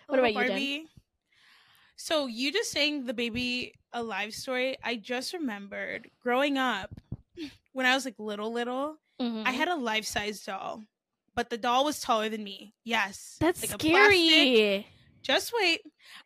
What 0.06 0.16
little 0.20 0.30
about 0.30 0.42
you, 0.42 0.48
Jen? 0.48 0.48
Barbie. 0.48 0.86
So 1.96 2.26
you 2.26 2.52
just 2.52 2.70
saying 2.70 3.06
the 3.06 3.14
baby 3.14 3.74
alive 3.92 4.34
story, 4.34 4.76
I 4.84 4.96
just 4.96 5.32
remembered 5.32 6.10
growing 6.22 6.58
up 6.58 6.90
when 7.72 7.86
I 7.86 7.94
was 7.94 8.04
like 8.04 8.16
little 8.18 8.52
little, 8.52 8.96
Mhm. 9.20 9.46
I 9.46 9.52
had 9.52 9.68
a 9.68 9.76
life 9.76 10.04
size 10.04 10.42
doll. 10.44 10.84
But 11.34 11.50
the 11.50 11.58
doll 11.58 11.84
was 11.84 12.00
taller 12.00 12.28
than 12.28 12.42
me. 12.44 12.74
Yes. 12.84 13.36
That's 13.40 13.60
Like 13.62 13.70
a 13.82 13.84
scary. 13.84 14.86
Just 15.26 15.52
wait. 15.58 15.80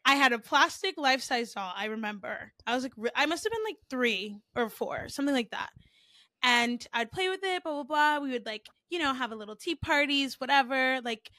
I 0.05 0.15
had 0.15 0.33
a 0.33 0.39
plastic 0.39 0.99
life 0.99 1.23
size 1.23 1.53
doll. 1.53 1.73
I 1.75 1.87
remember. 1.87 2.53
I 2.67 2.75
was 2.75 2.83
like, 2.83 2.93
I 3.17 3.25
must 3.27 3.45
have 3.45 3.51
been 3.53 3.65
like 3.65 3.79
three 3.89 4.37
or 4.55 4.69
four, 4.69 5.09
something 5.09 5.35
like 5.35 5.51
that. 5.51 5.71
And 6.43 6.87
I'd 6.93 7.11
play 7.11 7.29
with 7.29 7.41
it, 7.43 7.63
blah, 7.63 7.73
blah, 7.73 7.85
blah. 7.85 8.19
We 8.19 8.31
would 8.31 8.47
like, 8.47 8.67
you 8.91 8.99
know, 8.99 9.15
have 9.15 9.33
a 9.33 9.37
little 9.37 9.57
tea 9.57 9.75
parties, 9.75 10.39
whatever. 10.39 11.01
Like, 11.03 11.31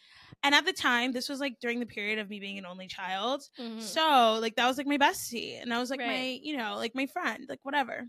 and 0.44 0.56
at 0.56 0.66
the 0.66 0.74
time, 0.74 1.12
this 1.12 1.30
was 1.30 1.40
like 1.40 1.60
during 1.62 1.80
the 1.80 1.86
period 1.86 2.18
of 2.18 2.30
me 2.30 2.40
being 2.40 2.58
an 2.58 2.66
only 2.66 2.88
child. 2.88 3.44
Mhm. 3.60 3.82
So, 3.82 4.40
like, 4.42 4.56
that 4.56 4.68
was 4.68 4.78
like 4.78 4.88
my 4.88 4.98
bestie. 4.98 5.62
And 5.62 5.74
I 5.74 5.80
was 5.80 5.90
like 5.92 6.00
my, 6.00 6.40
you 6.42 6.58
know, 6.58 6.76
like 6.78 6.96
my 6.96 7.06
friend, 7.06 7.46
like 7.48 7.60
whatever. 7.64 8.08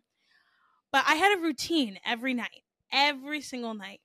But 0.93 1.05
I 1.07 1.15
had 1.15 1.39
a 1.39 1.43
routine 1.43 1.99
every 2.07 2.35
night, 2.35 2.63
every 2.91 3.41
single 3.41 3.75
night. 3.75 4.01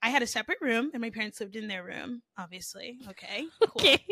I 0.00 0.10
had 0.10 0.22
a 0.22 0.28
separate 0.28 0.58
room, 0.60 0.90
and 0.94 1.00
my 1.00 1.10
parents 1.10 1.40
lived 1.40 1.56
in 1.56 1.66
their 1.66 1.84
room, 1.84 2.22
obviously. 2.36 2.98
Okay. 3.08 3.46
Cool 3.60 3.82
Okay. 3.82 4.04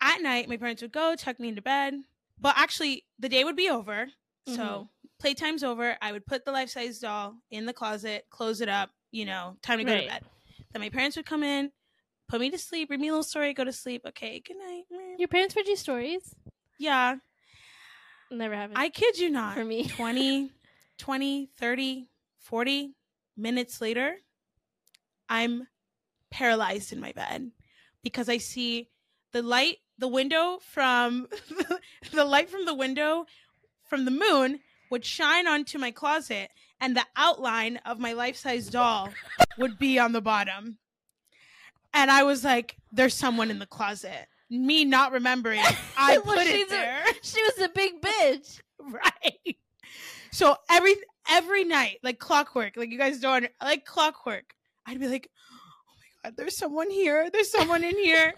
At 0.00 0.20
night 0.22 0.48
my 0.48 0.56
parents 0.56 0.82
would 0.82 0.92
go 0.92 1.14
tuck 1.16 1.38
me 1.40 1.48
into 1.48 1.62
bed 1.62 1.94
but 2.40 2.54
actually 2.56 3.04
the 3.18 3.28
day 3.28 3.44
would 3.44 3.56
be 3.56 3.68
over 3.68 4.06
Mhm. 4.48 4.54
so 4.56 4.88
playtime's 5.22 5.64
over 5.64 5.96
i 6.00 6.12
would 6.12 6.24
put 6.26 6.44
the 6.44 6.52
life-size 6.52 6.98
doll 7.00 7.36
in 7.50 7.66
the 7.66 7.72
closet 7.72 8.26
close 8.30 8.60
it 8.60 8.68
up 8.68 8.90
you 9.10 9.24
know 9.24 9.56
time 9.62 9.78
to 9.78 9.84
go 9.84 9.92
Right. 9.92 10.02
to 10.02 10.08
bed 10.08 10.24
then 10.72 10.80
my 10.80 10.88
parents 10.90 11.16
would 11.16 11.26
come 11.26 11.42
in 11.42 11.72
put 12.28 12.40
me 12.40 12.50
to 12.50 12.58
sleep 12.58 12.90
read 12.90 13.00
me 13.00 13.08
a 13.08 13.12
little 13.12 13.22
story 13.22 13.52
go 13.54 13.64
to 13.64 13.72
sleep 13.72 14.02
okay 14.06 14.40
good 14.40 14.56
night 14.58 14.84
Your 15.18 15.28
parents 15.28 15.56
read 15.56 15.66
you 15.66 15.76
stories? 15.76 16.34
yeah 16.78 17.16
Never 18.30 18.54
happened. 18.54 18.78
i 18.78 18.90
kid 18.90 19.18
you 19.18 19.30
not 19.30 19.54
for 19.54 19.64
me. 19.64 19.84
20 19.88 20.52
20 20.98 21.50
30 21.58 22.08
40 22.38 22.94
minutes 23.36 23.80
later 23.80 24.16
i'm 25.28 25.66
paralyzed 26.30 26.92
in 26.92 27.00
my 27.00 27.12
bed 27.12 27.50
because 28.02 28.28
i 28.28 28.36
see 28.38 28.88
the 29.32 29.42
light 29.42 29.78
the 29.98 30.08
window 30.08 30.58
from 30.62 31.26
the 32.12 32.24
light 32.24 32.48
from 32.50 32.64
the 32.64 32.74
window 32.74 33.26
from 33.88 34.04
the 34.04 34.10
moon 34.10 34.60
would 34.90 35.04
shine 35.04 35.46
onto 35.46 35.78
my 35.78 35.90
closet 35.90 36.50
and 36.80 36.96
the 36.96 37.04
outline 37.16 37.78
of 37.84 37.98
my 37.98 38.12
life-size 38.12 38.68
doll 38.68 39.08
would 39.58 39.78
be 39.78 39.98
on 39.98 40.12
the 40.12 40.20
bottom. 40.20 40.78
And 41.92 42.10
i 42.10 42.22
was 42.22 42.44
like 42.44 42.76
there's 42.92 43.14
someone 43.14 43.50
in 43.50 43.58
the 43.58 43.66
closet. 43.66 44.26
Me 44.50 44.84
not 44.84 45.12
remembering 45.12 45.60
i 45.96 46.18
Well, 46.18 46.36
put 46.36 46.46
it 46.46 46.66
a- 46.68 46.70
there. 46.70 47.04
she 47.22 47.42
was 47.42 47.58
a 47.60 47.68
big 47.68 48.00
bitch. 48.02 48.60
right. 48.80 49.56
So 50.30 50.56
every 50.70 50.94
every 51.30 51.64
night 51.64 51.98
like 52.02 52.18
clockwork 52.18 52.76
like 52.76 52.90
you 52.90 52.98
guys 52.98 53.18
don't 53.20 53.46
like 53.62 53.84
clockwork 53.84 54.54
i'd 54.86 54.98
be 55.00 55.08
like 55.08 55.28
oh 55.52 55.94
my 55.98 56.30
god 56.30 56.36
there's 56.38 56.56
someone 56.56 56.88
here 56.90 57.28
there's 57.30 57.50
someone 57.50 57.84
in 57.84 57.96
here 57.96 58.32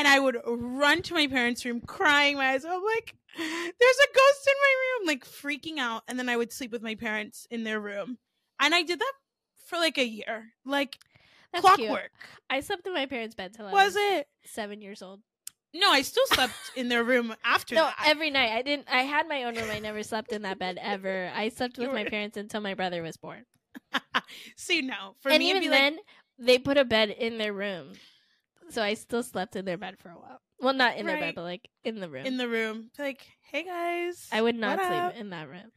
and 0.00 0.08
i 0.08 0.18
would 0.18 0.36
run 0.46 1.02
to 1.02 1.14
my 1.14 1.26
parents 1.26 1.64
room 1.64 1.80
crying 1.80 2.36
my 2.36 2.48
eyes 2.50 2.64
out 2.64 2.74
I'm 2.76 2.82
like 2.84 3.14
there's 3.36 3.46
a 3.98 4.14
ghost 4.14 4.48
in 4.48 4.54
my 4.62 4.74
room 4.82 5.06
like 5.06 5.24
freaking 5.24 5.78
out 5.78 6.02
and 6.08 6.18
then 6.18 6.28
i 6.28 6.36
would 6.36 6.52
sleep 6.52 6.72
with 6.72 6.82
my 6.82 6.94
parents 6.96 7.46
in 7.50 7.62
their 7.64 7.78
room 7.78 8.18
and 8.58 8.74
i 8.74 8.82
did 8.82 8.98
that 8.98 9.12
for 9.66 9.76
like 9.76 9.98
a 9.98 10.06
year 10.06 10.48
like 10.64 10.96
That's 11.52 11.64
cute. 11.76 11.78
clockwork 11.88 12.10
I 12.52 12.58
slept 12.60 12.84
in 12.88 12.92
my 12.94 13.06
parents' 13.06 13.36
bed 13.36 13.54
till 13.54 13.66
I 13.66 13.72
was 13.72 13.94
it 13.96 14.26
seven 14.44 14.80
years 14.80 15.02
old. 15.02 15.20
no 15.72 15.88
i 15.92 16.02
still 16.02 16.26
slept 16.34 16.54
in 16.74 16.88
their 16.88 17.04
room 17.04 17.32
after 17.44 17.76
No, 17.76 17.82
that 17.84 18.04
every 18.08 18.30
night. 18.30 18.50
I 18.50 18.62
didn't. 18.62 18.88
I 18.90 19.02
had 19.02 19.28
my 19.28 19.44
own 19.44 19.54
room. 19.54 19.70
I 19.70 19.78
never 19.78 20.02
slept 20.02 20.32
in 20.32 20.42
that 20.42 20.58
bed 20.58 20.78
ever. 20.82 21.30
I 21.32 21.48
slept 21.50 21.78
with 21.78 21.92
my 21.92 22.04
parents 22.04 22.36
until 22.36 22.60
my 22.60 22.74
brother 22.74 23.02
was 23.02 23.16
born. 23.16 23.44
see 24.56 24.82
no 24.82 25.14
for 25.20 25.30
and 25.30 25.38
me 25.38 25.50
even 25.50 25.62
be 25.62 25.68
like 25.68 25.78
then, 25.78 25.98
they 26.38 26.58
put 26.58 26.76
a 26.76 26.84
bed 26.84 27.10
in 27.10 27.38
their 27.38 27.52
room, 27.52 27.92
so 28.70 28.82
I 28.82 28.94
still 28.94 29.22
slept 29.22 29.56
in 29.56 29.64
their 29.64 29.76
bed 29.78 29.98
for 29.98 30.08
a 30.10 30.14
while. 30.14 30.40
Well, 30.60 30.74
not 30.74 30.96
in 30.96 31.06
their 31.06 31.16
Right. 31.16 31.20
bed, 31.22 31.34
but 31.34 31.42
like 31.42 31.68
in 31.84 32.00
the 32.00 32.08
room. 32.08 32.26
in 32.26 32.36
the 32.36 32.48
room 32.48 32.90
like 32.98 33.26
hey 33.50 33.64
guys 33.64 34.28
I 34.30 34.42
would 34.42 34.54
not 34.56 34.78
what 34.78 34.86
sleep 34.88 35.02
up? 35.02 35.16
in 35.16 35.30
that 35.30 35.48
room. 35.48 35.72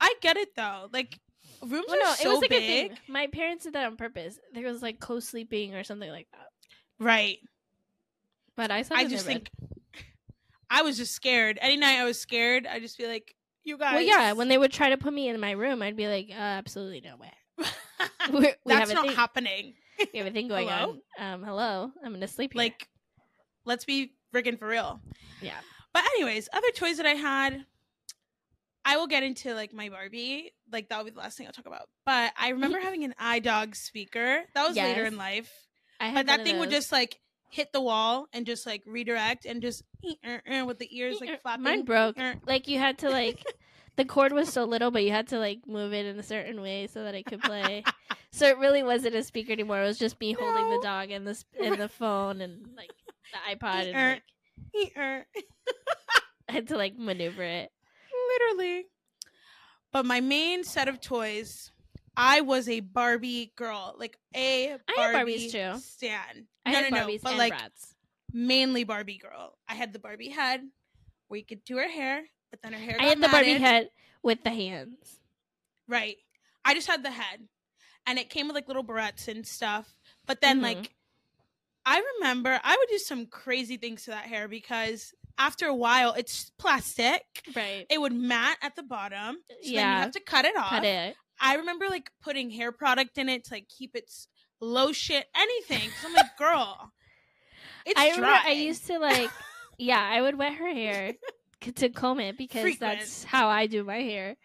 I 0.00 0.14
get 0.20 0.36
it 0.36 0.54
though. 0.56 0.88
Like 0.92 1.18
rooms 1.62 1.86
Well, 1.88 1.96
are 1.96 2.04
no, 2.04 2.14
so 2.14 2.24
it 2.30 2.32
was 2.32 2.40
like 2.42 2.50
big. 2.50 2.62
a 2.62 2.88
thing. 2.90 2.98
My 3.08 3.26
parents 3.26 3.64
did 3.64 3.72
that 3.74 3.86
on 3.86 3.96
purpose. 3.96 4.38
There 4.54 4.64
was 4.64 4.82
like 4.82 5.00
co-sleeping 5.00 5.74
or 5.74 5.82
something 5.84 6.10
like 6.10 6.28
that. 6.32 6.46
Right. 7.04 7.38
But 8.56 8.70
I 8.70 8.82
slept 8.82 9.00
I 9.00 9.04
in 9.04 9.10
just 9.10 9.24
their 9.26 9.34
think 9.34 9.50
I 10.70 10.82
was 10.82 10.96
just 10.96 11.14
scared. 11.14 11.58
Any 11.60 11.76
night 11.76 11.98
I 11.98 12.04
was 12.04 12.20
scared, 12.20 12.66
I 12.66 12.78
just 12.78 12.98
be 12.98 13.06
like, 13.06 13.34
"You 13.64 13.76
bed. 13.78 13.84
guys." 13.84 13.94
Well, 13.94 14.02
yeah. 14.02 14.32
When 14.32 14.48
they 14.48 14.58
would 14.58 14.72
try 14.72 14.90
to 14.90 14.96
put 14.98 15.12
me 15.12 15.28
in 15.28 15.40
my 15.40 15.52
room, 15.52 15.80
I'd 15.82 15.96
be 15.96 16.06
like, 16.08 16.28
uh, 16.30 16.34
absolutely 16.34 17.00
no 17.00 17.16
way. 17.16 17.32
we 18.32 18.38
we 18.40 18.52
that's 18.66 18.80
have 18.80 18.90
a 18.90 18.94
not 18.94 19.06
thing. 19.06 19.16
happening. 19.16 19.74
We 20.12 20.18
have 20.18 20.28
a 20.28 20.30
thing 20.30 20.48
going 20.48 20.68
Hello? 20.68 20.96
on. 21.18 21.32
Um, 21.32 21.42
hello, 21.42 21.90
I'm 22.04 22.12
gonna 22.12 22.28
sleep 22.28 22.52
here. 22.52 22.62
Like, 22.62 22.88
let's 23.64 23.84
be 23.84 24.12
friggin' 24.34 24.58
for 24.58 24.68
real. 24.68 25.00
yeah. 25.42 25.58
But 25.92 26.04
anyways, 26.16 26.48
other 26.52 26.70
toys 26.74 26.98
that 26.98 27.06
I 27.06 27.14
had, 27.14 27.64
I 28.84 28.96
will 28.96 29.06
get 29.06 29.22
into 29.22 29.54
like 29.54 29.72
my 29.72 29.88
Barbie. 29.88 30.52
Like 30.70 30.88
that 30.88 30.98
will 30.98 31.04
be 31.04 31.10
the 31.10 31.18
last 31.18 31.36
thing 31.36 31.46
I'll 31.46 31.52
talk 31.52 31.66
about. 31.66 31.88
But 32.06 32.32
I 32.38 32.50
remember 32.50 32.78
mm-hmm. 32.78 32.84
having 32.84 33.04
an 33.04 33.14
iDog 33.20 33.74
speaker. 33.74 34.42
That 34.54 34.68
was 34.68 34.76
later 34.76 35.04
in 35.04 35.16
life. 35.16 35.50
I 36.00 36.06
had 36.06 36.14
But 36.14 36.26
that 36.26 36.44
thing 36.44 36.58
would 36.58 36.70
just 36.70 36.92
like 36.92 37.18
hit 37.50 37.72
the 37.72 37.80
wall 37.80 38.28
and 38.32 38.46
just 38.46 38.66
like 38.66 38.82
redirect 38.86 39.46
and 39.46 39.60
just 39.60 39.82
eh, 40.04 40.14
eh, 40.22 40.38
eh, 40.46 40.62
with 40.62 40.78
the 40.78 40.96
ears 40.96 41.18
like 41.20 41.40
flapping. 41.42 41.64
Mine 41.64 41.84
broke. 41.84 42.16
Like 42.46 42.68
you 42.68 42.78
had 42.78 42.98
to 42.98 43.10
like 43.10 43.44
the 43.98 44.04
cord 44.04 44.32
was 44.32 44.48
so 44.50 44.64
little, 44.64 44.92
but 44.92 45.02
you 45.02 45.10
had 45.10 45.26
to 45.28 45.38
like 45.38 45.66
move 45.66 45.92
it 45.92 46.06
in 46.06 46.18
a 46.18 46.22
certain 46.22 46.62
way 46.62 46.86
so 46.86 47.02
that 47.02 47.14
it 47.16 47.26
could 47.26 47.40
play. 47.42 47.82
so 48.32 48.46
it 48.46 48.56
really 48.58 48.84
wasn't 48.84 49.14
a 49.16 49.24
speaker 49.24 49.52
anymore. 49.52 49.82
It 49.82 49.86
was 49.86 49.98
just 49.98 50.18
me 50.20 50.32
holding 50.32 50.70
the 50.70 50.80
dog 50.82 51.10
and 51.10 51.26
the 51.26 51.34
sp- 51.34 51.58
and 51.60 51.76
the 51.78 51.88
phone 52.00 52.40
and 52.40 52.64
like 52.76 52.90
the 53.32 53.56
iPod 53.56 53.88
and 53.92 53.96
Er. 53.96 54.18
like, 54.72 54.92
Er. 54.96 55.26
I 56.48 56.52
had 56.52 56.68
to 56.68 56.76
like 56.76 56.96
maneuver 56.96 57.42
it. 57.42 57.70
Literally. 58.32 58.86
But 59.92 60.06
my 60.06 60.20
main 60.20 60.62
set 60.62 60.86
of 60.86 61.00
toys, 61.00 61.72
I 62.16 62.42
was 62.42 62.68
a 62.68 62.80
Barbie 62.80 63.52
girl, 63.56 63.96
like 63.98 64.16
a 64.36 64.74
I 64.74 64.78
Barbie 64.94 65.48
Barbies 65.48 65.50
too. 65.52 65.80
stan. 65.80 66.46
I 66.64 66.72
no, 66.72 66.88
no, 66.88 66.96
Barbies 66.98 67.24
no, 67.24 67.30
but 67.30 67.36
like 67.36 67.54
Bratz. 67.54 67.94
mainly 68.32 68.84
Barbie 68.84 69.18
girl. 69.18 69.58
I 69.68 69.74
had 69.74 69.92
the 69.92 69.98
Barbie 69.98 70.28
head 70.28 70.60
where 71.26 71.38
you 71.38 71.44
could 71.44 71.64
do 71.64 71.76
her 71.78 71.88
hair, 71.90 72.22
but 72.50 72.62
then 72.62 72.72
her 72.72 72.78
hair. 72.78 72.96
I 72.98 73.04
had 73.04 73.20
the 73.20 73.28
Barbie 73.28 73.58
head 73.58 73.90
with 74.22 74.42
the 74.44 74.50
hands. 74.50 75.20
Right. 75.86 76.16
I 76.64 76.74
just 76.74 76.86
had 76.86 77.02
the 77.02 77.10
head. 77.10 77.48
And 78.06 78.18
it 78.18 78.30
came 78.30 78.46
with 78.46 78.54
like 78.54 78.68
little 78.68 78.84
barrettes 78.84 79.28
and 79.28 79.46
stuff. 79.46 79.94
But 80.26 80.40
then 80.40 80.60
Mhm. 80.60 80.62
like 80.62 80.94
I 81.84 82.02
remember 82.16 82.60
I 82.62 82.76
would 82.76 82.88
do 82.90 82.98
some 82.98 83.26
crazy 83.26 83.76
things 83.78 84.04
to 84.04 84.10
that 84.10 84.24
hair 84.26 84.46
because 84.48 85.14
after 85.38 85.66
a 85.66 85.74
while 85.74 86.12
it's 86.12 86.50
plastic. 86.58 87.22
Right. 87.54 87.86
It 87.88 88.00
would 88.00 88.12
mat 88.12 88.58
at 88.62 88.76
the 88.76 88.82
bottom. 88.82 89.38
So 89.48 89.54
then 89.62 89.72
you 89.72 89.80
have 89.80 90.10
to 90.12 90.20
cut 90.20 90.44
it 90.44 90.56
off. 90.56 90.70
Cut 90.70 90.84
it. 90.84 91.16
I 91.40 91.54
remember 91.56 91.88
like 91.88 92.10
putting 92.20 92.50
hair 92.50 92.72
product 92.72 93.16
in 93.18 93.28
it 93.28 93.44
to 93.44 93.54
like 93.54 93.68
keep 93.68 93.94
its 93.94 94.28
low 94.60 94.86
lotion, 94.86 95.22
anything. 95.36 95.88
'Cause 95.90 96.04
I'm 96.04 96.12
like, 96.14 96.36
girl, 96.36 96.92
it's 97.86 97.98
I 97.98 98.08
remember 98.10 98.26
dry. 98.26 98.42
I 98.46 98.52
used 98.52 98.86
to 98.88 98.98
like, 98.98 99.30
yeah, 99.78 100.00
I 100.02 100.20
would 100.20 100.36
wet 100.36 100.54
her 100.54 100.68
hair 100.72 101.14
to 101.60 101.88
comb 101.88 102.20
it 102.20 102.36
because 102.38 102.62
Frequent. 102.62 102.98
that's 103.00 103.24
how 103.24 103.48
I 103.48 103.66
do 103.66 103.84
my 103.84 103.98
hair. 103.98 104.36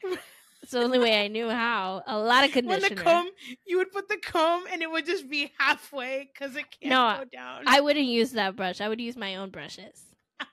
It's 0.61 0.71
the 0.71 0.79
only 0.81 0.97
way 0.99 1.23
I 1.23 1.27
knew 1.27 1.49
how. 1.49 2.01
A 2.07 2.17
lot 2.17 2.45
of 2.45 2.51
conditioner. 2.51 2.81
when 2.87 2.95
the 2.95 3.01
comb, 3.03 3.29
you 3.65 3.77
would 3.77 3.91
put 3.91 4.07
the 4.07 4.17
comb 4.17 4.63
and 4.71 4.81
it 4.81 4.89
would 4.89 5.05
just 5.05 5.29
be 5.29 5.51
halfway 5.59 6.29
because 6.31 6.55
it 6.55 6.65
can't 6.79 6.89
No, 6.89 7.17
go 7.19 7.25
down. 7.25 7.63
I 7.67 7.81
wouldn't 7.81 8.05
use 8.05 8.31
that 8.31 8.55
brush. 8.55 8.79
I 8.79 8.87
would 8.87 9.01
use 9.01 9.17
my 9.17 9.35
own 9.35 9.49
brushes. 9.49 10.05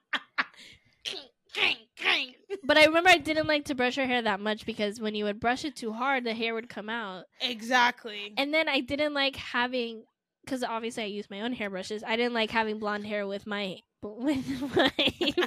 But 2.62 2.76
I 2.78 2.84
remember 2.84 3.10
I 3.10 3.18
didn't 3.18 3.46
like 3.48 3.64
to 3.66 3.74
brush 3.74 3.96
her 3.96 4.06
hair 4.06 4.22
that 4.22 4.38
much 4.40 4.64
because 4.66 5.00
when 5.00 5.14
you 5.16 5.24
would 5.24 5.40
brush 5.40 5.64
it 5.64 5.74
too 5.74 5.92
hard, 5.92 6.22
the 6.24 6.34
hair 6.34 6.54
would 6.54 6.68
come 6.68 6.88
out. 6.88 7.24
exactly. 7.40 8.32
And 8.36 8.52
then 8.54 8.68
I 8.68 8.80
didn't 8.80 9.14
like 9.14 9.34
having 9.36 10.04
because 10.44 10.62
obviously 10.62 11.02
I 11.04 11.06
use 11.06 11.28
my 11.30 11.40
own 11.40 11.52
hairbrushes. 11.52 12.02
I 12.06 12.16
didn't 12.16 12.34
like 12.34 12.50
having 12.50 12.78
blonde 12.78 13.06
hair 13.06 13.26
with 13.26 13.46
my 13.46 13.78
with 14.18 14.76
my 14.76 14.92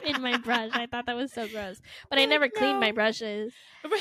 in 0.06 0.22
my 0.22 0.38
brush. 0.38 0.72
I 0.74 0.86
thought 0.86 1.06
that 1.08 1.16
was 1.16 1.32
so 1.32 1.48
gross. 1.48 1.82
But 2.10 2.20
I 2.20 2.26
never 2.26 2.50
cleaned 2.50 2.80
my 2.80 2.92
brushes. 2.92 3.54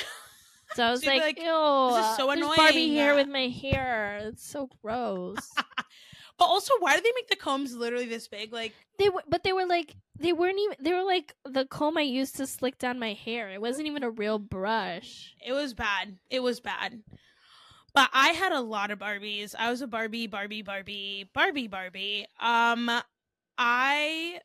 So 0.75 0.85
I 0.85 0.91
was 0.91 1.03
So 1.03 1.11
like, 1.11 1.21
like, 1.21 1.39
ew, 1.39 1.45
"This 1.45 2.07
is 2.07 2.17
so 2.17 2.27
there's 2.35 2.57
Barbie 2.57 2.95
hair 2.95 3.15
with 3.15 3.29
my 3.29 3.49
hair. 3.49 4.21
It's 4.23 4.47
so 4.49 4.71
gross. 4.83 5.37
But 6.39 6.47
also, 6.47 6.73
why 6.81 6.97
do 6.97 7.03
they 7.03 7.13
make 7.15 7.29
the 7.29 7.37
combs 7.37 7.75
literally 7.77 8.07
this 8.07 8.27
big? 8.27 8.55
Like, 8.55 8.73
they 8.99 9.11
were, 9.11 9.23
but 9.29 9.45
they 9.45 9.53
were 9.53 9.67
like, 9.67 9.95
they 10.19 10.33
weren't 10.33 10.59
even. 10.59 10.77
They 10.81 10.93
were 10.95 11.05
like 11.05 11.35
the 11.45 11.67
comb 11.67 11.99
I 11.99 12.03
used 12.03 12.37
to 12.37 12.47
slick 12.47 12.79
down 12.79 12.99
my 12.99 13.13
hair. 13.13 13.51
It 13.51 13.61
wasn't 13.61 13.87
even 13.87 14.03
a 14.03 14.11
real 14.11 14.39
brush. 14.39 15.35
it 15.47 15.53
was 15.53 15.75
bad. 15.75 16.17
It 16.31 16.43
was 16.43 16.59
bad. 16.59 17.03
But 17.95 18.09
I 18.15 18.31
had 18.31 18.53
a 18.53 18.61
lot 18.61 18.91
of 18.91 18.99
Barbies. 18.99 19.55
I 19.57 19.71
was 19.71 19.83
a 19.83 19.87
Barbie, 19.87 20.27
Barbie, 20.27 20.63
Barbie, 20.63 21.29
Barbie, 21.35 21.69
Barbie. 21.69 22.27
Um, 22.41 22.91
I 23.59 24.41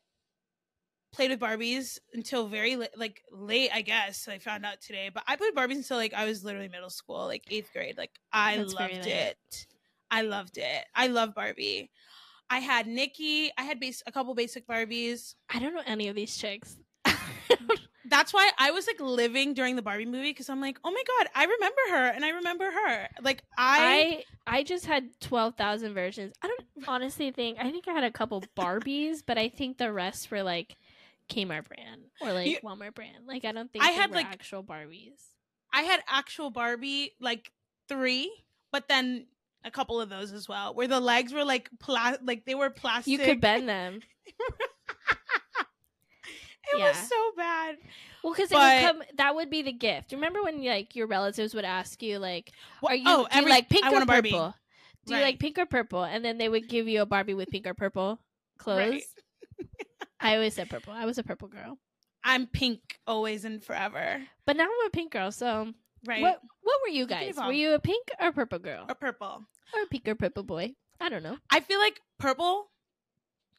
played 1.12 1.30
with 1.30 1.40
Barbies 1.40 1.98
until 2.12 2.48
very 2.48 2.76
late, 2.76 2.96
like 2.96 3.22
late, 3.32 3.70
I 3.72 3.82
guess. 3.82 4.28
I 4.28 4.38
found 4.38 4.64
out 4.64 4.80
today, 4.80 5.10
but 5.12 5.24
I 5.26 5.36
played 5.36 5.54
Barbies 5.54 5.76
until 5.76 5.96
like 5.96 6.14
I 6.14 6.24
was 6.24 6.44
literally 6.44 6.68
middle 6.68 6.90
school, 6.90 7.26
like 7.26 7.44
eighth 7.50 7.72
grade. 7.72 7.98
Like 7.98 8.12
I 8.32 8.58
That's 8.58 8.74
loved 8.74 9.06
it. 9.06 9.66
I 10.10 10.22
loved 10.22 10.58
it. 10.58 10.84
I 10.94 11.08
love 11.08 11.34
Barbie. 11.34 11.90
I 12.50 12.60
had 12.60 12.86
Nikki. 12.86 13.50
I 13.58 13.62
had 13.62 13.78
base- 13.78 14.02
a 14.06 14.12
couple 14.12 14.34
basic 14.34 14.66
Barbies. 14.66 15.34
I 15.52 15.58
don't 15.58 15.74
know 15.74 15.82
any 15.86 16.08
of 16.08 16.16
these 16.16 16.36
chicks. 16.36 16.76
That's 18.08 18.32
why 18.32 18.50
I 18.58 18.70
was 18.70 18.86
like 18.86 19.00
living 19.00 19.54
during 19.54 19.76
the 19.76 19.82
Barbie 19.82 20.06
movie 20.06 20.30
because 20.30 20.48
I'm 20.48 20.60
like, 20.60 20.78
oh 20.84 20.90
my 20.90 21.02
god, 21.18 21.28
I 21.34 21.44
remember 21.44 21.80
her 21.90 22.06
and 22.14 22.24
I 22.24 22.28
remember 22.30 22.64
her. 22.70 23.08
Like 23.22 23.42
I, 23.56 24.24
I 24.46 24.58
I 24.58 24.62
just 24.62 24.86
had 24.86 25.08
twelve 25.20 25.56
thousand 25.56 25.94
versions. 25.94 26.32
I 26.42 26.48
don't 26.48 26.88
honestly 26.88 27.30
think 27.30 27.58
I 27.60 27.70
think 27.70 27.86
I 27.88 27.92
had 27.92 28.04
a 28.04 28.10
couple 28.10 28.42
Barbies, 28.56 29.22
but 29.26 29.38
I 29.38 29.48
think 29.48 29.78
the 29.78 29.92
rest 29.92 30.30
were 30.30 30.42
like 30.42 30.76
Kmart 31.30 31.68
brand 31.68 32.02
or 32.20 32.32
like 32.32 32.46
You- 32.48 32.58
Walmart 32.64 32.94
brand. 32.94 33.26
Like 33.26 33.44
I 33.44 33.52
don't 33.52 33.70
think 33.72 33.84
I 33.84 33.90
had, 33.90 34.10
like- 34.12 34.26
actual 34.26 34.62
Barbies. 34.62 35.20
I 35.72 35.82
had 35.82 36.00
actual 36.08 36.50
Barbie 36.50 37.12
like 37.20 37.52
three, 37.88 38.32
but 38.72 38.88
then 38.88 39.26
a 39.64 39.70
couple 39.70 40.00
of 40.00 40.08
those 40.08 40.32
as 40.32 40.48
well, 40.48 40.72
where 40.72 40.88
the 40.88 41.00
legs 41.00 41.32
were 41.32 41.44
like 41.44 41.68
pla- 41.80 42.16
like 42.22 42.46
they 42.46 42.54
were 42.54 42.70
plastic. 42.70 43.10
You 43.12 43.18
could 43.18 43.40
bend 43.40 43.68
them. 43.68 44.00
It 46.72 46.78
Yeah. 46.78 46.88
was 46.88 47.08
so 47.08 47.32
bad. 47.36 47.76
Well, 48.22 48.34
because 48.34 48.50
that 49.16 49.34
would 49.34 49.48
be 49.50 49.62
the 49.62 49.72
gift. 49.72 50.12
Remember 50.12 50.42
when 50.42 50.62
like 50.64 50.94
your 50.96 51.06
relatives 51.06 51.54
would 51.54 51.64
ask 51.64 52.02
you 52.02 52.18
like, 52.18 52.52
"Are 52.84 52.94
you, 52.94 53.04
oh, 53.06 53.26
do 53.30 53.38
you 53.40 53.48
like 53.48 53.68
pink 53.68 53.84
I 53.84 53.88
or 53.90 53.92
want 53.92 54.02
a 54.04 54.06
Barbie. 54.06 54.30
purple? 54.30 54.54
Do 55.06 55.14
you 55.14 55.20
like 55.22 55.38
pink 55.38 55.58
or 55.58 55.66
purple?" 55.66 56.02
And 56.04 56.24
then 56.24 56.36
they 56.38 56.48
would 56.48 56.68
give 56.68 56.88
you 56.88 57.00
a 57.02 57.06
Barbie 57.06 57.34
with 57.34 57.48
pink 57.50 57.66
or 57.66 57.74
purple 57.74 58.20
clothes. 58.58 58.78
Right. 59.58 59.66
I 60.20 60.34
always 60.34 60.54
said 60.54 60.68
purple. 60.68 60.92
I 60.92 61.04
was 61.06 61.16
a 61.18 61.22
purple 61.22 61.48
girl, 61.48 61.78
I'm 62.24 62.46
pink 62.46 62.98
always 63.06 63.44
and 63.44 63.62
forever. 63.62 64.20
but 64.44 64.56
now 64.56 64.64
I'm 64.64 64.86
a 64.86 64.90
pink 64.90 65.12
girl. 65.12 65.30
So 65.32 65.72
Right. 66.04 66.22
what 66.22 66.40
what 66.62 66.80
were 66.82 66.88
you 66.92 67.06
guys? 67.06 67.36
Were 67.36 67.52
you 67.52 67.72
a 67.74 67.78
pink 67.78 68.08
or 68.20 68.32
purple 68.32 68.58
girl 68.58 68.86
Or 68.88 68.94
purple. 68.94 69.44
or 69.72 69.82
a 69.82 69.86
pink 69.86 70.06
or 70.08 70.14
purple 70.16 70.42
boy? 70.42 70.74
I 71.00 71.08
don't 71.08 71.22
know. 71.22 71.38
I 71.50 71.60
feel 71.60 71.78
like 71.78 72.00
purple 72.18 72.70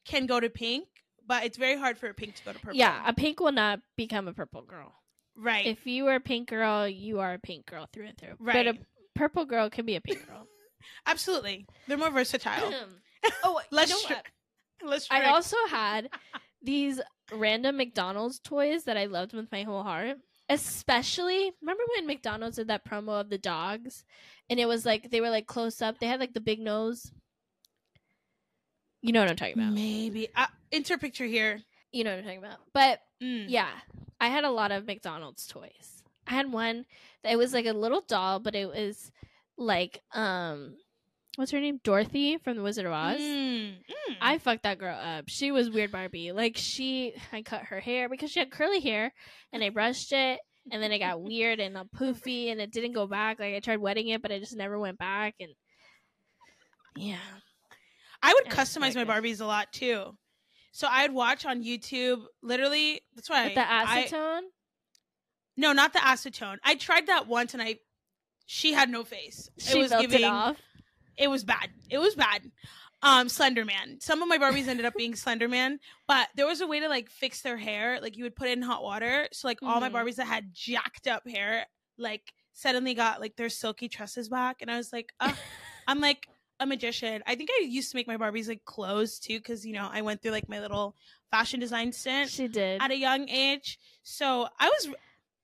can 0.06 0.26
go 0.26 0.40
to 0.40 0.50
pink, 0.50 0.88
but 1.30 1.46
it's 1.46 1.58
very 1.58 1.78
hard 1.78 1.98
for 1.98 2.08
a 2.08 2.14
pink 2.14 2.36
to 2.36 2.44
go 2.44 2.54
to 2.54 2.60
purple. 2.60 2.76
Yeah, 2.76 3.02
a 3.06 3.14
pink 3.14 3.40
will 3.40 3.52
not 3.52 3.80
become 3.96 4.28
a 4.28 4.34
purple 4.34 4.64
girl. 4.64 4.96
Right. 5.38 5.68
If 5.68 5.86
you 5.86 6.08
are 6.08 6.16
a 6.16 6.20
pink 6.20 6.50
girl, 6.50 6.88
you 6.88 7.20
are 7.20 7.36
a 7.36 7.40
pink 7.40 7.68
girl 7.68 7.88
through 7.94 8.08
and 8.08 8.18
through. 8.18 8.34
right. 8.40 8.54
But 8.54 8.68
a 8.68 8.78
purple 9.16 9.46
girl 9.46 9.70
can 9.70 9.86
be 9.86 9.96
a 9.96 10.02
pink 10.02 10.28
girl. 10.28 10.48
Absolutely. 11.06 11.68
They're 11.88 11.98
more 11.98 12.10
versatile. 12.10 12.74
oh, 13.24 13.32
oh 13.44 13.62
Less 13.72 13.90
you 13.90 14.10
know? 14.10 14.90
Less 14.90 15.08
I 15.12 15.26
also 15.26 15.58
had 15.70 16.10
these 16.64 17.00
random 17.32 17.78
McDonald's 17.78 18.40
toys 18.40 18.86
that 18.86 18.98
I 18.98 19.06
loved 19.06 19.34
with 19.34 19.52
my 19.52 19.64
whole 19.64 19.84
heart. 19.84 20.18
Especially, 20.52 21.52
remember 21.62 21.84
when 21.96 22.08
McDonald's 22.08 22.56
did 22.56 22.70
that 22.70 22.84
promo 22.84 23.22
of 23.22 23.30
the 23.30 23.38
dogs, 23.38 24.04
and 24.50 24.60
it 24.60 24.68
was 24.68 24.84
like 24.84 25.12
they 25.12 25.22
were 25.22 25.30
like 25.30 25.46
close 25.46 25.80
up. 25.80 26.00
They 26.00 26.08
had 26.08 26.20
like 26.20 26.34
the 26.34 26.40
big 26.40 26.60
nose. 26.60 27.12
You 29.02 29.14
know 29.14 29.22
what 29.22 29.30
I'm 29.30 29.36
talking 29.36 29.54
about. 29.58 29.74
Maybe. 29.74 30.28
Uh, 30.36 30.48
insert 30.72 31.02
picture 31.02 31.26
here. 31.26 31.62
You 31.92 32.04
know 32.04 32.12
what 32.12 32.20
I'm 32.20 32.24
talking 32.26 32.40
about. 32.40 32.58
But 32.74 33.00
Mm. 33.22 33.46
yeah, 33.50 33.70
I 34.20 34.28
had 34.30 34.44
a 34.46 34.52
lot 34.52 34.72
of 34.72 34.86
McDonald's 34.86 35.46
toys. 35.48 36.04
I 36.28 36.34
had 36.34 36.52
one 36.52 36.86
that 37.24 37.38
was 37.38 37.54
like 37.54 37.66
a 37.66 37.74
little 37.74 38.02
doll, 38.02 38.40
but 38.40 38.56
it 38.56 38.68
was 38.68 39.12
like 39.58 40.02
um, 40.14 40.76
what's 41.36 41.52
her 41.52 41.60
name? 41.60 41.80
Dorothy 41.84 42.38
from 42.38 42.56
the 42.58 42.64
Wizard 42.64 42.86
of 42.86 42.92
Oz. 42.94 43.20
Mm. 43.20 43.72
Mm. 43.72 44.16
I 44.22 44.38
fucked 44.38 44.64
that 44.64 44.78
girl 44.80 44.98
up. 44.98 45.26
She 45.28 45.52
was 45.52 45.70
weird 45.70 45.92
Barbie. 45.92 46.32
Like 46.32 46.56
she, 46.58 47.14
I 47.34 47.42
cut 47.42 47.64
her 47.64 47.80
hair 47.80 48.08
because 48.10 48.32
she 48.32 48.40
had 48.40 48.52
curly 48.52 48.80
hair, 48.80 49.14
and 49.52 49.64
I 49.64 49.70
brushed 49.70 50.12
it, 50.14 50.40
and 50.72 50.82
then 50.84 50.92
it 50.92 51.00
got 51.00 51.22
weird 51.22 51.60
and 51.60 51.76
poofy, 51.96 52.52
and 52.52 52.60
it 52.62 52.72
didn't 52.72 52.94
go 52.94 53.08
back. 53.08 53.40
Like 53.40 53.56
I 53.56 53.60
tried 53.60 53.78
wetting 53.80 54.08
it, 54.10 54.22
but 54.22 54.32
it 54.32 54.40
just 54.42 54.56
never 54.56 54.78
went 54.80 54.98
back. 54.98 55.36
And 55.40 55.52
yeah, 56.96 57.18
I 58.22 58.34
would 58.34 58.46
Yeah, 58.48 58.56
customize 58.56 58.96
my 58.96 59.06
Barbies 59.06 59.42
a 59.42 59.46
lot 59.46 59.72
too. 59.72 60.18
So 60.72 60.88
I'd 60.90 61.14
watch 61.14 61.46
on 61.46 61.64
YouTube. 61.64 62.24
Literally, 62.44 63.02
that's 63.16 63.30
why 63.30 63.46
with 63.46 63.56
the 63.56 63.66
I- 63.72 64.04
acetone. 64.06 64.42
no, 65.58 65.74
not 65.74 65.94
the 65.94 66.00
acetone. 66.00 66.58
I 66.64 66.76
tried 66.76 67.08
that 67.08 67.28
once, 67.28 67.54
and 67.54 67.62
I 67.64 67.78
she 68.46 68.74
had 68.74 68.90
no 68.90 69.04
face. 69.04 69.50
she 69.58 69.80
it 69.80 69.82
was 69.82 69.92
giving. 70.02 70.24
off. 70.26 70.58
It 71.18 71.30
was 71.30 71.44
bad. 71.44 71.70
It 71.90 71.98
was 71.98 72.16
bad. 72.16 72.52
Um, 73.02 73.30
Slender 73.30 73.64
Man. 73.64 74.00
Some 74.02 74.22
of 74.22 74.28
my 74.28 74.38
Barbies 74.38 74.68
ended 74.68 74.86
up 74.86 74.94
being 74.96 75.16
Slender 75.16 75.48
Man, 75.48 75.80
but 76.08 76.28
there 76.36 76.46
was 76.46 76.60
a 76.62 76.68
way 76.68 76.80
to 76.82 76.90
like 76.90 77.10
fix 77.10 77.42
their 77.42 77.58
hair. 77.58 78.00
Like 78.02 78.18
you 78.18 78.24
would 78.26 78.36
put 78.36 78.48
it 78.50 78.58
in 78.58 78.62
hot 78.62 78.84
water. 78.84 79.28
So 79.32 79.48
like 79.48 79.60
all 79.64 79.80
my 79.80 79.90
Mhm. 79.90 79.94
Barbies 79.94 80.16
that 80.16 80.28
had 80.28 80.54
jacked 80.54 81.08
up 81.08 81.28
hair, 81.28 81.66
like 81.98 82.34
suddenly 82.54 82.94
got 82.94 83.22
like 83.22 83.36
their 83.38 83.50
silky 83.50 83.88
tresses 83.88 84.28
back, 84.30 84.58
and 84.62 84.70
I 84.70 84.76
was 84.78 84.92
like, 84.92 85.12
uh, 85.20 85.32
I'm 85.88 86.00
like 86.02 86.28
a 86.60 86.66
magician. 86.66 87.24
I 87.26 87.36
think 87.36 87.50
I 87.52 87.64
used 87.64 87.92
to 87.92 87.98
make 87.98 88.08
my 88.08 88.18
Barbies 88.18 88.48
like 88.48 88.66
clothes 88.66 89.20
too, 89.20 89.38
because 89.40 89.66
you 89.66 89.74
know 89.74 89.90
I 89.92 90.02
went 90.02 90.22
through 90.22 90.32
like 90.32 90.50
my 90.50 90.60
little 90.60 90.96
fashion 91.32 91.60
design 91.60 91.92
stint 91.92 92.30
She 92.30 92.48
did. 92.48 92.82
at 92.82 92.92
a 92.92 92.98
young 92.98 93.30
age. 93.30 93.78
So 94.04 94.48
I 94.60 94.68
was, 94.70 94.90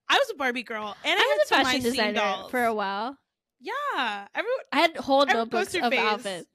I 0.08 0.16
was 0.16 0.30
a 0.32 0.36
Barbie 0.36 0.62
girl, 0.62 0.96
and 1.04 1.18
I, 1.18 1.22
I 1.22 1.38
was 1.38 1.50
a 1.50 1.54
fashion 1.64 1.82
designer 1.82 2.44
for 2.50 2.64
a 2.64 2.74
while. 2.74 3.16
yeah. 3.60 4.26
Everyone, 4.34 4.58
I 4.72 4.78
had 4.80 4.96
whole 4.96 5.24
notebooks 5.26 5.74
of 5.74 5.90
phase. 5.90 5.98
outfits. 6.00 6.46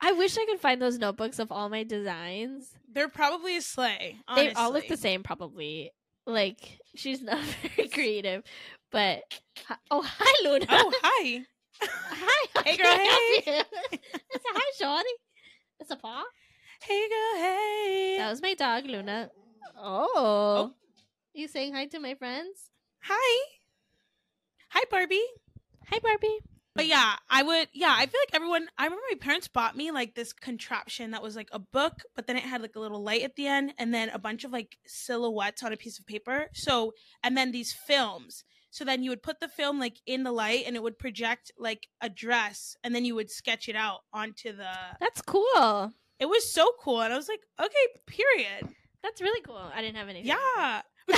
I 0.00 0.12
wish 0.12 0.36
I 0.36 0.44
could 0.46 0.60
find 0.60 0.82
those 0.82 0.98
notebooks 0.98 1.38
of 1.38 1.50
all 1.50 1.68
my 1.70 1.82
designs. 1.82 2.70
They're 2.92 3.08
probably 3.08 3.56
a 3.56 3.62
sleigh. 3.62 4.18
They 4.34 4.52
all 4.52 4.72
look 4.72 4.86
the 4.88 4.96
same, 4.96 5.22
probably. 5.22 5.92
Like 6.26 6.78
she's 6.94 7.20
not 7.22 7.38
very 7.76 7.88
creative, 7.88 8.42
but 8.90 9.22
oh 9.90 10.02
hi 10.02 10.48
Luna. 10.48 10.66
Oh, 10.70 10.92
hi. 11.02 11.42
Hi. 11.82 12.62
Hey, 12.64 12.76
girl, 12.76 12.96
you? 12.96 13.42
it's 13.46 14.44
a 14.46 14.52
hi 14.54 14.70
Shorty. 14.78 15.08
It's 15.80 15.90
a 15.90 15.96
paw. 15.96 16.24
Hey, 16.82 17.08
girl, 17.08 17.42
hey. 17.42 18.16
That 18.18 18.30
was 18.30 18.40
my 18.40 18.54
dog 18.54 18.86
Luna. 18.86 19.30
Oh. 19.76 20.12
oh. 20.16 20.74
You 21.34 21.48
saying 21.48 21.74
hi 21.74 21.86
to 21.86 21.98
my 21.98 22.14
friends? 22.14 22.70
Hi. 23.02 23.44
Hi, 24.70 24.82
Barbie. 24.90 25.26
Hi, 25.88 25.98
Barbie. 25.98 26.38
But 26.74 26.86
yeah, 26.86 27.14
I 27.30 27.42
would. 27.42 27.68
Yeah, 27.72 27.94
I 27.96 28.06
feel 28.06 28.20
like 28.20 28.34
everyone. 28.34 28.66
I 28.76 28.84
remember 28.84 29.04
my 29.10 29.18
parents 29.18 29.46
bought 29.46 29.76
me 29.76 29.92
like 29.92 30.14
this 30.14 30.32
contraption 30.32 31.12
that 31.12 31.22
was 31.22 31.36
like 31.36 31.48
a 31.52 31.60
book, 31.60 32.02
but 32.16 32.26
then 32.26 32.36
it 32.36 32.42
had 32.42 32.62
like 32.62 32.74
a 32.74 32.80
little 32.80 33.02
light 33.02 33.22
at 33.22 33.36
the 33.36 33.46
end, 33.46 33.74
and 33.78 33.94
then 33.94 34.08
a 34.08 34.18
bunch 34.18 34.42
of 34.44 34.52
like 34.52 34.78
silhouettes 34.84 35.62
on 35.62 35.72
a 35.72 35.76
piece 35.76 36.00
of 36.00 36.06
paper. 36.06 36.46
So, 36.52 36.92
and 37.22 37.36
then 37.36 37.52
these 37.52 37.72
films. 37.72 38.44
So 38.74 38.84
then 38.84 39.04
you 39.04 39.10
would 39.10 39.22
put 39.22 39.38
the 39.38 39.46
film 39.46 39.78
like 39.78 39.98
in 40.04 40.24
the 40.24 40.32
light, 40.32 40.64
and 40.66 40.74
it 40.74 40.82
would 40.82 40.98
project 40.98 41.52
like 41.56 41.86
a 42.00 42.08
dress, 42.08 42.76
and 42.82 42.92
then 42.92 43.04
you 43.04 43.14
would 43.14 43.30
sketch 43.30 43.68
it 43.68 43.76
out 43.76 44.00
onto 44.12 44.50
the. 44.50 44.68
That's 44.98 45.22
cool. 45.22 45.92
It 46.18 46.26
was 46.26 46.50
so 46.50 46.72
cool, 46.80 47.00
and 47.00 47.12
I 47.12 47.16
was 47.16 47.28
like, 47.28 47.42
okay, 47.62 47.86
period. 48.06 48.74
That's 49.00 49.20
really 49.22 49.40
cool. 49.42 49.62
I 49.72 49.80
didn't 49.80 49.96
have 49.96 50.08
any. 50.08 50.22
Yeah, 50.22 50.82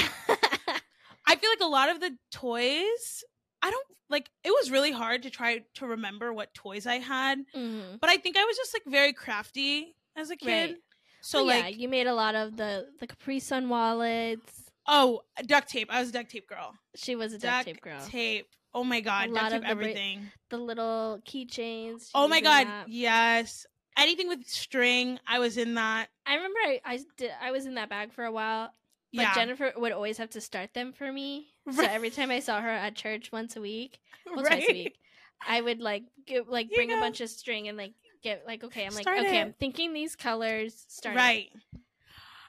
I 1.27 1.37
feel 1.37 1.49
like 1.51 1.63
a 1.63 1.67
lot 1.67 1.89
of 1.89 1.99
the 2.01 2.15
toys. 2.31 3.25
I 3.63 3.71
don't 3.71 3.87
like. 4.11 4.29
It 4.45 4.51
was 4.51 4.71
really 4.71 4.93
hard 4.93 5.23
to 5.23 5.31
try 5.31 5.63
to 5.77 5.87
remember 5.87 6.35
what 6.35 6.53
toys 6.53 6.87
I 6.87 6.97
had. 6.99 7.39
Mhm. 7.57 7.99
but 8.01 8.11
I 8.11 8.19
think 8.19 8.37
I 8.37 8.45
was 8.45 8.57
just 8.59 8.75
like 8.75 8.85
very 8.87 9.15
crafty 9.15 9.97
as 10.15 10.29
a 10.31 10.37
kid. 10.37 10.71
Right. 10.73 10.77
So 11.23 11.39
Well, 11.39 11.47
like, 11.47 11.65
yeah, 11.75 11.81
you 11.81 11.89
made 11.89 12.07
a 12.07 12.15
lot 12.15 12.35
of 12.35 12.59
the 12.59 12.89
the 13.01 13.07
Capri 13.07 13.41
Sun 13.41 13.71
wallets. 13.71 14.66
Oh, 14.89 15.23
duct 15.47 15.69
tape. 15.69 15.89
I 15.91 16.01
was 16.01 16.11
a 16.11 16.13
duct 16.13 16.31
tape 16.31 16.49
girl. 16.49 16.73
She 16.95 17.17
was 17.17 17.33
a 17.33 17.39
duct, 17.39 17.67
tape 17.67 17.81
girl. 17.81 18.01
tape. 18.09 18.47
Oh 18.75 18.85
my 18.85 19.01
god, 19.01 19.31
A 19.31 19.35
duct 19.35 19.39
tape 19.39 19.45
of 19.47 19.53
the 19.53 19.61
bra- 19.61 19.71
everything. 19.71 20.31
The 20.51 20.59
little 20.59 21.21
keychains. 21.27 22.11
oh 22.15 22.29
my 22.29 22.41
god, 22.41 22.67
that. 22.67 22.89
yes. 22.89 23.67
Anything 23.99 24.29
with 24.29 24.47
string, 24.47 25.19
I 25.27 25.39
was 25.39 25.57
in 25.57 25.75
that. 25.75 26.09
I 26.27 26.35
remember 26.35 26.59
I 26.63 26.81
I, 26.85 27.01
did, 27.17 27.31
I 27.41 27.51
was 27.51 27.65
in 27.65 27.75
that 27.77 27.89
bag 27.89 28.13
for 28.13 28.25
a 28.25 28.33
while. 28.33 28.67
But 29.15 29.23
Yeah, 29.23 29.35
Jennifer 29.35 29.73
would 29.77 29.93
always 29.93 30.19
have 30.19 30.29
to 30.31 30.41
start 30.43 30.75
them 30.75 30.93
for 30.93 31.11
me. 31.11 31.49
Right. 31.65 31.77
So 31.77 31.83
every 31.85 32.11
time 32.11 32.31
I 32.31 32.41
saw 32.41 32.61
her 32.61 32.69
at 32.69 32.95
church 32.95 33.33
once 33.33 33.57
a 33.57 33.61
week, 33.63 33.99
well, 34.27 34.45
right. 34.45 34.47
twice 34.59 34.67
a 34.69 34.73
week, 34.73 34.99
I 35.47 35.61
would 35.63 35.81
like 35.81 36.03
get, 36.27 36.47
like 36.49 36.69
You 36.71 36.77
bring 36.77 36.93
a 36.93 37.01
bunch 37.01 37.23
of 37.23 37.31
string 37.31 37.69
and 37.69 37.79
like 37.79 37.95
get 38.23 38.43
like 38.47 38.63
okay, 38.65 38.85
I'm 38.85 38.93
like 38.95 39.03
Start 39.03 39.21
okay, 39.21 39.39
it. 39.39 39.41
I'm 39.41 39.55
thinking 39.59 39.95
these 39.95 40.15
colors. 40.15 40.85
Start 40.89 41.17
it. 41.17 41.49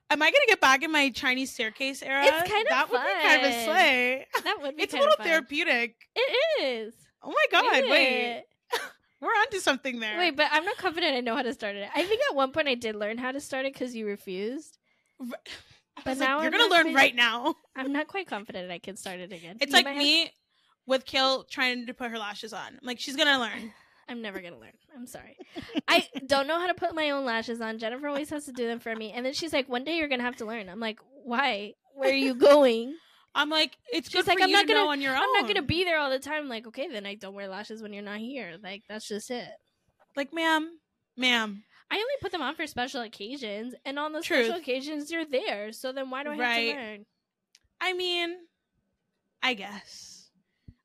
Am 0.09 0.21
I 0.21 0.25
gonna 0.27 0.45
get 0.47 0.61
back 0.61 0.83
in 0.83 0.91
my 0.91 1.09
Chinese 1.09 1.51
staircase 1.53 2.01
era? 2.01 2.23
It's 2.25 2.49
kind 2.51 2.65
of 2.65 2.69
that 2.69 2.89
would 2.89 3.01
be 3.01 3.27
kind 3.27 3.45
of 3.45 3.51
a 3.51 3.65
slay. 3.65 4.27
That 4.43 4.57
would 4.61 4.77
be 4.77 4.83
It's 4.83 4.93
a 4.93 4.97
little 4.97 5.15
fun. 5.17 5.25
therapeutic. 5.25 5.95
It 6.15 6.63
is. 6.63 6.93
Oh 7.21 7.29
my 7.29 7.45
god, 7.51 7.71
Read 7.71 7.89
wait. 7.89 8.43
We're 9.21 9.27
onto 9.29 9.59
something 9.59 9.99
there. 9.99 10.17
Wait, 10.17 10.35
but 10.37 10.47
I'm 10.51 10.63
not 10.63 10.77
confident 10.77 11.15
I 11.17 11.21
know 11.21 11.35
how 11.35 11.41
to 11.41 11.53
start 11.53 11.75
it. 11.75 11.89
I 11.95 12.03
think 12.03 12.21
at 12.29 12.35
one 12.35 12.51
point 12.51 12.67
I 12.67 12.75
did 12.75 12.95
learn 12.95 13.17
how 13.17 13.31
to 13.31 13.41
start 13.41 13.65
it 13.65 13.73
because 13.73 13.95
you 13.95 14.05
refused. 14.07 14.77
But 15.19 15.39
was 16.05 16.19
like, 16.19 16.29
now 16.29 16.37
you're 16.37 16.45
I'm 16.45 16.51
gonna 16.51 16.69
learn 16.71 16.83
quite- 16.83 16.95
right 16.95 17.15
now. 17.15 17.55
I'm 17.75 17.91
not 17.91 18.07
quite 18.07 18.27
confident 18.27 18.71
I 18.71 18.77
can 18.79 18.95
start 18.95 19.19
it 19.19 19.33
again. 19.33 19.57
It's 19.59 19.71
You 19.71 19.77
like 19.77 19.85
might 19.85 19.93
have- 19.95 20.03
me 20.03 20.31
with 20.85 21.05
Kill 21.05 21.43
trying 21.45 21.87
to 21.87 21.93
put 21.93 22.11
her 22.11 22.19
lashes 22.19 22.53
on. 22.53 22.67
I'm 22.67 22.79
like, 22.83 22.99
she's 22.99 23.15
gonna 23.17 23.39
learn. 23.39 23.73
I'm 24.09 24.21
never 24.21 24.39
gonna 24.39 24.57
learn. 24.59 24.71
I'm 24.95 25.05
sorry. 25.07 25.35
I 25.87 26.07
don't 26.25 26.47
know 26.47 26.59
how 26.59 26.67
to 26.67 26.73
put 26.73 26.95
my 26.95 27.09
own 27.09 27.25
lashes 27.25 27.59
on. 27.61 27.77
Jennifer 27.77 28.07
always 28.07 28.29
has 28.29 28.45
to 28.45 28.51
do 28.53 28.65
them 28.67 28.79
for 28.79 28.95
me, 28.95 29.11
and 29.11 29.25
then 29.25 29.33
she's 29.33 29.51
like, 29.53 29.67
"One 29.67 29.83
day 29.83 29.97
you're 29.97 30.07
gonna 30.07 30.23
have 30.23 30.37
to 30.37 30.45
learn." 30.45 30.69
I'm 30.69 30.79
like, 30.79 30.99
"Why? 31.23 31.73
Where 31.95 32.11
are 32.11 32.13
you 32.13 32.33
going?" 32.49 32.95
I'm 33.35 33.49
like, 33.49 33.77
it's 33.93 34.09
just 34.09 34.27
like, 34.27 34.41
"I'm 34.41 34.51
not 34.51 34.67
gonna- 34.67 34.87
on 34.87 35.01
your 35.01 35.13
own. 35.13 35.21
I'm 35.21 35.31
not 35.33 35.47
gonna 35.47 35.61
be 35.61 35.83
there 35.83 35.99
all 35.99 36.09
the 36.09 36.19
time. 36.19 36.43
I'm 36.43 36.49
like, 36.49 36.65
okay, 36.67 36.87
then 36.87 37.05
I 37.05 37.15
don't 37.15 37.35
wear 37.35 37.47
lashes 37.47 37.81
when 37.81 37.93
you're 37.93 38.01
not 38.03 38.19
here. 38.19 38.57
Like 38.63 38.83
that's 38.89 39.07
just 39.07 39.29
it. 39.29 39.49
like, 40.15 40.33
ma'am, 40.33 40.79
ma'am. 41.17 41.63
I 41.91 41.95
only 41.95 42.13
put 42.21 42.31
them 42.31 42.41
on 42.41 42.55
for 42.55 42.65
special 42.67 43.01
occasions, 43.01 43.75
and 43.85 43.99
on 43.99 44.11
those 44.13 44.25
Truth. 44.25 44.45
special 44.47 44.59
occasions 44.61 45.11
you're 45.11 45.25
there. 45.25 45.71
So 45.71 45.91
then 45.91 46.09
why 46.09 46.23
do 46.23 46.31
I 46.31 46.35
have 46.35 46.57
to 46.57 46.73
learn? 46.73 47.05
I 47.79 47.93
mean, 47.93 48.35
I 49.43 49.53
guess. 49.53 50.16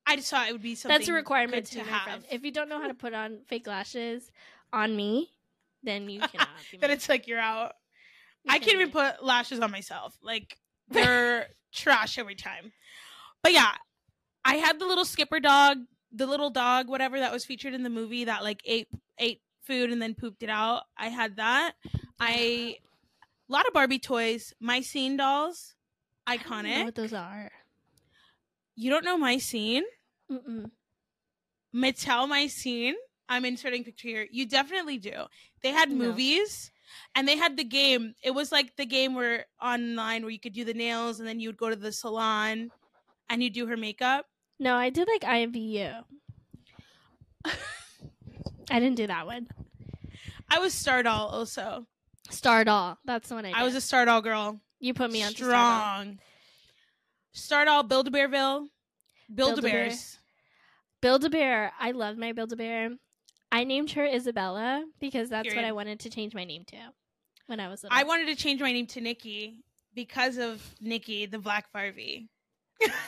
I 0.07 0.17
just 0.17 0.31
thought 0.31 0.49
it 0.49 0.53
would 0.53 0.63
be 0.63 0.75
something. 0.75 0.99
That's 0.99 1.09
a 1.09 1.13
requirement 1.13 1.67
to, 1.67 1.79
to 1.79 1.85
have. 1.85 2.25
If 2.31 2.45
you 2.45 2.51
don't 2.51 2.69
know 2.69 2.81
how 2.81 2.89
to 2.89 2.95
put 2.95 3.15
on 3.15 3.39
fake 3.47 3.67
lashes 3.67 4.31
on 4.73 4.97
me, 4.97 5.31
then 5.83 6.09
you 6.09 6.21
cannot. 6.21 6.49
Then 6.81 6.91
it's 6.91 7.09
like 7.09 7.27
you're 7.27 7.39
out. 7.39 7.75
You 8.45 8.53
I 8.55 8.59
can't 8.59 8.75
even 8.75 8.91
put 8.91 9.25
lashes 9.25 9.61
on 9.61 9.71
myself. 9.71 10.17
Like 10.23 10.59
they're 10.89 11.47
trash 11.73 12.19
every 12.19 12.35
time. 12.35 12.73
But 13.43 13.53
yeah, 13.53 13.73
I 14.45 14.57
had 14.57 14.79
the 14.79 14.87
little 14.87 15.05
skipper 15.05 15.41
dog, 15.41 15.79
the 16.13 16.27
little 16.27 16.51
dog, 16.51 16.89
whatever 16.89 17.21
that 17.21 17.33
was 17.33 17.45
featured 17.45 17.75
in 17.75 17.83
the 17.83 17.91
movie 17.91 18.25
that 18.25 18.43
like 18.43 18.61
ate 18.65 18.89
ate 19.19 19.41
food 19.63 19.91
and 19.91 20.03
then 20.03 20.15
pooped 20.15 20.43
it 20.43 20.51
out. 20.51 20.83
I 20.99 21.09
had 21.09 21.37
that. 21.37 21.75
I 22.21 22.31
a 22.31 22.79
lot 23.49 23.67
of 23.67 23.73
Barbie 23.73 23.99
toys, 23.99 24.53
my 24.61 24.81
scene 24.81 25.17
dolls, 25.17 25.75
I 26.27 26.37
don't 26.37 26.49
know 26.49 26.57
iconic. 26.57 26.85
what 26.85 26.95
those 26.95 27.13
are. 27.13 27.51
You 28.77 28.91
don't 28.91 29.05
know 29.05 29.19
my 29.19 29.39
scene? 29.39 29.85
Mm-mm. 30.31 30.71
Mattel 31.75 32.29
my 32.29 32.47
scene. 32.47 32.95
I'm 33.29 33.45
inserting 33.45 33.85
picture 33.85 34.09
here. 34.09 34.27
You 34.31 34.47
definitely 34.47 34.99
do. 34.99 35.25
They 35.63 35.71
had 35.71 35.91
No. 35.91 35.97
movies 35.97 36.71
and 37.15 37.27
they 37.27 37.37
had 37.37 37.57
the 37.57 37.65
game. 37.65 38.15
It 38.23 38.33
was 38.33 38.53
like 38.53 38.77
the 38.77 38.85
game 38.87 39.15
where 39.15 39.47
online 39.61 40.23
where 40.23 40.31
you 40.31 40.41
could 40.41 40.53
do 40.53 40.65
the 40.65 40.75
nails 40.75 41.19
and 41.19 41.27
then 41.29 41.41
you 41.41 41.49
would 41.49 41.57
go 41.57 41.71
to 41.71 41.77
the 41.77 41.93
salon 41.93 42.71
and 43.31 43.43
you 43.43 43.49
do 43.51 43.67
her 43.67 43.77
makeup. 43.77 44.27
No, 44.59 44.75
I 44.77 44.91
did 44.91 45.09
like 45.09 45.23
IMVU. 45.23 46.05
I 48.71 48.79
didn't 48.81 48.97
do 48.97 49.07
that 49.07 49.27
one. 49.27 49.49
I 50.51 50.59
was 50.59 50.75
Stardoll 50.75 51.33
also. 51.33 51.87
Stardoll. 52.31 52.97
That's 53.05 53.29
the 53.29 53.35
one 53.35 53.45
I 53.45 53.49
did. 53.49 53.57
I 53.57 53.65
was 53.65 53.75
a 53.75 53.79
Stardoll 53.79 54.23
girl. 54.23 54.61
you 54.81 54.95
put 54.95 55.11
me 55.11 55.23
on 55.23 55.33
strong. 55.33 56.19
Stardoll, 57.35 57.89
Build 57.89 58.09
a 58.09 58.11
Bearville, 58.11 58.67
Build 59.35 59.59
a. 59.59 59.63
Bears. 59.63 60.19
Build 61.01 61.25
a 61.25 61.31
Bear. 61.31 61.73
I 61.81 61.93
love 61.93 62.17
my 62.17 62.33
Build 62.33 62.53
a 62.53 62.57
Bear. 62.57 62.91
I 63.51 63.65
named 63.65 63.91
her 63.93 64.07
Isabella 64.07 64.85
because 65.01 65.29
that's 65.29 65.55
what 65.55 65.65
I 65.65 65.73
wanted 65.73 66.01
to 66.01 66.11
change 66.11 66.35
my 66.35 66.45
name 66.45 66.65
to 66.69 66.77
when 67.47 67.61
I 67.61 67.69
was 67.69 67.83
little. 67.83 67.99
I 67.99 68.05
wanted 68.05 68.27
to 68.29 68.35
change 68.35 68.61
my 68.61 68.73
name 68.73 68.87
to 68.89 69.01
Nikki 69.01 69.63
because 69.95 70.39
of 70.39 70.63
Nikki, 70.81 71.27
the 71.27 71.39
Black 71.39 71.71
Barbie. 71.73 72.29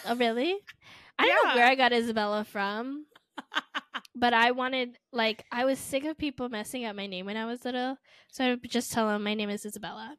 oh, 0.06 0.16
really? 0.16 0.56
I 1.18 1.26
don't 1.26 1.48
know 1.48 1.54
where 1.54 1.66
I 1.66 1.76
got 1.76 1.92
Isabella 1.92 2.44
from, 2.44 3.06
but 4.16 4.34
I 4.34 4.50
wanted, 4.50 4.98
like, 5.12 5.44
I 5.52 5.64
was 5.64 5.78
sick 5.78 6.04
of 6.04 6.18
people 6.18 6.48
messing 6.48 6.84
up 6.84 6.96
my 6.96 7.06
name 7.06 7.24
when 7.24 7.36
I 7.36 7.46
was 7.46 7.64
little. 7.64 7.96
So 8.30 8.44
I 8.44 8.50
would 8.50 8.70
just 8.70 8.92
tell 8.92 9.08
them 9.08 9.22
my 9.22 9.34
name 9.34 9.48
is 9.48 9.64
Isabella. 9.64 10.16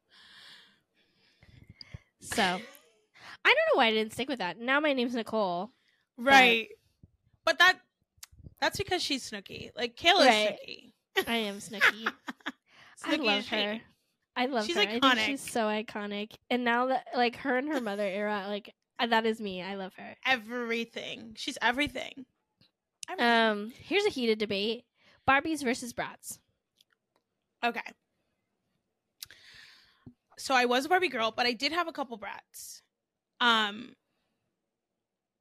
So 2.21 2.59
I 3.45 3.49
don't 3.49 3.75
know 3.75 3.77
why 3.79 3.87
I 3.87 3.91
didn't 3.91 4.13
stick 4.13 4.27
with 4.27 4.39
that. 4.39 4.59
Now 4.59 4.79
my 4.79 4.93
name's 4.93 5.13
Nicole. 5.13 5.71
Right. 6.17 6.69
But 7.45 7.59
that 7.59 7.77
that's 8.59 8.77
because 8.77 9.03
she's 9.03 9.29
Snooki. 9.29 9.69
Like 9.75 9.95
Kayla's 9.95 10.25
Right. 10.25 10.57
Snooki. 11.17 11.27
I 11.27 11.35
am 11.37 11.57
Snooki. 11.59 12.11
I 13.05 13.15
love 13.17 13.47
her. 13.47 13.79
I 14.35 14.45
love 14.47 14.65
She's 14.65 14.75
her. 14.75 14.81
I 14.81 14.99
think 14.99 15.19
she's 15.19 15.41
so 15.41 15.61
iconic. 15.65 16.31
And 16.49 16.65
now 16.65 16.87
that 16.87 17.05
like 17.15 17.37
her 17.37 17.57
and 17.57 17.69
her 17.69 17.79
mother 17.79 18.03
era, 18.03 18.45
like 18.47 18.73
uh, 18.99 19.07
that 19.07 19.25
is 19.25 19.39
me. 19.39 19.61
I 19.61 19.75
love 19.75 19.93
her. 19.97 20.15
Everything. 20.25 21.33
She's 21.37 21.57
everything. 21.61 22.25
Everything. 23.09 23.25
Um, 23.25 23.73
here's 23.79 24.05
a 24.05 24.09
heated 24.09 24.39
debate: 24.39 24.83
Barbies 25.29 25.63
versus 25.63 25.93
Bratz. 25.93 26.39
okay. 27.63 27.81
So 30.37 30.53
I 30.53 30.65
was 30.65 30.85
a 30.85 30.89
Barbie 30.89 31.07
girl, 31.07 31.31
but 31.35 31.45
I 31.45 31.53
did 31.53 31.71
have 31.71 31.87
a 31.87 31.93
couple 31.93 32.19
Bratz. 32.19 32.81
Um 33.45 33.95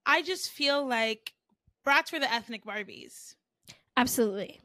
I 0.06 0.22
just 0.22 0.50
feel 0.50 0.86
like 0.86 1.32
Bratz 1.86 2.12
were 2.12 2.18
the 2.18 2.32
ethnic 2.32 2.64
Barbies. 2.64 3.34
Absolutely. 3.96 4.60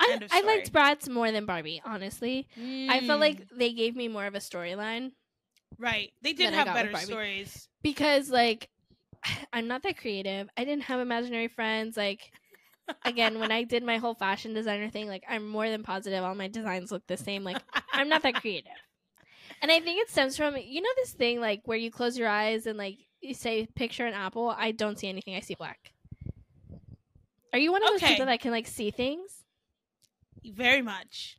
I, 0.00 0.18
I 0.30 0.40
liked 0.42 0.72
Bratz 0.72 1.08
more 1.08 1.30
than 1.32 1.44
Barbie, 1.44 1.82
honestly. 1.84 2.46
I 2.88 3.00
felt 3.00 3.20
Mm, 3.20 3.20
like 3.20 3.46
they 3.56 3.72
gave 3.72 3.96
me 3.96 4.08
more 4.08 4.26
of 4.26 4.34
a 4.34 4.38
storyline 4.38 5.12
right. 5.78 6.12
They 6.22 6.32
did 6.32 6.52
have 6.54 6.66
better 6.66 6.94
stories. 6.96 7.68
because, 7.82 8.30
like, 8.30 8.68
I'm 9.52 9.66
not 9.68 9.82
that 9.82 9.98
creative. 9.98 10.48
I 10.56 10.64
didn't 10.64 10.84
have 10.84 11.00
imaginary 11.00 11.48
friends. 11.48 11.96
Like, 11.96 12.32
again, 13.04 13.38
when 13.38 13.50
I 13.52 13.64
did 13.64 13.82
my 13.82 13.98
whole 13.98 14.14
fashion 14.14 14.54
designer 14.54 14.88
thing, 14.88 15.08
like, 15.08 15.24
I'm 15.28 15.48
more 15.48 15.68
than 15.68 15.82
positive 15.82 16.22
all 16.24 16.34
my 16.34 16.48
designs 16.48 16.90
look 16.92 17.06
the 17.06 17.16
same. 17.16 17.44
Like, 17.44 17.62
I'm 17.94 18.08
not 18.08 18.22
that 18.22 18.36
creative. 18.40 18.72
And 19.62 19.70
I 19.72 19.80
think 19.80 20.00
it 20.00 20.10
stems 20.10 20.36
from, 20.36 20.56
you 20.56 20.80
know, 20.80 20.90
this 20.96 21.12
thing, 21.12 21.40
like, 21.40 21.62
where 21.64 21.76
you 21.78 21.90
close 21.90 22.16
your 22.16 22.28
eyes 22.28 22.66
and, 22.66 22.78
like, 22.78 22.98
you 23.20 23.34
say, 23.34 23.66
picture 23.74 24.06
an 24.06 24.14
apple. 24.14 24.54
I 24.56 24.70
don't 24.72 24.98
see 24.98 25.08
anything. 25.08 25.34
I 25.34 25.40
see 25.40 25.54
black. 25.54 25.92
Are 27.52 27.58
you 27.58 27.72
one 27.72 27.82
of 27.82 27.88
those 27.90 28.02
Okay. 28.02 28.12
people 28.12 28.26
that 28.26 28.40
can, 28.40 28.50
like, 28.52 28.66
see 28.66 28.90
things? 28.90 29.44
Very 30.44 30.82
much. 30.82 31.36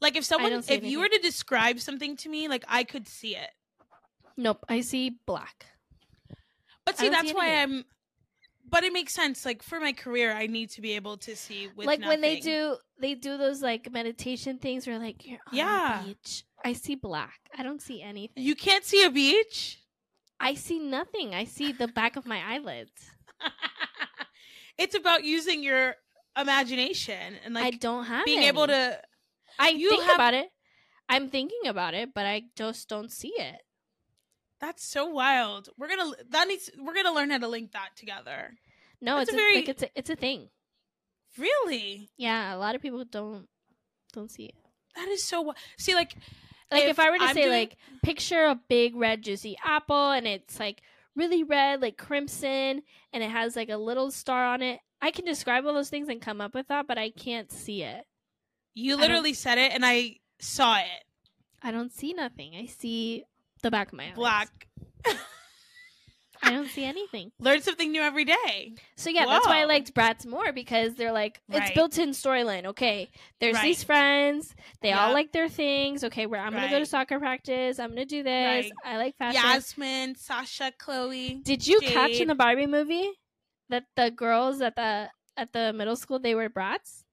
Like 0.00 0.16
if 0.16 0.24
someone 0.24 0.52
if 0.52 0.82
you 0.84 0.98
were 0.98 1.08
to 1.08 1.18
describe 1.18 1.78
something 1.78 2.16
to 2.16 2.28
me, 2.28 2.48
like 2.48 2.64
I 2.68 2.82
could 2.82 3.06
see 3.06 3.36
it. 3.36 3.50
Nope. 4.36 4.64
I 4.68 4.80
see 4.80 5.10
black. 5.26 5.66
But 6.84 6.98
see, 6.98 7.08
don't 7.08 7.20
see 7.20 7.26
that's 7.28 7.34
why. 7.36 7.62
I'm. 7.62 7.84
But 8.68 8.82
it 8.82 8.92
makes 8.92 9.12
sense. 9.14 9.44
Like 9.44 9.62
for 9.62 9.78
my 9.78 9.92
career, 9.92 10.32
I 10.32 10.48
need 10.48 10.70
to 10.70 10.80
be 10.80 10.96
able 10.96 11.18
to 11.18 11.36
see 11.36 11.68
with 11.76 11.86
like 11.86 12.00
when 12.04 12.20
they 12.20 12.40
do 12.40 12.78
they 12.98 13.14
do 13.14 13.36
those 13.38 13.62
like 13.62 13.92
meditation 13.92 14.58
things 14.58 14.88
where 14.88 14.98
like 14.98 15.24
you're 15.24 15.38
on 15.46 15.56
Yeah. 15.56 16.00
the 16.02 16.08
beach. 16.08 16.44
I 16.64 16.72
see 16.74 16.94
black. 16.94 17.38
I 17.56 17.62
don't 17.62 17.82
see 17.82 18.00
anything. 18.02 18.42
You 18.42 18.54
can't 18.54 18.84
see 18.84 19.04
a 19.04 19.10
beach. 19.10 19.78
I 20.40 20.54
see 20.54 20.78
nothing. 20.78 21.34
I 21.34 21.44
see 21.44 21.72
the 21.72 21.88
back 21.88 22.16
of 22.16 22.26
my 22.26 22.40
eyelids. 22.54 22.92
it's 24.78 24.94
about 24.94 25.24
using 25.24 25.62
your 25.62 25.94
imagination 26.38 27.34
and 27.44 27.54
like 27.54 27.64
I 27.64 27.70
don't 27.76 28.04
have 28.04 28.24
being 28.24 28.42
able 28.44 28.66
to 28.66 28.98
I 29.58 29.70
you 29.70 29.90
think 29.90 30.02
have- 30.04 30.14
about 30.14 30.34
it. 30.34 30.48
I'm 31.08 31.28
thinking 31.28 31.66
about 31.66 31.94
it, 31.94 32.14
but 32.14 32.24
I 32.26 32.42
just 32.56 32.88
don't 32.88 33.12
see 33.12 33.32
it. 33.36 33.60
That's 34.60 34.84
so 34.84 35.06
wild. 35.06 35.68
We're 35.76 35.88
gonna 35.88 36.12
that 36.30 36.48
needs 36.48 36.70
we're 36.78 36.94
gonna 36.94 37.12
learn 37.12 37.30
how 37.30 37.38
to 37.38 37.48
link 37.48 37.72
that 37.72 37.90
together. 37.96 38.54
No, 39.00 39.16
That's 39.18 39.30
it's 39.30 39.32
a 39.32 39.36
a, 39.36 39.42
very- 39.42 39.54
like 39.56 39.68
it's 39.68 39.82
a, 39.82 39.88
it's 39.94 40.10
a 40.10 40.16
thing. 40.16 40.48
Really? 41.36 42.10
Yeah, 42.16 42.54
a 42.54 42.58
lot 42.58 42.74
of 42.74 42.82
people 42.82 43.04
don't 43.04 43.48
don't 44.12 44.30
see 44.30 44.44
it. 44.44 44.54
That 44.94 45.08
is 45.08 45.24
so 45.24 45.52
see 45.78 45.94
like 45.94 46.14
Like 46.72 46.84
if, 46.84 46.90
If 46.90 46.98
I 46.98 47.10
were 47.10 47.18
to 47.18 47.24
I'm 47.24 47.34
say 47.34 47.42
doing- 47.44 47.52
like 47.52 47.76
picture 48.02 48.44
a 48.46 48.58
big 48.68 48.96
red 48.96 49.22
juicy 49.22 49.56
apple 49.64 50.10
and 50.10 50.26
it's 50.26 50.58
like 50.58 50.82
really 51.14 51.42
red 51.44 51.80
like 51.82 51.96
crimson 51.98 52.82
and 53.12 53.22
it 53.22 53.30
has 53.30 53.54
like 53.54 53.68
a 53.68 53.76
little 53.76 54.10
star 54.10 54.44
on 54.46 54.62
it. 54.62 54.80
I 55.00 55.10
can 55.10 55.24
describe 55.24 55.66
all 55.66 55.74
those 55.74 55.90
things 55.90 56.08
and 56.08 56.20
come 56.22 56.40
up 56.40 56.54
with 56.54 56.68
that, 56.68 56.86
but 56.86 56.96
I 56.98 57.10
can't 57.10 57.50
see 57.52 57.82
it. 57.82 58.04
you 58.74 58.96
literally 58.96 59.34
said 59.34 59.58
it 59.58 59.72
and 59.72 59.84
I 59.84 60.16
saw 60.40 60.78
it. 60.78 61.04
I 61.62 61.70
don't 61.70 61.92
see 61.92 62.12
nothing. 62.12 62.54
I 62.56 62.66
see 62.66 63.24
the 63.62 63.70
back 63.70 63.88
of 63.88 63.94
my 63.98 64.06
eyes. 64.06 64.14
Black. 64.14 64.68
I 66.42 66.50
don't 66.50 66.68
see 66.68 66.84
anything. 66.84 67.30
Learn 67.40 67.62
something 67.62 67.90
new 67.92 68.02
every 68.02 68.24
day. 68.24 68.74
So 68.96 69.10
yeah, 69.10 69.26
that's 69.26 69.46
why 69.46 69.60
I 69.60 69.64
liked 69.64 69.94
Bratz 69.94 70.26
more 70.26 70.52
because 70.52 70.94
they're 70.94 71.12
like 71.12 71.40
it's 71.48 71.58
Right. 71.60 71.74
built-in 71.74 72.10
storyline. 72.10 72.66
Okay, 72.66 73.10
there's 73.40 73.54
Right. 73.54 73.62
these 73.62 73.84
friends. 73.84 74.54
They 74.80 74.92
all 74.92 75.12
like 75.12 75.32
their 75.32 75.48
things. 75.48 76.02
Okay, 76.04 76.26
where 76.26 76.40
I'm 76.40 76.52
gonna 76.52 76.68
go 76.70 76.78
to 76.80 76.86
soccer 76.86 77.18
practice. 77.20 77.78
I'm 77.78 77.90
gonna 77.90 78.04
do 78.04 78.22
this. 78.22 78.64
Right. 78.66 78.72
I 78.84 78.96
like 78.98 79.16
fashion. 79.16 79.40
Yasmin, 79.42 80.16
Sasha, 80.16 80.72
Chloe. 80.78 81.40
Did 81.42 81.66
you 81.66 81.78
catch 81.80 82.12
in 82.12 82.28
the 82.28 82.34
Barbie 82.34 82.66
movie 82.66 83.10
that 83.68 83.84
the 83.96 84.10
girls 84.10 84.60
at 84.60 84.74
the 84.76 85.10
at 85.36 85.52
the 85.52 85.72
middle 85.72 85.96
school 85.96 86.18
they 86.18 86.34
were 86.34 86.48
Bratz? 86.50 87.04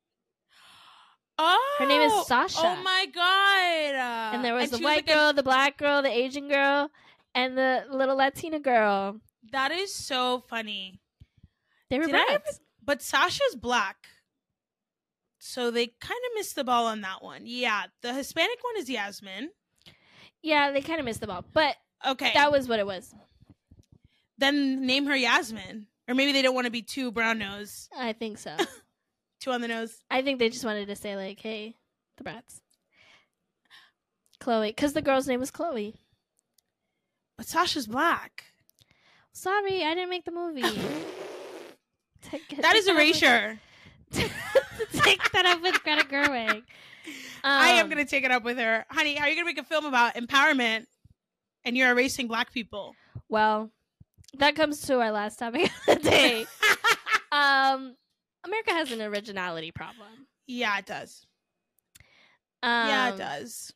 Oh, 1.41 1.75
Her 1.79 1.85
name 1.85 2.01
is 2.01 2.11
oh, 2.11 2.19
oh 2.19 2.23
Sasha. 2.27 2.59
Oh 2.61 2.83
my 2.83 3.05
god! 3.13 4.33
And 4.35 4.43
there 4.43 4.53
was 4.53 4.71
the 4.71 4.77
she 4.77 4.83
white 4.83 5.07
like 5.07 5.09
a- 5.09 5.13
girl, 5.13 5.33
the 5.33 5.43
black 5.43 5.77
girl, 5.77 6.01
the 6.01 6.09
Asian 6.11 6.49
girl, 6.49 6.89
and 7.35 7.57
the 7.57 7.85
little 7.89 8.15
Latina 8.17 8.59
girl. 8.59 9.19
that 9.51 9.71
is 9.71 9.93
so 9.93 10.43
funny. 10.47 10.99
They 11.89 11.99
were 11.99 12.05
Did 12.05 12.15
ever- 12.15 12.39
Bratz. 12.39 12.59
But 12.83 13.01
Sasha's 13.01 13.55
black, 13.55 14.07
so 15.37 15.69
they 15.69 15.87
kind 15.87 16.19
of 16.27 16.31
missed 16.35 16.55
the 16.55 16.63
ball 16.63 16.87
on 16.87 17.01
that 17.01 17.21
one. 17.23 17.41
Yeah, 17.45 17.83
the 18.01 18.13
Hispanic 18.13 18.63
one 18.63 18.77
is 18.77 18.89
Yasmin. 18.89 19.51
Yeah, 20.41 20.71
they 20.71 20.81
kind 20.81 20.99
of 20.99 21.05
missed 21.05 21.19
the 21.21 21.27
ball, 21.27 21.45
but 21.53 21.75
Okay, 22.07 22.31
that 22.33 22.51
was 22.51 22.67
what 22.67 22.79
it 22.79 22.85
was. 22.87 23.13
then 24.37 24.85
name 24.85 25.05
her 25.05 25.15
Yasmin, 25.15 25.85
or 26.07 26.15
maybe 26.15 26.31
they 26.31 26.41
don't 26.41 26.55
want 26.55 26.65
to 26.65 26.71
be 26.71 26.81
too 26.81 27.11
brown 27.11 27.37
nose, 27.39 27.89
I 27.95 28.13
think 28.13 28.37
so. 28.39 28.55
two 29.39 29.51
on 29.51 29.61
the 29.61 29.67
nose. 29.67 29.95
I 30.09 30.21
think 30.21 30.39
they 30.39 30.49
just 30.49 30.65
wanted 30.65 30.87
to 30.87 30.95
say 30.95 31.15
like, 31.15 31.39
"Hey, 31.39 31.75
the 32.17 32.23
Bratz." 32.23 32.61
Chloe, 34.39 34.69
because 34.69 34.93
the 34.93 35.01
girl's 35.01 35.27
name 35.27 35.39
was 35.41 35.51
Chloe. 35.51 35.95
But 37.39 37.47
Sasha's 37.47 37.87
black. 37.87 38.51
Sorry, 39.31 39.81
I 39.85 39.95
didn't 39.95 40.09
make 40.09 40.25
the 40.25 40.31
movie. 40.31 40.61
That 42.61 42.75
is 42.75 42.85
with- 42.85 42.95
erasure. 42.95 43.59
Take 44.11 45.31
that 45.31 45.45
up 45.45 45.61
with 45.61 45.81
Greta 45.83 46.03
Gerwig. 46.03 46.63
I 47.45 47.69
am 47.69 47.85
Um, 47.85 47.89
gonna 47.89 48.03
take 48.03 48.25
it 48.25 48.31
up 48.31 48.43
with 48.43 48.57
her, 48.57 48.85
honey. 48.89 49.15
How 49.15 49.23
are 49.25 49.29
you 49.29 49.35
gonna 49.35 49.45
make 49.45 49.57
a 49.57 49.63
film 49.63 49.85
about 49.85 50.15
empowerment, 50.15 50.85
and 51.63 51.77
you're 51.77 51.89
erasing 51.91 52.27
black 52.27 52.51
people? 52.51 52.93
Well, 53.29 53.71
that 54.37 54.55
comes 54.57 54.81
to 54.87 54.99
our 54.99 55.11
last 55.11 55.39
topic 55.39 55.71
of 55.87 56.03
the 56.03 56.09
day. 56.09 56.45
um, 57.31 57.95
America 58.45 58.71
has 58.71 58.91
an 58.91 59.01
originality 59.01 59.71
problem. 59.71 60.27
yeah, 60.45 60.77
it 60.77 60.85
does. 60.85 61.25
Um, 62.61 62.87
yeah, 62.89 63.13
it 63.13 63.17
does. 63.17 63.73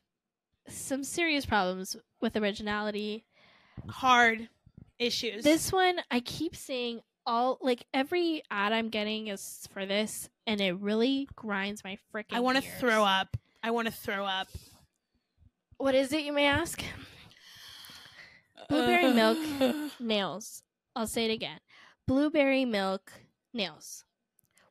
Some 0.68 1.02
serious 1.02 1.46
problems 1.46 1.96
with 2.20 2.36
originality. 2.36 3.24
Hard 3.88 4.48
issues. 4.98 5.44
This 5.44 5.72
one, 5.72 6.00
I 6.10 6.20
keep 6.20 6.56
seeing 6.56 7.00
all 7.26 7.58
like 7.60 7.86
every 7.94 8.42
ad 8.50 8.72
I'm 8.72 8.88
getting 8.88 9.28
is 9.28 9.68
for 9.72 9.86
this, 9.86 10.28
and 10.46 10.60
it 10.60 10.76
really 10.78 11.28
grinds 11.36 11.82
my 11.84 11.98
freaking. 12.14 12.34
I 12.34 12.40
want 12.40 12.56
to 12.58 12.70
throw 12.78 13.04
up. 13.04 13.36
I 13.62 13.70
want 13.70 13.86
to 13.86 13.92
throw 13.92 14.24
up. 14.26 14.48
What 15.78 15.94
is 15.94 16.12
it, 16.12 16.24
you 16.24 16.32
may 16.32 16.46
ask? 16.46 16.82
Blueberry 18.68 19.12
milk. 19.12 19.38
Nails. 20.00 20.62
I'll 20.96 21.06
say 21.06 21.26
it 21.26 21.32
again. 21.32 21.58
Blueberry 22.06 22.64
milk 22.64 23.10
nails. 23.52 24.04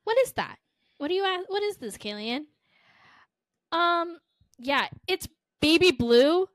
What 0.04 0.18
is 0.20 0.34
that? 0.34 0.58
What 0.98 1.08
do 1.08 1.16
you 1.16 1.26
ask? 1.26 1.50
What 1.50 1.64
is 1.64 1.78
this, 1.78 1.98
Killian? 1.98 2.48
Um, 3.72 4.20
yeah, 4.60 4.88
it's 5.08 5.28
baby 5.62 5.92
blue. 5.92 6.48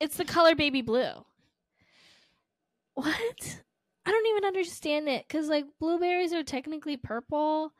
It's 0.00 0.16
the 0.16 0.24
color 0.24 0.54
baby 0.54 0.82
blue. 0.82 1.24
What? 2.94 3.58
I 4.04 4.10
don't 4.10 4.26
even 4.26 4.44
understand 4.44 5.08
it 5.08 5.24
because 5.26 5.48
like 5.48 5.64
blueberries 5.78 6.32
are 6.32 6.42
technically 6.42 6.96
purple. 6.96 7.72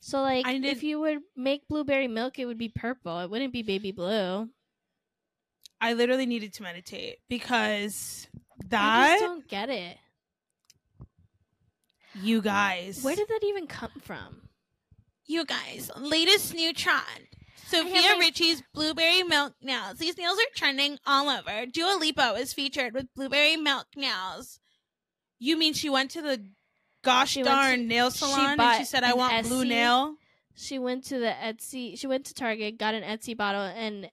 So 0.00 0.20
like, 0.20 0.44
if 0.46 0.82
you 0.82 1.00
would 1.00 1.18
make 1.36 1.66
blueberry 1.68 2.08
milk, 2.08 2.38
it 2.38 2.46
would 2.46 2.58
be 2.58 2.68
purple. 2.68 3.18
It 3.20 3.30
wouldn't 3.30 3.52
be 3.52 3.62
baby 3.62 3.92
blue. 3.92 4.48
I 5.80 5.92
literally 5.92 6.26
needed 6.26 6.52
to 6.54 6.62
meditate 6.62 7.18
because 7.28 8.26
that 8.68 8.82
I 8.82 9.10
just 9.12 9.24
don't 9.24 9.48
get 9.48 9.70
it. 9.70 9.96
you 12.20 12.42
guys. 12.42 13.02
Where 13.02 13.16
did 13.16 13.28
that 13.28 13.44
even 13.44 13.66
come 13.66 13.92
from? 14.02 14.48
you 15.28 15.44
guys 15.44 15.90
latest 15.96 16.54
new 16.54 16.72
trend? 16.72 17.28
Sofia 17.68 17.92
my- 18.14 18.16
Richie's 18.18 18.62
blueberry 18.74 19.22
milk 19.22 19.54
nails. 19.60 19.98
These 19.98 20.16
nails 20.16 20.38
are 20.38 20.54
trending 20.56 20.98
all 21.06 21.28
over. 21.28 21.66
Dua 21.66 21.96
Lipa 21.98 22.32
was 22.36 22.52
featured 22.52 22.94
with 22.94 23.12
blueberry 23.14 23.56
milk 23.56 23.86
nails. 23.96 24.58
You 25.38 25.56
mean 25.56 25.74
she 25.74 25.88
went 25.90 26.10
to 26.12 26.22
the 26.22 26.44
gosh 27.02 27.32
She 27.32 27.42
darn 27.42 27.80
to- 27.80 27.84
nail 27.84 28.10
she 28.10 28.18
salon 28.18 28.58
and 28.60 28.78
she 28.78 28.84
said, 28.84 29.04
"I 29.04 29.10
an 29.12 29.18
want 29.18 29.46
blue 29.46 29.64
nail." 29.64 30.16
She 30.56 30.78
went 30.78 31.04
to 31.06 31.18
the 31.18 31.36
Essie. 31.40 31.94
She 31.94 32.06
went 32.08 32.26
to 32.26 32.34
Target, 32.34 32.78
got 32.78 32.94
an 32.94 33.04
Essie 33.04 33.34
bottle, 33.34 33.62
and 33.62 34.10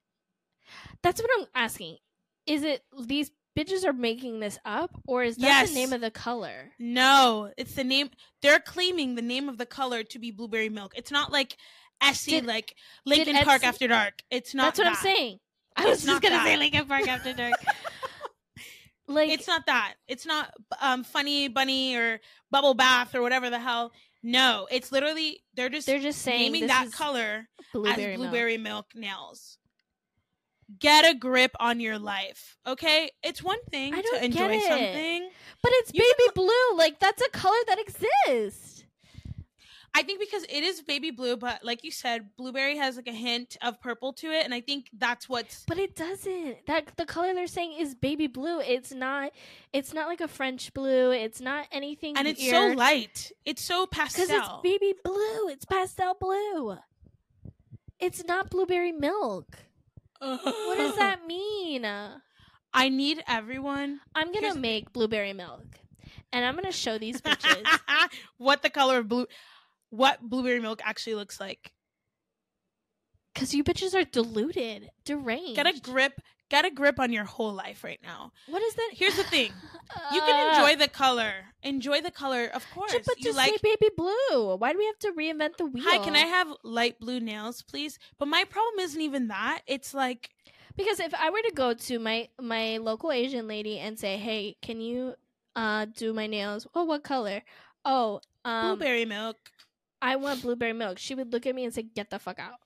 that's 1.01 1.21
what 1.21 1.31
I'm 1.39 1.47
asking. 1.55 1.97
Is 2.45 2.61
it 2.63 2.83
these 2.99 3.31
bitches 3.57 3.83
are 3.85 3.93
making 3.93 4.41
this 4.41 4.59
up, 4.65 4.91
or 5.07 5.23
is 5.23 5.37
that 5.37 5.47
Yes. 5.47 5.69
the 5.69 5.75
name 5.75 5.93
of 5.93 6.01
the 6.01 6.11
color? 6.11 6.73
No, 6.77 7.51
it's 7.57 7.73
the 7.73 7.83
name. 7.83 8.11
They're 8.41 8.59
claiming 8.59 9.15
the 9.15 9.21
name 9.23 9.49
of 9.49 9.57
the 9.57 9.65
color 9.65 10.03
to 10.03 10.19
be 10.19 10.29
blueberry 10.29 10.69
milk. 10.69 10.93
It's 10.95 11.09
not 11.09 11.31
like 11.31 11.57
Essie, 12.01 12.31
Did- 12.31 12.45
like 12.45 12.75
Lincoln 13.05 13.35
Park 13.37 13.57
Essie- 13.63 13.65
After 13.67 13.87
Dark. 13.87 14.21
It's 14.29 14.53
not. 14.53 14.63
That's 14.65 14.79
what 14.79 14.87
I'm 14.87 14.95
saying. 14.95 15.39
I 15.75 15.85
was 15.85 15.97
It's 15.99 16.05
just 16.05 16.21
gonna 16.21 16.43
say. 16.43 16.57
Lincoln 16.57 16.85
Park 16.87 17.07
after 17.07 17.33
dark. 17.33 17.53
like 19.07 19.29
It's 19.29 19.47
not 19.47 19.65
that. 19.65 19.95
It's 20.07 20.25
not 20.25 20.53
um 20.79 21.03
funny 21.03 21.47
bunny 21.47 21.95
or 21.95 22.21
bubble 22.51 22.73
bath 22.73 23.13
or 23.13 23.21
whatever 23.21 23.49
the 23.49 23.59
hell. 23.59 23.91
No, 24.23 24.67
it's 24.71 24.91
literally 24.91 25.43
they're 25.53 25.69
just 25.69 25.85
they're 25.85 25.99
just 25.99 26.21
saying 26.21 26.51
naming 26.51 26.67
that 26.67 26.91
color 26.91 27.47
blueberry, 27.73 28.13
as 28.13 28.19
milk. 28.19 28.31
blueberry 28.31 28.57
milk. 28.57 28.85
nails. 28.95 29.57
Get 30.79 31.05
a 31.05 31.13
grip 31.15 31.51
on 31.59 31.79
your 31.79 31.99
life, 31.99 32.57
okay? 32.65 33.11
It's 33.21 33.43
one 33.43 33.63
thing 33.69 33.93
to 33.93 34.23
enjoy 34.23 34.59
something. 34.61 35.29
But 35.61 35.71
it's 35.75 35.91
You 35.93 36.01
baby 36.17 36.31
blue. 36.33 36.77
Like 36.77 36.99
that's 36.99 37.21
a 37.21 37.29
color 37.29 37.57
that 37.67 37.77
exists. 37.79 38.74
I 39.97 40.03
think 40.03 40.19
because 40.19 40.43
it 40.43 40.61
is 40.61 40.81
baby 40.81 41.09
blue, 41.11 41.37
but 41.37 41.63
like 41.63 41.85
you 41.85 41.89
said, 41.89 42.35
blueberry 42.35 42.75
has 42.75 42.97
like 42.97 43.07
a 43.07 43.13
hint 43.13 43.55
of 43.61 43.79
purple 43.79 44.11
to 44.13 44.27
it, 44.27 44.43
and 44.43 44.53
I 44.53 44.59
think 44.59 44.89
that's 44.91 45.29
what's 45.29 45.63
But 45.65 45.77
it 45.77 45.95
doesn't. 45.95 46.65
That 46.67 46.97
the 46.97 47.05
color 47.05 47.33
they're 47.33 47.47
saying 47.47 47.75
is 47.79 47.95
baby 47.95 48.27
blue. 48.27 48.59
It's 48.59 48.91
not. 48.93 49.31
It's 49.71 49.93
not 49.93 50.07
like 50.07 50.19
a 50.19 50.27
French 50.27 50.73
blue. 50.73 51.11
It's 51.11 51.39
not 51.39 51.67
anything. 51.71 52.17
and 52.17 52.27
it's 52.27 52.45
so 52.47 52.73
light. 52.75 53.31
It's 53.45 53.63
so 53.63 53.85
pastel. 53.85 54.25
Because 54.27 54.37
it's 54.37 54.49
baby 54.61 54.93
blue. 55.01 55.47
It's 55.47 55.63
pastel 55.63 56.17
blue. 56.19 56.77
It's 57.97 58.25
not 58.25 58.49
blueberry 58.49 58.91
milk. 58.91 59.47
What 60.19 60.77
does 60.77 60.97
that 60.97 61.25
mean? 61.27 61.85
I 62.73 62.89
need 62.89 63.23
everyone. 63.27 64.01
I'm 64.13 64.33
gonna 64.33 64.47
Here's 64.47 64.57
make 64.57 64.91
blueberry 64.91 65.31
milk, 65.31 65.63
and 66.33 66.43
I'm 66.43 66.55
gonna 66.55 66.73
show 66.73 66.97
these 66.97 67.21
bitches. 67.21 67.63
what 68.37 68.61
the 68.61 68.69
color 68.69 68.97
of 68.97 69.07
blue, 69.07 69.27
what 69.95 70.21
blueberry 70.21 70.59
milk 70.59 70.81
actually 70.83 71.15
looks 71.15 71.39
like. 71.39 71.71
Because 73.33 73.53
you 73.53 73.63
bitches 73.63 73.93
are 73.93 74.05
deluded, 74.05 74.89
deranged. 75.03 75.55
Get 75.55 75.67
a 75.67 75.79
grip. 75.79 76.21
Get 76.49 76.63
a 76.63 76.69
grip 76.69 76.99
on 76.99 77.11
your 77.11 77.23
whole 77.25 77.53
life 77.53 77.83
right 77.83 77.99
now. 78.03 78.31
What 78.47 78.61
is 78.61 78.75
that? 78.75 78.91
Here's 78.93 79.15
the 79.17 79.23
thing. 79.23 79.51
You 80.13 80.21
can 80.21 80.49
enjoy 80.55 80.75
the 80.77 80.87
color. 80.87 81.31
Enjoy 81.63 82.01
the 82.01 82.11
color, 82.11 82.45
of 82.53 82.63
course. 82.71 82.93
Uh, 82.93 82.99
But 83.05 83.17
you 83.17 83.23
just 83.25 83.37
like. 83.37 83.49
say 83.49 83.57
baby 83.63 83.89
blue. 83.97 84.55
Why 84.55 84.71
do 84.71 84.77
we 84.77 84.85
have 84.85 84.99
to 84.99 85.11
reinvent 85.13 85.57
the 85.57 85.65
wheel? 85.65 85.83
Hi, 85.85 85.97
can 85.97 86.15
I 86.15 86.19
have 86.19 86.47
light 86.63 86.99
blue 86.99 87.19
nails, 87.19 87.63
please? 87.63 87.97
But 88.19 88.27
my 88.27 88.43
problem 88.47 88.79
isn't 88.79 89.01
even 89.01 89.27
that. 89.29 89.61
It's 89.65 89.93
like 89.93 90.29
Because 90.77 90.99
if 90.99 91.13
I 91.15 91.29
were 91.31 91.41
to 91.41 91.51
go 91.53 91.73
to 91.73 91.99
my 91.99 92.29
my 92.39 92.77
local 92.77 93.11
Asian 93.11 93.47
lady 93.47 93.79
and 93.79 93.97
say, 93.97 94.17
"Hey, 94.17 94.55
can 94.61 94.79
you 94.79 95.15
uh 95.55 95.85
do 95.85 96.13
my 96.13 96.27
nails? 96.27 96.67
Oh, 96.75 96.83
what 96.83 97.03
color? 97.03 97.41
Oh, 97.83 98.21
um, 98.45 98.77
Blueberry 98.77 99.05
milk. 99.05 99.37
I 100.01 100.15
want 100.17 100.41
blueberry 100.41 100.73
milk." 100.73 100.99
She 100.99 101.15
would 101.15 101.31
look 101.33 101.45
at 101.45 101.55
me 101.55 101.63
and 101.65 101.73
say, 101.73 101.83
"Get 101.83 102.09
the 102.09 102.19
fuck 102.19 102.39
out." 102.39 102.59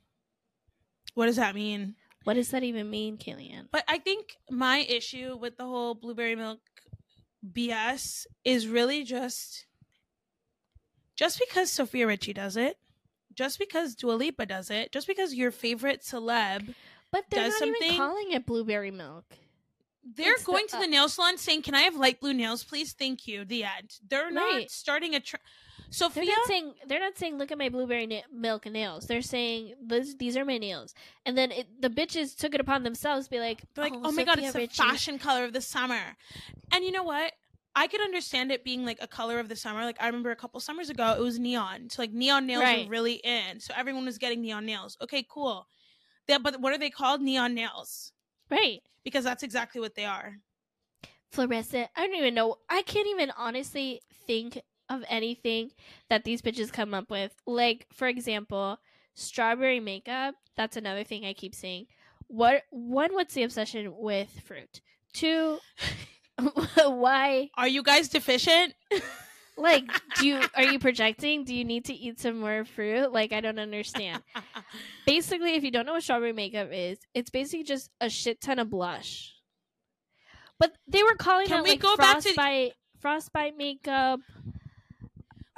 What 1.13 1.25
does 1.25 1.35
that 1.37 1.55
mean? 1.55 1.95
What 2.23 2.33
does 2.35 2.49
that 2.51 2.63
even 2.63 2.89
mean, 2.89 3.17
Kayleigh 3.17 3.67
But 3.71 3.83
I 3.87 3.97
think 3.97 4.37
my 4.49 4.79
issue 4.79 5.37
with 5.37 5.57
the 5.57 5.65
whole 5.65 5.95
blueberry 5.95 6.35
milk 6.35 6.59
BS 7.45 8.25
is 8.43 8.67
really 8.67 9.03
just 9.03 9.65
just 11.15 11.39
because 11.39 11.71
Sofia 11.71 12.07
Richie 12.07 12.33
does 12.33 12.55
it, 12.55 12.77
just 13.33 13.59
because 13.59 13.95
Dua 13.95 14.13
Lipa 14.13 14.45
does 14.45 14.69
it, 14.69 14.91
just 14.91 15.07
because 15.07 15.33
your 15.33 15.51
favorite 15.51 16.01
celeb, 16.01 16.73
But 17.11 17.25
they're 17.29 17.45
does 17.45 17.59
not 17.59 17.67
even 17.67 17.81
something- 17.81 17.97
calling 17.97 18.31
it 18.31 18.45
blueberry 18.45 18.91
milk. 18.91 19.25
they're 20.03 20.33
It's 20.33 20.43
the- 20.43 20.51
going 20.51 20.67
to 20.67 20.77
uh, 20.77 20.81
the 20.81 20.87
nail 20.87 21.09
salon 21.09 21.37
saying, 21.37 21.61
"Can 21.63 21.75
I 21.75 21.81
have 21.81 21.95
light 21.95 22.19
blue 22.19 22.33
nails, 22.33 22.63
please? 22.63 22.93
Thank 22.93 23.27
you." 23.27 23.45
The 23.45 23.63
end. 23.63 23.99
They're 24.07 24.31
not 24.31 24.69
starting 24.71 25.13
a. 25.15 25.21
Tr- 25.91 26.05
They're 26.13 26.25
not 26.25 26.45
saying 26.47 26.73
they're 26.87 26.99
not 26.99 27.17
saying 27.17 27.37
look 27.37 27.51
at 27.51 27.57
my 27.57 27.69
blueberry 27.69 28.05
na- 28.07 28.21
milk 28.31 28.65
nails. 28.65 29.07
They're 29.07 29.21
saying 29.21 29.73
this, 29.81 30.15
these 30.15 30.37
are 30.37 30.45
my 30.45 30.57
nails, 30.57 30.93
and 31.25 31.37
then 31.37 31.51
it, 31.51 31.81
the 31.81 31.89
bitches 31.89 32.37
took 32.37 32.53
it 32.53 32.61
upon 32.61 32.83
themselves 32.83 33.25
to 33.25 33.31
be 33.31 33.39
like, 33.39 33.61
They're 33.73 33.85
like, 33.85 33.93
oh, 33.95 34.01
oh 34.05 34.11
my 34.11 34.23
god, 34.23 34.35
Sofia 34.39 34.61
it's 34.63 34.77
the 34.77 34.83
fashion 34.83 35.17
color 35.19 35.43
of 35.45 35.53
the 35.53 35.61
summer. 35.61 36.15
And 36.71 36.83
you 36.83 36.91
know 36.91 37.03
what? 37.03 37.33
I 37.75 37.87
could 37.87 38.01
understand 38.01 38.51
it 38.51 38.63
being 38.63 38.83
like 38.85 38.97
a 39.01 39.07
color 39.07 39.39
of 39.39 39.47
the 39.47 39.55
summer. 39.55 39.83
Like 39.83 39.97
I 40.01 40.07
remember 40.07 40.31
a 40.31 40.35
couple 40.35 40.59
summers 40.59 40.89
ago, 40.89 41.13
it 41.17 41.21
was 41.21 41.39
neon. 41.39 41.89
So 41.89 42.01
like 42.01 42.11
neon 42.11 42.45
nails 42.45 42.63
Right. 42.63 42.85
were 42.85 42.91
really 42.91 43.13
in. 43.13 43.59
So 43.59 43.73
everyone 43.77 44.05
was 44.05 44.17
getting 44.17 44.41
neon 44.41 44.65
nails. 44.65 44.97
Okay, 45.01 45.25
cool. 45.29 45.67
They, 46.27 46.37
but 46.37 46.59
what 46.61 46.73
are 46.73 46.77
they 46.77 46.89
called? 46.89 47.21
Neon 47.21 47.53
nails. 47.53 48.11
right 48.51 48.81
Because 49.03 49.23
that's 49.23 49.43
exactly 49.43 49.79
what 49.81 49.95
they 49.95 50.05
are. 50.05 50.33
fluorescent. 51.31 51.89
I 51.95 52.05
don't 52.07 52.15
even 52.17 52.33
know. 52.33 52.55
I 52.69 52.81
can't 52.81 53.07
even 53.07 53.31
honestly 53.37 54.01
think 54.27 54.59
of 54.89 55.03
anything 55.09 55.71
that 56.09 56.23
these 56.23 56.41
bitches 56.41 56.71
come 56.71 56.93
up 56.93 57.09
with. 57.09 57.33
Like 57.45 57.87
for 57.93 58.07
example, 58.07 58.79
strawberry 59.13 59.79
makeup. 59.79 60.35
That's 60.55 60.77
another 60.77 61.03
thing 61.03 61.25
I 61.25 61.33
keep 61.33 61.55
seeing. 61.55 61.87
What 62.27 62.63
one? 62.69 63.13
What's 63.13 63.33
the 63.33 63.43
obsession 63.43 63.93
with 63.97 64.41
fruit? 64.45 64.81
Two. 65.13 65.59
why 66.85 67.49
Are 67.57 67.67
you 67.67 67.83
guys 67.83 68.07
deficient? 68.09 68.73
like 69.59 69.83
do 70.15 70.27
you 70.27 70.41
are 70.55 70.63
you 70.63 70.79
projecting 70.79 71.43
do 71.43 71.53
you 71.53 71.65
need 71.65 71.85
to 71.85 71.93
eat 71.93 72.19
some 72.19 72.39
more 72.39 72.63
fruit 72.63 73.11
like 73.11 73.33
i 73.33 73.41
don't 73.41 73.59
understand 73.59 74.23
basically 75.05 75.55
if 75.55 75.63
you 75.63 75.71
don't 75.71 75.85
know 75.85 75.93
what 75.93 76.03
strawberry 76.03 76.31
makeup 76.31 76.69
is 76.71 76.97
it's 77.13 77.29
basically 77.29 77.63
just 77.63 77.89
a 77.99 78.09
shit 78.09 78.39
ton 78.39 78.57
of 78.57 78.69
blush 78.69 79.33
but 80.59 80.71
they 80.87 81.03
were 81.03 81.15
calling 81.15 81.47
Can 81.47 81.59
it 81.59 81.63
we 81.63 81.69
like 81.71 81.81
go 81.81 81.97
back 81.97 82.19
to- 82.19 82.33
frostbite 82.33 82.73
frostbite 82.99 83.57
makeup 83.57 84.21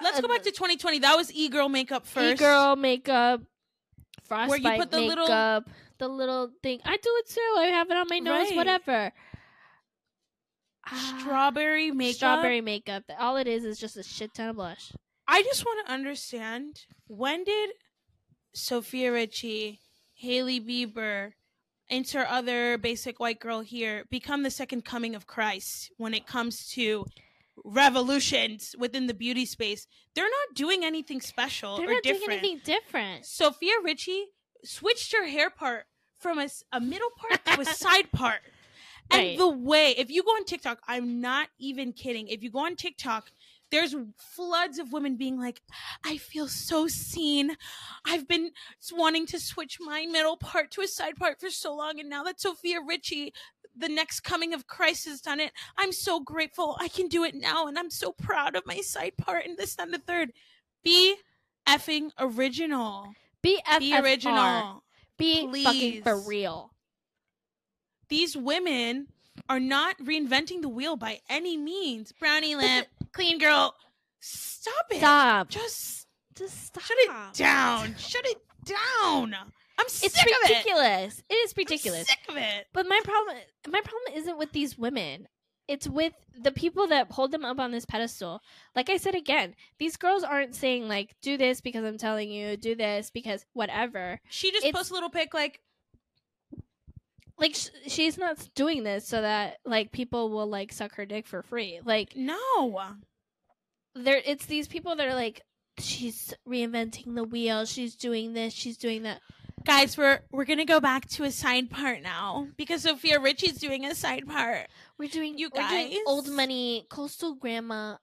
Let's 0.04 0.20
go 0.22 0.28
back 0.28 0.44
to 0.44 0.52
2020. 0.52 1.00
That 1.00 1.16
was 1.16 1.32
e-girl 1.34 1.70
makeup 1.70 2.06
first. 2.06 2.42
E 2.42 2.44
girl 2.44 2.76
makeup 2.76 3.42
frostbite 4.24 4.62
Where 4.64 4.74
you 4.74 4.80
put 4.80 4.92
the 4.92 5.00
little- 5.02 5.28
the 5.98 6.08
little 6.08 6.50
thing 6.64 6.80
i 6.84 6.98
do 6.98 7.10
it 7.20 7.30
too 7.30 7.56
i 7.60 7.66
have 7.66 7.90
it 7.92 7.96
on 7.98 8.08
my 8.10 8.18
nose 8.20 8.48
Right. 8.50 8.56
whatever 8.56 9.12
Ah, 10.88 11.18
Strawberry 11.20 11.92
makeup. 11.92 12.16
strawberry 12.16 12.62
makeup 12.62 13.04
all 13.20 13.38
it 13.38 13.48
is 13.48 13.64
is 13.66 13.78
just 13.80 13.98
a 13.98 14.04
shit 14.04 14.34
ton 14.34 14.50
of 14.50 14.56
blush 14.56 14.92
I 15.28 15.44
just 15.44 15.64
want 15.64 15.86
to 15.86 15.94
understand 15.94 16.86
when 17.08 17.44
did 17.46 17.70
Sofia 18.54 19.14
Richie, 19.14 19.80
Hailey 20.16 20.60
Bieber, 20.60 21.34
insert 21.88 22.28
other 22.28 22.78
basic 22.78 23.18
white 23.20 23.40
girl 23.40 23.62
here 23.62 24.04
become 24.10 24.44
the 24.44 24.52
second 24.52 24.84
coming 24.84 25.16
of 25.16 25.28
Christ 25.28 25.92
when 25.98 26.14
it 26.14 26.26
comes 26.28 26.68
to 26.72 27.06
revolutions 27.64 28.76
within 28.78 29.08
the 29.08 29.14
beauty 29.14 29.46
space? 29.46 29.88
They're 30.16 30.24
not 30.26 30.56
doing 30.56 30.84
anything 30.84 31.22
special 31.22 31.78
they're 31.78 31.90
or 31.90 31.94
not 31.94 32.04
different. 32.04 32.26
doing 32.26 32.40
anything 32.40 32.62
different 32.64 33.26
Sofia 33.26 33.74
Richie 33.84 34.26
switched 34.64 35.14
her 35.14 35.26
hair 35.28 35.50
part 35.50 35.86
from 36.20 36.38
a, 36.40 36.48
a 36.72 36.80
middle 36.80 37.10
part 37.18 37.44
to 37.46 37.62
a 37.62 37.66
side 37.74 38.12
part. 38.12 38.42
And 39.10 39.20
Right. 39.22 39.38
the 39.38 39.50
way, 39.50 39.92
if 39.98 40.10
you 40.10 40.24
go 40.24 40.32
on 40.32 40.46
TikTok, 40.46 40.80
I'm 40.88 41.20
not 41.20 41.50
even 41.60 41.92
kidding. 41.92 42.28
If 42.30 42.44
you 42.44 42.52
go 42.52 42.60
on 42.66 42.76
TikTok, 42.78 43.32
there's 43.70 43.96
floods 44.18 44.80
of 44.80 44.94
women 44.94 45.16
being 45.18 45.38
like, 45.40 45.62
I 46.06 46.18
feel 46.18 46.48
so 46.48 46.88
seen. 46.88 47.58
I've 48.06 48.28
been 48.28 48.52
wanting 48.94 49.26
to 49.28 49.40
switch 49.40 49.78
my 49.82 50.06
middle 50.06 50.38
part 50.38 50.72
to 50.72 50.82
a 50.82 50.88
side 50.88 51.16
part 51.18 51.40
for 51.42 51.50
so 51.50 51.76
long. 51.76 52.00
And 52.00 52.10
now 52.10 52.24
that 52.24 52.40
Sofia 52.40 52.80
Richie, 52.86 53.34
the 53.76 53.90
next 53.90 54.22
coming 54.22 54.54
of 54.54 54.68
Christ, 54.68 55.06
has 55.06 55.22
done 55.22 55.40
it, 55.40 55.52
I'm 55.78 55.92
so 55.92 56.20
grateful. 56.20 56.78
I 56.80 56.88
can 56.88 57.08
do 57.08 57.24
it 57.24 57.36
now. 57.36 57.68
And 57.68 57.78
I'm 57.78 57.90
so 57.90 58.12
proud 58.12 58.56
of 58.56 58.66
my 58.66 58.82
side 58.82 59.14
part 59.18 59.46
and 59.46 59.58
this 59.58 59.76
and 59.80 59.94
the 59.94 60.00
third. 60.00 60.32
Be 60.84 61.16
effing 61.68 62.12
original. 62.20 63.14
Be 63.42 63.62
Be 63.80 63.98
original. 63.98 64.84
Be 65.18 65.64
fucking 65.64 66.04
for 66.04 66.18
real. 66.20 66.74
These 68.10 68.36
women 68.36 69.08
are 69.48 69.60
not 69.60 69.98
reinventing 70.00 70.62
the 70.62 70.70
wheel 70.70 70.96
by 70.96 71.22
any 71.30 71.58
means. 71.58 72.12
Brownie 72.12 72.56
lip, 72.56 72.88
clean 73.14 73.38
girl. 73.38 73.76
Stop 74.20 74.86
it. 74.92 74.98
Stop. 74.98 75.50
Just 75.50 76.08
Just 76.36 76.66
stop. 76.66 76.84
shut 76.84 76.98
it 77.00 77.34
down. 77.34 77.96
Shut 77.98 78.26
it 78.26 78.38
down. 78.66 79.36
I'm 79.82 79.90
sick 79.90 80.12
It's 80.14 80.20
of 80.22 80.26
ridiculous. 80.50 81.24
It 81.30 81.34
is 81.34 81.52
I'm 81.52 81.62
ridiculous. 81.62 82.08
sick 82.08 82.20
of 82.30 82.38
it. 82.38 82.68
But 82.74 82.88
my 82.88 83.00
problem 83.04 83.38
my 83.68 83.82
problem 83.82 84.18
isn't 84.18 84.38
with 84.38 84.52
these 84.52 84.78
women. 84.78 85.28
It's 85.68 85.88
with 85.88 86.14
the 86.38 86.52
people 86.52 86.88
that 86.88 87.12
hold 87.12 87.32
them 87.32 87.46
up 87.46 87.60
on 87.60 87.72
this 87.72 87.86
pedestal. 87.86 88.42
Like 88.76 88.90
I 88.90 88.98
said 88.98 89.16
again, 89.16 89.56
these 89.80 89.96
girls 89.96 90.24
aren't 90.24 90.54
saying 90.56 90.88
like 90.88 91.16
do 91.22 91.38
this 91.38 91.62
because 91.62 91.84
I'm 91.86 91.98
telling 91.98 92.30
you, 92.30 92.58
do 92.58 92.76
this 92.76 93.10
because 93.10 93.46
whatever. 93.54 94.20
She 94.30 94.52
just 94.52 94.66
It's- 94.66 94.76
posts 94.76 94.92
a 94.92 94.94
little 94.94 95.10
pic 95.10 95.34
like, 95.34 95.62
Like 97.38 97.56
sh- 97.56 97.70
she's 97.88 98.18
not 98.18 98.38
doing 98.54 98.84
this 98.84 99.08
so 99.08 99.22
that 99.22 99.58
like 99.66 99.92
people 99.92 100.30
will 100.30 100.48
like 100.48 100.72
suck 100.74 100.96
her 100.96 101.06
dick 101.06 101.26
for 101.26 101.42
free. 101.42 101.80
Like 101.84 102.16
no. 102.16 102.82
there 103.96 104.22
it's 104.26 104.46
these 104.46 104.68
people 104.68 104.96
that 104.98 105.08
are 105.08 105.16
like 105.16 105.42
she's 105.80 106.34
reinventing 106.48 107.16
the 107.16 107.24
wheel, 107.24 107.66
she's 107.66 107.96
doing 107.96 108.34
this, 108.34 108.54
she's 108.54 108.78
doing 108.78 109.04
that. 109.04 109.22
Guys, 109.66 109.98
we're 109.98 110.22
we're 110.32 110.46
gonna 110.46 110.66
go 110.66 110.80
back 110.80 111.08
to 111.10 111.24
a 111.24 111.32
side 111.32 111.70
part 111.70 112.02
now 112.02 112.48
because 112.58 112.84
Sofia 112.84 113.20
Richie's 113.20 113.58
doing 113.60 113.86
a 113.86 113.94
side 113.94 114.28
part. 114.28 114.68
We're 114.98 115.10
doing 115.10 115.38
You 115.38 115.50
we're 115.54 115.68
doing 115.68 116.04
old 116.08 116.28
money, 116.30 116.88
coastal 116.90 117.36
grandma. 117.36 117.98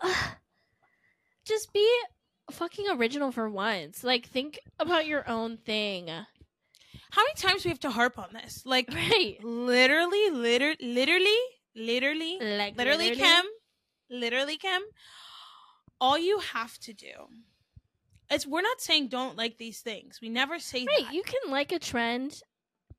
Uh, 0.00 0.14
just 1.44 1.72
be 1.72 1.86
fucking 2.50 2.88
original 2.90 3.32
for 3.32 3.50
once. 3.50 4.04
Like 4.04 4.26
think 4.28 4.58
about 4.78 5.06
your 5.06 5.28
own 5.28 5.56
thing. 5.56 6.08
How 6.08 7.22
many 7.22 7.34
times 7.36 7.62
do 7.62 7.68
we 7.68 7.70
have 7.70 7.80
to 7.80 7.90
harp 7.90 8.18
on 8.18 8.28
this? 8.32 8.62
Like 8.64 8.88
Right. 8.92 9.38
literally, 9.42 10.30
liter- 10.30 10.76
literally, 10.80 11.38
literally, 11.74 12.38
Like 12.40 12.76
literally, 12.76 13.14
Kim, 13.14 13.44
literally, 14.10 14.56
Kim. 14.56 14.82
All 16.00 16.18
you 16.18 16.38
have 16.40 16.78
to 16.80 16.92
do 16.92 17.12
is 18.30 18.46
we're 18.46 18.62
not 18.62 18.80
saying 18.80 19.08
don't 19.08 19.36
like 19.36 19.58
these 19.58 19.80
things. 19.80 20.18
We 20.20 20.28
never 20.28 20.58
say 20.58 20.84
Right, 20.86 21.04
that. 21.04 21.14
you 21.14 21.22
can 21.22 21.50
like 21.50 21.72
a 21.72 21.78
trend. 21.78 22.40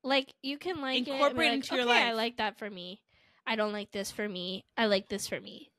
Like 0.02 0.32
you 0.42 0.58
can 0.58 0.80
like 0.80 1.02
it 1.06 1.08
Incorporate 1.08 1.36
like, 1.48 1.52
into 1.54 1.74
your 1.76 1.84
okay, 1.84 2.02
I 2.08 2.12
like 2.12 2.36
that 2.38 2.58
for 2.58 2.68
me. 2.70 3.00
I 3.46 3.56
don't 3.56 3.72
like 3.72 3.90
this 3.90 4.10
for 4.10 4.28
me. 4.28 4.64
I 4.76 4.86
like 4.86 5.08
this 5.08 5.26
for 5.26 5.40
me. 5.40 5.70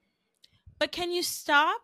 but 0.79 0.91
can 0.91 1.11
you 1.11 1.23
stop 1.23 1.81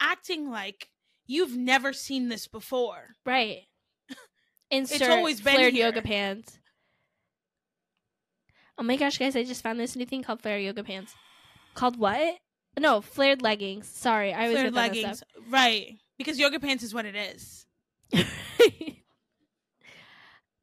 acting 0.00 0.50
like 0.50 0.88
you've 1.26 1.56
never 1.56 1.92
seen 1.92 2.28
this 2.28 2.46
before? 2.48 3.14
Right. 3.24 3.62
Insert 4.70 5.10
always 5.10 5.40
been 5.40 5.54
flared 5.54 5.72
here. 5.74 5.86
yoga 5.86 6.02
pants. 6.02 6.58
Oh 8.78 8.82
my 8.82 8.96
gosh, 8.96 9.18
guys! 9.18 9.36
I 9.36 9.44
just 9.44 9.62
found 9.62 9.78
this 9.78 9.96
new 9.96 10.06
thing 10.06 10.22
called 10.22 10.40
flared 10.42 10.62
yoga 10.62 10.82
pants. 10.82 11.14
Called 11.74 11.98
what? 11.98 12.36
No, 12.78 13.00
flared 13.00 13.42
leggings. 13.42 13.86
Sorry, 13.86 14.32
I 14.32 14.44
always 14.44 14.58
Flared 14.58 14.74
leggings, 14.74 15.22
right? 15.50 15.98
Because 16.18 16.38
yoga 16.38 16.60
pants 16.60 16.82
is 16.84 16.94
what 16.94 17.04
it 17.06 17.16
is. 17.16 17.66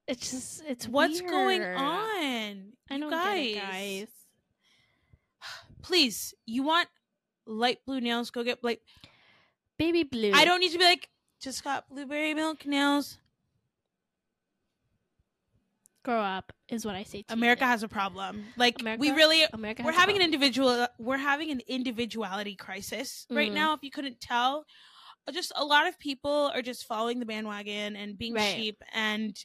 it's 0.08 0.32
just 0.32 0.64
it's 0.68 0.88
What's 0.88 1.22
going 1.22 1.62
on? 1.64 2.74
I 2.90 2.96
You 2.96 3.00
don't 3.00 3.10
guys. 3.12 3.54
get 3.54 3.56
it, 3.56 3.62
guys. 3.62 4.08
Please, 5.82 6.34
you 6.46 6.64
want 6.64 6.88
light 7.46 7.80
blue 7.86 8.02
nails? 8.02 8.30
Go 8.32 8.44
get 8.44 8.64
like. 8.64 8.82
Baby 9.78 10.04
blue. 10.04 10.32
I 10.34 10.44
don't 10.46 10.60
need 10.60 10.72
to 10.74 10.78
be 10.78 10.84
like 10.84 11.08
just 11.42 11.64
got 11.64 11.88
blueberry 11.90 12.34
milk 12.34 12.66
nails. 12.66 13.18
grow 16.04 16.20
up. 16.22 16.52
Is 16.70 16.86
what 16.86 16.96
I 16.96 17.04
say 17.04 17.22
to 17.24 17.34
America 17.34 17.64
you. 17.64 17.68
has 17.70 17.84
a 17.84 17.88
problem. 17.88 18.44
Like 18.58 18.78
we 18.80 18.84
America 18.92 19.16
really 19.16 19.44
America. 19.54 19.84
we're 19.86 19.92
having 19.94 20.16
an 20.18 20.22
individual 20.22 20.88
we're 20.98 21.18
having 21.18 21.50
an 21.52 21.62
individuality 21.68 22.56
crisis 22.56 23.26
right 23.30 23.52
Mhm. 23.52 23.56
now 23.56 23.74
if 23.74 23.84
you 23.84 23.92
couldn't 23.92 24.20
tell 24.20 24.66
just 25.32 25.52
a 25.56 25.64
lot 25.66 25.88
of 25.88 25.98
people 26.00 26.52
are 26.54 26.62
just 26.62 26.86
following 26.86 27.20
the 27.20 27.26
bandwagon 27.26 27.96
and 27.96 28.18
being 28.18 28.34
Right. 28.34 28.56
cheap 28.56 28.82
and 28.94 29.38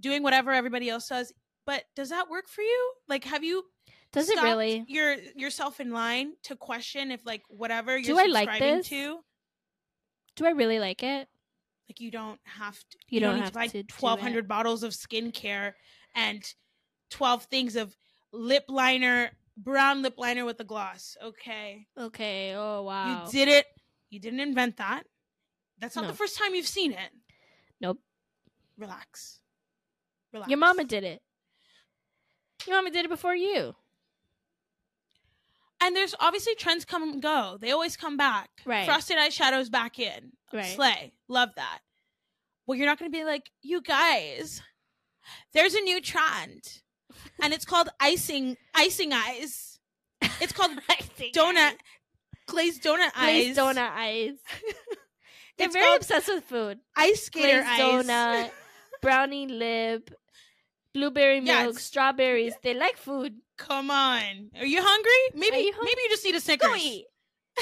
doing 0.00 0.22
whatever 0.22 0.52
everybody 0.52 0.88
else 0.90 1.08
does 1.08 1.32
But 1.66 1.84
does 1.96 2.10
that 2.10 2.28
work 2.28 2.48
for 2.48 2.62
you? 2.62 2.92
Like, 3.08 3.24
have 3.24 3.42
you 3.44 3.64
Does 4.12 4.28
it 4.28 4.40
really? 4.42 4.84
your 4.86 5.16
yourself 5.34 5.80
in 5.80 5.90
line 5.92 6.34
to 6.44 6.56
question 6.56 7.10
if 7.10 7.24
like 7.24 7.42
whatever 7.48 8.00
Do 8.00 8.08
you're 8.08 8.20
I 8.20 8.26
like 8.26 8.58
this? 8.58 8.88
to, 8.88 9.20
Do 10.36 10.46
I 10.46 10.50
really 10.50 10.78
like 10.78 11.02
it? 11.02 11.28
like 11.88 12.00
you 12.00 12.10
don't 12.10 12.40
have 12.44 12.78
to. 12.78 12.96
You 13.08 13.20
don't 13.20 13.34
need 13.36 13.42
have 13.44 13.52
to 13.52 13.54
buy 13.72 13.84
twelve 13.88 14.20
hundred 14.20 14.48
bottles 14.48 14.82
of 14.82 14.92
skincare 14.92 15.72
and 16.14 16.42
twelve 17.10 17.44
things 17.44 17.76
of 17.76 17.94
lip 18.32 18.64
liner, 18.68 19.30
brown 19.56 20.00
lip 20.02 20.14
liner 20.18 20.44
with 20.44 20.58
a 20.60 20.64
gloss. 20.64 21.16
Okay, 21.22 21.86
Okay. 21.98 22.54
Oh 22.56 22.82
wow. 22.82 23.24
you 23.26 23.30
did 23.32 23.48
it. 23.48 23.66
You 24.10 24.18
didn't 24.20 24.40
invent 24.40 24.76
that. 24.78 25.04
That's 25.78 25.96
not 25.96 26.02
No. 26.02 26.08
the 26.10 26.16
first 26.16 26.38
time 26.38 26.54
you've 26.54 26.66
seen 26.66 26.92
it. 26.92 27.10
Nope. 27.80 27.98
Relax. 28.78 29.40
Relax. 30.32 30.48
Your 30.50 30.58
mama 30.58 30.84
did 30.84 31.04
it. 31.04 31.22
Your 32.66 32.76
mama 32.76 32.90
did 32.90 33.04
it 33.04 33.08
before 33.08 33.34
you. 33.34 33.74
And 35.80 35.94
there's 35.94 36.14
obviously 36.18 36.54
trends 36.54 36.84
come 36.84 37.02
and 37.02 37.20
go. 37.20 37.58
They 37.60 37.70
always 37.72 37.96
come 37.96 38.16
back. 38.16 38.48
Right. 38.64 38.86
Frosted 38.86 39.18
eyeshadows 39.18 39.70
back 39.70 39.98
in. 39.98 40.32
Right. 40.52 40.74
Slay. 40.74 41.12
Love 41.28 41.50
that. 41.56 41.80
Well, 42.66 42.78
you're 42.78 42.86
not 42.86 42.98
going 42.98 43.10
to 43.12 43.16
be 43.16 43.24
like, 43.24 43.50
you 43.60 43.82
guys, 43.82 44.62
there's 45.52 45.74
a 45.74 45.80
new 45.80 46.00
trend. 46.00 46.80
And 47.42 47.52
it's 47.52 47.66
called 47.66 47.90
icing 48.00 48.56
icing 48.74 49.12
eyes. 49.12 49.78
It's 50.40 50.52
called 50.52 50.70
donut 51.34 51.74
glazed 52.46 52.82
donut 52.82 53.10
eyes. 53.14 53.54
Glazed 53.54 53.58
donut 53.58 53.90
eyes. 53.90 54.32
They're 55.56 55.66
It's 55.66 55.74
very 55.74 55.86
called 55.86 55.98
obsessed 56.00 56.28
with 56.28 56.44
food. 56.44 56.78
ice 56.96 57.26
skater 57.26 57.62
Glazed 57.62 57.80
eyes. 57.80 58.06
donut, 58.06 58.50
brownie 59.02 59.46
lip, 59.46 60.10
blueberry 60.92 61.38
Yeah, 61.40 61.64
milk, 61.64 61.78
strawberries. 61.78 62.54
They 62.62 62.74
like 62.74 62.96
food. 62.96 63.36
Come 63.56 63.90
on. 63.90 64.50
Are 64.58 64.66
you 64.66 64.82
hungry? 64.82 65.12
Maybe 65.40 65.58
you 65.66 65.72
hung- 65.72 65.84
maybe 65.84 66.00
you 66.02 66.08
just 66.10 66.24
need 66.24 66.34
a 66.34 66.40
Snickers. 66.40 66.68
Go 66.68 66.74
eat. 66.76 67.06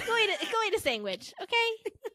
Go 0.06 0.16
eat. 0.16 0.30
A, 0.30 0.44
go 0.50 0.58
eat 0.66 0.74
a 0.74 0.80
sandwich. 0.80 1.34
Okay. 1.42 1.68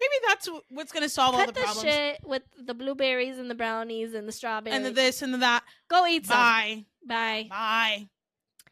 Maybe 0.00 0.14
that's 0.26 0.48
what's 0.70 0.90
going 0.90 1.04
to 1.04 1.08
solve 1.08 1.36
all 1.36 1.44
Cut 1.44 1.54
the 1.54 1.60
the, 1.60 1.60
problems. 1.60 1.82
shit 1.88 2.18
with 2.24 2.42
the 2.60 2.74
blueberries 2.74 3.38
and 3.38 3.48
the 3.48 3.54
brownies 3.54 4.12
and 4.14 4.26
the 4.26 4.32
strawberries. 4.32 4.74
And 4.74 4.84
the 4.84 4.90
this 4.90 5.22
and 5.22 5.32
the 5.32 5.38
that. 5.38 5.62
Go 5.88 6.04
eat 6.08 6.26
some. 6.26 6.36
Bye. 6.36 6.84
Bye. 7.06 7.46
Bye. 7.48 8.08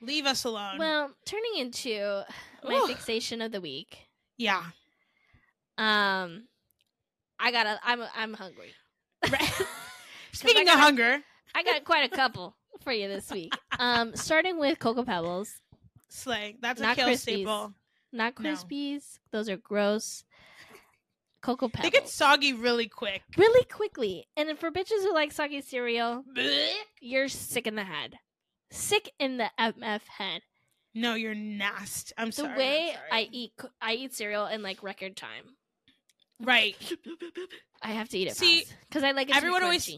Leave 0.02 0.26
us 0.26 0.42
alone. 0.42 0.78
Well, 0.78 1.12
turning 1.24 1.52
into 1.58 2.24
my 2.64 2.74
Ooh. 2.74 2.86
fixation 2.88 3.40
of 3.40 3.52
the 3.52 3.60
week. 3.60 3.98
yeah. 4.36 4.64
Um, 5.80 6.44
I 7.38 7.50
gotta. 7.52 7.80
I'm. 7.82 8.02
I'm 8.14 8.34
hungry. 8.34 8.72
Speaking 10.32 10.68
of 10.68 10.78
hunger, 10.78 11.20
I 11.54 11.62
got 11.62 11.84
quite 11.84 12.10
a 12.12 12.14
couple 12.14 12.54
for 12.82 12.92
you 12.92 13.08
this 13.08 13.30
week. 13.30 13.52
Um, 13.78 14.12
starting 14.14 14.58
with 14.58 14.78
Cocoa 14.78 15.04
Pebbles, 15.04 15.50
slay. 16.08 16.56
That's 16.60 16.80
a 16.80 16.84
Not 16.84 16.96
kill 16.96 17.08
Krispies. 17.08 17.18
staple. 17.18 17.72
not 18.12 18.38
No. 18.38 18.98
Those 19.32 19.48
are 19.48 19.56
gross. 19.56 20.24
Cocoa 21.42 21.68
Pebbles. 21.70 21.90
They 21.90 21.98
get 21.98 22.08
soggy 22.08 22.52
really 22.52 22.86
quick. 22.88 23.22
really 23.38 23.64
quickly. 23.64 24.26
And 24.36 24.58
for 24.58 24.70
bitches 24.70 25.02
who 25.02 25.14
like 25.14 25.32
soggy 25.32 25.62
cereal, 25.62 26.22
you're 27.00 27.28
sick 27.28 27.66
in 27.66 27.76
the 27.76 27.84
head. 27.84 28.16
Sick 28.70 29.10
in 29.18 29.38
the 29.38 29.50
MF 29.58 30.02
head. 30.18 30.42
No, 30.94 31.14
you're 31.14 31.34
nasty. 31.34 32.12
I'm 32.18 32.26
The 32.28 32.32
sorry. 32.32 32.50
I'm 32.52 32.58
way 32.58 32.90
sorry. 32.92 33.08
I 33.10 33.28
eat, 33.32 33.52
I 33.80 33.94
eat 33.94 34.14
cereal 34.14 34.46
in 34.46 34.62
like 34.62 34.82
record 34.82 35.16
time. 35.16 35.56
Right. 36.40 36.76
I 37.82 37.88
have 37.92 38.08
to 38.10 38.18
eat 38.18 38.28
it 38.28 38.36
See, 38.36 38.64
because 38.88 39.02
I 39.02 39.12
like 39.12 39.30
it. 39.30 39.36
everyone 39.36 39.62
always- 39.62 39.90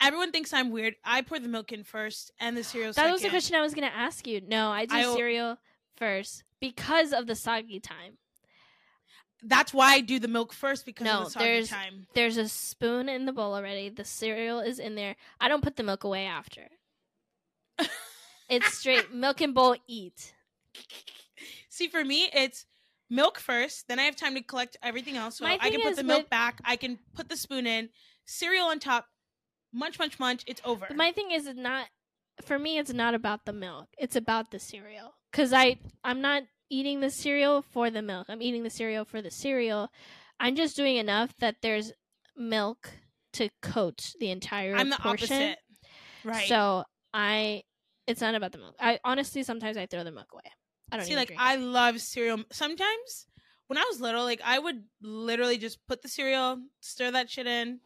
Everyone 0.00 0.30
thinks 0.30 0.52
I'm 0.52 0.70
weird. 0.70 0.94
I 1.04 1.22
pour 1.22 1.40
the 1.40 1.48
milk 1.48 1.72
in 1.72 1.82
first 1.82 2.30
and 2.38 2.56
the 2.56 2.62
cereal 2.62 2.90
That 2.90 2.94
second. 2.96 3.12
was 3.12 3.22
the 3.22 3.30
question 3.30 3.56
I 3.56 3.62
was 3.62 3.74
gonna 3.74 3.88
ask 3.88 4.26
you. 4.28 4.40
No, 4.40 4.70
I 4.70 4.86
do 4.86 4.94
I 4.94 5.02
cereal 5.14 5.58
first 5.96 6.44
because 6.60 7.12
of 7.12 7.26
the 7.26 7.34
soggy 7.34 7.80
time. 7.80 8.18
That's 9.42 9.74
why 9.74 9.94
I 9.94 10.00
do 10.00 10.20
the 10.20 10.28
milk 10.28 10.52
first 10.52 10.86
because 10.86 11.04
No, 11.04 11.18
of 11.20 11.24
the 11.24 11.30
soggy 11.30 11.44
there's- 11.44 11.68
time. 11.68 12.06
There's 12.14 12.36
a 12.36 12.48
spoon 12.48 13.08
in 13.08 13.24
the 13.24 13.32
bowl 13.32 13.54
already. 13.54 13.88
The 13.88 14.04
cereal 14.04 14.60
is 14.60 14.78
in 14.78 14.94
there. 14.94 15.16
I 15.40 15.48
don't 15.48 15.62
put 15.64 15.74
the 15.76 15.82
milk 15.82 16.04
away 16.04 16.26
after. 16.26 16.68
it's 18.48 18.74
straight 18.78 19.12
milk 19.12 19.40
and 19.40 19.52
bowl 19.54 19.76
eat. 19.88 20.32
See, 21.68 21.88
for 21.88 22.04
me, 22.04 22.30
it's 22.32 22.66
milk 23.10 23.38
first. 23.38 23.88
Then 23.88 23.98
I 23.98 24.02
have 24.02 24.16
time 24.16 24.34
to 24.34 24.42
collect 24.42 24.76
everything 24.82 25.16
else. 25.16 25.38
So 25.38 25.46
I 25.46 25.56
can 25.58 25.80
put 25.80 25.96
the 25.96 26.02
milk 26.04 26.22
with- 26.24 26.30
back. 26.30 26.60
I 26.64 26.76
can 26.76 26.98
put 27.14 27.28
the 27.28 27.36
spoon 27.36 27.66
in. 27.66 27.90
Cereal 28.26 28.66
on 28.66 28.78
top. 28.78 29.06
Munch, 29.72 29.98
munch, 29.98 30.18
munch. 30.18 30.44
It's 30.46 30.60
over. 30.64 30.86
But 30.88 30.96
my 30.96 31.12
thing 31.12 31.30
is 31.30 31.46
it's 31.46 31.58
not 31.58 31.88
for 32.42 32.58
me 32.58 32.78
it's 32.78 32.92
not 32.92 33.14
about 33.14 33.44
the 33.44 33.52
milk. 33.52 33.88
It's 33.98 34.16
about 34.16 34.50
the 34.50 34.58
cereal. 34.58 35.14
Cuz 35.32 35.52
I 35.52 35.78
I'm 36.04 36.20
not 36.20 36.44
eating 36.70 37.00
the 37.00 37.10
cereal 37.10 37.62
for 37.62 37.90
the 37.90 38.02
milk. 38.02 38.26
I'm 38.28 38.42
eating 38.42 38.62
the 38.62 38.70
cereal 38.70 39.04
for 39.04 39.20
the 39.22 39.30
cereal. 39.30 39.90
I'm 40.40 40.54
just 40.56 40.76
doing 40.76 40.96
enough 40.96 41.34
that 41.38 41.56
there's 41.62 41.92
milk 42.36 42.90
to 43.34 43.50
coat 43.62 44.12
the 44.20 44.30
entire 44.30 44.76
I'm 44.76 44.90
the 44.90 44.96
portion. 44.96 45.24
opposite. 45.42 45.58
Right. 46.24 46.48
So 46.48 46.84
I 47.12 47.64
it's 48.06 48.20
not 48.20 48.34
about 48.34 48.52
the 48.52 48.58
milk. 48.58 48.76
I 48.80 49.00
honestly 49.04 49.42
sometimes 49.42 49.76
I 49.76 49.86
throw 49.86 50.04
the 50.04 50.12
milk 50.12 50.28
away. 50.32 50.50
I 50.90 50.96
don't 50.96 51.06
See, 51.06 51.16
like 51.16 51.28
drink 51.28 51.40
I 51.42 51.56
love 51.56 52.00
cereal. 52.00 52.44
Sometimes 52.50 53.26
when 53.66 53.76
I 53.78 53.84
was 53.90 54.00
little, 54.00 54.24
like 54.24 54.40
I 54.44 54.58
would 54.58 54.84
literally 55.02 55.58
just 55.58 55.86
put 55.86 56.02
the 56.02 56.08
cereal, 56.08 56.58
stir 56.80 57.10
that 57.10 57.28
shit 57.30 57.46
in, 57.46 57.80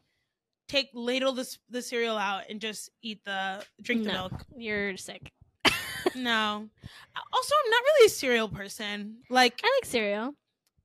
take 0.68 0.90
ladle 0.94 1.32
the 1.32 1.48
the 1.68 1.82
cereal 1.82 2.16
out, 2.16 2.44
and 2.48 2.60
just 2.60 2.90
eat 3.02 3.24
the 3.24 3.64
drink 3.80 4.04
the 4.04 4.08
No. 4.10 4.14
milk. 4.14 4.32
You're 4.56 4.96
sick. 4.96 5.32
No. 6.14 6.68
Also, 7.32 7.54
I'm 7.64 7.70
not 7.70 7.82
really 7.82 8.06
a 8.06 8.10
cereal 8.10 8.48
person. 8.48 9.18
Like, 9.28 9.60
I 9.62 9.78
like 9.80 9.84
cereal. 9.84 10.34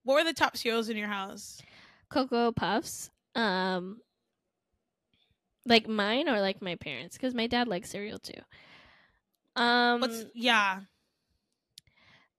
what 0.03 0.15
were 0.15 0.23
the 0.25 0.33
top 0.33 0.57
cereals 0.57 0.89
in 0.89 0.97
your 0.97 1.07
house? 1.07 1.61
Cocoa 2.09 2.51
Puffs. 2.51 3.09
Um 3.35 4.01
like 5.65 5.87
mine 5.87 6.27
or 6.29 6.39
like 6.41 6.61
my 6.61 6.75
parents 6.75 7.17
cuz 7.17 7.33
my 7.33 7.45
dad 7.47 7.67
likes 7.67 7.89
cereal 7.89 8.17
too. 8.19 8.41
Um 9.55 10.01
What's 10.01 10.25
yeah? 10.33 10.81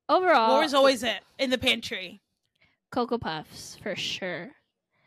Overall 0.09 0.55
what 0.55 0.63
was 0.63 0.75
always 0.75 1.03
it 1.03 1.21
in 1.39 1.51
the 1.51 1.59
pantry? 1.59 2.21
Cocoa 2.91 3.19
Puffs 3.19 3.77
for 3.83 3.95
sure. 3.97 4.51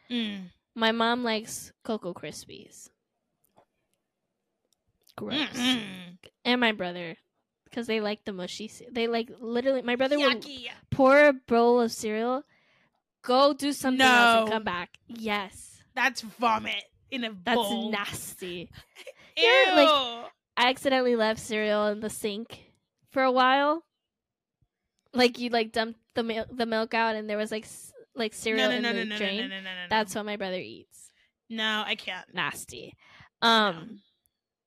Mm. 0.09 0.49
My 0.75 0.91
mom 0.91 1.23
likes 1.23 1.71
Cocoa 1.83 2.13
Krispies. 2.13 2.89
Gross. 5.17 5.35
Mm-mm. 5.55 6.17
And 6.45 6.61
my 6.61 6.71
brother 6.71 7.15
because 7.65 7.87
they 7.87 8.01
like 8.01 8.23
the 8.25 8.33
mushy 8.33 8.69
they 8.91 9.07
like 9.07 9.29
literally 9.39 9.81
my 9.81 9.95
brother 9.95 10.17
would 10.17 10.41
Yucky. 10.41 10.67
pour 10.89 11.27
a 11.27 11.33
bowl 11.33 11.79
of 11.81 11.91
cereal, 11.91 12.43
go 13.21 13.53
do 13.53 13.71
something 13.71 14.01
else 14.05 14.41
and 14.43 14.49
come 14.51 14.63
back. 14.63 14.89
Yes. 15.07 15.81
That's 15.95 16.21
vomit 16.21 16.83
in 17.11 17.23
a 17.23 17.31
That's 17.43 17.55
bowl. 17.55 17.91
nasty. 17.91 18.69
Ew. 19.37 19.43
Yeah, 19.43 19.75
like- 19.75 20.31
I 20.57 20.69
accidentally 20.69 21.15
left 21.15 21.39
cereal 21.39 21.87
in 21.87 22.01
the 22.01 22.09
sink 22.09 22.65
for 23.11 23.23
a 23.23 23.31
while. 23.31 23.83
Like 25.13 25.39
you 25.39 25.49
like 25.49 25.71
dumped 25.71 25.99
the 26.15 26.23
mil- 26.23 26.45
the 26.51 26.65
milk 26.65 26.93
out 26.93 27.15
and 27.15 27.29
there 27.29 27.37
was 27.37 27.51
like 27.51 27.65
s- 27.65 27.91
like 28.15 28.33
cereal 28.33 28.69
no, 28.69 28.75
in 28.75 28.81
no, 28.83 28.93
the 28.93 29.05
no, 29.05 29.17
no, 29.17 29.25
no, 29.25 29.25
no, 29.25 29.41
no, 29.41 29.47
no, 29.47 29.61
no. 29.61 29.85
That's 29.89 30.15
what 30.15 30.25
my 30.25 30.37
brother 30.37 30.59
eats. 30.59 31.09
no, 31.49 31.83
I 31.85 31.95
can't. 31.95 32.33
Nasty. 32.33 32.95
No. 33.41 33.47
Um 33.49 33.99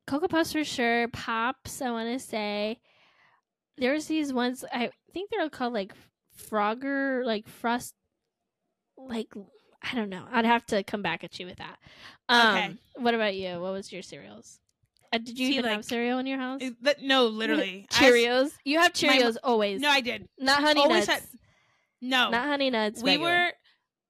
Cocoa 0.06 0.28
Puffs 0.28 0.52
for 0.52 0.64
sure. 0.64 1.08
Pops, 1.08 1.80
I 1.80 1.90
want 1.90 2.10
to 2.12 2.18
say. 2.18 2.78
There's 3.78 4.06
these 4.06 4.32
ones 4.32 4.64
I 4.72 4.90
think 5.14 5.30
they're 5.30 5.48
called 5.48 5.72
like 5.72 5.92
Frogger, 6.50 7.24
like 7.24 7.48
Frost 7.48 7.94
like 8.98 9.32
I 9.82 9.94
don't 9.94 10.10
know. 10.10 10.24
I'd 10.30 10.44
have 10.44 10.64
to 10.66 10.82
come 10.82 11.02
back 11.02 11.24
at 11.24 11.38
you 11.38 11.46
with 11.46 11.56
that. 11.56 11.78
Um 12.28 12.56
Okay. 12.56 12.74
what 12.96 13.14
about 13.14 13.34
you? 13.34 13.60
What 13.60 13.72
was 13.72 13.92
your 13.92 14.02
cereals? 14.02 14.60
Uh, 15.14 15.18
did 15.18 15.38
you 15.38 15.46
See, 15.46 15.52
even 15.54 15.64
like, 15.64 15.72
have 15.76 15.84
cereal 15.84 16.18
in 16.18 16.26
your 16.26 16.38
house? 16.38 16.60
That- 16.82 17.02
no, 17.02 17.26
literally. 17.26 17.86
I 17.92 17.94
Cheerios. 17.94 18.50
You 18.64 18.78
have 18.80 18.92
my 19.02 19.08
Cheerios 19.18 19.36
always. 19.42 19.80
no, 19.80 19.88
I 19.90 20.00
did. 20.00 20.28
not 20.38 20.60
honey 20.62 20.80
always 20.80 21.06
nuts. 21.06 21.20
had- 21.22 21.28
No, 22.02 22.30
Not 22.30 22.46
honey 22.46 22.70
nuts. 22.70 23.02
we 23.02 23.12
regular. 23.12 23.30
were. 23.30 23.52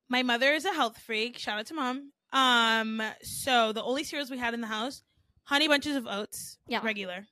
My 0.08 0.22
mother 0.22 0.52
is 0.52 0.64
a 0.64 0.72
health 0.72 0.98
freak. 0.98 1.38
Shout 1.38 1.58
out 1.58 1.66
to 1.66 1.74
mom. 1.74 2.10
Um, 2.32 3.02
so 3.22 3.72
the 3.72 3.82
only 3.82 4.04
cereals 4.04 4.30
we 4.30 4.38
had 4.38 4.54
in 4.54 4.60
the 4.60 4.66
house, 4.66 5.02
honey 5.44 5.68
bunches 5.68 5.94
of 5.96 6.06
oats, 6.06 6.58
Yeah. 6.66 6.80
regular, 6.82 7.26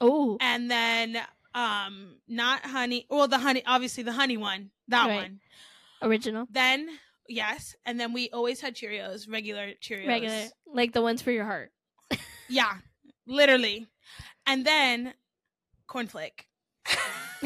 Oh, 0.00 0.36
and 0.40 0.70
then 0.70 1.18
um, 1.54 2.16
not 2.28 2.64
honey. 2.64 3.06
Well, 3.10 3.28
the 3.28 3.38
honey, 3.38 3.62
obviously 3.66 4.02
the 4.04 4.12
honey 4.12 4.36
one, 4.36 4.70
that 4.88 5.06
Right. 5.08 5.16
one. 5.22 5.40
original, 6.02 6.46
Then 6.50 6.88
yes, 7.28 7.74
and 7.84 7.98
then 8.00 8.12
we 8.12 8.30
always 8.30 8.60
had 8.60 8.74
Cheerios, 8.74 9.28
regular 9.30 9.72
Cheerios, 9.80 10.06
regular, 10.08 10.44
like 10.66 10.92
the 10.92 11.02
ones 11.02 11.20
for 11.22 11.30
your 11.30 11.44
heart. 11.44 11.72
Yeah, 12.52 12.74
literally. 13.26 13.86
And 14.46 14.64
then 14.64 15.14
cornflake. 15.88 16.46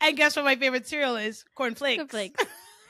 and 0.00 0.16
guess 0.16 0.36
what 0.36 0.44
my 0.44 0.56
favorite 0.56 0.86
cereal 0.86 1.16
is? 1.16 1.44
Cornflakes. 1.54 1.98
Cornflakes. 1.98 2.44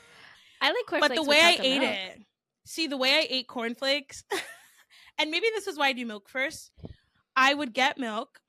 I 0.61 0.67
like 0.69 0.85
cornflakes. 0.87 1.09
But 1.09 1.15
the 1.15 1.29
way 1.29 1.39
I 1.41 1.57
ate 1.59 1.79
milk. 1.79 1.93
it, 1.93 2.21
see, 2.65 2.87
the 2.87 2.97
way 2.97 3.13
I 3.13 3.27
ate 3.29 3.47
cornflakes, 3.47 4.23
and 5.19 5.31
maybe 5.31 5.47
this 5.53 5.67
is 5.67 5.77
why 5.77 5.87
I 5.87 5.93
do 5.93 6.05
milk 6.05 6.29
first. 6.29 6.71
I 7.35 7.53
would 7.53 7.73
get 7.73 7.97
milk, 7.97 8.39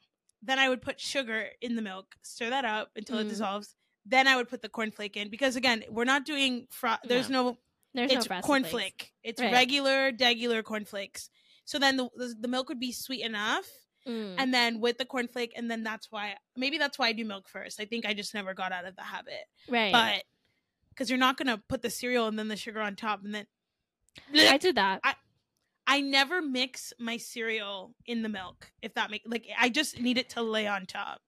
then 0.42 0.58
I 0.58 0.68
would 0.68 0.80
put 0.82 1.00
sugar 1.00 1.46
in 1.60 1.76
the 1.76 1.82
milk, 1.82 2.14
stir 2.22 2.50
that 2.50 2.64
up 2.64 2.90
until 2.96 3.18
it 3.18 3.26
Mm. 3.26 3.30
dissolves. 3.30 3.74
Then 4.06 4.26
I 4.26 4.36
would 4.36 4.48
put 4.48 4.62
the 4.62 4.70
cornflake 4.70 5.16
in 5.16 5.28
because 5.28 5.56
again, 5.56 5.84
we're 5.90 6.04
not 6.04 6.24
doing 6.24 6.66
fro- 6.70 6.96
there's 7.04 7.28
no, 7.28 7.58
There's 7.92 8.10
it's 8.10 8.30
no 8.30 8.36
cornflake. 8.40 8.66
flakes. 8.70 9.06
It's 9.22 9.40
Right. 9.40 9.52
regular, 9.52 10.12
regular 10.18 10.62
cornflakes. 10.62 11.28
So 11.68 11.78
then 11.78 11.98
the, 11.98 12.08
the 12.16 12.34
the 12.40 12.48
milk 12.48 12.70
would 12.70 12.80
be 12.80 12.92
sweet 12.92 13.22
enough, 13.22 13.68
Mm. 14.06 14.36
and 14.38 14.54
then 14.54 14.80
with 14.80 14.96
the 14.96 15.04
cornflake, 15.04 15.50
and 15.54 15.70
then 15.70 15.82
that's 15.82 16.10
why 16.10 16.34
maybe 16.56 16.78
that's 16.78 16.98
why 16.98 17.08
I 17.08 17.12
do 17.12 17.26
milk 17.26 17.46
first. 17.46 17.78
I 17.78 17.84
think 17.84 18.06
I 18.06 18.14
just 18.14 18.32
never 18.32 18.54
got 18.54 18.72
out 18.72 18.86
of 18.86 18.96
the 18.96 19.02
habit, 19.02 19.44
right. 19.68 19.92
but 19.92 20.22
because 20.88 21.10
you're 21.10 21.18
not 21.18 21.36
gonna 21.36 21.58
put 21.68 21.82
the 21.82 21.90
cereal 21.90 22.26
and 22.26 22.38
then 22.38 22.48
the 22.48 22.56
sugar 22.56 22.80
on 22.80 22.96
top, 22.96 23.22
and 23.22 23.34
then 23.34 23.46
I 24.34 24.56
did 24.56 24.76
that. 24.76 25.00
I 25.04 25.14
I 25.86 26.00
never 26.00 26.40
mix 26.40 26.94
my 26.98 27.18
cereal 27.18 27.94
in 28.06 28.22
the 28.22 28.30
milk. 28.30 28.70
If 28.80 28.94
that 28.94 29.10
makes 29.10 29.26
like 29.26 29.44
I 29.58 29.68
just 29.68 30.00
need 30.00 30.16
it 30.16 30.30
to 30.30 30.42
lay 30.42 30.66
on 30.66 30.86
top. 30.86 31.20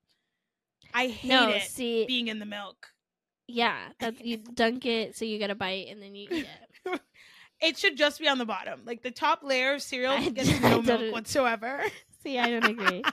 I 0.91 1.05
hate 1.07 1.29
no, 1.29 1.49
it 1.49 1.61
see, 1.63 2.05
being 2.07 2.29
in 2.29 2.39
the 2.39 2.47
milk. 2.47 2.87
yeah, 3.47 3.89
that 3.99 4.25
you 4.25 4.37
dunk 4.37 4.87
it 4.87 5.15
so 5.15 5.23
you 5.25 5.37
get 5.37 5.51
a 5.51 5.55
bite 5.55 5.87
and 5.89 6.01
then 6.01 6.15
you 6.15 6.27
eat 6.31 6.47
it. 6.47 6.70
It 7.61 7.77
should 7.77 7.95
just 7.97 8.19
be 8.19 8.27
on 8.27 8.37
the 8.37 8.45
bottom. 8.45 8.81
Like 8.85 9.03
the 9.03 9.11
top 9.11 9.43
layer 9.43 9.73
of 9.75 9.81
cereal 9.81 10.13
I- 10.13 10.29
gets 10.29 10.59
no 10.61 10.81
milk 10.81 11.13
whatsoever. 11.13 11.83
See, 12.23 12.37
I 12.39 12.49
don't 12.49 12.65
agree. 12.79 13.03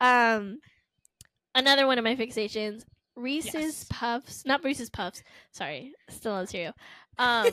um, 0.00 0.58
another 1.54 1.86
one 1.86 1.98
of 1.98 2.04
my 2.04 2.16
fixations: 2.16 2.84
Reese's 3.16 3.54
Yes. 3.54 3.86
Puffs. 3.90 4.44
Not 4.46 4.64
Reese's 4.64 4.90
Puffs. 4.90 5.22
Sorry, 5.52 5.92
still 6.08 6.32
on 6.32 6.46
cereal. 6.46 6.72
Um, 7.18 7.48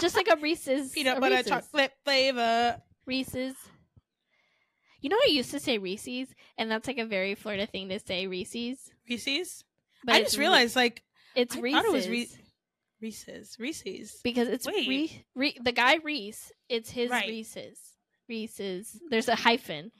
just 0.00 0.16
like 0.16 0.28
a 0.28 0.36
Reese's 0.36 0.92
Peanut 0.92 1.18
a 1.18 1.20
butter 1.20 1.36
Reese's. 1.36 1.50
chocolate 1.50 1.92
flavor. 2.04 2.80
Reese's. 3.06 3.54
You 5.00 5.10
know, 5.10 5.16
I 5.16 5.28
used 5.30 5.50
to 5.52 5.60
say 5.60 5.78
Reese's, 5.78 6.28
and 6.58 6.70
that's 6.70 6.86
like 6.88 6.98
a 6.98 7.04
very 7.06 7.34
Florida 7.34 7.66
thing 7.66 7.88
to 7.90 7.98
say 8.00 8.26
Reese's. 8.26 8.90
Reese's. 9.08 9.62
But 10.04 10.16
I 10.16 10.22
just 10.22 10.38
realized 10.38 10.74
like 10.76 11.02
it's 11.34 11.56
I 11.56 11.60
Reese's 11.60 11.82
thought 11.84 11.94
it 11.96 12.10
Re- 12.10 12.28
Reese's. 13.00 13.56
Reese's. 13.58 14.20
because 14.24 14.48
it's 14.48 14.66
Re- 14.66 15.24
Re- 15.34 15.58
the 15.62 15.72
guy 15.72 15.96
Reese. 15.96 16.50
It's 16.68 16.90
his 16.90 17.10
Right. 17.10 17.28
Reese's. 17.28 17.78
Reese's. 18.28 19.00
There's 19.10 19.28
a 19.28 19.34
hyphen. 19.36 19.92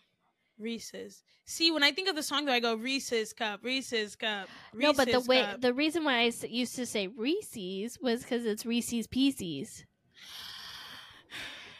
Reese's. 0.58 1.22
See, 1.44 1.70
when 1.70 1.82
I 1.84 1.92
think 1.92 2.08
of 2.08 2.16
the 2.16 2.22
song, 2.24 2.44
though, 2.46 2.52
I 2.52 2.60
go 2.60 2.74
Reese's 2.74 3.32
cup, 3.32 3.62
Reese's 3.62 4.16
cup. 4.16 4.48
Reese's 4.72 4.82
no, 4.98 5.04
but 5.04 5.12
the 5.12 5.20
way 5.28 5.42
cup. 5.42 5.60
the 5.60 5.72
reason 5.74 6.02
why 6.04 6.20
I 6.22 6.32
used 6.48 6.74
to 6.76 6.86
say 6.86 7.06
Reese's 7.06 7.98
was 8.00 8.22
because 8.22 8.44
it's 8.46 8.66
Reese's 8.66 9.06
Pieces. 9.06 9.84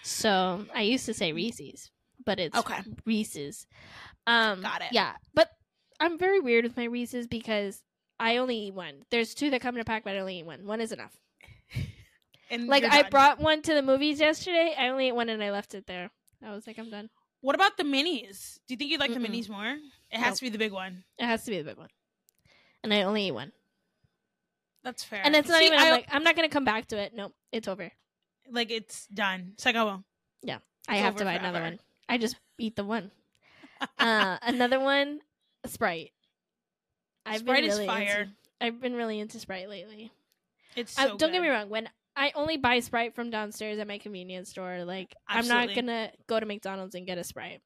So 0.03 0.65
I 0.75 0.83
used 0.83 1.07
to 1.07 1.15
say 1.15 1.33
Reese's, 1.33 1.91
but 2.25 2.39
it's 2.39 2.57
Okay. 2.57 2.79
Reese's. 3.05 3.67
Um, 4.27 4.61
Got 4.63 4.83
it. 4.83 4.89
Yeah, 4.93 5.15
but 5.35 5.49
I'm 5.99 6.19
very 6.19 6.39
weird 6.41 6.65
with 6.65 6.77
my 6.77 6.85
Reese's 6.85 7.27
because 7.27 7.83
I 8.19 8.39
only 8.39 8.57
eat 8.69 8.75
one. 8.75 9.05
There's 9.11 9.35
two 9.35 9.51
that 9.51 9.61
come 9.61 9.75
in 9.75 9.81
a 9.81 9.85
pack, 9.85 10.05
but 10.05 10.15
I 10.17 10.19
only 10.21 10.39
eat 10.39 10.47
one. 10.47 10.67
One 10.67 10.81
is 10.81 10.93
enough. 10.93 11.17
And 12.49 12.69
Like 12.69 12.85
I 12.85 13.03
brought 13.03 13.41
one 13.41 13.61
to 13.63 13.75
the 13.75 13.83
movies 13.83 14.21
yesterday. 14.21 14.73
I 14.79 14.87
only 14.89 15.09
ate 15.09 15.17
one 15.17 15.29
and 15.29 15.43
I 15.43 15.51
left 15.51 15.75
it 15.75 15.89
there. 15.89 16.11
I 16.45 16.53
was 16.53 16.65
like, 16.65 16.79
I'm 16.79 16.89
done. 16.91 17.11
What 17.41 17.57
about 17.57 17.77
the 17.77 17.83
minis? 17.83 18.59
Do 18.69 18.75
you 18.75 18.77
think 18.77 18.91
you 18.93 18.99
like 18.99 19.11
Mm-mm. 19.11 19.21
the 19.21 19.29
minis 19.29 19.49
more? 19.49 19.67
It 19.67 20.19
has 20.19 20.27
Nope. 20.31 20.37
to 20.37 20.45
be 20.45 20.49
the 20.51 20.59
big 20.59 20.71
one. 20.73 21.03
It 21.19 21.25
has 21.25 21.45
to 21.45 21.51
be 21.51 21.59
the 21.59 21.65
big 21.65 21.77
one, 21.77 21.89
and 22.85 22.95
I 22.95 23.03
only 23.03 23.27
eat 23.27 23.33
one. 23.33 23.51
That's 24.85 25.03
fair. 25.03 25.23
And 25.25 25.35
it's 25.35 25.49
not 25.49 25.59
See, 25.59 25.67
even. 25.67 25.79
I'm 25.81 25.91
like, 25.91 26.07
I'm 26.11 26.23
not 26.23 26.37
gonna 26.37 26.49
come 26.49 26.65
back 26.65 26.87
to 26.89 26.97
it. 26.99 27.13
Nope, 27.17 27.35
it's 27.51 27.67
over. 27.67 27.91
like 28.51 28.71
it's 28.71 29.09
done. 29.09 29.51
It's 29.55 29.67
like 29.67 29.75
oh 29.75 29.85
well. 29.85 30.05
Yeah, 30.45 30.59
I 30.89 30.99
have 30.99 31.17
to 31.17 31.25
buy 31.25 31.33
another 31.35 31.61
one. 31.61 31.81
I 32.09 32.17
just 32.19 32.37
eat 32.59 32.77
the 32.77 32.85
one. 32.85 33.11
Uh, 33.99 34.39
another 34.43 34.81
one, 34.81 35.21
Sprite. 35.67 36.13
I've 37.27 37.41
Sprite 37.41 37.63
been 37.63 37.71
is 37.71 37.77
really 37.77 37.87
fire. 37.87 38.21
Into, 38.23 38.33
I've 38.61 38.81
been 38.81 38.95
really 38.95 39.21
into 39.21 39.39
Sprite 39.39 39.69
lately. 39.69 40.13
It's 40.75 40.99
I- 40.99 41.07
don't 41.17 41.33
get 41.33 41.43
me 41.43 41.49
wrong. 41.49 41.69
When 41.69 41.89
I 42.15 42.33
only 42.35 42.57
buy 42.57 42.81
Sprite 42.81 43.15
from 43.15 43.31
downstairs 43.31 43.79
at 43.79 43.87
my 43.87 43.99
convenience 43.99 44.51
store, 44.51 44.85
like 44.85 45.15
I'm 45.29 45.47
not 45.49 45.75
gonna 45.75 46.11
go 46.27 46.41
to 46.41 46.47
McDonald's 46.47 46.95
and 46.95 47.07
get 47.07 47.19
a 47.19 47.25
Sprite. 47.25 47.61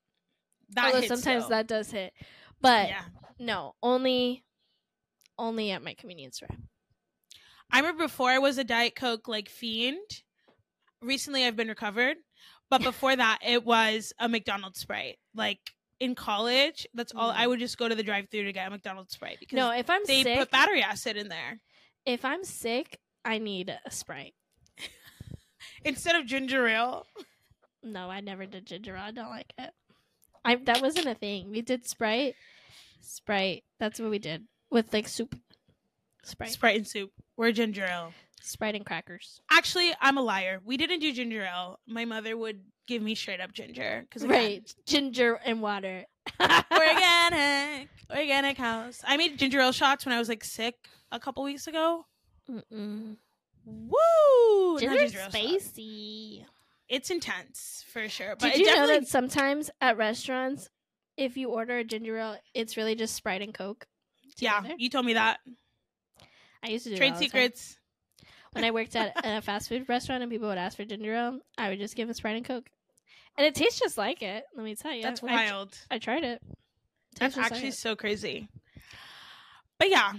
That 0.71 0.95
Although 0.95 1.07
sometimes 1.07 1.45
though. 1.45 1.51
that 1.51 1.67
does 1.67 1.91
hit, 1.91 2.13
but 2.61 2.89
yeah. 2.89 3.05
no, 3.39 3.75
only, 3.83 4.45
only 5.39 5.71
at 5.71 5.83
my 5.83 5.95
convenience 5.95 6.37
store. 6.37 6.57
I 7.73 7.79
remember 7.79 8.05
before 8.05 8.31
I 8.31 8.39
was 8.39 8.59
a 8.59 8.65
Diet 8.65 8.97
Coke 8.97 9.29
like 9.29 9.49
fiend. 9.49 10.23
Recently, 11.03 11.45
I've 11.45 11.57
been 11.57 11.69
recovered, 11.69 12.17
but 12.69 12.83
before 12.83 13.15
that, 13.15 13.39
it 13.47 13.65
was 13.65 14.13
a 14.19 14.29
McDonald's 14.29 14.81
Sprite. 14.81 15.19
Like 15.35 15.61
in 16.01 16.15
college, 16.15 16.87
that's 16.95 17.13
all 17.15 17.31
Mm. 17.31 17.37
I 17.37 17.47
would 17.47 17.61
just 17.61 17.79
go 17.79 17.89
to 17.89 17.95
the 17.95 18.03
drive-through 18.03 18.45
to 18.45 18.53
get 18.53 18.67
a 18.67 18.71
McDonald's 18.71 19.13
Sprite 19.13 19.39
because 19.39 19.57
No, 19.57 19.71
if 19.71 19.89
I'm 19.89 20.03
they 20.07 20.23
sick, 20.23 20.39
put 20.39 20.51
battery 20.51 20.83
acid 20.83 21.17
in 21.17 21.29
there 21.29 21.61
if 22.07 22.25
I'm 22.25 22.45
sick, 22.45 22.99
I 23.25 23.39
need 23.39 23.69
a 23.85 23.91
Sprite. 23.91 24.35
instead 25.85 26.17
of 26.17 26.27
ginger 26.27 26.67
ale. 26.67 27.07
No, 27.83 28.11
I 28.11 28.21
never 28.21 28.47
did 28.47 28.67
ginger 28.67 28.97
ale. 28.97 29.03
I 29.05 29.11
don't 29.11 29.31
like 29.31 29.53
it. 29.59 29.71
I 30.45 30.57
that 30.57 30.81
wasn't 30.81 31.07
a 31.07 31.15
thing. 31.15 31.51
We 31.51 31.61
did 31.61 31.87
Sprite. 31.87 32.35
Sprite. 33.01 33.65
That's 33.79 34.01
what 34.01 34.11
we 34.11 34.19
did 34.19 34.47
with 34.71 34.93
like 34.93 35.09
soup. 35.09 35.35
Sprite. 36.23 36.51
Sprite 36.51 36.77
and 36.77 36.87
soup. 36.89 37.11
We're 37.37 37.53
ginger 37.53 37.85
ale. 37.85 38.13
Sprite 38.41 38.75
and 38.75 38.85
crackers. 38.87 39.41
Actually, 39.51 39.93
I'm 40.01 40.17
a 40.19 40.23
liar. 40.23 40.61
We 40.65 40.77
didn't 40.77 41.01
do 41.01 41.13
ginger 41.13 41.43
ale. 41.43 41.79
My 41.87 42.05
mother 42.05 42.37
would 42.37 42.61
give 42.87 43.03
me 43.03 43.15
straight 43.15 43.41
up 43.41 43.53
ginger 43.53 44.03
because 44.09 44.27
Right. 44.27 44.75
Ginger 44.87 45.35
and 45.45 45.61
water. 45.63 46.05
organic, 46.41 47.89
organic 48.11 48.57
house. 48.57 49.03
I 49.07 49.17
made 49.17 49.39
ginger 49.39 49.61
ale 49.61 49.73
shots 49.73 50.05
when 50.07 50.15
I 50.15 50.19
was 50.19 50.29
like 50.29 50.45
sick 50.45 50.75
a 51.13 51.21
couple 51.21 51.43
weeks 51.45 51.67
ago. 51.67 52.07
Mm-mm. 52.51 53.17
Woo! 53.65 54.79
Ginger's 54.79 55.13
ginger 55.13 55.19
ale 55.19 55.25
shot. 55.25 55.33
spicy. 55.33 56.47
It's 56.89 57.11
intense 57.11 57.85
for 57.93 58.09
sure. 58.09 58.35
But 58.39 58.55
Did 58.55 58.61
you 58.67 58.75
know 58.75 58.87
that 58.89 59.07
sometimes 59.07 59.71
at 59.81 59.97
restaurants, 59.97 60.69
if 61.17 61.37
you 61.37 61.51
order 61.51 61.79
a 61.79 61.85
ginger 61.85 62.17
ale, 62.19 62.37
it's 62.55 62.77
really 62.77 62.95
just 62.97 63.15
Sprite 63.15 63.43
and 63.43 63.55
Coke? 63.55 63.87
yeah, 64.39 64.63
you 64.79 64.89
told 64.89 65.05
me 65.07 65.15
that. 65.15 65.39
I 66.63 66.69
used 66.71 66.85
to 66.85 66.91
do 66.91 66.97
Trade 66.97 67.17
secrets. 67.17 67.77
When 68.53 68.65
I 68.65 68.71
worked 68.71 68.97
at 68.97 69.13
a 69.25 69.41
fast 69.43 69.69
food 69.69 69.89
restaurant 69.89 70.23
and 70.23 70.31
people 70.31 70.49
would 70.49 70.59
ask 70.59 70.77
for 70.77 70.85
ginger 70.85 71.15
ale, 71.15 71.39
I 71.59 71.69
would 71.71 71.79
just 71.79 71.95
give 71.97 72.09
them 72.09 72.15
Sprite 72.15 72.37
and 72.37 72.45
Coke, 72.45 72.69
and 73.37 73.47
it 73.47 73.55
tastes 73.55 73.79
just 73.79 73.97
like 73.99 74.23
it. 74.23 74.45
Let 74.57 74.65
me 74.65 74.75
tell 74.75 74.93
you, 74.93 75.03
That's 75.03 75.23
wild. 75.23 75.77
I 75.91 75.99
tried 75.99 76.25
it. 76.25 76.43
That's 77.19 77.35
just 77.35 77.45
like 77.45 77.53
actually 77.53 77.69
it. 77.69 77.75
so 77.75 77.97
crazy. 77.97 78.49
But 79.79 79.91
yeah, 79.91 80.13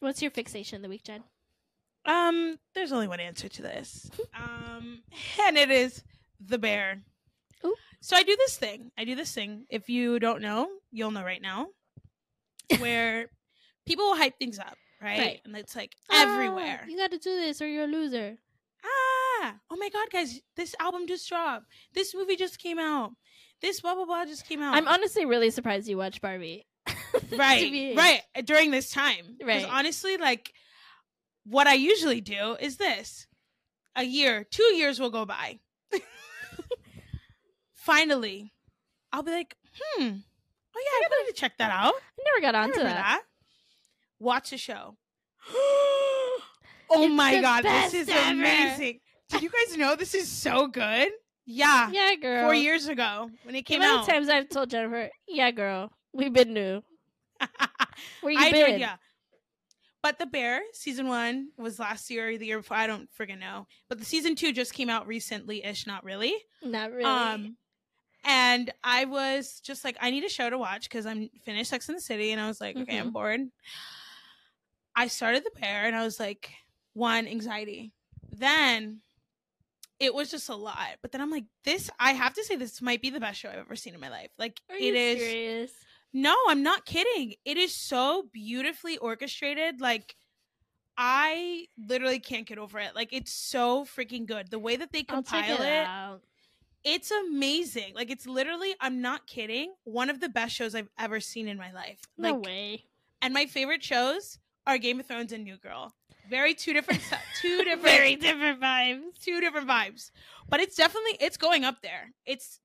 What's 0.00 0.20
your 0.22 0.30
fixation 0.32 0.76
of 0.76 0.82
the 0.82 0.88
week, 0.88 1.04
Jen? 1.04 1.22
um, 2.04 2.58
there's 2.74 2.90
only 2.90 3.06
one 3.06 3.20
answer 3.20 3.48
to 3.48 3.62
this. 3.62 4.10
Um, 4.34 5.02
and 5.46 5.56
it 5.56 5.70
is 5.70 6.02
the 6.44 6.58
bear. 6.58 7.02
Ooh. 7.64 7.74
So 8.00 8.16
I 8.16 8.24
do 8.24 8.34
this 8.36 8.56
thing. 8.56 8.90
I 8.98 9.04
do 9.04 9.14
this 9.14 9.32
thing. 9.32 9.66
If 9.70 9.88
you 9.88 10.18
don't 10.18 10.42
know, 10.42 10.66
you'll 10.90 11.12
know 11.12 11.22
right 11.22 11.40
now. 11.40 11.68
Where 12.78 13.28
people 13.86 14.06
will 14.06 14.16
hype 14.16 14.38
things 14.38 14.58
up, 14.58 14.76
right? 15.02 15.18
Right. 15.18 15.40
And 15.44 15.56
it's 15.56 15.74
like 15.76 15.94
Ah, 16.10 16.22
everywhere. 16.22 16.84
you 16.88 16.96
got 16.96 17.10
to 17.10 17.18
do 17.18 17.34
this, 17.40 17.60
or 17.60 17.66
you're 17.68 17.84
a 17.84 17.88
loser. 17.88 18.36
ah, 18.84 19.54
oh 19.70 19.76
my 19.76 19.88
god, 19.88 20.08
guys, 20.10 20.40
this 20.56 20.74
album 20.80 21.06
just 21.06 21.28
dropped. 21.28 21.66
This 21.94 22.14
movie 22.14 22.36
just 22.36 22.58
came 22.58 22.78
out. 22.78 23.12
This 23.60 23.80
blah 23.80 23.94
blah 23.94 24.04
blah 24.04 24.24
just 24.24 24.46
came 24.48 24.62
out. 24.62 24.74
I'm 24.74 24.88
honestly 24.88 25.24
really 25.24 25.50
surprised 25.50 25.88
you 25.88 25.96
watched 25.98 26.20
Barbie. 26.20 26.66
Right, 27.36 27.94
right 27.96 28.22
during 28.44 28.70
this 28.70 28.90
time. 28.90 29.36
Right. 29.44 29.66
honestly, 29.68 30.16
like 30.16 30.52
what 31.44 31.66
I 31.66 31.74
usually 31.74 32.20
do 32.20 32.56
is 32.60 32.76
this: 32.78 33.26
a 33.96 34.02
year, 34.02 34.44
two 34.50 34.74
years 34.74 34.98
will 35.00 35.10
go 35.10 35.24
by. 35.26 35.60
Finally, 37.74 38.52
I'll 39.12 39.22
be 39.22 39.30
like, 39.30 39.56
hmm, 39.74 40.02
oh 40.02 40.06
yeah, 40.06 41.06
I 41.06 41.08
wanted 41.10 41.34
to 41.34 41.40
check 41.40 41.58
that 41.58 41.70
out. 41.70 41.94
I 41.94 42.22
never 42.34 42.40
got 42.40 42.54
onto 42.54 42.80
that. 42.80 42.94
that. 42.94 43.22
Watch 44.22 44.52
a 44.52 44.56
show. 44.56 44.96
oh 45.52 46.40
It's 46.90 47.12
my 47.12 47.40
god, 47.40 47.64
this 47.64 47.92
is 47.92 48.08
ever. 48.08 48.30
amazing. 48.30 49.00
Did 49.30 49.42
you 49.42 49.50
guys 49.50 49.76
know 49.76 49.96
this 49.96 50.14
is 50.14 50.28
so 50.28 50.68
good? 50.68 51.08
Yeah. 51.44 51.90
Yeah, 51.92 52.14
girl. 52.14 52.44
Four 52.44 52.54
years 52.54 52.86
ago 52.86 53.30
when 53.42 53.56
it 53.56 53.62
came 53.66 53.80
amount 53.80 54.02
out. 54.02 54.08
of 54.08 54.14
times 54.14 54.28
I've 54.28 54.48
told 54.48 54.70
Jennifer, 54.70 55.10
"Yeah, 55.26 55.50
girl, 55.50 55.90
we've 56.12 56.32
been 56.32 56.52
new. 56.54 56.82
Where 58.20 58.32
you 58.32 58.38
I 58.38 58.52
been?" 58.52 58.60
no 58.60 58.74
idea. 58.74 58.98
But 60.04 60.20
The 60.20 60.26
Bear 60.26 60.60
season 60.72 61.08
one 61.08 61.48
was 61.58 61.80
last 61.80 62.08
year 62.08 62.28
or 62.30 62.38
the 62.38 62.46
year 62.46 62.58
before. 62.58 62.76
I 62.76 62.86
don't 62.86 63.08
friggin' 63.18 63.40
know. 63.40 63.66
But 63.88 63.98
the 63.98 64.04
season 64.04 64.36
two 64.36 64.52
just 64.52 64.72
came 64.72 64.88
out 64.88 65.08
recently 65.08 65.64
ish, 65.64 65.84
not 65.86 66.04
really. 66.04 66.34
Not 66.62 66.92
really. 66.92 67.04
Um, 67.04 67.56
and 68.24 68.72
I 68.84 69.04
was 69.06 69.60
just 69.64 69.84
like, 69.84 69.96
I 70.00 70.10
need 70.10 70.22
a 70.24 70.28
show 70.28 70.48
to 70.48 70.58
watch 70.58 70.88
because 70.88 71.06
I'm 71.06 71.28
finished 71.44 71.70
Sex 71.70 71.88
in 71.88 71.96
the 71.96 72.00
City, 72.00 72.30
and 72.30 72.40
I 72.40 72.46
was 72.46 72.60
like, 72.60 72.76
okay, 72.76 72.98
I'm 72.98 73.08
Mhm. 73.10 73.12
bored. 73.12 73.40
I 74.94 75.08
started 75.08 75.44
The 75.44 75.60
Bear, 75.60 75.86
and 75.86 75.96
I 75.96 76.04
was 76.04 76.20
like, 76.20 76.50
one 76.94 77.26
anxiety. 77.26 77.92
Then 78.30 79.00
it 79.98 80.14
was 80.14 80.30
just 80.30 80.48
a 80.48 80.54
lot. 80.54 80.96
But 81.00 81.12
then 81.12 81.20
I'm 81.20 81.30
like, 81.30 81.44
this 81.64 81.90
I 81.98 82.12
have 82.12 82.34
to 82.34 82.44
say 82.44 82.56
this 82.56 82.82
might 82.82 83.00
be 83.02 83.10
the 83.10 83.20
best 83.20 83.38
show 83.40 83.48
I've 83.48 83.58
ever 83.58 83.76
seen 83.76 83.94
in 83.94 84.00
my 84.00 84.08
life. 84.10 84.30
Like 84.38 84.60
Are 84.70 84.76
it 84.76 84.82
you 84.82 84.94
is 84.94 85.18
serious? 85.20 85.72
No, 86.12 86.36
I'm 86.48 86.62
not 86.62 86.84
kidding. 86.84 87.34
It 87.44 87.56
is 87.56 87.74
so 87.74 88.24
beautifully 88.32 88.98
orchestrated. 88.98 89.80
Like 89.80 90.16
I 90.96 91.66
literally 91.78 92.18
can't 92.18 92.46
get 92.46 92.58
over 92.58 92.78
it. 92.78 92.94
Like 92.94 93.12
it's 93.12 93.32
so 93.32 93.84
freaking 93.84 94.26
good. 94.26 94.50
The 94.50 94.58
way 94.58 94.76
that 94.76 94.92
they 94.92 95.02
compile 95.04 95.62
it, 95.62 96.20
it's 96.84 97.10
amazing. 97.10 97.94
Like 97.94 98.10
it's 98.10 98.26
literally, 98.26 98.74
I'm 98.80 99.00
not 99.00 99.26
kidding, 99.26 99.72
one 99.84 100.10
of 100.10 100.20
the 100.20 100.28
best 100.28 100.54
shows 100.54 100.74
I've 100.74 100.90
ever 100.98 101.20
seen 101.20 101.48
in 101.48 101.56
my 101.56 101.72
life. 101.72 102.00
No 102.18 102.34
Like 102.34 102.44
way. 102.46 102.84
and 103.22 103.32
my 103.32 103.46
favorite 103.46 103.82
shows 103.84 104.38
are 104.66 104.78
Game 104.78 105.00
of 105.00 105.06
Thrones 105.06 105.32
and 105.32 105.44
New 105.44 105.56
Girl. 105.56 105.92
Very 106.30 106.54
two 106.54 106.72
different 106.72 107.00
two 107.42 107.58
different 107.64 107.82
Very 107.82 108.16
different 108.16 108.60
vibes. 108.60 109.20
two 109.22 109.40
different 109.40 109.68
vibes. 109.68 110.10
But 110.48 110.60
it's 110.60 110.76
definitely 110.76 111.16
it's 111.20 111.36
going 111.36 111.64
up 111.64 111.82
there. 111.82 112.10
It's 112.26 112.60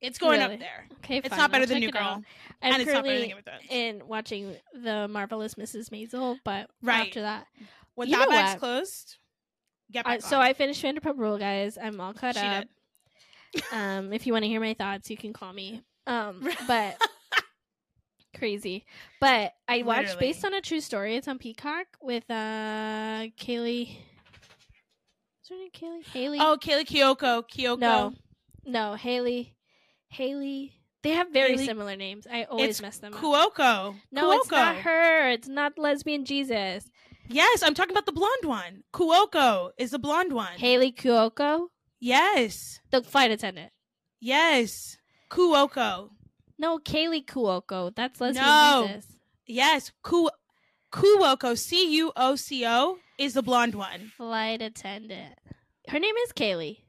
it's 0.00 0.18
going 0.18 0.40
Really? 0.40 0.54
up 0.54 0.60
there. 0.60 0.86
Okay, 1.04 1.18
It's 1.18 1.28
fine, 1.28 1.38
not 1.38 1.50
better 1.52 1.62
I'll 1.64 1.68
than 1.68 1.80
New 1.80 1.90
Girl. 1.90 2.02
out. 2.02 2.22
I'm 2.62 2.72
and 2.72 2.82
it's 2.82 2.90
not 2.92 3.04
better 3.04 3.18
than 3.18 3.28
Game 3.28 3.38
of 3.38 3.44
Thrones. 3.44 3.62
in 3.68 4.02
watching 4.06 4.56
the 4.72 5.08
marvelous 5.08 5.54
Mrs. 5.56 5.90
Maisel, 5.90 6.38
but 6.44 6.70
Right. 6.82 7.08
after 7.08 7.22
that, 7.22 7.46
When 7.96 8.08
You 8.08 8.16
that 8.16 8.28
bag's 8.30 8.58
closed, 8.60 9.16
get 9.90 10.22
so. 10.22 10.40
I 10.40 10.54
finished 10.54 10.82
Vanderpump 10.82 11.18
Rule, 11.18 11.36
guys. 11.36 11.76
I'm 11.76 12.00
all 12.00 12.14
caught 12.14 12.36
She 12.36 12.40
up. 12.46 12.64
Um, 13.72 14.12
if 14.12 14.26
you 14.26 14.32
want 14.32 14.44
to 14.44 14.48
hear 14.48 14.60
my 14.60 14.74
thoughts, 14.74 15.10
you 15.10 15.16
can 15.16 15.32
call 15.32 15.52
me. 15.52 15.82
Um, 16.06 16.48
but 16.66 16.96
crazy. 18.36 18.84
But 19.20 19.52
I 19.68 19.82
watched 19.82 20.18
based 20.18 20.44
on 20.44 20.54
a 20.54 20.60
true 20.60 20.80
story. 20.80 21.16
It's 21.16 21.28
on 21.28 21.38
Peacock 21.38 21.86
with 22.00 22.24
uh 22.30 23.28
Kaley. 23.38 23.96
What's 25.38 25.48
her 25.50 25.56
name? 25.56 25.70
Kaley. 25.74 26.06
Haley. 26.06 26.38
Oh, 26.40 26.56
Kaley 26.60 26.84
Kiyoko. 26.86 27.44
Kiyoko. 27.48 27.78
no, 27.78 28.14
no, 28.64 28.94
Haley. 28.94 29.54
Haley. 30.08 30.74
They 31.02 31.10
have 31.10 31.30
very 31.32 31.52
Haley- 31.52 31.66
similar 31.66 31.96
names. 31.96 32.26
I 32.30 32.44
always 32.44 32.70
It's 32.70 32.82
mess 32.82 32.98
them 32.98 33.14
up. 33.14 33.20
Cuoco. 33.20 33.96
No, 34.12 34.32
it's 34.32 34.50
not 34.50 34.76
her. 34.76 35.30
It's 35.30 35.48
not 35.48 35.78
lesbian 35.78 36.24
Jesus. 36.26 36.84
Yes, 37.28 37.62
I'm 37.62 37.74
talking 37.74 37.92
about 37.92 38.06
the 38.06 38.12
blonde 38.12 38.44
one. 38.44 38.82
Cuoco 38.92 39.70
is 39.78 39.92
the 39.92 39.98
blonde 39.98 40.32
one. 40.32 40.58
Haley 40.58 40.92
Cuoco, 40.92 41.68
Yes. 42.00 42.80
the 42.90 43.02
flight 43.02 43.30
attendant. 43.30 43.72
Yes. 44.20 44.98
Cuoco. 45.30 46.10
No, 46.60 46.78
Kaley 46.78 47.24
Cuoco. 47.24 47.94
That's 47.94 48.20
lesbian 48.20 48.44
Jesus. 48.44 48.46
No. 48.46 48.86
Jesus. 48.86 49.06
Yes. 49.46 49.92
Ku 50.02 50.28
Cuoco. 50.92 51.56
C 51.56 51.96
U 51.96 52.12
O 52.14 52.36
C 52.36 52.66
O 52.66 52.98
is 53.16 53.32
the 53.32 53.42
blonde 53.42 53.74
one. 53.74 54.12
Flight 54.18 54.60
attendant. 54.60 55.38
Her 55.88 55.98
name 55.98 56.14
is 56.26 56.32
Kaley. 56.34 56.80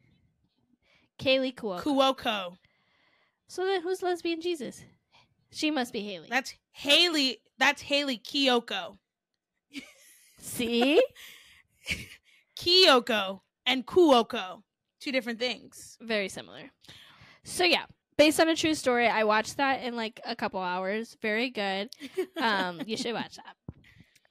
Kaley 1.18 1.56
Cuoco. 1.56 1.82
Cuoco. 1.82 2.58
so 3.48 3.66
then 3.66 3.82
who's 3.82 4.04
lesbian 4.04 4.42
Jesus? 4.42 4.84
She 5.52 5.72
must 5.72 5.94
be 5.94 6.02
Haley. 6.02 6.28
That's 6.30 6.54
Haley. 6.74 7.38
That's 7.58 7.82
Haley 7.82 8.18
Kiyoko. 8.18 8.98
See? 10.38 11.02
Kiyoko 12.60 13.40
and 13.66 13.86
Cuoco. 13.86 14.64
Two 15.00 15.14
different 15.14 15.40
things. 15.40 15.98
Very 16.02 16.28
similar. 16.28 16.72
So 17.46 17.64
yeah, 17.64 17.86
based 18.22 18.40
on 18.40 18.48
a 18.50 18.56
true 18.56 18.76
story, 18.76 19.08
I 19.08 19.24
watched 19.24 19.58
that 19.58 19.82
in 19.84 19.96
like 19.96 20.22
a 20.26 20.36
couple 20.36 20.60
hours. 20.60 21.18
Very 21.22 21.50
good. 21.50 21.90
Um, 22.40 22.82
you 22.86 22.96
should 22.98 23.14
watch 23.14 23.38
that. 23.38 23.56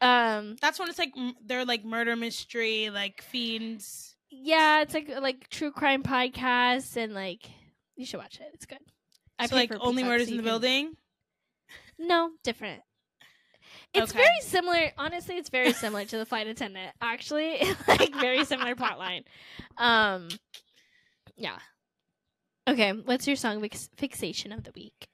Um, 0.01 0.57
That's 0.61 0.79
when 0.79 0.89
it's 0.89 0.99
like 0.99 1.12
they're 1.45 1.65
like 1.65 1.85
murder 1.85 2.15
mystery, 2.17 2.89
like 2.91 3.21
fiends. 3.23 4.15
yeah, 4.31 4.83
it's 4.83 4.95
like 4.95 5.09
like 5.21 5.49
true 5.49 5.73
crime 5.73 6.03
podcast, 6.03 6.97
and 6.97 7.15
like 7.15 7.51
you 7.97 8.07
should 8.07 8.19
watch 8.19 8.37
it. 8.41 8.47
It's 8.55 8.65
good. 8.67 8.79
so 9.43 9.49
pay 9.49 9.55
like 9.57 9.73
only 9.81 10.05
murders 10.05 10.29
so 10.29 10.33
in 10.33 10.37
the 10.39 10.43
can- 10.43 10.51
building. 10.51 10.93
No, 11.99 12.31
different. 12.45 12.83
It's 13.93 14.12
Okay. 14.12 14.23
very 14.23 14.41
similar. 14.41 14.93
Honestly, 14.97 15.37
it's 15.37 15.51
very 15.51 15.73
similar 15.73 16.05
to 16.05 16.17
the 16.17 16.25
flight 16.25 16.47
attendant. 16.47 16.93
Actually, 17.03 17.61
like 17.89 18.15
very 18.15 18.45
similar 18.45 18.75
plot 18.77 18.99
line. 18.99 19.25
Um, 19.77 20.29
yeah. 21.37 21.59
Okay, 22.70 22.92
what's 22.92 23.26
your 23.26 23.34
song 23.34 23.60
fix- 23.60 23.90
fixation 23.97 24.52
of 24.52 24.62
the 24.62 24.70
week? 24.76 25.09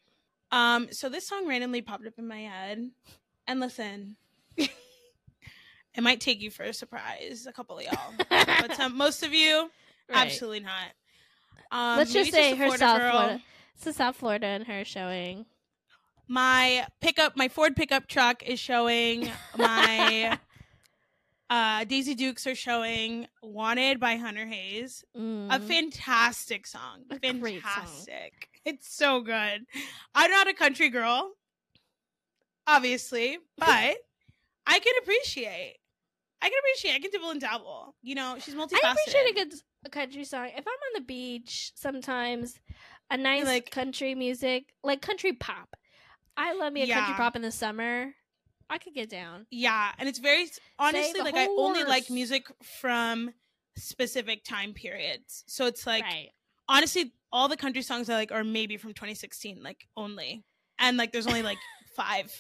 Um, 0.52 0.88
so 0.90 1.08
this 1.08 1.26
song 1.26 1.48
randomly 1.48 1.80
popped 1.80 2.06
up 2.06 2.12
in 2.18 2.28
my 2.28 2.40
head, 2.40 2.90
and 3.46 3.60
listen, 3.60 4.16
it 4.58 4.68
might 5.98 6.20
take 6.20 6.42
you 6.42 6.50
for 6.50 6.64
a 6.64 6.74
surprise, 6.74 7.46
a 7.48 7.52
couple 7.52 7.78
of 7.78 7.84
y'all, 7.84 8.12
but 8.28 8.74
some, 8.74 8.94
most 8.98 9.22
of 9.22 9.32
you, 9.32 9.70
absolutely 10.12 10.60
not. 10.60 10.92
Um, 11.72 11.96
Let's 11.96 12.12
just 12.12 12.30
say 12.30 12.54
her 12.54 12.76
South 12.76 12.98
girl. 12.98 13.10
Florida. 13.10 13.42
It's 13.74 13.84
the 13.84 13.92
South 13.94 14.16
Florida 14.16 14.46
and 14.46 14.66
her 14.66 14.84
showing. 14.84 15.46
My 16.28 16.86
pickup, 17.00 17.38
my 17.38 17.48
Ford 17.48 17.74
pickup 17.74 18.06
truck 18.06 18.42
is 18.42 18.60
showing. 18.60 19.30
My 19.56 20.38
uh, 21.50 21.84
Daisy 21.84 22.14
Dukes 22.14 22.46
are 22.46 22.54
showing. 22.54 23.26
Wanted 23.42 24.00
by 24.00 24.16
Hunter 24.16 24.46
Hayes. 24.46 25.04
A 25.14 25.18
Mm. 25.18 25.62
fantastic 25.68 26.66
song. 26.66 27.04
A 27.10 27.18
great 27.34 27.62
song. 27.62 27.72
fantastic. 27.72 28.48
It's 28.64 28.92
so 28.92 29.20
good. 29.20 29.64
I'm 30.14 30.30
not 30.30 30.48
a 30.48 30.54
country 30.54 30.88
girl, 30.88 31.30
obviously, 32.66 33.38
but 33.58 33.66
I 34.66 34.78
can 34.80 34.94
appreciate. 35.02 35.76
I 36.42 36.48
can 36.48 36.58
appreciate. 36.60 36.94
I 36.94 36.98
can 37.00 37.10
dibble 37.10 37.30
and 37.30 37.40
dabble. 37.40 37.94
You 38.02 38.14
know, 38.16 38.36
she's 38.40 38.54
multifaceted. 38.54 38.84
I 38.84 38.92
appreciate 38.92 39.30
a 39.30 39.34
good 39.34 39.54
a 39.84 39.90
country 39.90 40.24
song. 40.24 40.46
If 40.48 40.66
I'm 40.66 40.72
on 40.72 40.94
the 40.94 41.00
beach, 41.02 41.72
sometimes 41.76 42.60
a 43.10 43.16
nice 43.16 43.44
like- 43.46 43.70
country 43.70 44.14
music, 44.14 44.74
like 44.82 45.00
country 45.00 45.32
pop. 45.32 45.76
I 46.36 46.52
love 46.54 46.72
me 46.72 46.82
a 46.82 46.92
country 46.92 47.14
pop 47.14 47.34
in 47.36 47.42
the 47.42 47.50
summer. 47.52 48.12
I 48.68 48.78
could 48.78 48.94
get 48.94 49.08
down. 49.08 49.46
Yeah, 49.50 49.92
and 49.98 50.08
it's 50.08 50.18
very 50.18 50.46
honestly 50.78 51.20
like 51.20 51.36
I 51.36 51.46
only 51.46 51.84
like 51.84 52.10
music 52.10 52.46
from 52.62 53.32
specific 53.76 54.42
time 54.44 54.72
periods. 54.72 55.44
So 55.46 55.66
it's 55.66 55.86
like 55.86 56.02
right. 56.04 56.30
honestly, 56.68 57.12
all 57.32 57.48
the 57.48 57.56
country 57.56 57.82
songs 57.82 58.08
I 58.10 58.14
like 58.14 58.32
are 58.32 58.44
maybe 58.44 58.76
from 58.76 58.92
2016, 58.92 59.62
like 59.62 59.86
only, 59.96 60.44
and 60.78 60.96
like 60.96 61.12
there's 61.12 61.26
only 61.26 61.42
like 61.42 61.58
five. 61.96 62.32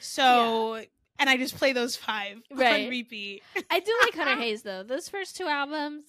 So 0.00 0.84
and 1.18 1.30
I 1.30 1.36
just 1.36 1.56
play 1.56 1.72
those 1.72 1.96
five 1.96 2.38
Right. 2.54 2.84
on 2.84 2.90
repeat. 2.90 3.42
I 3.70 3.80
do 3.80 3.92
like 4.02 4.14
Hunter 4.14 4.36
Hayes 4.42 4.62
though. 4.62 4.82
Those 4.82 5.08
first 5.08 5.36
two 5.36 5.46
albums, 5.46 6.04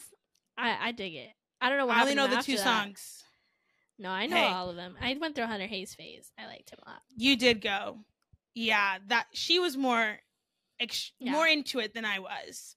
I 0.57 0.77
I 0.89 0.91
dig 0.91 1.15
it. 1.15 1.29
I 1.61 1.69
don't 1.69 1.77
know 1.77 1.85
what 1.85 1.97
I 1.97 2.01
only 2.01 2.15
know 2.15 2.27
the 2.27 2.41
two 2.41 2.57
that. 2.57 2.63
songs. 2.63 3.23
No, 3.97 4.09
I 4.09 4.25
know 4.25 4.35
Hey. 4.35 4.47
all 4.47 4.69
of 4.69 4.75
them. 4.75 4.95
I 5.01 5.15
went 5.19 5.35
through 5.35 5.45
Hunter 5.45 5.67
Hayes 5.67 5.95
phase. 5.95 6.29
I 6.37 6.47
liked 6.47 6.69
him 6.69 6.79
a 6.85 6.89
lot. 6.89 7.01
You 7.15 7.37
did 7.37 7.61
go. 7.61 7.99
Yeah, 8.55 8.97
that 9.07 9.27
she 9.33 9.59
was 9.59 9.77
more 9.77 10.17
ex- 10.79 11.11
Yeah. 11.19 11.33
more 11.33 11.45
into 11.47 11.79
it 11.79 11.93
than 11.93 12.05
I 12.05 12.19
was. 12.19 12.75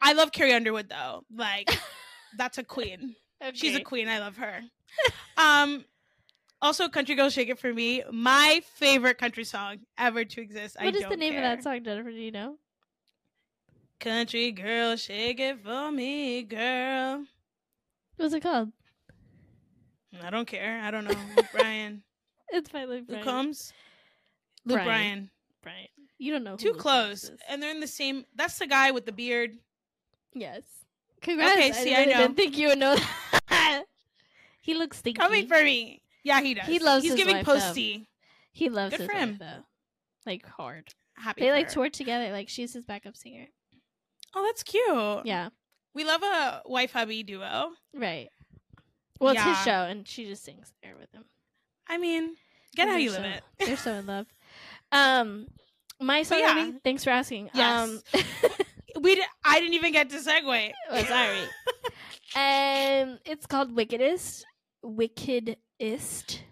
I 0.00 0.14
love 0.14 0.32
Carrie 0.32 0.54
Underwood 0.54 0.88
though. 0.88 1.24
Like 1.34 1.68
that's 2.38 2.58
a 2.58 2.64
queen. 2.64 3.14
She's 3.52 3.76
a 3.76 3.80
queen. 3.80 4.08
I 4.08 4.18
love 4.18 4.36
her. 4.38 4.60
um 5.36 5.84
also 6.60 6.88
Country 6.88 7.14
Girl 7.14 7.28
Shake 7.30 7.50
It 7.50 7.58
For 7.60 7.72
Me, 7.72 8.02
my 8.10 8.62
favorite 8.74 9.18
country 9.18 9.44
song 9.44 9.78
ever 9.96 10.24
to 10.24 10.40
exist. 10.40 10.76
I 10.80 10.86
What 10.86 10.96
is 10.96 11.04
the 11.06 11.16
name 11.16 11.36
of 11.36 11.42
that 11.42 11.62
song, 11.62 11.84
Jennifer? 11.84 12.10
Do 12.10 12.16
you 12.16 12.32
know? 12.32 12.56
Country 14.00 14.52
Girl 14.52 14.96
Shake 14.96 15.38
It 15.40 15.58
For 15.62 15.90
Me, 15.92 16.42
girl. 16.42 17.24
What's 18.16 18.34
it 18.34 18.42
called? 18.42 18.72
I 20.22 20.30
don't 20.30 20.46
care. 20.48 20.80
I 20.82 20.90
don't 20.90 21.04
know. 21.04 21.14
Bryan. 21.52 22.02
It's 22.50 22.70
by 22.70 22.86
Luke 22.86 23.06
Bryan. 23.06 23.22
Combs. 23.24 23.74
Luke 24.64 24.76
Brian. 24.76 24.86
Bryan. 24.86 25.30
Brian. 25.62 25.86
You 26.18 26.32
don't 26.32 26.44
know. 26.44 26.56
Too 26.56 26.68
Luke 26.72 26.78
close. 26.78 27.24
Is. 27.24 27.38
And 27.48 27.62
they're 27.62 27.70
in 27.70 27.80
the 27.80 27.86
same 27.86 28.24
that's 28.34 28.58
the 28.58 28.66
guy 28.66 28.90
with 28.90 29.06
the 29.06 29.12
beard. 29.12 29.52
Yes. 30.34 30.62
Congrats. 31.20 31.52
Okay, 31.56 31.72
see, 31.72 31.94
I 31.94 32.00
really 32.00 32.12
know. 32.12 32.18
didn't 32.20 32.36
think 32.36 32.56
you 32.58 32.68
would 32.68 32.78
know 32.78 32.96
that. 33.48 33.84
he 34.60 34.74
looks 34.74 34.98
stinky. 34.98 35.18
Coming 35.18 35.46
for 35.48 35.62
me. 35.62 36.02
Yeah, 36.24 36.40
he 36.40 36.54
does. 36.54 36.66
He 36.66 36.78
loves 36.78 37.02
He's 37.02 37.12
his 37.12 37.18
giving 37.18 37.36
wife, 37.38 37.46
though. 37.46 37.54
posty. 37.54 38.08
he 38.52 38.68
loves 38.68 38.90
Good 38.92 39.00
his 39.00 39.08
for 39.08 39.14
wife, 39.14 39.22
him. 39.22 39.36
though. 39.38 39.64
Like 40.26 40.46
hard. 40.46 40.94
Happy. 41.16 41.40
They 41.40 41.48
for 41.48 41.52
like 41.54 41.66
her. 41.66 41.72
toured 41.72 41.92
together. 41.94 42.30
Like 42.32 42.48
she's 42.48 42.72
his 42.72 42.84
backup 42.84 43.16
singer. 43.16 43.46
Oh, 44.34 44.44
that's 44.44 44.62
cute. 44.62 45.24
Yeah. 45.26 45.48
We 45.94 46.04
love 46.04 46.22
a 46.22 46.62
wife 46.66 46.92
hubby 46.92 47.22
duo. 47.22 47.70
Right. 47.94 48.28
Well, 49.20 49.32
it's 49.34 49.42
his 49.42 49.58
show, 49.62 49.70
and 49.84 50.06
she 50.06 50.26
just 50.26 50.44
sings 50.44 50.72
there 50.82 50.94
with 50.96 51.10
him. 51.12 51.24
I 51.88 51.98
mean, 51.98 52.36
get 52.76 52.82
And 52.82 52.90
how 52.90 52.94
they're 52.94 53.00
you 53.00 53.10
so- 53.10 53.16
live 53.22 53.24
it. 53.32 53.42
They're 53.58 53.76
so 53.76 53.94
in 53.94 54.06
love. 54.06 54.26
Um, 54.92 55.46
my 56.00 56.22
song. 56.22 56.38
yeah. 56.40 56.50
of 56.58 56.66
the 56.66 56.72
week- 56.72 56.80
Thanks 56.84 57.04
for 57.04 57.10
asking. 57.10 57.50
Yes. 57.54 57.88
Um, 57.88 58.02
We 59.00 59.14
di- 59.14 59.22
I 59.44 59.60
didn't 59.60 59.74
even 59.74 59.92
get 59.92 60.10
to 60.10 60.16
segue. 60.16 60.72
oh, 60.90 61.02
sorry. 61.04 61.38
um, 63.04 63.18
it's 63.24 63.46
called 63.46 63.74
Wickedest. 63.74 64.44
Wickedest 64.82 66.42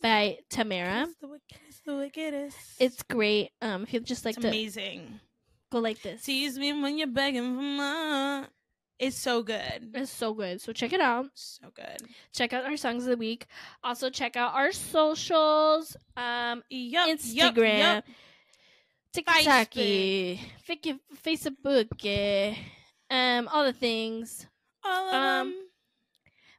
by 0.00 0.38
Tamara. 0.50 1.02
It's 1.08 1.16
the 1.20 1.28
wickedest, 1.28 1.84
the 1.84 1.96
wickedest. 1.96 2.56
It's 2.78 3.02
great. 3.02 3.50
Um, 3.60 3.82
if 3.84 3.92
you 3.92 4.00
just 4.00 4.24
like 4.24 4.36
it's 4.36 4.42
to 4.42 4.48
amazing. 4.48 5.20
go 5.70 5.78
like 5.80 6.00
this. 6.02 6.22
Tease 6.22 6.58
me 6.58 6.72
when 6.80 6.98
you're 6.98 7.08
begging 7.08 7.56
for 7.56 7.62
more. 7.62 8.46
Is 8.98 9.16
so 9.16 9.42
good. 9.42 9.90
It's 9.94 10.10
so 10.12 10.32
good. 10.34 10.60
So 10.60 10.72
check 10.72 10.92
it 10.92 11.00
out. 11.00 11.26
So 11.34 11.68
good. 11.74 12.08
Check 12.32 12.52
out 12.52 12.64
our 12.64 12.76
songs 12.76 13.04
of 13.04 13.10
the 13.10 13.16
week. 13.16 13.46
Also 13.82 14.10
check 14.10 14.36
out 14.36 14.54
our 14.54 14.72
socials. 14.72 15.96
Um 16.16 16.62
Yup, 16.70 17.08
Instagram, 17.08 17.78
yup. 17.78 18.04
TikTok, 19.12 19.70
Facebook, 21.24 22.04
eh, 22.04 22.54
um, 23.10 23.48
all 23.48 23.64
the 23.64 23.72
things. 23.72 24.46
All 24.84 25.08
of 25.08 25.14
Um, 25.14 25.48
them. 25.50 25.56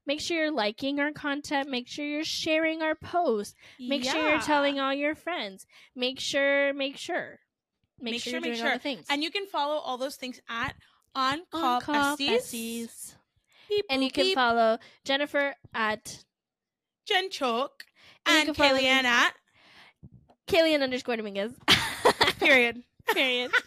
Make 0.06 0.20
sure 0.20 0.38
you're 0.38 0.52
liking 0.52 1.00
our 1.00 1.12
content. 1.12 1.70
Make 1.70 1.88
sure 1.88 2.06
you're 2.06 2.24
sharing 2.26 2.82
our 2.82 2.94
posts. 2.94 3.56
Make 3.80 4.04
sure 4.04 4.30
you're 4.30 4.40
telling 4.42 4.80
all 4.80 4.94
your 4.94 5.16
friends. 5.16 5.66
Make 5.96 6.20
sure, 6.20 6.74
make 6.74 6.98
sure, 6.98 7.40
make, 8.00 8.14
Make 8.16 8.22
sure, 8.22 8.32
sure, 8.34 8.42
make 8.42 8.56
sure. 8.56 8.74
the 8.74 8.80
things. 8.80 9.06
And 9.10 9.24
you 9.24 9.32
can 9.32 9.46
follow 9.48 9.76
all 9.78 9.98
those 9.98 10.18
things 10.18 10.42
at 10.50 10.76
on 11.16 11.42
call 11.52 11.82
Call 11.82 12.18
besties. 12.18 12.30
Besties. 12.30 13.16
Beep, 13.70 13.86
and 13.90 14.04
you 14.04 14.12
can 14.12 14.26
beep. 14.26 14.36
follow 14.36 14.78
Jennifer 15.06 15.56
at 15.74 16.24
Jen 17.06 17.30
Choke 17.30 17.86
And 18.26 18.38
and 18.38 18.46
can 18.48 18.54
follow 18.56 18.78
me- 18.78 18.84
Kellyanne 18.86 19.04
at 19.06 19.34
Kaylee 20.48 20.82
underscore 20.82 21.16
Dominguez. 21.18 21.54
period. 22.40 22.84
Period. 23.14 23.52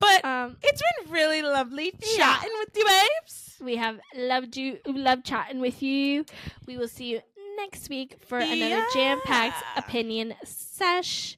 But 0.00 0.24
Um, 0.24 0.56
it's 0.62 0.80
been 0.80 1.12
really 1.12 1.42
lovely 1.42 1.92
Yeah. 2.02 2.16
chatting 2.38 2.50
with 2.58 2.74
you, 2.74 2.86
babes. 2.86 3.56
we 3.62 3.76
have 3.76 4.00
loved 4.16 4.56
you, 4.56 4.78
loved 4.86 5.26
chatting 5.26 5.60
with 5.60 5.82
you. 5.82 6.24
We 6.66 6.78
will 6.78 6.88
see 6.88 7.04
you 7.12 7.20
next 7.58 7.90
week 7.90 8.16
for 8.26 8.38
another 8.38 8.82
jam-packed 8.94 9.62
opinion 9.76 10.32
sesh. 10.42 11.36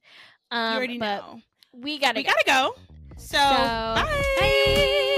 Um, 0.52 0.70
you 0.74 0.76
already 0.78 0.98
but 0.98 1.16
know. 1.22 1.40
we 1.72 1.98
gotta 1.98 2.20
We 2.20 2.22
go. 2.22 2.30
gotta 2.30 2.44
go. 2.46 2.74
So, 3.18 3.38
So, 3.38 3.38
bye. 3.38 4.22
bye. 4.38 5.08